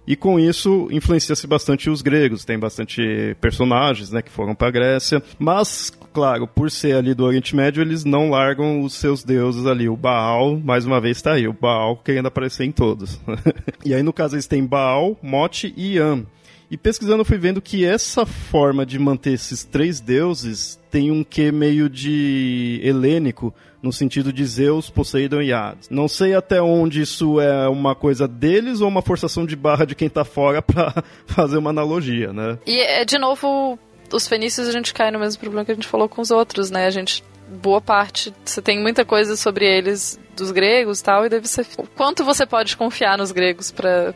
E 0.06 0.14
com 0.14 0.38
isso 0.38 0.86
influencia-se 0.90 1.46
bastante 1.46 1.88
os 1.88 2.02
gregos, 2.02 2.44
tem 2.44 2.58
bastante 2.58 3.34
personagens 3.40 4.10
né, 4.10 4.20
que 4.20 4.30
foram 4.30 4.54
para 4.54 4.68
a 4.68 4.70
Grécia. 4.70 5.22
Mas, 5.38 5.90
claro, 6.12 6.46
por 6.46 6.70
ser 6.70 6.96
ali 6.96 7.14
do 7.14 7.24
Oriente 7.24 7.56
Médio, 7.56 7.82
eles 7.82 8.04
não 8.04 8.28
largam 8.28 8.82
os 8.82 8.94
seus 8.94 9.24
deuses 9.24 9.64
ali. 9.64 9.88
O 9.88 9.96
Baal, 9.96 10.58
mais 10.58 10.84
uma 10.84 11.00
vez, 11.00 11.16
está 11.16 11.32
aí. 11.32 11.48
O 11.48 11.54
Baal 11.54 11.96
querendo 11.96 12.26
aparecer 12.26 12.64
em 12.64 12.72
todos. 12.72 13.18
e 13.82 13.94
aí, 13.94 14.02
no 14.02 14.12
caso, 14.12 14.34
eles 14.34 14.46
têm 14.46 14.66
Baal, 14.66 15.16
Mote 15.22 15.72
e 15.74 15.94
Ian. 15.94 16.26
E 16.70 16.76
pesquisando 16.76 17.20
eu 17.20 17.24
fui 17.24 17.38
vendo 17.38 17.60
que 17.60 17.84
essa 17.84 18.24
forma 18.24 18.84
de 18.84 18.98
manter 18.98 19.32
esses 19.32 19.64
três 19.64 20.00
deuses 20.00 20.80
tem 20.90 21.10
um 21.10 21.22
quê 21.22 21.52
meio 21.52 21.88
de 21.88 22.80
helênico, 22.82 23.54
no 23.82 23.92
sentido 23.92 24.32
de 24.32 24.44
Zeus, 24.46 24.88
Poseidon 24.88 25.42
e 25.42 25.52
Hades. 25.52 25.90
Não 25.90 26.08
sei 26.08 26.34
até 26.34 26.62
onde 26.62 27.02
isso 27.02 27.38
é 27.38 27.68
uma 27.68 27.94
coisa 27.94 28.26
deles 28.26 28.80
ou 28.80 28.88
uma 28.88 29.02
forçação 29.02 29.44
de 29.44 29.54
barra 29.54 29.84
de 29.84 29.94
quem 29.94 30.08
tá 30.08 30.24
fora 30.24 30.62
pra 30.62 31.04
fazer 31.26 31.58
uma 31.58 31.70
analogia, 31.70 32.32
né? 32.32 32.58
E 32.66 32.80
é 32.80 33.04
de 33.04 33.18
novo, 33.18 33.78
os 34.10 34.26
fenícios 34.26 34.68
a 34.68 34.72
gente 34.72 34.94
cai 34.94 35.10
no 35.10 35.18
mesmo 35.18 35.38
problema 35.38 35.64
que 35.64 35.72
a 35.72 35.74
gente 35.74 35.86
falou 35.86 36.08
com 36.08 36.22
os 36.22 36.30
outros, 36.30 36.70
né? 36.70 36.86
A 36.86 36.90
gente 36.90 37.22
boa 37.46 37.80
parte, 37.80 38.32
você 38.44 38.62
tem 38.62 38.80
muita 38.80 39.04
coisa 39.04 39.36
sobre 39.36 39.66
eles 39.66 40.18
dos 40.34 40.50
gregos 40.50 41.00
e 41.00 41.04
tal, 41.04 41.26
e 41.26 41.28
deve 41.28 41.48
ser. 41.48 41.66
Quanto 41.96 42.24
você 42.24 42.44
pode 42.46 42.76
confiar 42.76 43.16
nos 43.18 43.32
gregos 43.32 43.70
para 43.70 44.14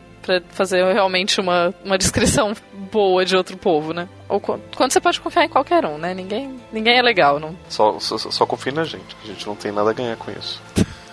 fazer 0.51 0.83
realmente 0.93 1.39
uma, 1.39 1.73
uma 1.83 1.97
descrição 1.97 2.53
boa 2.91 3.25
de 3.25 3.35
outro 3.35 3.57
povo, 3.57 3.93
né? 3.93 4.07
Ou 4.27 4.39
quanto 4.39 4.91
você 4.91 4.99
pode 4.99 5.19
confiar 5.19 5.45
em 5.45 5.49
qualquer 5.49 5.85
um, 5.85 5.97
né? 5.97 6.13
Ninguém, 6.13 6.59
ninguém 6.71 6.97
é 6.97 7.01
legal, 7.01 7.39
não. 7.39 7.55
Só, 7.67 7.99
só, 7.99 8.17
só 8.17 8.45
confia 8.45 8.71
na 8.71 8.83
gente, 8.83 9.15
a 9.23 9.27
gente 9.27 9.45
não 9.47 9.55
tem 9.55 9.71
nada 9.71 9.89
a 9.89 9.93
ganhar 9.93 10.17
com 10.17 10.31
isso. 10.31 10.61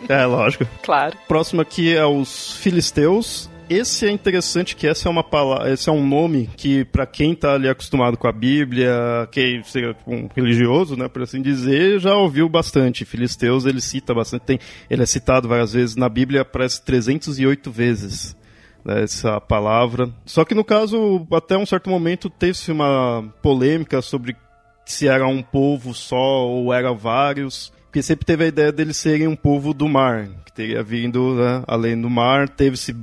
é, 0.08 0.26
lógico. 0.26 0.66
Claro. 0.82 1.16
Próximo 1.26 1.60
aqui 1.62 1.94
é 1.94 2.04
os 2.04 2.52
filisteus 2.56 3.48
esse 3.68 4.06
é 4.06 4.10
interessante 4.10 4.74
que 4.74 4.86
essa 4.86 5.08
é 5.08 5.10
uma 5.10 5.22
palavra, 5.22 5.72
esse 5.72 5.88
é 5.88 5.92
um 5.92 6.06
nome 6.06 6.48
que 6.56 6.84
para 6.84 7.06
quem 7.06 7.32
está 7.32 7.54
ali 7.54 7.68
acostumado 7.68 8.16
com 8.16 8.26
a 8.26 8.32
Bíblia, 8.32 9.28
quem 9.30 9.62
seja 9.62 9.94
um 10.06 10.28
religioso, 10.34 10.96
né, 10.96 11.08
por 11.08 11.22
assim 11.22 11.40
dizer, 11.42 11.98
já 11.98 12.14
ouviu 12.14 12.48
bastante. 12.48 13.04
Filisteus 13.04 13.64
ele 13.66 13.80
cita 13.80 14.14
bastante, 14.14 14.42
tem, 14.42 14.58
ele 14.88 15.02
é 15.02 15.06
citado 15.06 15.48
várias 15.48 15.72
vezes 15.72 15.96
na 15.96 16.08
Bíblia, 16.08 16.44
parece 16.44 16.82
308 16.82 17.70
vezes 17.70 18.36
né, 18.84 19.02
essa 19.02 19.40
palavra. 19.40 20.10
Só 20.24 20.44
que 20.44 20.54
no 20.54 20.64
caso, 20.64 21.26
até 21.32 21.56
um 21.56 21.66
certo 21.66 21.90
momento 21.90 22.28
teve-se 22.28 22.72
uma 22.72 23.32
polêmica 23.42 24.02
sobre 24.02 24.36
se 24.84 25.06
era 25.06 25.26
um 25.26 25.42
povo 25.42 25.92
só 25.92 26.46
ou 26.46 26.72
era 26.72 26.92
vários 26.92 27.72
porque 27.88 28.02
sempre 28.02 28.26
teve 28.26 28.44
a 28.44 28.48
ideia 28.48 28.70
deles 28.70 28.98
serem 28.98 29.26
um 29.26 29.34
povo 29.34 29.72
do 29.72 29.88
mar, 29.88 30.28
que 30.44 30.52
teria 30.52 30.82
vindo 30.82 31.34
né, 31.34 31.64
além 31.66 31.98
do 31.98 32.10
mar, 32.10 32.46
teve-se 32.46 32.94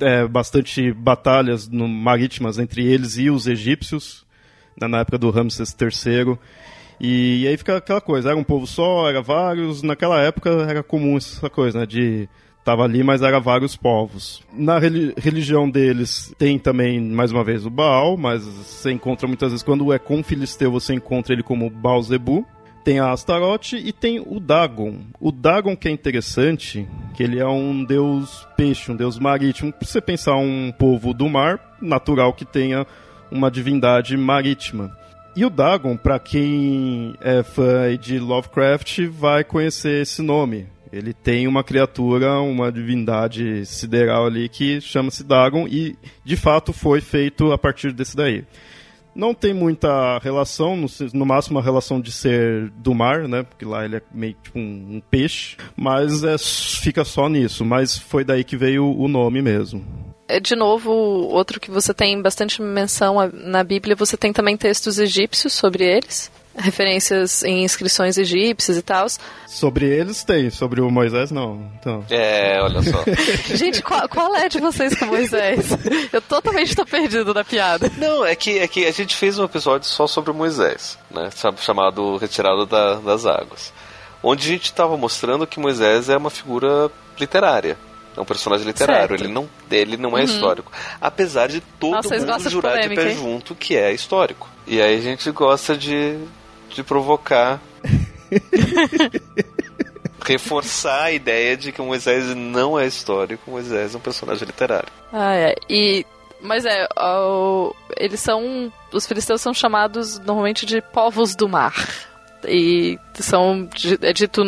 é, 0.00 0.26
bastante 0.26 0.92
batalhas 0.92 1.68
no, 1.68 1.88
marítimas 1.88 2.58
entre 2.58 2.84
eles 2.84 3.18
e 3.18 3.30
os 3.30 3.46
egípcios, 3.46 4.24
né, 4.80 4.86
na 4.88 4.98
época 4.98 5.18
do 5.18 5.30
Ramsés 5.30 5.74
III. 5.80 6.38
E, 7.00 7.42
e, 7.42 7.48
aí 7.48 7.56
fica 7.56 7.76
aquela 7.76 8.00
coisa, 8.00 8.30
era 8.30 8.38
um 8.38 8.44
povo 8.44 8.66
só, 8.66 9.08
era 9.08 9.20
vários, 9.20 9.82
naquela 9.82 10.20
época 10.20 10.50
era 10.50 10.82
comum 10.82 11.16
essa 11.16 11.50
coisa, 11.50 11.80
né, 11.80 11.86
de 11.86 12.28
estava 12.58 12.82
ali, 12.82 13.04
mas 13.04 13.20
era 13.20 13.38
vários 13.38 13.76
povos. 13.76 14.42
Na 14.50 14.78
religião 14.78 15.68
deles 15.68 16.34
tem 16.38 16.58
também, 16.58 16.98
mais 16.98 17.30
uma 17.30 17.44
vez, 17.44 17.66
o 17.66 17.70
Baal, 17.70 18.16
mas 18.16 18.42
você 18.42 18.90
encontra 18.90 19.28
muitas 19.28 19.50
vezes, 19.50 19.62
quando 19.62 19.92
é 19.92 19.98
com 19.98 20.22
filisteu, 20.22 20.72
você 20.72 20.94
encontra 20.94 21.34
ele 21.34 21.42
como 21.42 21.68
Baal 21.68 22.02
Zebu 22.02 22.46
tem 22.84 22.98
a 22.98 23.10
Astaroth 23.10 23.72
e 23.72 23.92
tem 23.92 24.20
o 24.20 24.38
Dagon. 24.38 24.98
O 25.18 25.32
Dagon 25.32 25.74
que 25.74 25.88
é 25.88 25.90
interessante, 25.90 26.86
que 27.16 27.22
ele 27.22 27.40
é 27.40 27.48
um 27.48 27.82
deus 27.82 28.46
peixe, 28.56 28.92
um 28.92 28.96
deus 28.96 29.18
marítimo. 29.18 29.72
Se 29.80 29.92
você 29.92 30.00
pensar 30.00 30.36
um 30.36 30.70
povo 30.70 31.14
do 31.14 31.28
mar, 31.28 31.78
natural 31.80 32.34
que 32.34 32.44
tenha 32.44 32.86
uma 33.30 33.50
divindade 33.50 34.16
marítima. 34.16 34.96
E 35.34 35.44
o 35.44 35.50
Dagon, 35.50 35.96
para 35.96 36.18
quem 36.18 37.14
é 37.20 37.42
fã 37.42 37.96
de 37.98 38.18
Lovecraft, 38.18 39.06
vai 39.08 39.42
conhecer 39.42 40.02
esse 40.02 40.22
nome. 40.22 40.68
Ele 40.92 41.12
tem 41.12 41.48
uma 41.48 41.64
criatura, 41.64 42.38
uma 42.38 42.70
divindade 42.70 43.66
sideral 43.66 44.26
ali 44.26 44.48
que 44.48 44.80
chama-se 44.80 45.24
Dagon 45.24 45.66
e 45.66 45.96
de 46.24 46.36
fato 46.36 46.72
foi 46.72 47.00
feito 47.00 47.50
a 47.50 47.58
partir 47.58 47.92
desse 47.92 48.14
daí. 48.14 48.44
Não 49.14 49.32
tem 49.32 49.54
muita 49.54 50.18
relação, 50.18 50.76
no, 51.12 51.26
máximo 51.26 51.58
a 51.58 51.62
relação 51.62 52.00
de 52.00 52.10
ser 52.10 52.70
do 52.76 52.94
mar, 52.94 53.28
né? 53.28 53.42
Porque 53.42 53.64
lá 53.64 53.84
ele 53.84 53.96
é 53.96 54.02
meio 54.12 54.36
tipo 54.42 54.58
um, 54.58 54.96
um 54.96 55.02
peixe, 55.10 55.56
mas 55.76 56.24
é, 56.24 56.36
fica 56.38 57.04
só 57.04 57.28
nisso. 57.28 57.64
Mas 57.64 57.96
foi 57.96 58.24
daí 58.24 58.42
que 58.42 58.56
veio 58.56 58.84
o 58.84 59.06
nome 59.06 59.40
mesmo. 59.40 59.84
É, 60.26 60.40
de 60.40 60.56
novo, 60.56 60.90
outro 60.90 61.60
que 61.60 61.70
você 61.70 61.92
tem 61.92 62.20
bastante 62.20 62.60
menção 62.60 63.16
na 63.32 63.62
Bíblia, 63.62 63.94
você 63.94 64.16
tem 64.16 64.32
também 64.32 64.56
textos 64.56 64.98
egípcios 64.98 65.52
sobre 65.52 65.84
eles 65.84 66.30
referências 66.56 67.42
em 67.42 67.64
inscrições 67.64 68.16
egípcias 68.16 68.76
e 68.76 68.82
tal. 68.82 69.06
Sobre 69.46 69.86
eles 69.86 70.24
tem, 70.24 70.50
sobre 70.50 70.80
o 70.80 70.90
Moisés 70.90 71.30
não. 71.30 71.70
Então. 71.78 72.04
É, 72.10 72.60
olha 72.62 72.82
só. 72.82 73.04
Gente, 73.54 73.82
qual, 73.82 74.08
qual, 74.08 74.34
é 74.36 74.48
de 74.48 74.60
vocês 74.60 74.96
com 74.98 75.06
Moisés? 75.06 75.66
Eu 76.12 76.22
totalmente 76.22 76.70
estou 76.70 76.86
perdido 76.86 77.34
na 77.34 77.44
piada. 77.44 77.90
Não, 77.98 78.24
é 78.24 78.34
que, 78.34 78.58
é 78.58 78.68
que 78.68 78.86
a 78.86 78.92
gente 78.92 79.14
fez 79.16 79.38
um 79.38 79.44
episódio 79.44 79.88
só 79.88 80.06
sobre 80.06 80.30
o 80.30 80.34
Moisés, 80.34 80.98
né? 81.10 81.30
Chamado 81.58 82.16
Retirado 82.16 82.66
da, 82.66 82.94
das 82.94 83.26
Águas. 83.26 83.72
Onde 84.22 84.48
a 84.48 84.52
gente 84.52 84.64
estava 84.64 84.96
mostrando 84.96 85.46
que 85.46 85.60
Moisés 85.60 86.08
é 86.08 86.16
uma 86.16 86.30
figura 86.30 86.90
literária. 87.18 87.76
É 88.16 88.20
um 88.20 88.24
personagem 88.24 88.64
literário, 88.64 89.08
certo. 89.08 89.24
ele 89.24 89.32
não, 89.32 89.48
ele 89.70 89.96
não 89.96 90.16
é 90.16 90.20
uhum. 90.20 90.24
histórico. 90.24 90.70
Apesar 91.00 91.48
de 91.48 91.60
todo 91.60 91.90
Nossa, 91.90 92.16
mundo 92.16 92.50
jurar 92.50 92.74
de, 92.74 92.82
polêmica, 92.82 93.02
de 93.02 93.08
pé 93.08 93.12
hein? 93.12 93.18
junto 93.18 93.54
que 93.54 93.76
é 93.76 93.92
histórico. 93.92 94.48
E 94.66 94.80
aí 94.80 94.96
a 94.96 95.00
gente 95.00 95.30
gosta 95.32 95.76
de 95.76 96.16
de 96.74 96.82
provocar. 96.82 97.60
reforçar 100.24 101.04
a 101.04 101.12
ideia 101.12 101.56
de 101.56 101.70
que 101.70 101.80
o 101.80 101.84
Moisés 101.84 102.34
não 102.34 102.78
é 102.78 102.86
histórico, 102.86 103.42
o 103.46 103.50
Moisés 103.52 103.94
é 103.94 103.98
um 103.98 104.00
personagem 104.00 104.46
literário. 104.46 104.88
Ah, 105.12 105.34
é. 105.34 105.54
E 105.68 106.06
mas 106.40 106.66
é, 106.66 106.86
eles 107.96 108.20
são 108.20 108.72
os 108.92 109.06
filisteus 109.06 109.40
são 109.40 109.54
chamados 109.54 110.18
normalmente 110.18 110.66
de 110.66 110.80
povos 110.80 111.34
do 111.34 111.48
mar. 111.48 111.74
E 112.46 112.98
são 113.14 113.68
é 114.02 114.12
dito 114.12 114.42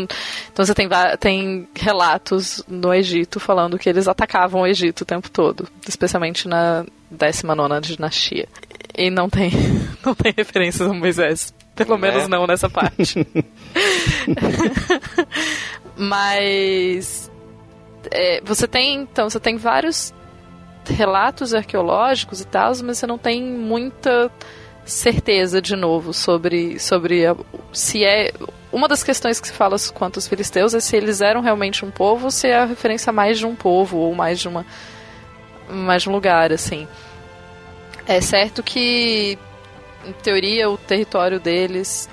então 0.53 0.65
você 0.65 0.75
tem 0.75 0.89
tem 1.19 1.69
relatos 1.75 2.63
no 2.69 2.93
Egito 2.93 3.41
falando 3.41 3.79
que 3.79 3.89
eles 3.89 4.07
atacavam 4.07 4.63
o 4.63 4.67
Egito 4.67 5.01
o 5.01 5.07
tempo 5.07 5.31
todo, 5.31 5.67
especialmente 5.89 6.47
na 6.47 6.85
19 7.11 7.81
dinastia. 7.81 8.47
E 8.97 9.11
não 9.11 9.31
tem 9.31 9.51
não 10.05 10.15
tem 10.15 10.35
referências 10.37 10.89
a 10.89 10.93
Moisés 10.93 11.55
pelo 11.85 11.99
né? 11.99 12.11
menos 12.11 12.29
não 12.29 12.47
nessa 12.47 12.71
parte. 12.71 13.27
Mas 15.97 17.31
é, 18.11 18.41
você 18.45 18.67
tem 18.67 19.03
então 19.03 19.29
você 19.29 19.41
tem 19.41 19.57
vários 19.57 20.13
relatos 20.89 21.55
arqueológicos 21.55 22.41
e 22.41 22.47
tal, 22.47 22.73
mas 22.85 22.99
você 22.99 23.07
não 23.07 23.19
tem 23.19 23.43
muita 23.43 24.31
certeza 24.85 25.61
de 25.61 25.75
novo 25.75 26.13
sobre 26.13 26.79
sobre 26.79 27.27
a, 27.27 27.35
se 27.73 28.05
é 28.05 28.33
uma 28.73 28.87
das 28.87 29.03
questões 29.03 29.41
que 29.41 29.49
se 29.49 29.53
fala 29.53 29.77
quanto 29.93 30.19
aos 30.19 30.29
filisteus 30.29 30.75
é 30.75 30.81
se 30.81 30.97
eles 30.97 31.21
eram 31.21 31.41
realmente 31.41 31.85
um 31.85 31.91
povo 31.91 32.27
ou 32.27 32.31
se 32.31 32.47
é 32.47 32.59
a 32.59 32.65
referência 32.65 33.11
a 33.11 33.13
mais 33.13 33.39
de 33.39 33.47
um 33.47 33.57
povo 33.57 33.97
ou 33.97 34.15
mais 34.15 34.39
de 34.39 34.47
uma 34.47 34.65
mais 35.69 36.03
de 36.03 36.09
um 36.09 36.13
lugar 36.13 36.53
assim. 36.53 36.87
É 38.07 38.21
certo 38.21 38.63
que 38.63 39.37
em 40.07 40.13
teoria, 40.13 40.71
o 40.71 40.77
território 40.79 41.41
deles 41.41 42.09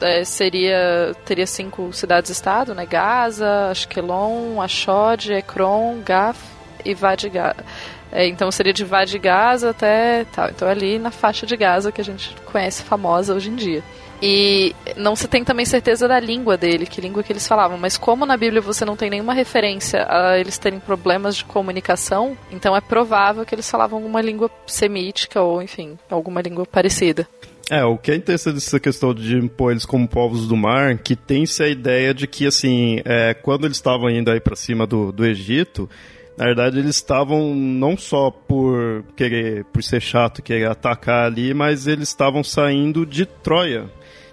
é, 0.00 0.24
seria 0.24 1.14
teria 1.24 1.46
cinco 1.46 1.92
cidades-estado, 1.92 2.74
né? 2.74 2.86
Gaza, 2.86 3.70
Ashkelon, 3.70 4.60
Ashdod, 4.60 5.32
Ekron, 5.32 6.00
Gaf 6.04 6.38
e 6.84 6.94
Vadigaza. 6.94 7.64
É, 8.10 8.26
então 8.26 8.50
seria 8.50 8.72
de 8.72 8.84
Vadigaza 8.84 9.70
até 9.70 10.24
tal. 10.32 10.48
Então 10.48 10.68
é 10.68 10.70
ali 10.70 10.98
na 10.98 11.10
faixa 11.10 11.46
de 11.46 11.56
Gaza 11.56 11.92
que 11.92 12.00
a 12.00 12.04
gente 12.04 12.34
conhece 12.46 12.82
famosa 12.82 13.34
hoje 13.34 13.50
em 13.50 13.56
dia. 13.56 13.82
E 14.20 14.74
não 14.96 15.14
se 15.14 15.28
tem 15.28 15.44
também 15.44 15.64
certeza 15.64 16.08
da 16.08 16.18
língua 16.18 16.56
dele, 16.56 16.86
que 16.86 17.00
língua 17.00 17.22
que 17.22 17.32
eles 17.32 17.46
falavam. 17.46 17.78
Mas 17.78 17.96
como 17.96 18.26
na 18.26 18.36
Bíblia 18.36 18.60
você 18.60 18.84
não 18.84 18.96
tem 18.96 19.08
nenhuma 19.10 19.32
referência 19.32 20.06
a 20.08 20.36
eles 20.38 20.58
terem 20.58 20.80
problemas 20.80 21.36
de 21.36 21.44
comunicação, 21.44 22.36
então 22.50 22.74
é 22.74 22.80
provável 22.80 23.46
que 23.46 23.54
eles 23.54 23.70
falavam 23.70 23.98
alguma 23.98 24.20
língua 24.20 24.50
semítica 24.66 25.40
ou, 25.40 25.62
enfim, 25.62 25.96
alguma 26.10 26.40
língua 26.40 26.66
parecida. 26.66 27.28
É, 27.70 27.84
o 27.84 27.98
que 27.98 28.10
é 28.10 28.14
interessante 28.14 28.54
dessa 28.54 28.80
questão 28.80 29.12
de 29.12 29.36
impor 29.36 29.72
eles 29.72 29.84
como 29.84 30.08
povos 30.08 30.48
do 30.48 30.56
mar, 30.56 30.96
que 30.96 31.14
tem-se 31.14 31.62
a 31.62 31.68
ideia 31.68 32.14
de 32.14 32.26
que, 32.26 32.46
assim, 32.46 33.00
é, 33.04 33.34
quando 33.34 33.66
eles 33.66 33.76
estavam 33.76 34.08
indo 34.08 34.30
aí 34.30 34.40
para 34.40 34.56
cima 34.56 34.86
do, 34.86 35.12
do 35.12 35.26
Egito, 35.26 35.88
na 36.36 36.46
verdade 36.46 36.78
eles 36.78 36.96
estavam 36.96 37.54
não 37.54 37.94
só 37.94 38.30
por 38.30 39.04
querer, 39.14 39.64
por 39.66 39.82
ser 39.82 40.00
chato, 40.00 40.40
querer 40.40 40.70
atacar 40.70 41.26
ali, 41.26 41.52
mas 41.52 41.86
eles 41.86 42.08
estavam 42.08 42.42
saindo 42.42 43.04
de 43.04 43.26
Troia. 43.26 43.90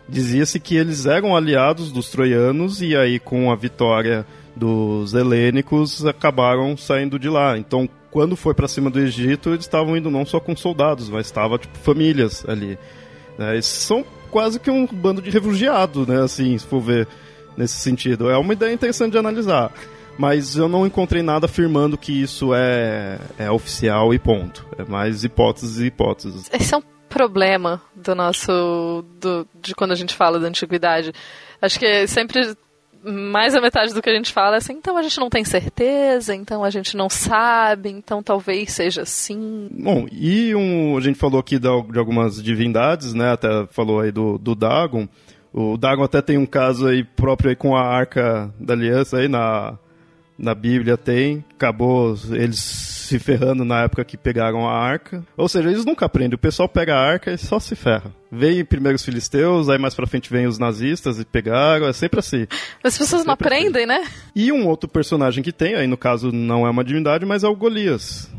Dizia-se 0.07 0.59
que 0.59 0.77
eles 0.77 1.05
eram 1.05 1.35
aliados 1.35 1.91
dos 1.91 2.09
troianos 2.11 2.81
e 2.81 2.95
aí 2.95 3.19
com 3.19 3.51
a 3.51 3.55
vitória 3.55 4.25
dos 4.55 5.13
helênicos 5.13 6.05
acabaram 6.05 6.77
saindo 6.77 7.19
de 7.19 7.27
lá. 7.27 7.57
Então, 7.57 7.89
quando 8.11 8.37
foi 8.37 8.53
para 8.53 8.67
cima 8.67 8.89
do 8.89 8.99
Egito, 8.99 9.49
eles 9.49 9.65
estavam 9.65 9.97
indo 9.97 10.11
não 10.11 10.25
só 10.25 10.39
com 10.39 10.55
soldados, 10.55 11.09
mas 11.09 11.25
estava 11.25 11.57
tipo 11.57 11.77
famílias 11.79 12.45
ali. 12.47 12.77
Né? 13.37 13.61
São 13.61 14.05
quase 14.31 14.59
que 14.59 14.69
um 14.69 14.85
bando 14.85 15.21
de 15.21 15.29
refugiados, 15.29 16.07
né? 16.07 16.21
Assim, 16.21 16.57
se 16.57 16.65
for 16.65 16.81
ver 16.81 17.07
nesse 17.57 17.75
sentido. 17.75 18.29
É 18.29 18.37
uma 18.37 18.53
ideia 18.53 18.73
interessante 18.73 19.13
de 19.13 19.17
analisar. 19.17 19.71
mas 20.17 20.55
eu 20.55 20.67
não 20.67 20.85
encontrei 20.85 21.21
nada 21.21 21.45
afirmando 21.45 21.97
que 21.97 22.21
isso 22.21 22.53
é, 22.53 23.19
é 23.37 23.51
oficial 23.51 24.13
e 24.13 24.19
ponto. 24.19 24.65
É 24.77 24.83
mais 24.83 25.23
hipóteses 25.23 25.79
e 25.79 25.87
hipóteses. 25.87 26.49
Esse 26.53 26.73
é 26.73 26.77
um 26.77 26.83
problema 27.09 27.81
do 27.95 28.15
nosso. 28.15 29.05
Do, 29.19 29.47
de 29.61 29.75
quando 29.75 29.91
a 29.91 29.95
gente 29.95 30.13
fala 30.13 30.39
da 30.39 30.47
antiguidade. 30.47 31.13
Acho 31.61 31.79
que 31.79 32.07
sempre 32.07 32.55
mais 33.05 33.53
a 33.53 33.61
metade 33.61 33.93
do 33.93 34.01
que 34.01 34.09
a 34.09 34.15
gente 34.15 34.33
fala 34.33 34.55
é 34.55 34.57
assim, 34.57 34.73
então 34.73 34.97
a 34.97 35.03
gente 35.03 35.19
não 35.19 35.29
tem 35.29 35.43
certeza, 35.43 36.33
então 36.35 36.63
a 36.63 36.69
gente 36.69 36.97
não 36.97 37.09
sabe, 37.09 37.89
então 37.89 38.23
talvez 38.23 38.71
seja 38.71 39.03
assim. 39.03 39.69
Bom, 39.71 40.07
e 40.11 40.55
um, 40.55 40.97
a 40.97 41.01
gente 41.01 41.19
falou 41.19 41.39
aqui 41.39 41.59
de, 41.59 41.67
algumas 41.67 42.41
divindades, 42.41 43.13
né? 43.13 43.31
Até 43.33 43.67
falou 43.67 43.99
aí 43.99 44.11
do, 44.11 44.37
do 44.37 44.55
Dagon. 44.55 45.07
O 45.53 45.77
Dagon 45.77 46.03
até 46.03 46.21
tem 46.21 46.37
um 46.37 46.45
caso 46.45 46.87
aí 46.87 47.03
próprio 47.03 47.49
aí 47.49 47.55
com 47.55 47.75
a 47.75 47.81
Arca 47.81 48.53
da 48.59 48.73
Aliança 48.73 49.17
aí 49.17 49.27
na, 49.27 49.77
na 50.37 50.53
Bíblia 50.53 50.97
tem, 50.97 51.43
acabou 51.55 52.17
eles 52.31 52.59
se 53.05 53.19
ferrando 53.19 53.63
na 53.63 53.83
época 53.83 54.03
que 54.03 54.17
pegaram 54.17 54.67
a 54.67 54.73
arca. 54.73 55.23
Ou 55.37 55.47
seja, 55.47 55.69
eles 55.69 55.85
nunca 55.85 56.05
aprendem. 56.05 56.35
O 56.35 56.39
pessoal 56.39 56.67
pega 56.67 56.95
a 56.95 56.99
arca 56.99 57.31
e 57.31 57.37
só 57.37 57.59
se 57.59 57.75
ferra. 57.75 58.11
Vem 58.31 58.65
primeiro 58.65 58.95
os 58.95 59.05
filisteus, 59.05 59.69
aí 59.69 59.77
mais 59.77 59.93
pra 59.93 60.07
frente 60.07 60.29
vem 60.29 60.47
os 60.47 60.57
nazistas 60.57 61.19
e 61.19 61.25
pegaram. 61.25 61.87
É 61.87 61.93
sempre 61.93 62.19
assim. 62.19 62.47
As 62.83 62.97
pessoas 62.97 63.21
sempre 63.21 63.27
não 63.27 63.33
assim. 63.33 63.43
aprendem, 63.43 63.83
assim. 63.83 64.03
né? 64.03 64.09
E 64.35 64.51
um 64.51 64.67
outro 64.67 64.89
personagem 64.89 65.43
que 65.43 65.51
tem, 65.51 65.75
aí 65.75 65.87
no 65.87 65.97
caso 65.97 66.31
não 66.31 66.65
é 66.65 66.69
uma 66.69 66.83
divindade, 66.83 67.25
mas 67.25 67.43
é 67.43 67.47
o 67.47 67.55
Golias. 67.55 68.29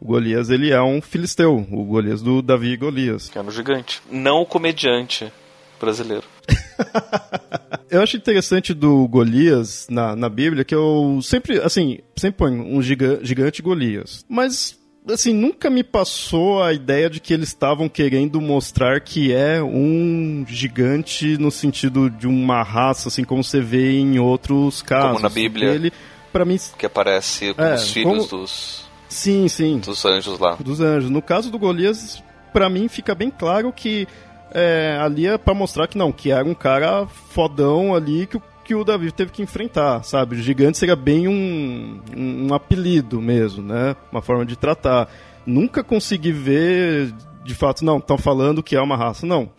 O 0.00 0.06
Golias, 0.06 0.50
ele 0.50 0.72
é 0.72 0.82
um 0.82 1.02
filisteu. 1.02 1.56
O 1.70 1.84
Golias 1.84 2.22
do 2.22 2.40
Davi 2.42 2.72
e 2.72 2.76
Golias. 2.76 3.28
Que 3.28 3.38
é 3.38 3.42
um 3.42 3.50
gigante. 3.50 4.00
Não 4.10 4.40
o 4.40 4.46
comediante 4.46 5.32
brasileiro. 5.80 6.24
eu 7.92 8.02
acho 8.02 8.16
interessante 8.16 8.72
do 8.72 9.06
Golias 9.06 9.86
na, 9.90 10.16
na 10.16 10.28
Bíblia 10.28 10.64
que 10.64 10.74
eu 10.74 11.20
sempre, 11.22 11.60
assim, 11.60 11.98
sempre 12.16 12.38
ponho 12.38 12.64
um 12.64 12.82
giga, 12.82 13.20
gigante 13.22 13.60
Golias. 13.62 14.24
Mas 14.28 14.78
assim, 15.08 15.32
nunca 15.32 15.68
me 15.68 15.84
passou 15.84 16.62
a 16.62 16.72
ideia 16.72 17.10
de 17.10 17.20
que 17.20 17.34
eles 17.34 17.48
estavam 17.48 17.88
querendo 17.88 18.40
mostrar 18.40 19.00
que 19.00 19.32
é 19.32 19.62
um 19.62 20.44
gigante 20.48 21.36
no 21.36 21.50
sentido 21.50 22.08
de 22.08 22.26
uma 22.26 22.62
raça, 22.62 23.08
assim 23.08 23.24
como 23.24 23.44
você 23.44 23.60
vê 23.60 23.98
em 23.98 24.18
outros 24.18 24.80
casos. 24.80 25.12
Como 25.12 25.22
na 25.22 25.28
Bíblia. 25.28 25.70
Ele, 25.70 25.92
para 26.32 26.44
mim, 26.44 26.58
que 26.78 26.86
aparece 26.86 27.52
com 27.52 27.62
é, 27.62 27.74
os 27.74 27.90
filhos 27.90 28.26
como... 28.26 28.42
dos 28.42 28.82
Sim, 29.12 29.46
sim. 29.46 29.78
Dos 29.78 30.04
anjos 30.06 30.38
lá. 30.38 30.56
Dos 30.56 30.80
anjos. 30.80 31.10
No 31.10 31.20
caso 31.20 31.50
do 31.50 31.58
Golias, 31.58 32.22
para 32.50 32.70
mim 32.70 32.88
fica 32.88 33.14
bem 33.14 33.30
claro 33.30 33.70
que 33.70 34.08
é, 34.54 34.98
ali 35.00 35.26
é 35.26 35.38
para 35.38 35.54
mostrar 35.54 35.86
que 35.86 35.98
não, 35.98 36.12
que 36.12 36.30
era 36.30 36.44
um 36.44 36.54
cara 36.54 37.06
fodão 37.06 37.94
ali 37.94 38.26
que, 38.26 38.40
que 38.64 38.74
o 38.74 38.84
Davi 38.84 39.10
teve 39.10 39.32
que 39.32 39.42
enfrentar, 39.42 40.02
sabe? 40.02 40.36
O 40.36 40.38
gigante 40.38 40.78
seria 40.78 40.96
bem 40.96 41.28
um, 41.28 42.00
um, 42.16 42.48
um 42.48 42.54
apelido 42.54 43.20
mesmo, 43.20 43.62
né? 43.62 43.96
Uma 44.10 44.22
forma 44.22 44.44
de 44.44 44.56
tratar. 44.56 45.08
Nunca 45.44 45.82
consegui 45.82 46.32
ver, 46.32 47.12
de 47.44 47.54
fato, 47.54 47.84
não, 47.84 47.98
estão 47.98 48.16
falando 48.16 48.62
que 48.62 48.76
é 48.76 48.80
uma 48.80 48.96
raça. 48.96 49.26
Não. 49.26 49.50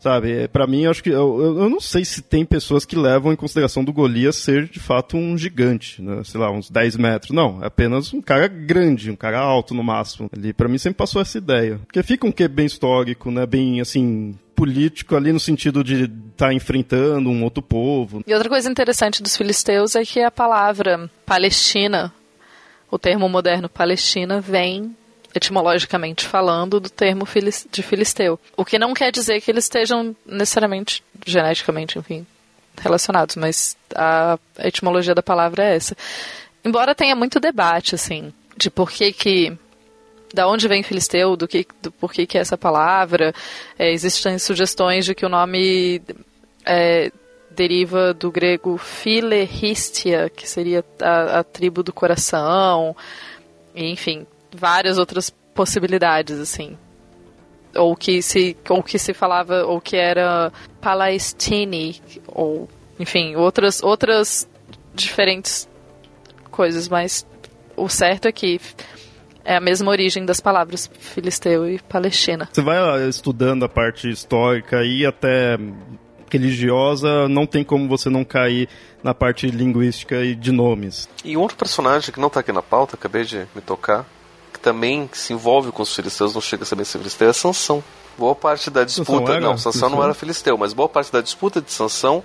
Sabe, 0.00 0.44
é, 0.44 0.48
para 0.48 0.66
mim, 0.66 0.86
acho 0.86 1.02
que. 1.02 1.10
Eu, 1.10 1.58
eu 1.58 1.68
não 1.68 1.80
sei 1.80 2.04
se 2.04 2.22
tem 2.22 2.44
pessoas 2.44 2.84
que 2.84 2.94
levam 2.94 3.32
em 3.32 3.36
consideração 3.36 3.84
do 3.84 3.92
Golias 3.92 4.36
ser 4.36 4.68
de 4.68 4.78
fato 4.78 5.16
um 5.16 5.36
gigante, 5.36 6.00
né? 6.00 6.22
Sei 6.24 6.40
lá, 6.40 6.50
uns 6.50 6.70
10 6.70 6.96
metros. 6.96 7.32
Não, 7.32 7.62
é 7.62 7.66
apenas 7.66 8.12
um 8.14 8.22
cara 8.22 8.46
grande, 8.46 9.10
um 9.10 9.16
cara 9.16 9.40
alto 9.40 9.74
no 9.74 9.82
máximo. 9.82 10.30
Ali, 10.36 10.52
para 10.52 10.68
mim, 10.68 10.78
sempre 10.78 10.98
passou 10.98 11.20
essa 11.20 11.38
ideia. 11.38 11.80
Porque 11.84 12.02
fica 12.02 12.26
um 12.26 12.32
quê 12.32 12.46
bem 12.46 12.66
histórico, 12.66 13.30
né? 13.30 13.44
Bem 13.44 13.80
assim, 13.80 14.36
político 14.54 15.16
ali 15.16 15.32
no 15.32 15.40
sentido 15.40 15.82
de 15.82 16.04
estar 16.04 16.48
tá 16.48 16.52
enfrentando 16.52 17.28
um 17.28 17.42
outro 17.42 17.62
povo. 17.62 18.22
E 18.24 18.32
outra 18.32 18.48
coisa 18.48 18.70
interessante 18.70 19.22
dos 19.22 19.36
filisteus 19.36 19.96
é 19.96 20.04
que 20.04 20.20
a 20.20 20.30
palavra 20.30 21.10
Palestina, 21.26 22.12
o 22.88 22.98
termo 22.98 23.28
moderno 23.28 23.68
Palestina, 23.68 24.40
vem 24.40 24.96
etimologicamente 25.34 26.26
falando, 26.26 26.80
do 26.80 26.90
termo 26.90 27.26
de 27.70 27.82
filisteu. 27.82 28.38
O 28.56 28.64
que 28.64 28.78
não 28.78 28.94
quer 28.94 29.12
dizer 29.12 29.40
que 29.40 29.50
eles 29.50 29.64
estejam 29.64 30.16
necessariamente, 30.26 31.02
geneticamente, 31.26 31.98
enfim, 31.98 32.26
relacionados, 32.80 33.36
mas 33.36 33.76
a 33.94 34.38
etimologia 34.58 35.14
da 35.14 35.22
palavra 35.22 35.64
é 35.64 35.76
essa. 35.76 35.96
Embora 36.64 36.94
tenha 36.94 37.14
muito 37.14 37.40
debate, 37.40 37.94
assim, 37.94 38.32
de 38.56 38.70
por 38.70 38.90
que 38.90 39.12
que 39.12 39.58
da 40.32 40.46
onde 40.46 40.68
vem 40.68 40.82
filisteu, 40.82 41.36
do 41.36 41.48
que, 41.48 41.66
do 41.80 41.90
porquê 41.90 42.26
que 42.26 42.36
é 42.36 42.40
essa 42.40 42.56
palavra. 42.56 43.34
É, 43.78 43.90
existem 43.92 44.38
sugestões 44.38 45.04
de 45.04 45.14
que 45.14 45.24
o 45.24 45.28
nome 45.28 46.02
é, 46.66 47.10
deriva 47.50 48.12
do 48.12 48.30
grego 48.30 48.76
phileristia, 48.76 50.30
que 50.30 50.48
seria 50.48 50.84
a, 51.00 51.38
a 51.38 51.44
tribo 51.44 51.82
do 51.82 51.92
coração. 51.92 52.94
E, 53.74 53.90
enfim, 53.90 54.26
várias 54.54 54.98
outras 54.98 55.30
possibilidades, 55.54 56.38
assim. 56.38 56.76
Ou 57.74 57.94
que 57.94 58.22
se, 58.22 58.56
ou 58.68 58.82
que 58.82 58.98
se 58.98 59.12
falava, 59.12 59.64
ou 59.64 59.80
que 59.80 59.96
era 59.96 60.52
Palestine, 60.80 62.00
ou, 62.26 62.68
enfim, 62.98 63.36
outras, 63.36 63.82
outras 63.82 64.48
diferentes 64.94 65.68
coisas, 66.50 66.88
mas 66.88 67.26
o 67.76 67.88
certo 67.88 68.26
é 68.26 68.32
que 68.32 68.60
é 69.44 69.56
a 69.56 69.60
mesma 69.60 69.90
origem 69.90 70.26
das 70.26 70.40
palavras 70.40 70.90
filisteu 70.98 71.68
e 71.68 71.78
palestina. 71.78 72.48
Você 72.52 72.60
vai 72.60 73.08
estudando 73.08 73.64
a 73.64 73.68
parte 73.68 74.10
histórica 74.10 74.82
e 74.84 75.06
até 75.06 75.56
religiosa, 76.30 77.28
não 77.28 77.46
tem 77.46 77.64
como 77.64 77.88
você 77.88 78.10
não 78.10 78.24
cair 78.24 78.68
na 79.02 79.14
parte 79.14 79.46
linguística 79.46 80.16
e 80.22 80.34
de 80.34 80.52
nomes. 80.52 81.08
E 81.24 81.36
outro 81.36 81.56
personagem 81.56 82.12
que 82.12 82.20
não 82.20 82.28
está 82.28 82.40
aqui 82.40 82.52
na 82.52 82.62
pauta, 82.62 82.96
acabei 82.96 83.24
de 83.24 83.46
me 83.54 83.62
tocar, 83.62 84.04
que 84.58 84.64
também 84.64 85.08
se 85.12 85.32
envolve 85.32 85.70
com 85.70 85.82
os 85.82 85.94
filisteus, 85.94 86.34
não 86.34 86.40
chega 86.40 86.64
a 86.64 86.66
saber 86.66 86.84
se 86.84 86.98
filisteu, 86.98 87.30
é 87.30 87.32
Sansão. 87.32 87.82
Boa 88.18 88.34
parte 88.34 88.68
da 88.68 88.82
disputa. 88.82 89.26
Sansão 89.26 89.40
não, 89.40 89.58
Sansão 89.58 89.88
não 89.88 90.02
era 90.02 90.12
filisteu, 90.12 90.58
mas 90.58 90.72
boa 90.72 90.88
parte 90.88 91.12
da 91.12 91.20
disputa 91.20 91.60
de 91.62 91.70
Sansão 91.70 92.22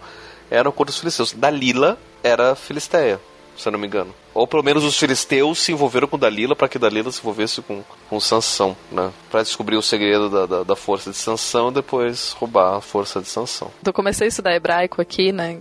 era 0.49 0.71
contra 0.71 0.91
os 0.91 0.99
filisteus. 0.99 1.31
Dalila 1.31 1.97
era 2.23 2.55
filisteia, 2.55 3.21
se 3.55 3.67
eu 3.67 3.71
não 3.71 3.79
me 3.79 3.85
engano. 3.85 4.13
Ou 4.33 4.47
pelo 4.47 4.63
menos 4.63 4.83
os 4.83 4.97
filisteus 4.97 5.59
se 5.59 5.71
envolveram 5.71 6.07
com 6.07 6.17
Dalila 6.17 6.55
para 6.55 6.67
que 6.67 6.79
Dalila 6.79 7.11
se 7.11 7.19
envolvesse 7.19 7.61
com, 7.61 7.83
com 8.09 8.19
Sansão, 8.19 8.75
né? 8.91 9.11
Para 9.29 9.43
descobrir 9.43 9.77
o 9.77 9.83
segredo 9.83 10.27
da, 10.27 10.45
da, 10.47 10.63
da, 10.63 10.75
força 10.75 11.11
de 11.11 11.17
Sansão 11.17 11.69
e 11.69 11.73
depois 11.73 12.31
roubar 12.31 12.77
a 12.77 12.81
força 12.81 13.21
de 13.21 13.27
Sansão. 13.27 13.69
Eu 13.85 13.93
comecei 13.93 14.25
a 14.25 14.29
estudar 14.29 14.55
hebraico 14.55 14.99
aqui, 14.99 15.31
né? 15.31 15.59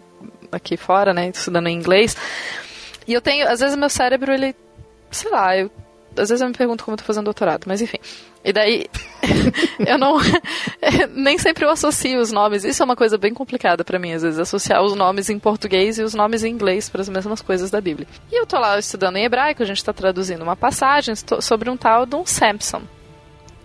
Aqui 0.51 0.79
fora, 0.79 1.13
né? 1.13 1.29
Estudando 1.29 1.67
em 1.67 1.77
inglês. 1.77 2.17
E 3.07 3.13
eu 3.13 3.21
tenho, 3.21 3.47
às 3.47 3.61
vezes 3.61 3.77
meu 3.77 3.91
cérebro, 3.91 4.33
ele, 4.33 4.57
sei 5.11 5.31
lá, 5.31 5.55
eu 5.59 5.71
às 6.17 6.29
vezes 6.29 6.41
eu 6.41 6.49
me 6.49 6.55
pergunto 6.55 6.85
como 6.85 6.95
eu 6.95 6.99
tô 6.99 7.05
fazendo 7.05 7.25
doutorado, 7.25 7.65
mas 7.67 7.81
enfim. 7.81 7.99
E 8.45 8.53
daí, 8.53 8.87
eu 9.87 9.99
não. 9.99 10.19
nem 11.15 11.39
sempre 11.39 11.65
eu 11.65 11.71
associo 11.71 12.21
os 12.21 12.33
nomes. 12.33 12.65
Isso 12.65 12.83
é 12.83 12.85
uma 12.85 12.97
coisa 12.97 13.17
bem 13.17 13.33
complicada 13.33 13.85
para 13.85 13.99
mim, 13.99 14.13
às 14.13 14.23
vezes, 14.23 14.39
associar 14.39 14.83
os 14.83 14.95
nomes 14.95 15.31
em 15.31 15.39
português 15.39 15.99
e 15.99 16.03
os 16.03 16.15
nomes 16.15 16.45
em 16.45 16.51
inglês 16.51 16.89
para 16.89 17.01
as 17.01 17.09
mesmas 17.09 17.41
coisas 17.41 17.71
da 17.71 17.81
Bíblia. 17.81 18.07
E 18.31 18.41
eu 18.41 18.47
tô 18.47 18.59
lá 18.59 18.79
estudando 18.79 19.17
em 19.17 19.25
hebraico, 19.25 19.63
a 19.63 19.67
gente 19.67 19.85
tá 19.85 19.93
traduzindo 19.93 20.43
uma 20.43 20.57
passagem 20.57 21.15
sobre 21.41 21.71
um 21.71 21.77
tal 21.77 22.05
de 22.05 22.17
um 22.17 22.27
Samson. 22.27 22.83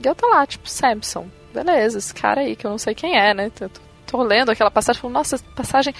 E 0.04 0.08
eu 0.08 0.16
tô 0.16 0.28
lá, 0.28 0.46
tipo, 0.46 0.70
Samson. 0.70 1.28
Beleza, 1.54 1.98
esse 1.98 2.14
cara 2.14 2.42
aí, 2.42 2.56
que 2.56 2.66
eu 2.66 2.72
não 2.72 2.78
sei 2.78 2.94
quem 2.94 3.18
é, 3.18 3.34
né? 3.34 3.50
Tô, 3.50 3.70
tô 4.06 4.24
lendo 4.24 4.52
aquela 4.52 4.70
passagem 4.70 5.00
e 5.00 5.02
falo, 5.02 5.14
nossa, 5.14 5.40
passagem 5.56 5.94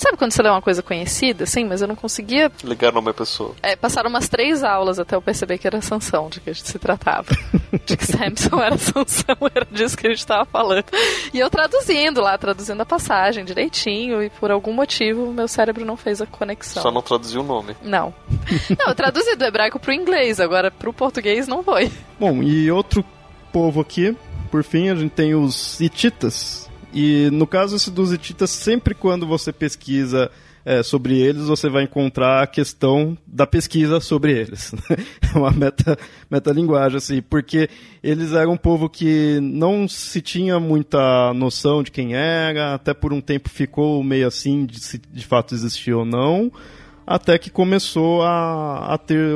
Sabe 0.00 0.16
quando 0.16 0.32
você 0.32 0.40
lê 0.42 0.48
uma 0.48 0.62
coisa 0.62 0.82
conhecida, 0.82 1.44
assim, 1.44 1.62
mas 1.62 1.82
eu 1.82 1.88
não 1.88 1.94
conseguia. 1.94 2.50
Ligar 2.64 2.90
o 2.90 2.94
nome 2.94 3.08
da 3.08 3.12
pessoa. 3.12 3.54
É, 3.62 3.76
passaram 3.76 4.08
umas 4.08 4.30
três 4.30 4.64
aulas 4.64 4.98
até 4.98 5.14
eu 5.14 5.20
perceber 5.20 5.58
que 5.58 5.66
era 5.66 5.78
Sansão, 5.82 6.30
de 6.30 6.40
que 6.40 6.48
a 6.48 6.54
gente 6.54 6.66
se 6.66 6.78
tratava. 6.78 7.28
de 7.84 7.98
que 7.98 8.06
Samson 8.06 8.62
era 8.62 8.78
Sansão, 8.78 9.36
era 9.54 9.66
disso 9.70 9.98
que 9.98 10.06
a 10.06 10.10
gente 10.10 10.20
estava 10.20 10.46
falando. 10.46 10.86
E 11.34 11.38
eu 11.38 11.50
traduzindo 11.50 12.22
lá, 12.22 12.38
traduzindo 12.38 12.80
a 12.80 12.86
passagem 12.86 13.44
direitinho, 13.44 14.22
e 14.22 14.30
por 14.30 14.50
algum 14.50 14.72
motivo 14.72 15.34
meu 15.34 15.46
cérebro 15.46 15.84
não 15.84 15.98
fez 15.98 16.22
a 16.22 16.26
conexão. 16.26 16.82
Só 16.82 16.90
não 16.90 17.02
traduziu 17.02 17.42
o 17.42 17.44
nome. 17.44 17.76
Não. 17.82 18.14
Não, 18.78 18.86
eu 18.86 18.94
traduzi 18.94 19.36
do 19.36 19.44
hebraico 19.44 19.78
pro 19.78 19.92
inglês, 19.92 20.40
agora 20.40 20.70
pro 20.70 20.94
português 20.94 21.46
não 21.46 21.62
foi. 21.62 21.92
Bom, 22.18 22.42
e 22.42 22.70
outro 22.70 23.04
povo 23.52 23.82
aqui, 23.82 24.16
por 24.50 24.64
fim, 24.64 24.88
a 24.88 24.94
gente 24.94 25.10
tem 25.10 25.34
os 25.34 25.78
hititas 25.78 26.69
e 26.92 27.30
no 27.32 27.46
caso 27.46 27.90
dos 27.90 28.12
hititas, 28.12 28.50
sempre 28.50 28.94
quando 28.94 29.26
você 29.26 29.52
pesquisa 29.52 30.30
é, 30.64 30.82
sobre 30.82 31.18
eles, 31.18 31.46
você 31.46 31.68
vai 31.68 31.84
encontrar 31.84 32.42
a 32.42 32.46
questão 32.46 33.16
da 33.26 33.46
pesquisa 33.46 34.00
sobre 34.00 34.32
eles. 34.32 34.72
é 35.34 35.38
uma 35.38 35.50
meta, 35.50 35.98
metalinguagem, 36.30 36.98
assim, 36.98 37.22
porque 37.22 37.68
eles 38.02 38.32
eram 38.32 38.52
um 38.52 38.56
povo 38.56 38.88
que 38.88 39.38
não 39.40 39.88
se 39.88 40.20
tinha 40.20 40.60
muita 40.60 41.32
noção 41.34 41.82
de 41.82 41.90
quem 41.90 42.14
era, 42.14 42.74
até 42.74 42.92
por 42.92 43.12
um 43.12 43.20
tempo 43.20 43.48
ficou 43.48 44.02
meio 44.02 44.26
assim 44.26 44.66
de 44.66 44.80
se 44.80 44.98
de 44.98 45.26
fato 45.26 45.54
existia 45.54 45.96
ou 45.96 46.04
não, 46.04 46.52
até 47.06 47.38
que 47.38 47.50
começou 47.50 48.22
a, 48.22 48.94
a 48.94 48.98
ter 48.98 49.34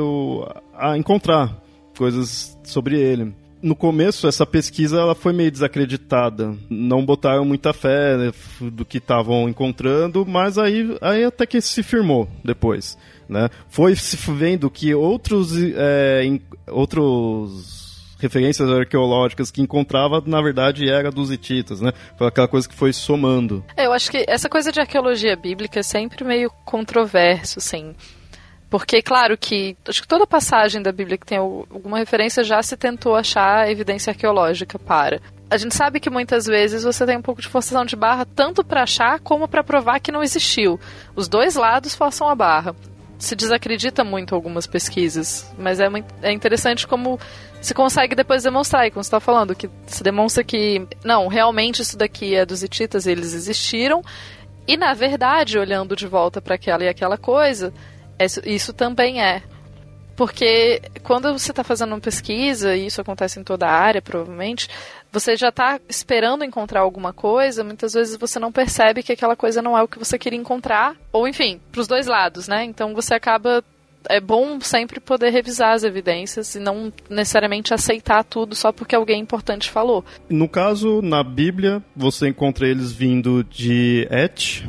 a 0.77 0.97
encontrar 0.97 1.61
coisas 1.97 2.57
sobre 2.63 2.99
ele. 2.99 3.33
No 3.61 3.75
começo 3.75 4.27
essa 4.27 4.45
pesquisa 4.45 4.99
ela 4.99 5.15
foi 5.15 5.33
meio 5.33 5.51
desacreditada. 5.51 6.55
Não 6.69 7.05
botaram 7.05 7.45
muita 7.45 7.73
fé 7.73 8.17
né, 8.17 8.31
do 8.61 8.85
que 8.85 8.97
estavam 8.97 9.49
encontrando, 9.49 10.25
mas 10.25 10.57
aí, 10.57 10.97
aí 11.01 11.23
até 11.23 11.45
que 11.45 11.59
se 11.61 11.83
firmou 11.83 12.29
depois. 12.43 12.97
Né? 13.27 13.49
Foi 13.69 13.95
se 13.95 14.17
vendo 14.31 14.69
que 14.69 14.93
outros, 14.93 15.53
é, 15.57 16.21
outros 16.67 17.85
referências 18.19 18.69
arqueológicas 18.69 19.51
que 19.51 19.61
encontrava, 19.61 20.21
na 20.25 20.41
verdade, 20.41 20.89
era 20.89 21.11
dos 21.11 21.31
hititas, 21.31 21.81
né? 21.81 21.91
Foi 22.17 22.27
aquela 22.27 22.47
coisa 22.47 22.67
que 22.67 22.75
foi 22.75 22.93
somando. 22.93 23.63
É, 23.75 23.85
eu 23.85 23.93
acho 23.93 24.09
que 24.09 24.25
essa 24.27 24.49
coisa 24.49 24.71
de 24.71 24.79
arqueologia 24.79 25.35
bíblica 25.35 25.79
é 25.79 25.83
sempre 25.83 26.23
meio 26.23 26.49
controverso, 26.63 27.59
assim. 27.59 27.93
Porque, 28.69 29.01
claro 29.01 29.37
que 29.37 29.77
acho 29.87 30.01
que 30.01 30.07
toda 30.07 30.25
passagem 30.25 30.81
da 30.81 30.91
Bíblia 30.91 31.17
que 31.17 31.25
tem 31.25 31.37
alguma 31.37 31.97
referência 31.97 32.43
já 32.43 32.61
se 32.61 32.75
tentou 32.75 33.15
achar 33.15 33.69
evidência 33.69 34.11
arqueológica 34.11 34.77
para. 34.79 35.21
A 35.49 35.57
gente 35.57 35.75
sabe 35.75 35.99
que 35.99 36.09
muitas 36.09 36.45
vezes 36.47 36.83
você 36.83 37.05
tem 37.05 37.17
um 37.17 37.21
pouco 37.21 37.41
de 37.41 37.47
forçação 37.47 37.85
de 37.85 37.95
barra 37.95 38.25
tanto 38.25 38.63
para 38.63 38.83
achar 38.83 39.19
como 39.19 39.47
para 39.47 39.63
provar 39.63 39.99
que 39.99 40.11
não 40.11 40.23
existiu. 40.23 40.79
Os 41.15 41.27
dois 41.27 41.55
lados 41.55 41.93
forçam 41.93 42.27
a 42.27 42.35
barra 42.35 42.75
se 43.17 43.35
desacredita 43.35 44.03
muito 44.03 44.35
algumas 44.35 44.67
pesquisas, 44.67 45.51
mas 45.57 45.79
é, 45.79 45.89
muito, 45.89 46.13
é 46.21 46.31
interessante 46.31 46.87
como 46.87 47.19
se 47.61 47.73
consegue 47.73 48.15
depois 48.15 48.43
demonstrar, 48.43 48.85
e 48.85 48.91
como 48.91 49.03
você 49.03 49.07
está 49.07 49.19
falando, 49.19 49.55
que 49.55 49.69
se 49.87 50.03
demonstra 50.03 50.43
que, 50.43 50.85
não, 51.03 51.27
realmente 51.27 51.81
isso 51.81 51.97
daqui 51.97 52.35
é 52.35 52.45
dos 52.45 52.61
hititas, 52.61 53.07
eles 53.07 53.33
existiram, 53.33 54.03
e 54.67 54.77
na 54.77 54.93
verdade, 54.93 55.57
olhando 55.57 55.95
de 55.95 56.07
volta 56.07 56.41
para 56.41 56.55
aquela 56.55 56.83
e 56.83 56.87
aquela 56.87 57.17
coisa, 57.17 57.73
isso, 58.19 58.41
isso 58.45 58.73
também 58.73 59.21
é. 59.21 59.41
Porque 60.15 60.81
quando 61.03 61.31
você 61.33 61.51
está 61.51 61.63
fazendo 61.63 61.91
uma 61.91 61.99
pesquisa, 61.99 62.75
e 62.75 62.85
isso 62.85 63.01
acontece 63.01 63.39
em 63.39 63.43
toda 63.43 63.67
a 63.67 63.71
área, 63.71 64.01
provavelmente, 64.01 64.69
você 65.11 65.35
já 65.35 65.49
está 65.49 65.79
esperando 65.89 66.43
encontrar 66.43 66.81
alguma 66.81 67.11
coisa, 67.11 67.63
muitas 67.63 67.93
vezes 67.93 68.17
você 68.17 68.39
não 68.39 68.51
percebe 68.51 69.03
que 69.03 69.11
aquela 69.11 69.35
coisa 69.35 69.61
não 69.61 69.77
é 69.77 69.83
o 69.83 69.87
que 69.87 69.99
você 69.99 70.17
queria 70.17 70.39
encontrar, 70.39 70.95
ou 71.11 71.27
enfim, 71.27 71.59
para 71.71 71.81
os 71.81 71.87
dois 71.87 72.07
lados, 72.07 72.47
né? 72.47 72.63
Então 72.63 72.93
você 72.93 73.13
acaba 73.13 73.63
é 74.07 74.19
bom 74.19 74.59
sempre 74.61 74.99
poder 74.99 75.31
revisar 75.31 75.73
as 75.73 75.83
evidências 75.83 76.53
e 76.55 76.59
não 76.59 76.93
necessariamente 77.09 77.73
aceitar 77.73 78.23
tudo 78.23 78.55
só 78.55 78.71
porque 78.71 78.95
alguém 78.95 79.19
importante 79.19 79.71
falou. 79.71 80.05
No 80.29 80.47
caso, 80.47 81.01
na 81.01 81.23
Bíblia, 81.23 81.83
você 81.95 82.27
encontra 82.27 82.67
eles 82.67 82.91
vindo 82.91 83.43
de 83.43 84.07
Et, 84.11 84.63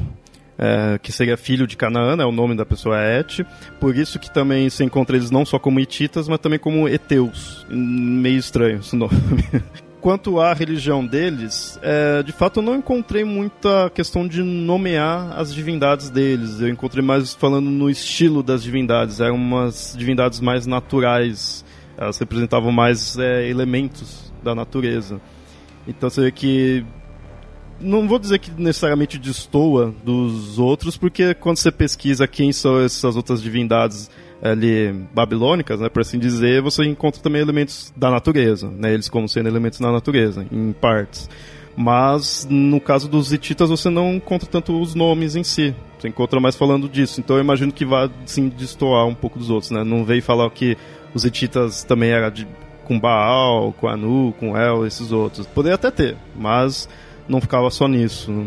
é, 0.59 0.99
que 0.99 1.13
seria 1.13 1.37
filho 1.37 1.67
de 1.67 1.77
Canaã, 1.77 2.17
né, 2.17 2.25
o 2.25 2.33
nome 2.33 2.55
da 2.55 2.65
pessoa 2.65 3.01
é 3.01 3.21
Et. 3.21 3.45
Por 3.79 3.97
isso 3.97 4.19
que 4.19 4.31
também 4.31 4.69
se 4.71 4.85
encontra 4.85 5.17
eles 5.17 5.31
não 5.31 5.45
só 5.45 5.59
como 5.59 5.81
hititas, 5.81 6.29
mas 6.29 6.39
também 6.39 6.59
como 6.59 6.89
Eteus. 6.89 7.67
Meio 7.69 8.39
estranho 8.39 8.79
esse 8.79 8.95
nome. 8.97 9.13
quanto 10.07 10.39
à 10.39 10.53
religião 10.53 11.05
deles, 11.05 11.81
é, 11.83 12.23
de 12.23 12.31
fato 12.31 12.61
eu 12.61 12.63
não 12.63 12.77
encontrei 12.77 13.25
muita 13.25 13.91
questão 13.91 14.25
de 14.25 14.41
nomear 14.41 15.37
as 15.37 15.53
divindades 15.53 16.11
deles. 16.11 16.61
Eu 16.61 16.69
encontrei 16.69 17.03
mais 17.03 17.35
falando 17.35 17.69
no 17.69 17.91
estilo 17.91 18.41
das 18.41 18.63
divindades. 18.63 19.19
Eram 19.19 19.35
umas 19.35 19.97
divindades 19.99 20.39
mais 20.39 20.65
naturais. 20.65 21.65
Elas 21.99 22.19
representavam 22.19 22.71
mais 22.71 23.19
é, 23.19 23.49
elementos 23.49 24.33
da 24.45 24.55
natureza. 24.55 25.21
Então 25.89 26.09
você 26.09 26.21
vê 26.21 26.31
que. 26.31 26.87
Não 27.81 28.09
vou 28.09 28.19
dizer 28.19 28.39
que 28.39 28.51
necessariamente 28.51 29.19
destoa 29.19 29.95
dos 30.05 30.59
outros, 30.59 30.97
porque 30.97 31.35
quando 31.35 31.59
você 31.59 31.71
pesquisa 31.71 32.27
quem 32.27 32.53
são 32.53 32.81
essas 32.81 33.17
outras 33.17 33.43
divindades 33.43 34.11
ali 34.43 34.93
babilônicas, 35.15 35.81
né, 35.81 35.89
por 35.89 36.01
assim 36.01 36.19
dizer, 36.19 36.63
você 36.63 36.85
encontra 36.85 37.23
também 37.23 37.41
elementos 37.41 37.93
da 37.97 38.11
natureza, 38.11 38.69
né, 38.69 38.93
eles 38.93 39.09
como 39.09 39.29
sendo 39.29 39.49
elementos 39.49 39.79
da 39.79 39.91
natureza, 39.91 40.47
em 40.51 40.73
partes. 40.73 41.29
Mas 41.77 42.47
no 42.49 42.81
caso 42.81 43.09
dos 43.09 43.33
hititas 43.33 43.69
você 43.69 43.91
não 43.91 44.15
encontra 44.15 44.49
tanto 44.49 44.81
os 44.81 44.95
nomes 44.95 45.37
em 45.37 45.45
si, 45.45 45.75
você 45.99 46.09
encontra 46.09 46.41
mais 46.41 46.57
falando 46.57 46.89
disso. 46.89 47.21
Então 47.21 47.37
eu 47.37 47.43
imagino 47.43 47.71
que 47.71 47.85
vai 47.85 48.11
sim 48.25 48.49
destoar 48.49 49.07
um 49.07 49.15
pouco 49.15 49.39
dos 49.39 49.51
outros, 49.51 49.71
né? 49.71 49.85
Não 49.85 50.03
veio 50.03 50.23
falar 50.23 50.49
que 50.51 50.77
os 51.13 51.25
hititas 51.25 51.85
também 51.85 52.11
era 52.11 52.31
de 52.31 52.49
com 52.85 52.99
Baal, 52.99 53.73
com 53.73 53.89
Anu, 53.89 54.33
com 54.39 54.57
El, 54.57 54.87
esses 54.87 55.13
outros. 55.13 55.47
Poderia 55.47 55.75
até 55.75 55.91
ter, 55.91 56.17
mas 56.35 56.89
não 57.29 57.41
ficava 57.41 57.71
só 57.71 57.87
nisso. 57.87 58.47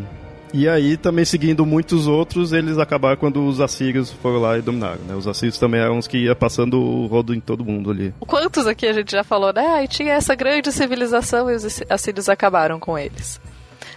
E 0.52 0.68
aí, 0.68 0.98
também 0.98 1.24
seguindo 1.26 1.64
muitos 1.66 2.08
outros, 2.08 2.54
eles 2.54 2.80
acabaram 2.80 3.18
quando 3.18 3.46
os 3.46 3.62
assírios 3.62 4.12
foram 4.12 4.40
lá 4.40 4.58
e 4.58 4.62
dominaram, 4.62 5.02
né? 5.08 5.14
Os 5.14 5.28
assírios 5.28 5.60
também 5.60 5.80
eram 5.80 6.00
os 6.00 6.08
que 6.08 6.18
ia 6.18 6.36
passando 6.36 6.82
o 6.82 7.06
rodo 7.06 7.36
em 7.36 7.40
todo 7.40 7.64
mundo 7.64 7.92
ali. 7.92 8.14
Quantos 8.20 8.66
aqui 8.66 8.88
a 8.88 8.94
gente 8.94 9.12
já 9.12 9.24
falou, 9.24 9.54
né? 9.54 9.84
Ah, 9.84 9.88
tinha 9.88 10.14
essa 10.14 10.34
grande 10.34 10.72
civilização 10.72 11.52
e 11.52 11.56
os 11.56 11.84
assírios 11.88 12.28
acabaram 12.28 12.80
com 12.80 12.98
eles. 12.98 13.40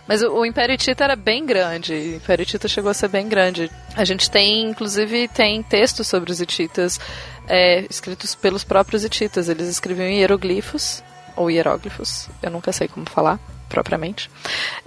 Mas 0.07 0.23
o, 0.23 0.41
o 0.41 0.47
Império 0.47 0.75
Hitita 0.75 1.05
era 1.05 1.17
bem 1.17 1.47
grande. 1.47 1.95
O 1.95 2.17
Império 2.17 2.43
Hitita 2.43 2.69
chegou 2.69 2.91
a 2.91 2.95
ser 2.95 3.09
bem 3.09 3.29
grande. 3.29 3.71
A 3.97 4.05
gente 4.05 4.31
tem, 4.31 4.69
inclusive, 4.69 5.29
tem 5.29 5.63
textos 5.63 6.07
sobre 6.07 6.31
os 6.31 6.41
hititas 6.41 7.01
é, 7.49 7.87
escritos 7.89 8.35
pelos 8.35 8.63
próprios 8.63 9.05
hititas. 9.05 9.49
Eles 9.49 9.69
escreviam 9.69 10.07
em 10.07 10.19
hieroglifos, 10.19 11.03
ou 11.37 11.51
hieróglifos, 11.51 12.29
eu 12.43 12.51
nunca 12.51 12.73
sei 12.73 12.89
como 12.89 13.07
falar 13.09 13.39
propriamente. 13.69 14.31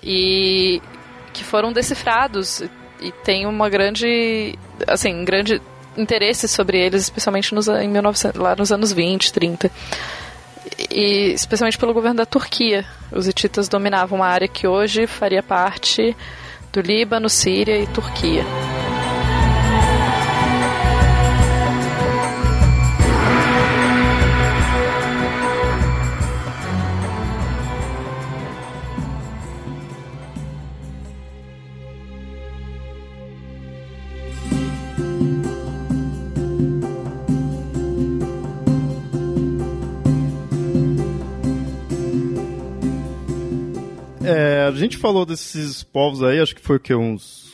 E 0.01 0.81
que 1.33 1.43
foram 1.43 1.73
decifrados 1.73 2.63
e 3.01 3.11
tem 3.23 3.45
uma 3.45 3.69
grande, 3.69 4.57
assim, 4.87 5.13
um 5.13 5.25
grande 5.25 5.61
interesse 5.97 6.47
sobre 6.47 6.79
eles, 6.79 7.03
especialmente 7.03 7.53
nos, 7.53 7.67
em 7.67 7.87
1900, 7.87 8.39
lá 8.39 8.55
nos 8.55 8.71
anos 8.71 8.91
20, 8.91 9.33
30. 9.33 9.71
E 10.89 11.31
especialmente 11.33 11.77
pelo 11.77 11.93
governo 11.93 12.17
da 12.17 12.25
Turquia. 12.25 12.85
Os 13.11 13.27
hititas 13.27 13.67
dominavam 13.67 14.19
uma 14.19 14.27
área 14.27 14.47
que 14.47 14.67
hoje 14.67 15.07
faria 15.07 15.43
parte 15.43 16.15
do 16.71 16.81
Líbano, 16.81 17.29
Síria 17.29 17.77
e 17.77 17.87
Turquia. 17.87 18.43
É, 44.27 44.67
a 44.67 44.71
gente 44.71 44.97
falou 44.97 45.25
desses 45.25 45.83
povos 45.83 46.23
aí, 46.23 46.39
acho 46.39 46.55
que 46.55 46.61
foi 46.61 46.79
que 46.79 46.93
uns 46.93 47.45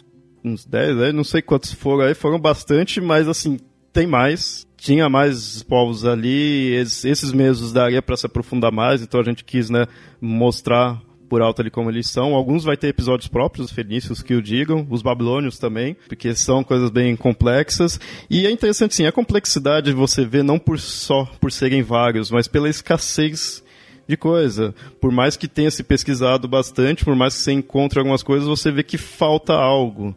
uns 0.43 0.65
10, 0.65 0.95
né? 0.97 1.11
não 1.11 1.23
sei 1.23 1.41
quantos 1.41 1.71
foram 1.71 2.05
aí, 2.05 2.15
foram 2.15 2.39
bastante, 2.39 2.99
mas 2.99 3.27
assim, 3.27 3.59
tem 3.93 4.07
mais. 4.07 4.67
Tinha 4.77 5.07
mais 5.07 5.61
povos 5.61 6.05
ali, 6.05 6.73
esses, 6.73 7.05
esses 7.05 7.31
mesmos 7.31 7.71
daria 7.71 8.01
para 8.01 8.17
se 8.17 8.25
aprofundar 8.25 8.71
mais, 8.71 9.03
então 9.03 9.19
a 9.19 9.23
gente 9.23 9.43
quis, 9.43 9.69
né, 9.69 9.85
mostrar 10.19 10.99
por 11.29 11.41
alto 11.41 11.61
ali 11.61 11.69
como 11.69 11.89
eles 11.89 12.09
são. 12.09 12.33
Alguns 12.33 12.63
vai 12.63 12.75
ter 12.75 12.87
episódios 12.87 13.27
próprios, 13.27 13.67
os 13.67 13.71
fenícios 13.71 14.23
que 14.23 14.33
o 14.33 14.41
digam, 14.41 14.85
os 14.89 15.03
babilônios 15.03 15.59
também, 15.59 15.95
porque 16.07 16.33
são 16.33 16.63
coisas 16.63 16.89
bem 16.89 17.15
complexas. 17.15 17.99
E 18.27 18.47
é 18.47 18.51
interessante, 18.51 18.95
sim, 18.95 19.05
a 19.05 19.11
complexidade 19.11 19.93
você 19.93 20.25
vê 20.25 20.41
não 20.41 20.57
por 20.57 20.79
só 20.79 21.25
por 21.39 21.51
serem 21.51 21.83
vários, 21.83 22.31
mas 22.31 22.47
pela 22.47 22.67
escassez 22.67 23.63
de 24.07 24.17
coisa. 24.17 24.73
Por 24.99 25.11
mais 25.11 25.35
que 25.37 25.47
tenha 25.47 25.71
se 25.71 25.83
pesquisado 25.83 26.47
bastante, 26.47 27.05
por 27.05 27.15
mais 27.15 27.35
que 27.35 27.41
você 27.41 27.51
encontre 27.51 27.99
algumas 27.99 28.23
coisas, 28.23 28.47
você 28.47 28.71
vê 28.71 28.83
que 28.83 28.97
falta 28.97 29.53
algo. 29.53 30.15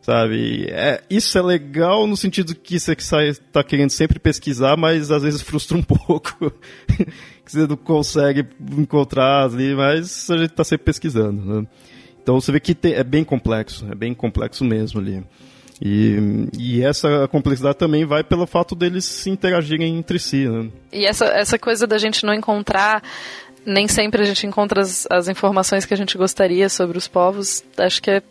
Sabe? 0.00 0.66
É, 0.70 1.02
isso 1.10 1.36
é 1.36 1.42
legal 1.42 2.06
no 2.06 2.16
sentido 2.16 2.54
que 2.54 2.78
você 2.78 2.92
está 2.92 3.64
querendo 3.64 3.90
sempre 3.90 4.20
pesquisar, 4.20 4.76
mas 4.76 5.10
às 5.10 5.24
vezes 5.24 5.42
frustra 5.42 5.76
um 5.76 5.82
pouco. 5.84 6.52
que 7.44 7.52
você 7.52 7.66
não 7.66 7.76
consegue 7.76 8.46
encontrar 8.78 9.44
ali, 9.44 9.74
mas 9.74 10.30
a 10.30 10.36
gente 10.36 10.50
está 10.50 10.62
sempre 10.62 10.84
pesquisando. 10.84 11.42
Né? 11.42 11.66
Então 12.22 12.40
você 12.40 12.52
vê 12.52 12.60
que 12.60 12.76
é 12.88 13.04
bem 13.04 13.24
complexo, 13.24 13.86
é 13.90 13.94
bem 13.94 14.14
complexo 14.14 14.64
mesmo 14.64 15.00
ali. 15.00 15.24
E, 15.80 16.48
e 16.58 16.82
essa 16.82 17.28
complexidade 17.28 17.76
também 17.76 18.04
vai 18.04 18.24
pelo 18.24 18.46
fato 18.46 18.74
deles 18.74 19.26
interagirem 19.26 19.98
entre 19.98 20.18
si. 20.18 20.48
Né? 20.48 20.70
E 20.92 21.04
essa, 21.04 21.26
essa 21.26 21.58
coisa 21.58 21.86
da 21.86 21.98
gente 21.98 22.24
não 22.24 22.32
encontrar 22.32 23.02
nem 23.66 23.88
sempre 23.88 24.22
a 24.22 24.24
gente 24.24 24.46
encontra 24.46 24.80
as, 24.80 25.06
as, 25.10 25.28
informações 25.28 25.84
que 25.84 25.92
a 25.92 25.96
gente 25.96 26.16
gostaria 26.16 26.68
sobre 26.68 26.96
os 26.96 27.08
povos. 27.08 27.64
Acho 27.76 28.00
que 28.00 28.10
é, 28.10 28.22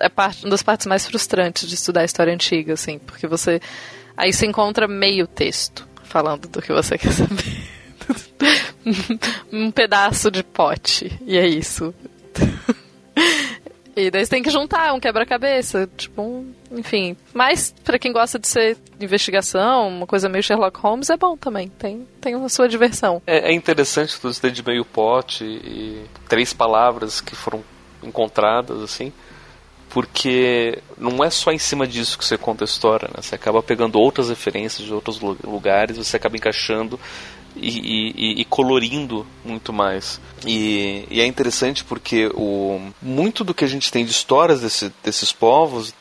é 0.00 0.08
parte, 0.08 0.44
uma 0.44 0.50
das 0.50 0.62
partes 0.62 0.86
mais 0.86 1.06
frustrantes 1.06 1.68
de 1.68 1.74
estudar 1.74 2.00
a 2.00 2.04
história 2.04 2.32
antiga, 2.32 2.72
assim, 2.72 2.98
porque 2.98 3.26
você 3.26 3.60
aí 4.16 4.32
se 4.32 4.46
encontra 4.46 4.88
meio 4.88 5.26
texto 5.26 5.86
falando 6.04 6.48
do 6.48 6.62
que 6.62 6.72
você 6.72 6.96
quer 6.98 7.12
saber. 7.12 7.74
um 9.52 9.70
pedaço 9.70 10.30
de 10.30 10.42
pote, 10.42 11.12
e 11.26 11.36
é 11.36 11.46
isso. 11.46 11.94
E 13.96 14.10
daí 14.10 14.24
você 14.24 14.30
tem 14.30 14.42
que 14.42 14.50
juntar 14.50 14.92
um 14.92 15.00
quebra-cabeça, 15.00 15.88
tipo, 15.96 16.20
um, 16.20 16.52
enfim. 16.72 17.16
Mas 17.32 17.74
para 17.84 17.98
quem 17.98 18.12
gosta 18.12 18.38
de 18.38 18.48
ser 18.48 18.76
investigação, 19.00 19.88
uma 19.88 20.06
coisa 20.06 20.28
meio 20.28 20.42
Sherlock 20.42 20.78
Holmes, 20.80 21.10
é 21.10 21.16
bom 21.16 21.36
também. 21.36 21.68
Tem, 21.68 22.06
tem 22.20 22.34
a 22.34 22.48
sua 22.48 22.68
diversão. 22.68 23.22
É, 23.26 23.50
é 23.50 23.52
interessante 23.52 24.18
tudo 24.20 24.32
isso 24.32 24.50
de 24.50 24.64
meio 24.64 24.84
pote 24.84 25.44
e 25.44 26.04
três 26.28 26.52
palavras 26.52 27.20
que 27.20 27.36
foram 27.36 27.62
encontradas, 28.02 28.82
assim 28.82 29.12
porque 29.94 30.82
não 30.98 31.22
é 31.22 31.30
só 31.30 31.52
em 31.52 31.58
cima 31.58 31.86
disso 31.86 32.18
que 32.18 32.24
você 32.24 32.36
conta 32.36 32.64
a 32.64 32.66
história, 32.66 33.08
né? 33.14 33.22
Você 33.22 33.36
acaba 33.36 33.62
pegando 33.62 33.96
outras 33.96 34.28
referências 34.28 34.84
de 34.84 34.92
outros 34.92 35.20
lugares, 35.20 35.96
você 35.96 36.16
acaba 36.16 36.36
encaixando 36.36 36.98
e, 37.56 38.38
e, 38.38 38.40
e 38.40 38.44
colorindo 38.44 39.26
muito 39.44 39.72
mais. 39.72 40.20
E, 40.46 41.06
e, 41.10 41.20
é 41.20 41.26
interessante 41.26 41.84
porque 41.84 42.26
o, 42.34 42.80
muito 43.00 43.44
do 43.44 43.54
que 43.54 43.64
a 43.64 43.68
gente 43.68 43.90
tem 43.90 44.04
de 44.04 44.10
histórias 44.10 44.60
desse, 44.60 44.92
desses 45.02 45.32
povos, 45.32 45.94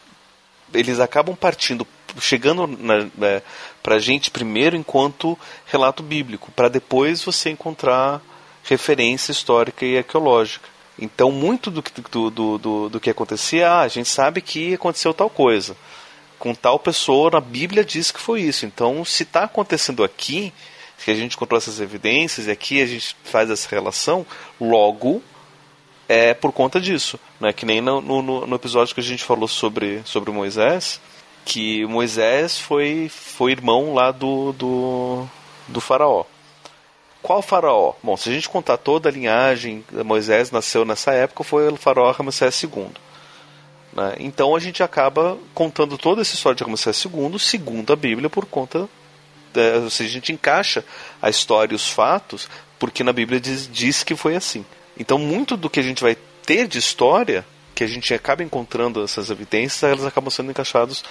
eles 0.73 0.99
acabam 0.99 1.35
partindo, 1.35 1.87
chegando 2.19 2.65
na, 2.67 3.03
na, 3.17 3.41
pra 3.81 3.99
gente 3.99 4.31
primeiro 4.31 4.75
enquanto 4.75 5.37
relato 5.65 6.01
bíblico, 6.01 6.51
para 6.51 6.69
depois 6.69 7.23
você 7.23 7.49
encontrar 7.49 8.21
referência 8.63 9.31
histórica 9.31 9.85
e 9.85 9.97
arqueológica. 9.97 10.73
Então, 10.97 11.31
muito 11.31 11.71
do, 11.71 11.83
do, 12.11 12.29
do, 12.29 12.57
do, 12.57 12.89
do 12.89 12.99
que 12.99 13.09
acontecia, 13.09 13.69
ah, 13.69 13.81
a 13.81 13.87
gente 13.87 14.09
sabe 14.09 14.41
que 14.41 14.75
aconteceu 14.75 15.13
tal 15.13 15.29
coisa. 15.29 15.75
Com 16.37 16.53
tal 16.53 16.77
pessoa, 16.77 17.31
na 17.31 17.41
Bíblia 17.41 17.83
diz 17.83 18.11
que 18.11 18.19
foi 18.19 18.41
isso. 18.41 18.65
Então, 18.65 19.03
se 19.03 19.23
está 19.23 19.43
acontecendo 19.43 20.03
aqui, 20.03 20.53
que 21.03 21.11
a 21.11 21.15
gente 21.15 21.35
encontrou 21.35 21.57
essas 21.57 21.79
evidências 21.79 22.47
e 22.47 22.51
aqui 22.51 22.81
a 22.81 22.85
gente 22.85 23.15
faz 23.23 23.49
essa 23.49 23.67
relação, 23.69 24.25
logo 24.59 25.21
é 26.07 26.33
por 26.33 26.51
conta 26.51 26.79
disso. 26.79 27.19
Não 27.39 27.49
é 27.49 27.53
que 27.53 27.65
nem 27.65 27.81
no, 27.81 28.01
no, 28.01 28.47
no 28.47 28.55
episódio 28.55 28.93
que 28.93 29.01
a 29.01 29.03
gente 29.03 29.23
falou 29.23 29.47
sobre, 29.47 30.01
sobre 30.05 30.31
Moisés, 30.31 30.99
que 31.45 31.85
Moisés 31.85 32.57
foi, 32.57 33.09
foi 33.09 33.51
irmão 33.51 33.93
lá 33.93 34.11
do, 34.11 34.53
do, 34.53 35.25
do 35.67 35.81
faraó. 35.81 36.25
Qual 37.21 37.41
faraó? 37.41 37.93
Bom, 38.03 38.17
se 38.17 38.29
a 38.29 38.33
gente 38.33 38.49
contar 38.49 38.77
toda 38.77 39.07
a 39.07 39.11
linhagem, 39.11 39.83
Moisés 40.05 40.51
nasceu 40.51 40.83
nessa 40.83 41.13
época, 41.13 41.43
foi 41.43 41.69
o 41.69 41.75
faraó 41.77 42.11
Ramsés 42.11 42.63
II. 42.63 42.87
Né? 43.93 44.15
Então 44.19 44.55
a 44.55 44.59
gente 44.59 44.83
acaba 44.83 45.37
contando 45.53 45.97
toda 45.97 46.21
essa 46.21 46.35
história 46.35 46.55
de 46.55 46.63
Ramsés 46.63 47.05
II, 47.05 47.39
segundo 47.39 47.93
a 47.93 47.95
Bíblia, 47.95 48.29
por 48.29 48.45
conta 48.45 48.89
é, 49.55 49.77
ou 49.77 49.89
seja, 49.89 50.09
a 50.09 50.13
gente 50.13 50.31
encaixa 50.31 50.83
a 51.21 51.29
história 51.29 51.73
e 51.73 51.75
os 51.75 51.89
fatos 51.89 52.47
porque 52.83 53.01
na 53.01 53.13
Bíblia 53.13 53.39
diz, 53.39 53.69
diz 53.71 54.03
que 54.03 54.13
foi 54.13 54.35
assim. 54.35 54.65
Então, 54.99 55.17
muito 55.17 55.55
do 55.55 55.69
que 55.69 55.79
a 55.79 55.83
gente 55.83 56.03
vai 56.03 56.17
ter 56.45 56.67
de 56.67 56.77
história, 56.77 57.45
que 57.73 57.81
a 57.81 57.87
gente 57.87 58.13
acaba 58.13 58.43
encontrando 58.43 59.01
essas 59.01 59.29
evidências, 59.29 59.83
elas 59.83 60.05
acabam 60.05 60.29
sendo 60.29 60.51
encaixados 60.51 61.01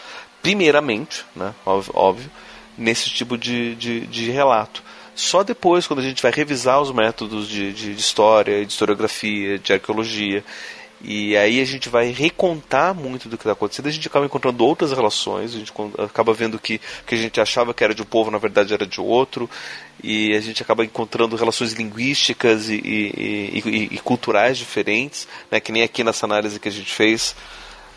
primeiramente, 0.43 1.25
né, 1.35 1.55
óbvio, 1.65 1.93
óbvio 1.97 2.31
nesse 2.77 3.09
tipo 3.09 3.39
de, 3.39 3.75
de, 3.77 4.01
de, 4.07 4.31
relato. 4.31 4.83
Só 5.15 5.43
depois, 5.43 5.87
quando 5.87 6.01
a 6.01 6.03
gente 6.03 6.23
vai 6.23 6.31
revisar 6.31 6.79
os 6.79 6.93
métodos 6.93 7.49
de, 7.49 7.73
de, 7.73 7.95
de 7.95 8.01
história, 8.01 8.67
de 8.67 8.71
historiografia, 8.71 9.59
de 9.59 9.73
arqueologia, 9.73 10.45
e 11.05 11.37
aí 11.37 11.61
a 11.61 11.65
gente 11.65 11.89
vai 11.89 12.13
recontar 12.13 12.95
muito 12.95 13.29
do 13.29 13.37
que 13.37 13.43
está 13.43 13.53
acontecendo, 13.53 13.89
a 13.89 13.91
gente 13.91 14.07
acaba 14.07 14.25
encontrando 14.25 14.65
outras 14.65 14.93
relações, 14.93 15.53
a 15.53 15.59
gente 15.59 15.73
acaba 15.99 16.33
vendo 16.33 16.61
que 16.61 16.81
o 17.03 17.05
que 17.05 17.17
a 17.17 17.19
gente 17.19 17.41
achava 17.41 17.75
que 17.75 17.83
era 17.83 17.93
de 17.93 18.03
um 18.03 18.05
povo, 18.05 18.31
na 18.31 18.39
verdade 18.39 18.73
era 18.73 18.87
de 18.87 19.01
outro, 19.01 19.51
e 20.03 20.33
a 20.33 20.41
gente 20.41 20.63
acaba 20.63 20.85
encontrando 20.85 21.35
relações 21.35 21.73
linguísticas 21.73 22.69
e, 22.69 22.75
e, 22.75 23.63
e, 23.65 23.89
e 23.93 23.99
culturais 23.99 24.57
diferentes, 24.57 25.27
né, 25.51 25.59
que 25.59 25.73
nem 25.73 25.83
aqui 25.83 26.05
nessa 26.05 26.25
análise 26.25 26.61
que 26.61 26.69
a 26.69 26.73
gente 26.73 26.93
fez, 26.93 27.35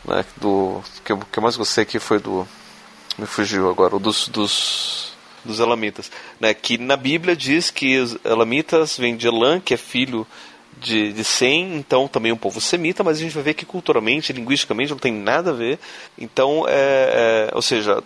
né, 0.04 0.26
do 0.38 0.82
que 1.04 1.12
eu, 1.12 1.20
que 1.20 1.38
eu 1.38 1.44
mais 1.44 1.56
gostei 1.56 1.84
aqui 1.84 2.00
foi 2.00 2.20
do 2.20 2.48
me 3.18 3.28
fugiu 3.28 3.70
agora, 3.70 3.98
dos, 4.00 4.28
dos 4.28 5.16
dos 5.46 5.60
elamitas, 5.60 6.12
né, 6.40 6.56
que 6.56 6.76
na 6.76 6.98
Bíblia 6.98 7.36
diz 7.36 7.70
que 7.70 8.00
os 8.00 8.18
elamitas 8.26 8.98
vêm 8.98 9.16
de 9.16 9.28
Elam, 9.28 9.60
que 9.60 9.76
é 9.76 9.78
filho 9.78 10.26
de, 10.78 11.14
de 11.14 11.24
Sem, 11.24 11.76
então 11.76 12.08
também 12.08 12.32
um 12.32 12.38
povo 12.38 12.60
semita, 12.60 13.04
mas 13.04 13.18
a 13.18 13.22
gente 13.22 13.34
vai 13.34 13.44
ver 13.44 13.54
que 13.54 13.66
culturalmente, 13.66 14.34
linguisticamente 14.34 14.92
não 14.92 14.98
tem 14.98 15.14
nada 15.14 15.52
a 15.52 15.54
ver. 15.54 15.80
Então, 16.18 16.66
é, 16.68 17.50
é, 17.50 17.56
ou 17.56 17.62
seja, 17.62 18.04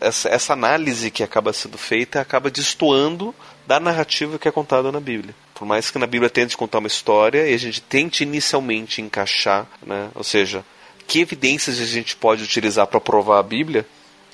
essa, 0.00 0.28
essa 0.28 0.52
análise 0.52 1.10
que 1.10 1.22
acaba 1.22 1.52
sendo 1.52 1.76
feita 1.76 2.20
acaba 2.20 2.50
destoando 2.50 3.34
da 3.66 3.78
narrativa 3.78 4.38
que 4.38 4.48
é 4.48 4.52
contada 4.52 4.90
na 4.90 5.00
Bíblia. 5.00 5.34
Por 5.54 5.66
mais 5.66 5.90
que 5.90 5.98
na 5.98 6.06
Bíblia 6.06 6.30
tente 6.30 6.56
contar 6.56 6.78
uma 6.78 6.88
história 6.88 7.48
e 7.48 7.54
a 7.54 7.58
gente 7.58 7.80
tente 7.80 8.22
inicialmente 8.22 9.00
encaixar, 9.00 9.66
né, 9.86 10.10
ou 10.14 10.24
seja, 10.24 10.64
que 11.06 11.20
evidências 11.20 11.80
a 11.80 11.84
gente 11.84 12.16
pode 12.16 12.42
utilizar 12.42 12.86
para 12.86 13.00
provar 13.00 13.38
a 13.38 13.42
Bíblia, 13.42 13.86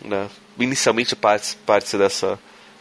né, 0.02 0.28
inicialmente 0.58 1.14
parte, 1.14 1.56
parte 1.66 1.96
dessa, 1.96 2.38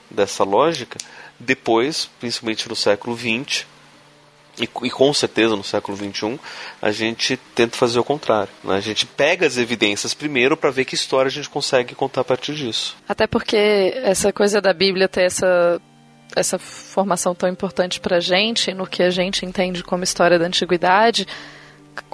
dessa 0.09 0.43
lógica, 0.43 0.97
depois, 1.39 2.09
principalmente 2.19 2.67
no 2.69 2.75
século 2.75 3.17
XX, 3.17 3.65
e, 4.59 4.63
e, 4.63 4.89
com 4.89 5.13
certeza 5.13 5.55
no 5.55 5.63
século 5.63 5.95
XXI 5.95 6.39
a 6.81 6.91
gente 6.91 7.37
tenta 7.55 7.77
fazer 7.77 7.99
o 7.99 8.03
contrário. 8.03 8.49
Né? 8.63 8.75
A 8.75 8.79
gente 8.79 9.05
pega 9.05 9.45
as 9.45 9.57
evidências 9.57 10.13
primeiro 10.13 10.57
para 10.57 10.71
ver 10.71 10.85
que 10.85 10.95
história 10.95 11.29
a 11.29 11.31
gente 11.31 11.49
consegue 11.49 11.93
contar 11.95 12.21
a 12.21 12.23
partir 12.23 12.55
disso. 12.55 12.95
Até 13.07 13.27
porque 13.27 13.93
essa 14.03 14.33
coisa 14.33 14.59
da 14.59 14.73
Bíblia 14.73 15.07
ter 15.07 15.23
essa, 15.23 15.79
essa 16.35 16.57
formação 16.57 17.35
tão 17.35 17.47
importante 17.47 17.99
para 17.99 18.17
a 18.17 18.19
gente, 18.19 18.73
no 18.73 18.87
que 18.87 19.03
a 19.03 19.09
gente 19.09 19.45
entende 19.45 19.83
como 19.83 20.03
história 20.03 20.39
da 20.39 20.45
antiguidade, 20.45 21.27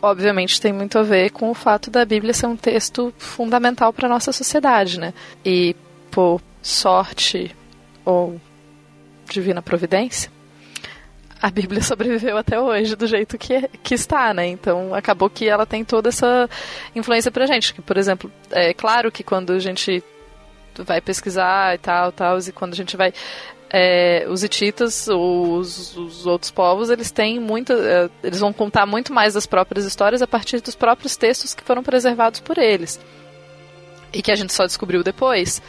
obviamente 0.01 0.59
tem 0.59 0.73
muito 0.73 0.97
a 0.97 1.03
ver 1.03 1.29
com 1.29 1.49
o 1.49 1.53
fato 1.53 1.89
da 1.89 2.05
Bíblia 2.05 2.33
ser 2.33 2.47
um 2.47 2.57
texto 2.57 3.13
fundamental 3.17 3.93
para 3.93 4.09
nossa 4.09 4.31
sociedade. 4.31 4.99
Né? 4.99 5.13
E 5.45 5.75
por 6.11 6.41
sorte 6.61 7.55
ou 8.05 8.39
divina 9.29 9.61
providência, 9.61 10.31
a 11.43 11.51
Bíblia 11.51 11.81
sobreviveu 11.83 12.37
até 12.37 12.57
hoje 12.57 12.95
do 12.95 13.05
jeito 13.05 13.37
que, 13.37 13.67
que 13.83 13.93
está, 13.93 14.33
né? 14.33 14.47
Então 14.47 14.95
acabou 14.95 15.29
que 15.29 15.49
ela 15.49 15.65
tem 15.65 15.83
toda 15.83 16.07
essa 16.07 16.49
influência 16.95 17.29
pra 17.29 17.45
gente. 17.45 17.73
Que, 17.73 17.81
por 17.81 17.97
exemplo, 17.97 18.31
é 18.49 18.73
claro 18.73 19.11
que 19.11 19.25
quando 19.25 19.51
a 19.51 19.59
gente 19.59 20.01
vai 20.77 21.01
pesquisar 21.01 21.75
e 21.75 21.77
tal, 21.79 22.13
tal, 22.13 22.39
e 22.39 22.51
quando 22.53 22.71
a 22.71 22.77
gente 22.77 22.95
vai. 22.95 23.13
É, 23.75 24.27
os 24.29 24.43
hititas, 24.43 25.07
os, 25.07 25.97
os, 25.97 26.27
outros 26.27 26.51
povos, 26.51 26.89
eles 26.89 27.11
têm 27.11 27.39
muito. 27.39 27.73
É, 27.73 28.09
eles 28.23 28.39
vão 28.39 28.53
contar 28.53 28.85
muito 28.85 29.11
mais 29.11 29.33
das 29.33 29.45
próprias 29.45 29.83
histórias 29.83 30.21
a 30.21 30.27
partir 30.27 30.61
dos 30.61 30.75
próprios 30.75 31.17
textos 31.17 31.53
que 31.53 31.63
foram 31.63 31.83
preservados 31.83 32.39
por 32.39 32.57
eles. 32.57 33.01
E 34.13 34.21
que 34.21 34.31
a 34.31 34.35
gente 34.35 34.53
só 34.53 34.65
descobriu 34.65 35.03
depois. 35.03 35.61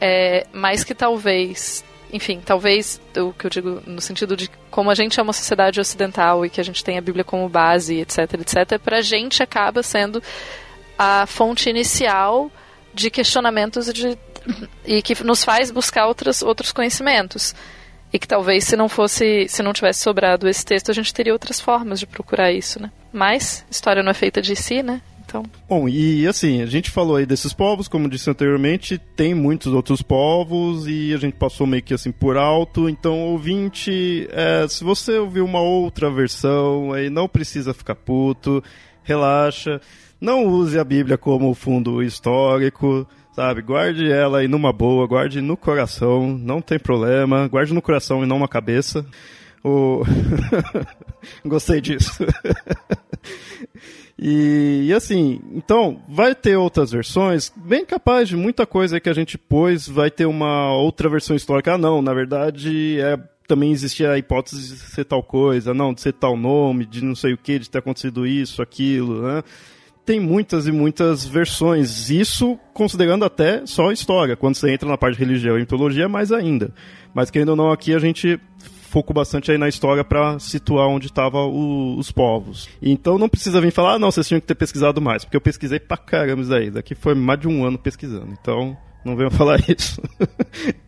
É, 0.00 0.46
mas 0.52 0.84
que 0.84 0.94
talvez 0.94 1.84
enfim, 2.12 2.40
talvez 2.44 3.00
o 3.16 3.32
que 3.32 3.46
eu 3.46 3.50
digo 3.50 3.82
no 3.86 4.00
sentido 4.00 4.36
de 4.36 4.50
como 4.70 4.90
a 4.90 4.94
gente 4.94 5.18
é 5.18 5.22
uma 5.22 5.32
sociedade 5.32 5.80
ocidental 5.80 6.44
e 6.44 6.50
que 6.50 6.60
a 6.60 6.64
gente 6.64 6.82
tem 6.84 6.98
a 6.98 7.00
Bíblia 7.00 7.24
como 7.24 7.48
base, 7.48 8.00
etc, 8.00 8.34
etc, 8.34 8.78
para 8.78 8.98
a 8.98 9.02
gente 9.02 9.42
acaba 9.42 9.82
sendo 9.82 10.22
a 10.98 11.26
fonte 11.26 11.70
inicial 11.70 12.50
de 12.92 13.10
questionamentos 13.10 13.92
de, 13.92 14.18
e 14.84 15.02
que 15.02 15.22
nos 15.24 15.44
faz 15.44 15.70
buscar 15.70 16.06
outros, 16.06 16.42
outros 16.42 16.72
conhecimentos. 16.72 17.54
E 18.12 18.18
que 18.18 18.26
talvez 18.26 18.64
se 18.64 18.76
não 18.76 18.88
fosse, 18.88 19.46
se 19.48 19.62
não 19.62 19.72
tivesse 19.72 20.00
sobrado 20.00 20.48
esse 20.48 20.64
texto, 20.64 20.90
a 20.90 20.94
gente 20.94 21.14
teria 21.14 21.32
outras 21.32 21.60
formas 21.60 22.00
de 22.00 22.06
procurar 22.06 22.50
isso, 22.50 22.82
né? 22.82 22.90
Mas 23.12 23.64
história 23.70 24.02
não 24.02 24.10
é 24.10 24.14
feita 24.14 24.42
de 24.42 24.56
si, 24.56 24.82
né? 24.82 25.00
Então. 25.30 25.44
Bom, 25.68 25.88
e 25.88 26.26
assim, 26.26 26.60
a 26.60 26.66
gente 26.66 26.90
falou 26.90 27.14
aí 27.14 27.24
desses 27.24 27.52
povos, 27.52 27.86
como 27.86 28.08
disse 28.08 28.28
anteriormente, 28.28 28.98
tem 29.14 29.32
muitos 29.32 29.72
outros 29.72 30.02
povos 30.02 30.88
e 30.88 31.14
a 31.14 31.18
gente 31.18 31.34
passou 31.34 31.68
meio 31.68 31.84
que 31.84 31.94
assim 31.94 32.10
por 32.10 32.36
alto. 32.36 32.88
Então, 32.88 33.16
ouvinte, 33.20 34.28
é, 34.32 34.66
se 34.68 34.82
você 34.82 35.18
ouvir 35.18 35.42
uma 35.42 35.60
outra 35.60 36.10
versão, 36.10 36.92
aí 36.92 37.08
não 37.08 37.28
precisa 37.28 37.72
ficar 37.72 37.94
puto, 37.94 38.62
relaxa. 39.04 39.80
Não 40.20 40.46
use 40.46 40.76
a 40.76 40.84
Bíblia 40.84 41.16
como 41.16 41.54
fundo 41.54 42.02
histórico, 42.02 43.06
sabe? 43.32 43.62
Guarde 43.62 44.10
ela 44.10 44.38
aí 44.38 44.48
numa 44.48 44.72
boa, 44.72 45.06
guarde 45.06 45.40
no 45.40 45.56
coração, 45.56 46.36
não 46.36 46.60
tem 46.60 46.78
problema. 46.78 47.46
Guarde 47.46 47.72
no 47.72 47.80
coração 47.80 48.24
e 48.24 48.26
não 48.26 48.40
na 48.40 48.48
cabeça. 48.48 49.06
O... 49.62 50.02
Gostei 51.46 51.80
disso. 51.80 52.24
E, 54.22 54.88
e, 54.88 54.92
assim, 54.92 55.40
então, 55.54 56.02
vai 56.06 56.34
ter 56.34 56.54
outras 56.54 56.90
versões, 56.90 57.50
bem 57.56 57.86
capaz 57.86 58.28
de 58.28 58.36
muita 58.36 58.66
coisa 58.66 59.00
que 59.00 59.08
a 59.08 59.14
gente 59.14 59.38
pôs, 59.38 59.88
vai 59.88 60.10
ter 60.10 60.26
uma 60.26 60.74
outra 60.74 61.08
versão 61.08 61.34
histórica. 61.34 61.72
Ah, 61.72 61.78
não, 61.78 62.02
na 62.02 62.12
verdade, 62.12 63.00
é, 63.00 63.18
também 63.48 63.72
existia 63.72 64.10
a 64.10 64.18
hipótese 64.18 64.74
de 64.74 64.78
ser 64.78 65.04
tal 65.04 65.22
coisa, 65.22 65.72
não, 65.72 65.94
de 65.94 66.02
ser 66.02 66.12
tal 66.12 66.36
nome, 66.36 66.84
de 66.84 67.02
não 67.02 67.14
sei 67.14 67.32
o 67.32 67.38
que, 67.38 67.58
de 67.58 67.70
ter 67.70 67.78
acontecido 67.78 68.26
isso, 68.26 68.60
aquilo, 68.60 69.22
né? 69.22 69.42
Tem 70.04 70.20
muitas 70.20 70.66
e 70.66 70.72
muitas 70.72 71.24
versões, 71.24 72.10
isso 72.10 72.58
considerando 72.74 73.24
até 73.24 73.64
só 73.64 73.90
história. 73.90 74.36
Quando 74.36 74.56
você 74.56 74.70
entra 74.70 74.88
na 74.88 74.98
parte 74.98 75.16
de 75.16 75.24
religião 75.24 75.56
e 75.56 75.60
mitologia, 75.60 76.08
mais 76.08 76.30
ainda. 76.30 76.74
Mas 77.14 77.30
querendo 77.30 77.50
ou 77.50 77.56
não, 77.56 77.70
aqui 77.70 77.94
a 77.94 77.98
gente 77.98 78.38
focou 78.90 79.14
bastante 79.14 79.52
aí 79.52 79.56
na 79.56 79.68
história 79.68 80.02
para 80.02 80.38
situar 80.40 80.88
onde 80.88 81.06
estavam 81.06 81.96
os 81.96 82.10
povos. 82.10 82.68
Então 82.82 83.18
não 83.18 83.28
precisa 83.28 83.60
vir 83.60 83.70
falar, 83.70 83.94
ah, 83.94 83.98
não, 83.98 84.10
vocês 84.10 84.26
tinham 84.26 84.40
que 84.40 84.46
ter 84.46 84.56
pesquisado 84.56 85.00
mais, 85.00 85.24
porque 85.24 85.36
eu 85.36 85.40
pesquisei 85.40 85.78
pra 85.78 85.96
caramba 85.96 86.42
isso 86.42 86.50
daí. 86.50 86.70
Daqui 86.70 86.94
foi 86.96 87.14
mais 87.14 87.38
de 87.38 87.46
um 87.46 87.64
ano 87.64 87.78
pesquisando. 87.78 88.36
Então, 88.40 88.76
não 89.04 89.14
venham 89.16 89.30
falar 89.32 89.60
isso. 89.68 90.02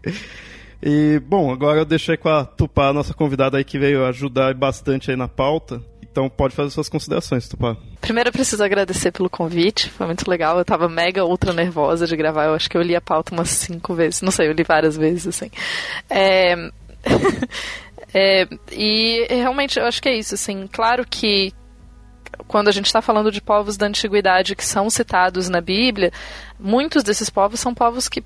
e, 0.83 1.21
bom, 1.25 1.53
agora 1.53 1.79
eu 1.79 1.85
deixei 1.85 2.17
com 2.17 2.29
a 2.29 2.45
Tupá, 2.45 2.93
nossa 2.93 3.15
convidada 3.15 3.57
aí 3.57 3.65
que 3.65 3.79
veio 3.79 4.05
ajudar 4.07 4.53
bastante 4.55 5.11
aí 5.11 5.17
na 5.17 5.29
pauta. 5.29 5.81
Então 6.03 6.29
pode 6.29 6.55
fazer 6.55 6.69
suas 6.71 6.91
considerações, 6.91 7.49
Tupá. 7.49 7.75
Primeiro 8.01 8.29
eu 8.29 8.33
preciso 8.33 8.63
agradecer 8.63 9.13
pelo 9.13 9.31
convite, 9.31 9.89
foi 9.89 10.07
muito 10.07 10.29
legal. 10.29 10.59
Eu 10.59 10.65
tava 10.65 10.89
mega 10.89 11.25
ultra 11.25 11.53
nervosa 11.55 12.07
de 12.07 12.17
gravar, 12.17 12.47
eu 12.47 12.55
acho 12.55 12.69
que 12.69 12.77
eu 12.77 12.83
li 12.83 12.97
a 12.97 13.01
pauta 13.01 13.33
umas 13.33 13.49
cinco 13.49 13.95
vezes, 13.95 14.21
não 14.21 14.31
sei, 14.31 14.49
eu 14.49 14.53
li 14.53 14.65
várias 14.65 14.97
vezes, 14.97 15.29
assim. 15.29 15.51
É... 16.11 16.71
é... 18.15 18.47
E 18.71 19.27
realmente 19.29 19.79
eu 19.79 19.87
acho 19.87 20.03
que 20.03 20.09
é 20.09 20.17
isso, 20.17 20.35
assim, 20.35 20.69
claro 20.71 21.07
que 21.09 21.53
quando 22.47 22.69
a 22.69 22.73
gente 22.73 22.87
está 22.87 23.01
falando 23.01 23.31
de 23.31 23.41
povos 23.41 23.77
da 23.77 23.87
antiguidade 23.87 24.57
que 24.57 24.65
são 24.65 24.91
citados 24.91 25.49
na 25.49 25.61
Bíblia, 25.61 26.13
muitos 26.59 27.03
desses 27.03 27.31
povos 27.31 27.61
são 27.61 27.75
povos 27.75 28.09
que 28.09 28.25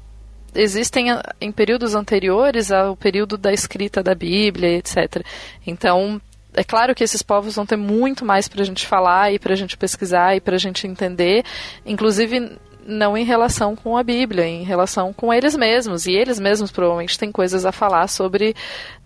existem 0.54 1.08
em 1.40 1.52
períodos 1.52 1.94
anteriores 1.94 2.72
ao 2.72 2.96
período 2.96 3.36
da 3.36 3.52
escrita 3.52 4.02
da 4.02 4.14
Bíblia, 4.14 4.78
etc. 4.78 5.24
Então, 5.66 6.20
é 6.54 6.64
claro 6.64 6.94
que 6.94 7.04
esses 7.04 7.22
povos 7.22 7.54
vão 7.54 7.66
ter 7.66 7.76
muito 7.76 8.24
mais 8.24 8.48
para 8.48 8.62
a 8.62 8.64
gente 8.64 8.86
falar 8.86 9.32
e 9.32 9.38
para 9.38 9.52
a 9.52 9.56
gente 9.56 9.76
pesquisar 9.76 10.34
e 10.34 10.40
para 10.40 10.56
a 10.56 10.58
gente 10.58 10.86
entender, 10.86 11.44
inclusive 11.84 12.58
não 12.86 13.16
em 13.16 13.24
relação 13.24 13.74
com 13.74 13.96
a 13.96 14.02
Bíblia, 14.02 14.46
em 14.46 14.62
relação 14.62 15.12
com 15.12 15.32
eles 15.32 15.56
mesmos. 15.56 16.06
E 16.06 16.12
eles 16.12 16.38
mesmos 16.38 16.70
provavelmente 16.70 17.18
têm 17.18 17.32
coisas 17.32 17.64
a 17.64 17.72
falar 17.72 18.08
sobre 18.08 18.54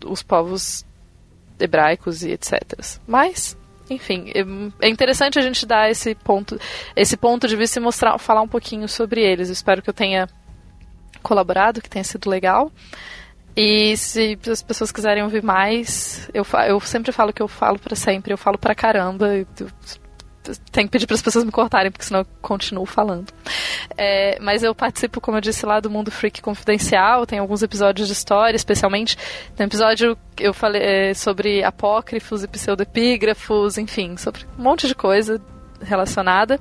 os 0.05 0.23
povos 0.23 0.85
hebraicos 1.59 2.23
e 2.23 2.31
etc. 2.31 2.63
Mas, 3.07 3.57
enfim, 3.89 4.33
é 4.81 4.89
interessante 4.89 5.39
a 5.39 5.43
gente 5.43 5.67
dar 5.67 5.91
esse 5.91 6.15
ponto, 6.15 6.59
esse 6.95 7.17
ponto 7.17 7.47
de 7.47 7.57
vista 7.57 7.79
e 7.79 7.83
mostrar, 7.83 8.19
falar 8.19 8.43
um 8.43 8.49
pouquinho 8.49 8.89
sobre 8.89 9.23
eles. 9.23 9.49
espero 9.49 9.83
que 9.83 9.91
eu 9.91 9.95
tenha 9.95 10.29
colaborado, 11.23 11.81
que 11.81 11.91
tenha 11.91 12.05
sido 12.05 12.29
legal. 12.29 12.71
E 13.57 13.97
se 13.97 14.39
as 14.51 14.63
pessoas 14.63 14.93
quiserem 14.93 15.23
ouvir 15.23 15.43
mais, 15.43 16.31
eu, 16.33 16.47
eu 16.69 16.81
sempre 16.81 17.13
falo 17.13 17.33
que 17.33 17.43
eu 17.43 17.49
falo 17.49 17.79
para 17.79 17.97
sempre, 17.97 18.33
eu 18.33 18.39
falo 18.39 18.57
pra 18.57 18.75
caramba. 18.75 19.37
Eu, 19.37 19.47
tenho 20.73 20.87
que 20.87 20.93
pedir 20.93 21.07
para 21.07 21.15
as 21.15 21.23
pessoas 21.23 21.45
me 21.45 21.51
cortarem, 21.51 21.91
porque 21.91 22.05
senão 22.05 22.21
eu 22.21 22.27
continuo 22.41 22.87
falando. 22.87 23.33
É, 23.97 24.39
mas 24.41 24.63
eu 24.63 24.75
participo, 24.75 25.21
como 25.21 25.37
eu 25.37 25.41
disse, 25.41 25.67
lá 25.67 25.81
do 25.81 25.91
Mundo 25.91 26.11
Freak 26.11 26.41
Confidencial. 26.41 27.27
Tem 27.27 27.39
alguns 27.39 27.63
episódios 27.63 28.09
de 28.09 28.13
história, 28.13 28.57
especialmente. 28.57 29.17
Tem 29.57 29.65
um 29.65 29.69
episódio 29.69 30.17
que 30.35 30.45
eu 30.45 30.55
falei 30.55 30.83
é, 30.83 31.15
sobre 31.15 31.63
apócrifos 31.63 32.43
e 32.43 32.49
pseudepígrafos, 32.49 33.79
enfim, 33.79 34.17
sobre 34.17 34.47
um 34.59 34.63
monte 34.63 34.87
de 34.87 34.95
coisa 34.95 35.41
relacionada. 35.83 36.59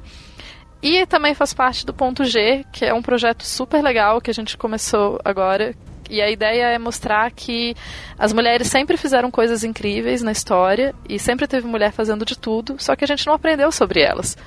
E 0.82 1.06
também 1.06 1.34
faz 1.34 1.54
parte 1.54 1.86
do 1.86 1.94
Ponto 1.94 2.24
G, 2.24 2.66
que 2.72 2.86
é 2.86 2.94
um 2.94 3.02
projeto 3.02 3.44
super 3.44 3.82
legal 3.82 4.22
que 4.22 4.32
a 4.32 4.34
gente 4.34 4.58
começou 4.58 5.20
agora, 5.26 5.76
e 6.10 6.22
a 6.22 6.30
ideia 6.30 6.66
é 6.66 6.80
mostrar 6.80 7.32
que 7.32 7.76
as 8.18 8.34
mulheres 8.34 8.68
sempre 8.68 8.98
fizeram 8.98 9.30
coisas 9.30 9.64
incríveis 9.64 10.22
na 10.22 10.32
história 10.32 10.94
e 11.08 11.20
sempre 11.20 11.48
teve 11.48 11.68
mulher 11.68 11.92
fazendo 11.92 12.26
de 12.26 12.38
tudo, 12.38 12.76
só 12.80 12.96
que 12.96 13.04
a 13.04 13.08
gente 13.08 13.26
não 13.28 13.34
aprendeu 13.34 13.72
sobre 13.72 14.02
elas. 14.02 14.38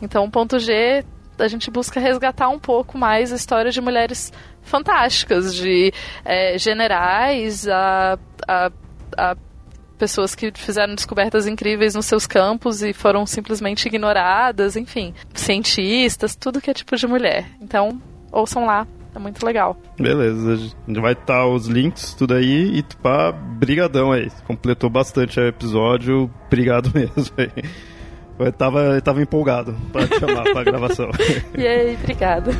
Então, 0.00 0.24
o 0.24 0.30
ponto 0.30 0.58
G, 0.58 1.04
a 1.38 1.48
gente 1.48 1.70
busca 1.70 2.00
resgatar 2.00 2.48
um 2.48 2.58
pouco 2.58 2.98
mais 2.98 3.32
a 3.32 3.36
história 3.36 3.70
de 3.70 3.80
mulheres 3.80 4.32
fantásticas, 4.62 5.54
de 5.54 5.92
é, 6.24 6.58
generais 6.58 7.66
a, 7.68 8.18
a, 8.46 8.72
a 9.16 9.36
pessoas 10.02 10.34
que 10.34 10.50
fizeram 10.56 10.96
descobertas 10.96 11.46
incríveis 11.46 11.94
nos 11.94 12.06
seus 12.06 12.26
campos 12.26 12.82
e 12.82 12.92
foram 12.92 13.24
simplesmente 13.24 13.86
ignoradas, 13.86 14.74
enfim, 14.74 15.14
cientistas, 15.32 16.34
tudo 16.34 16.60
que 16.60 16.68
é 16.68 16.74
tipo 16.74 16.96
de 16.96 17.06
mulher. 17.06 17.46
Então, 17.60 18.02
ouçam 18.32 18.66
lá, 18.66 18.84
é 19.14 19.18
muito 19.18 19.44
legal. 19.44 19.76
Beleza, 19.98 20.52
a 20.52 20.56
gente 20.56 21.00
vai 21.00 21.12
estar 21.12 21.46
os 21.46 21.66
links, 21.66 22.14
tudo 22.14 22.34
aí. 22.34 22.78
E 22.78 22.82
pá, 23.02 23.32
brigadão 23.32 24.12
aí. 24.12 24.30
Completou 24.46 24.88
bastante 24.88 25.38
o 25.38 25.46
episódio. 25.46 26.30
Obrigado 26.46 26.90
mesmo 26.94 27.34
aí. 27.36 27.50
Eu 28.38 28.52
tava, 28.52 28.80
eu 28.80 29.02
tava 29.02 29.22
empolgado 29.22 29.76
para 29.92 30.08
te 30.08 30.18
chamar 30.18 30.42
pra 30.44 30.64
gravação. 30.64 31.10
E 31.56 31.66
aí, 31.66 31.94
obrigado. 31.94 32.50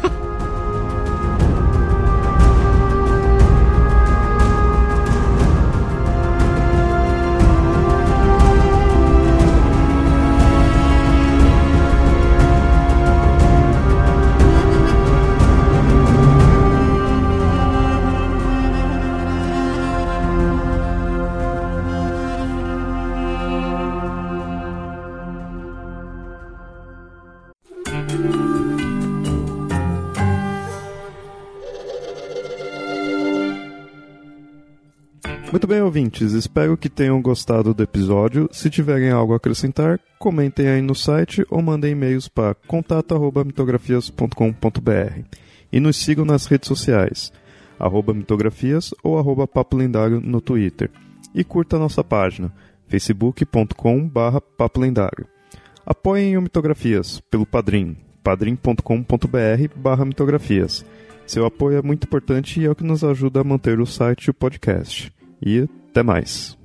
Muito 35.53 35.67
bem, 35.67 35.83
ouvintes, 35.83 36.33
espero 36.33 36.79
que 36.79 36.89
tenham 36.89 37.21
gostado 37.21 37.75
do 37.75 37.83
episódio. 37.83 38.49
Se 38.51 38.71
tiverem 38.71 39.11
algo 39.11 39.35
a 39.35 39.37
acrescentar, 39.37 40.01
comentem 40.19 40.67
aí 40.67 40.81
no 40.81 40.95
site 40.95 41.45
ou 41.51 41.61
mandem 41.61 41.93
e-mails 41.93 42.27
para 42.27 42.55
contato@mitografias.com.br. 42.55 45.21
E 45.71 45.79
nos 45.79 45.99
sigam 45.99 46.25
nas 46.25 46.47
redes 46.47 46.69
sociais, 46.69 47.31
arroba 47.79 48.15
mitografias 48.15 48.95
ou 49.03 49.19
arroba 49.19 49.47
papo 49.47 49.77
lendário 49.77 50.23
no 50.23 50.41
Twitter. 50.41 50.91
E 51.35 51.45
curta 51.45 51.77
a 51.77 51.79
nossa 51.79 52.03
página, 52.03 52.51
facebook.com 52.89 54.11
papo 54.57 54.81
lendário. 54.81 55.27
Apoiem 55.85 56.39
o 56.39 56.43
Mitografias 56.43 57.21
pelo 57.31 57.45
Padrim, 57.45 57.95
padrim.com.br 58.25 59.69
barra 59.77 60.07
mitografias. 60.07 60.83
Seu 61.27 61.45
apoio 61.45 61.77
é 61.77 61.83
muito 61.83 62.05
importante 62.05 62.59
e 62.59 62.65
é 62.65 62.71
o 62.71 62.75
que 62.75 62.85
nos 62.85 63.05
ajuda 63.05 63.43
a 63.43 63.45
manter 63.45 63.81
o 63.81 63.87
site 63.87 64.29
e 64.29 64.31
o 64.31 64.35
podcast 64.35 65.13
e 65.45 65.69
até 65.91 66.03
mais. 66.03 66.57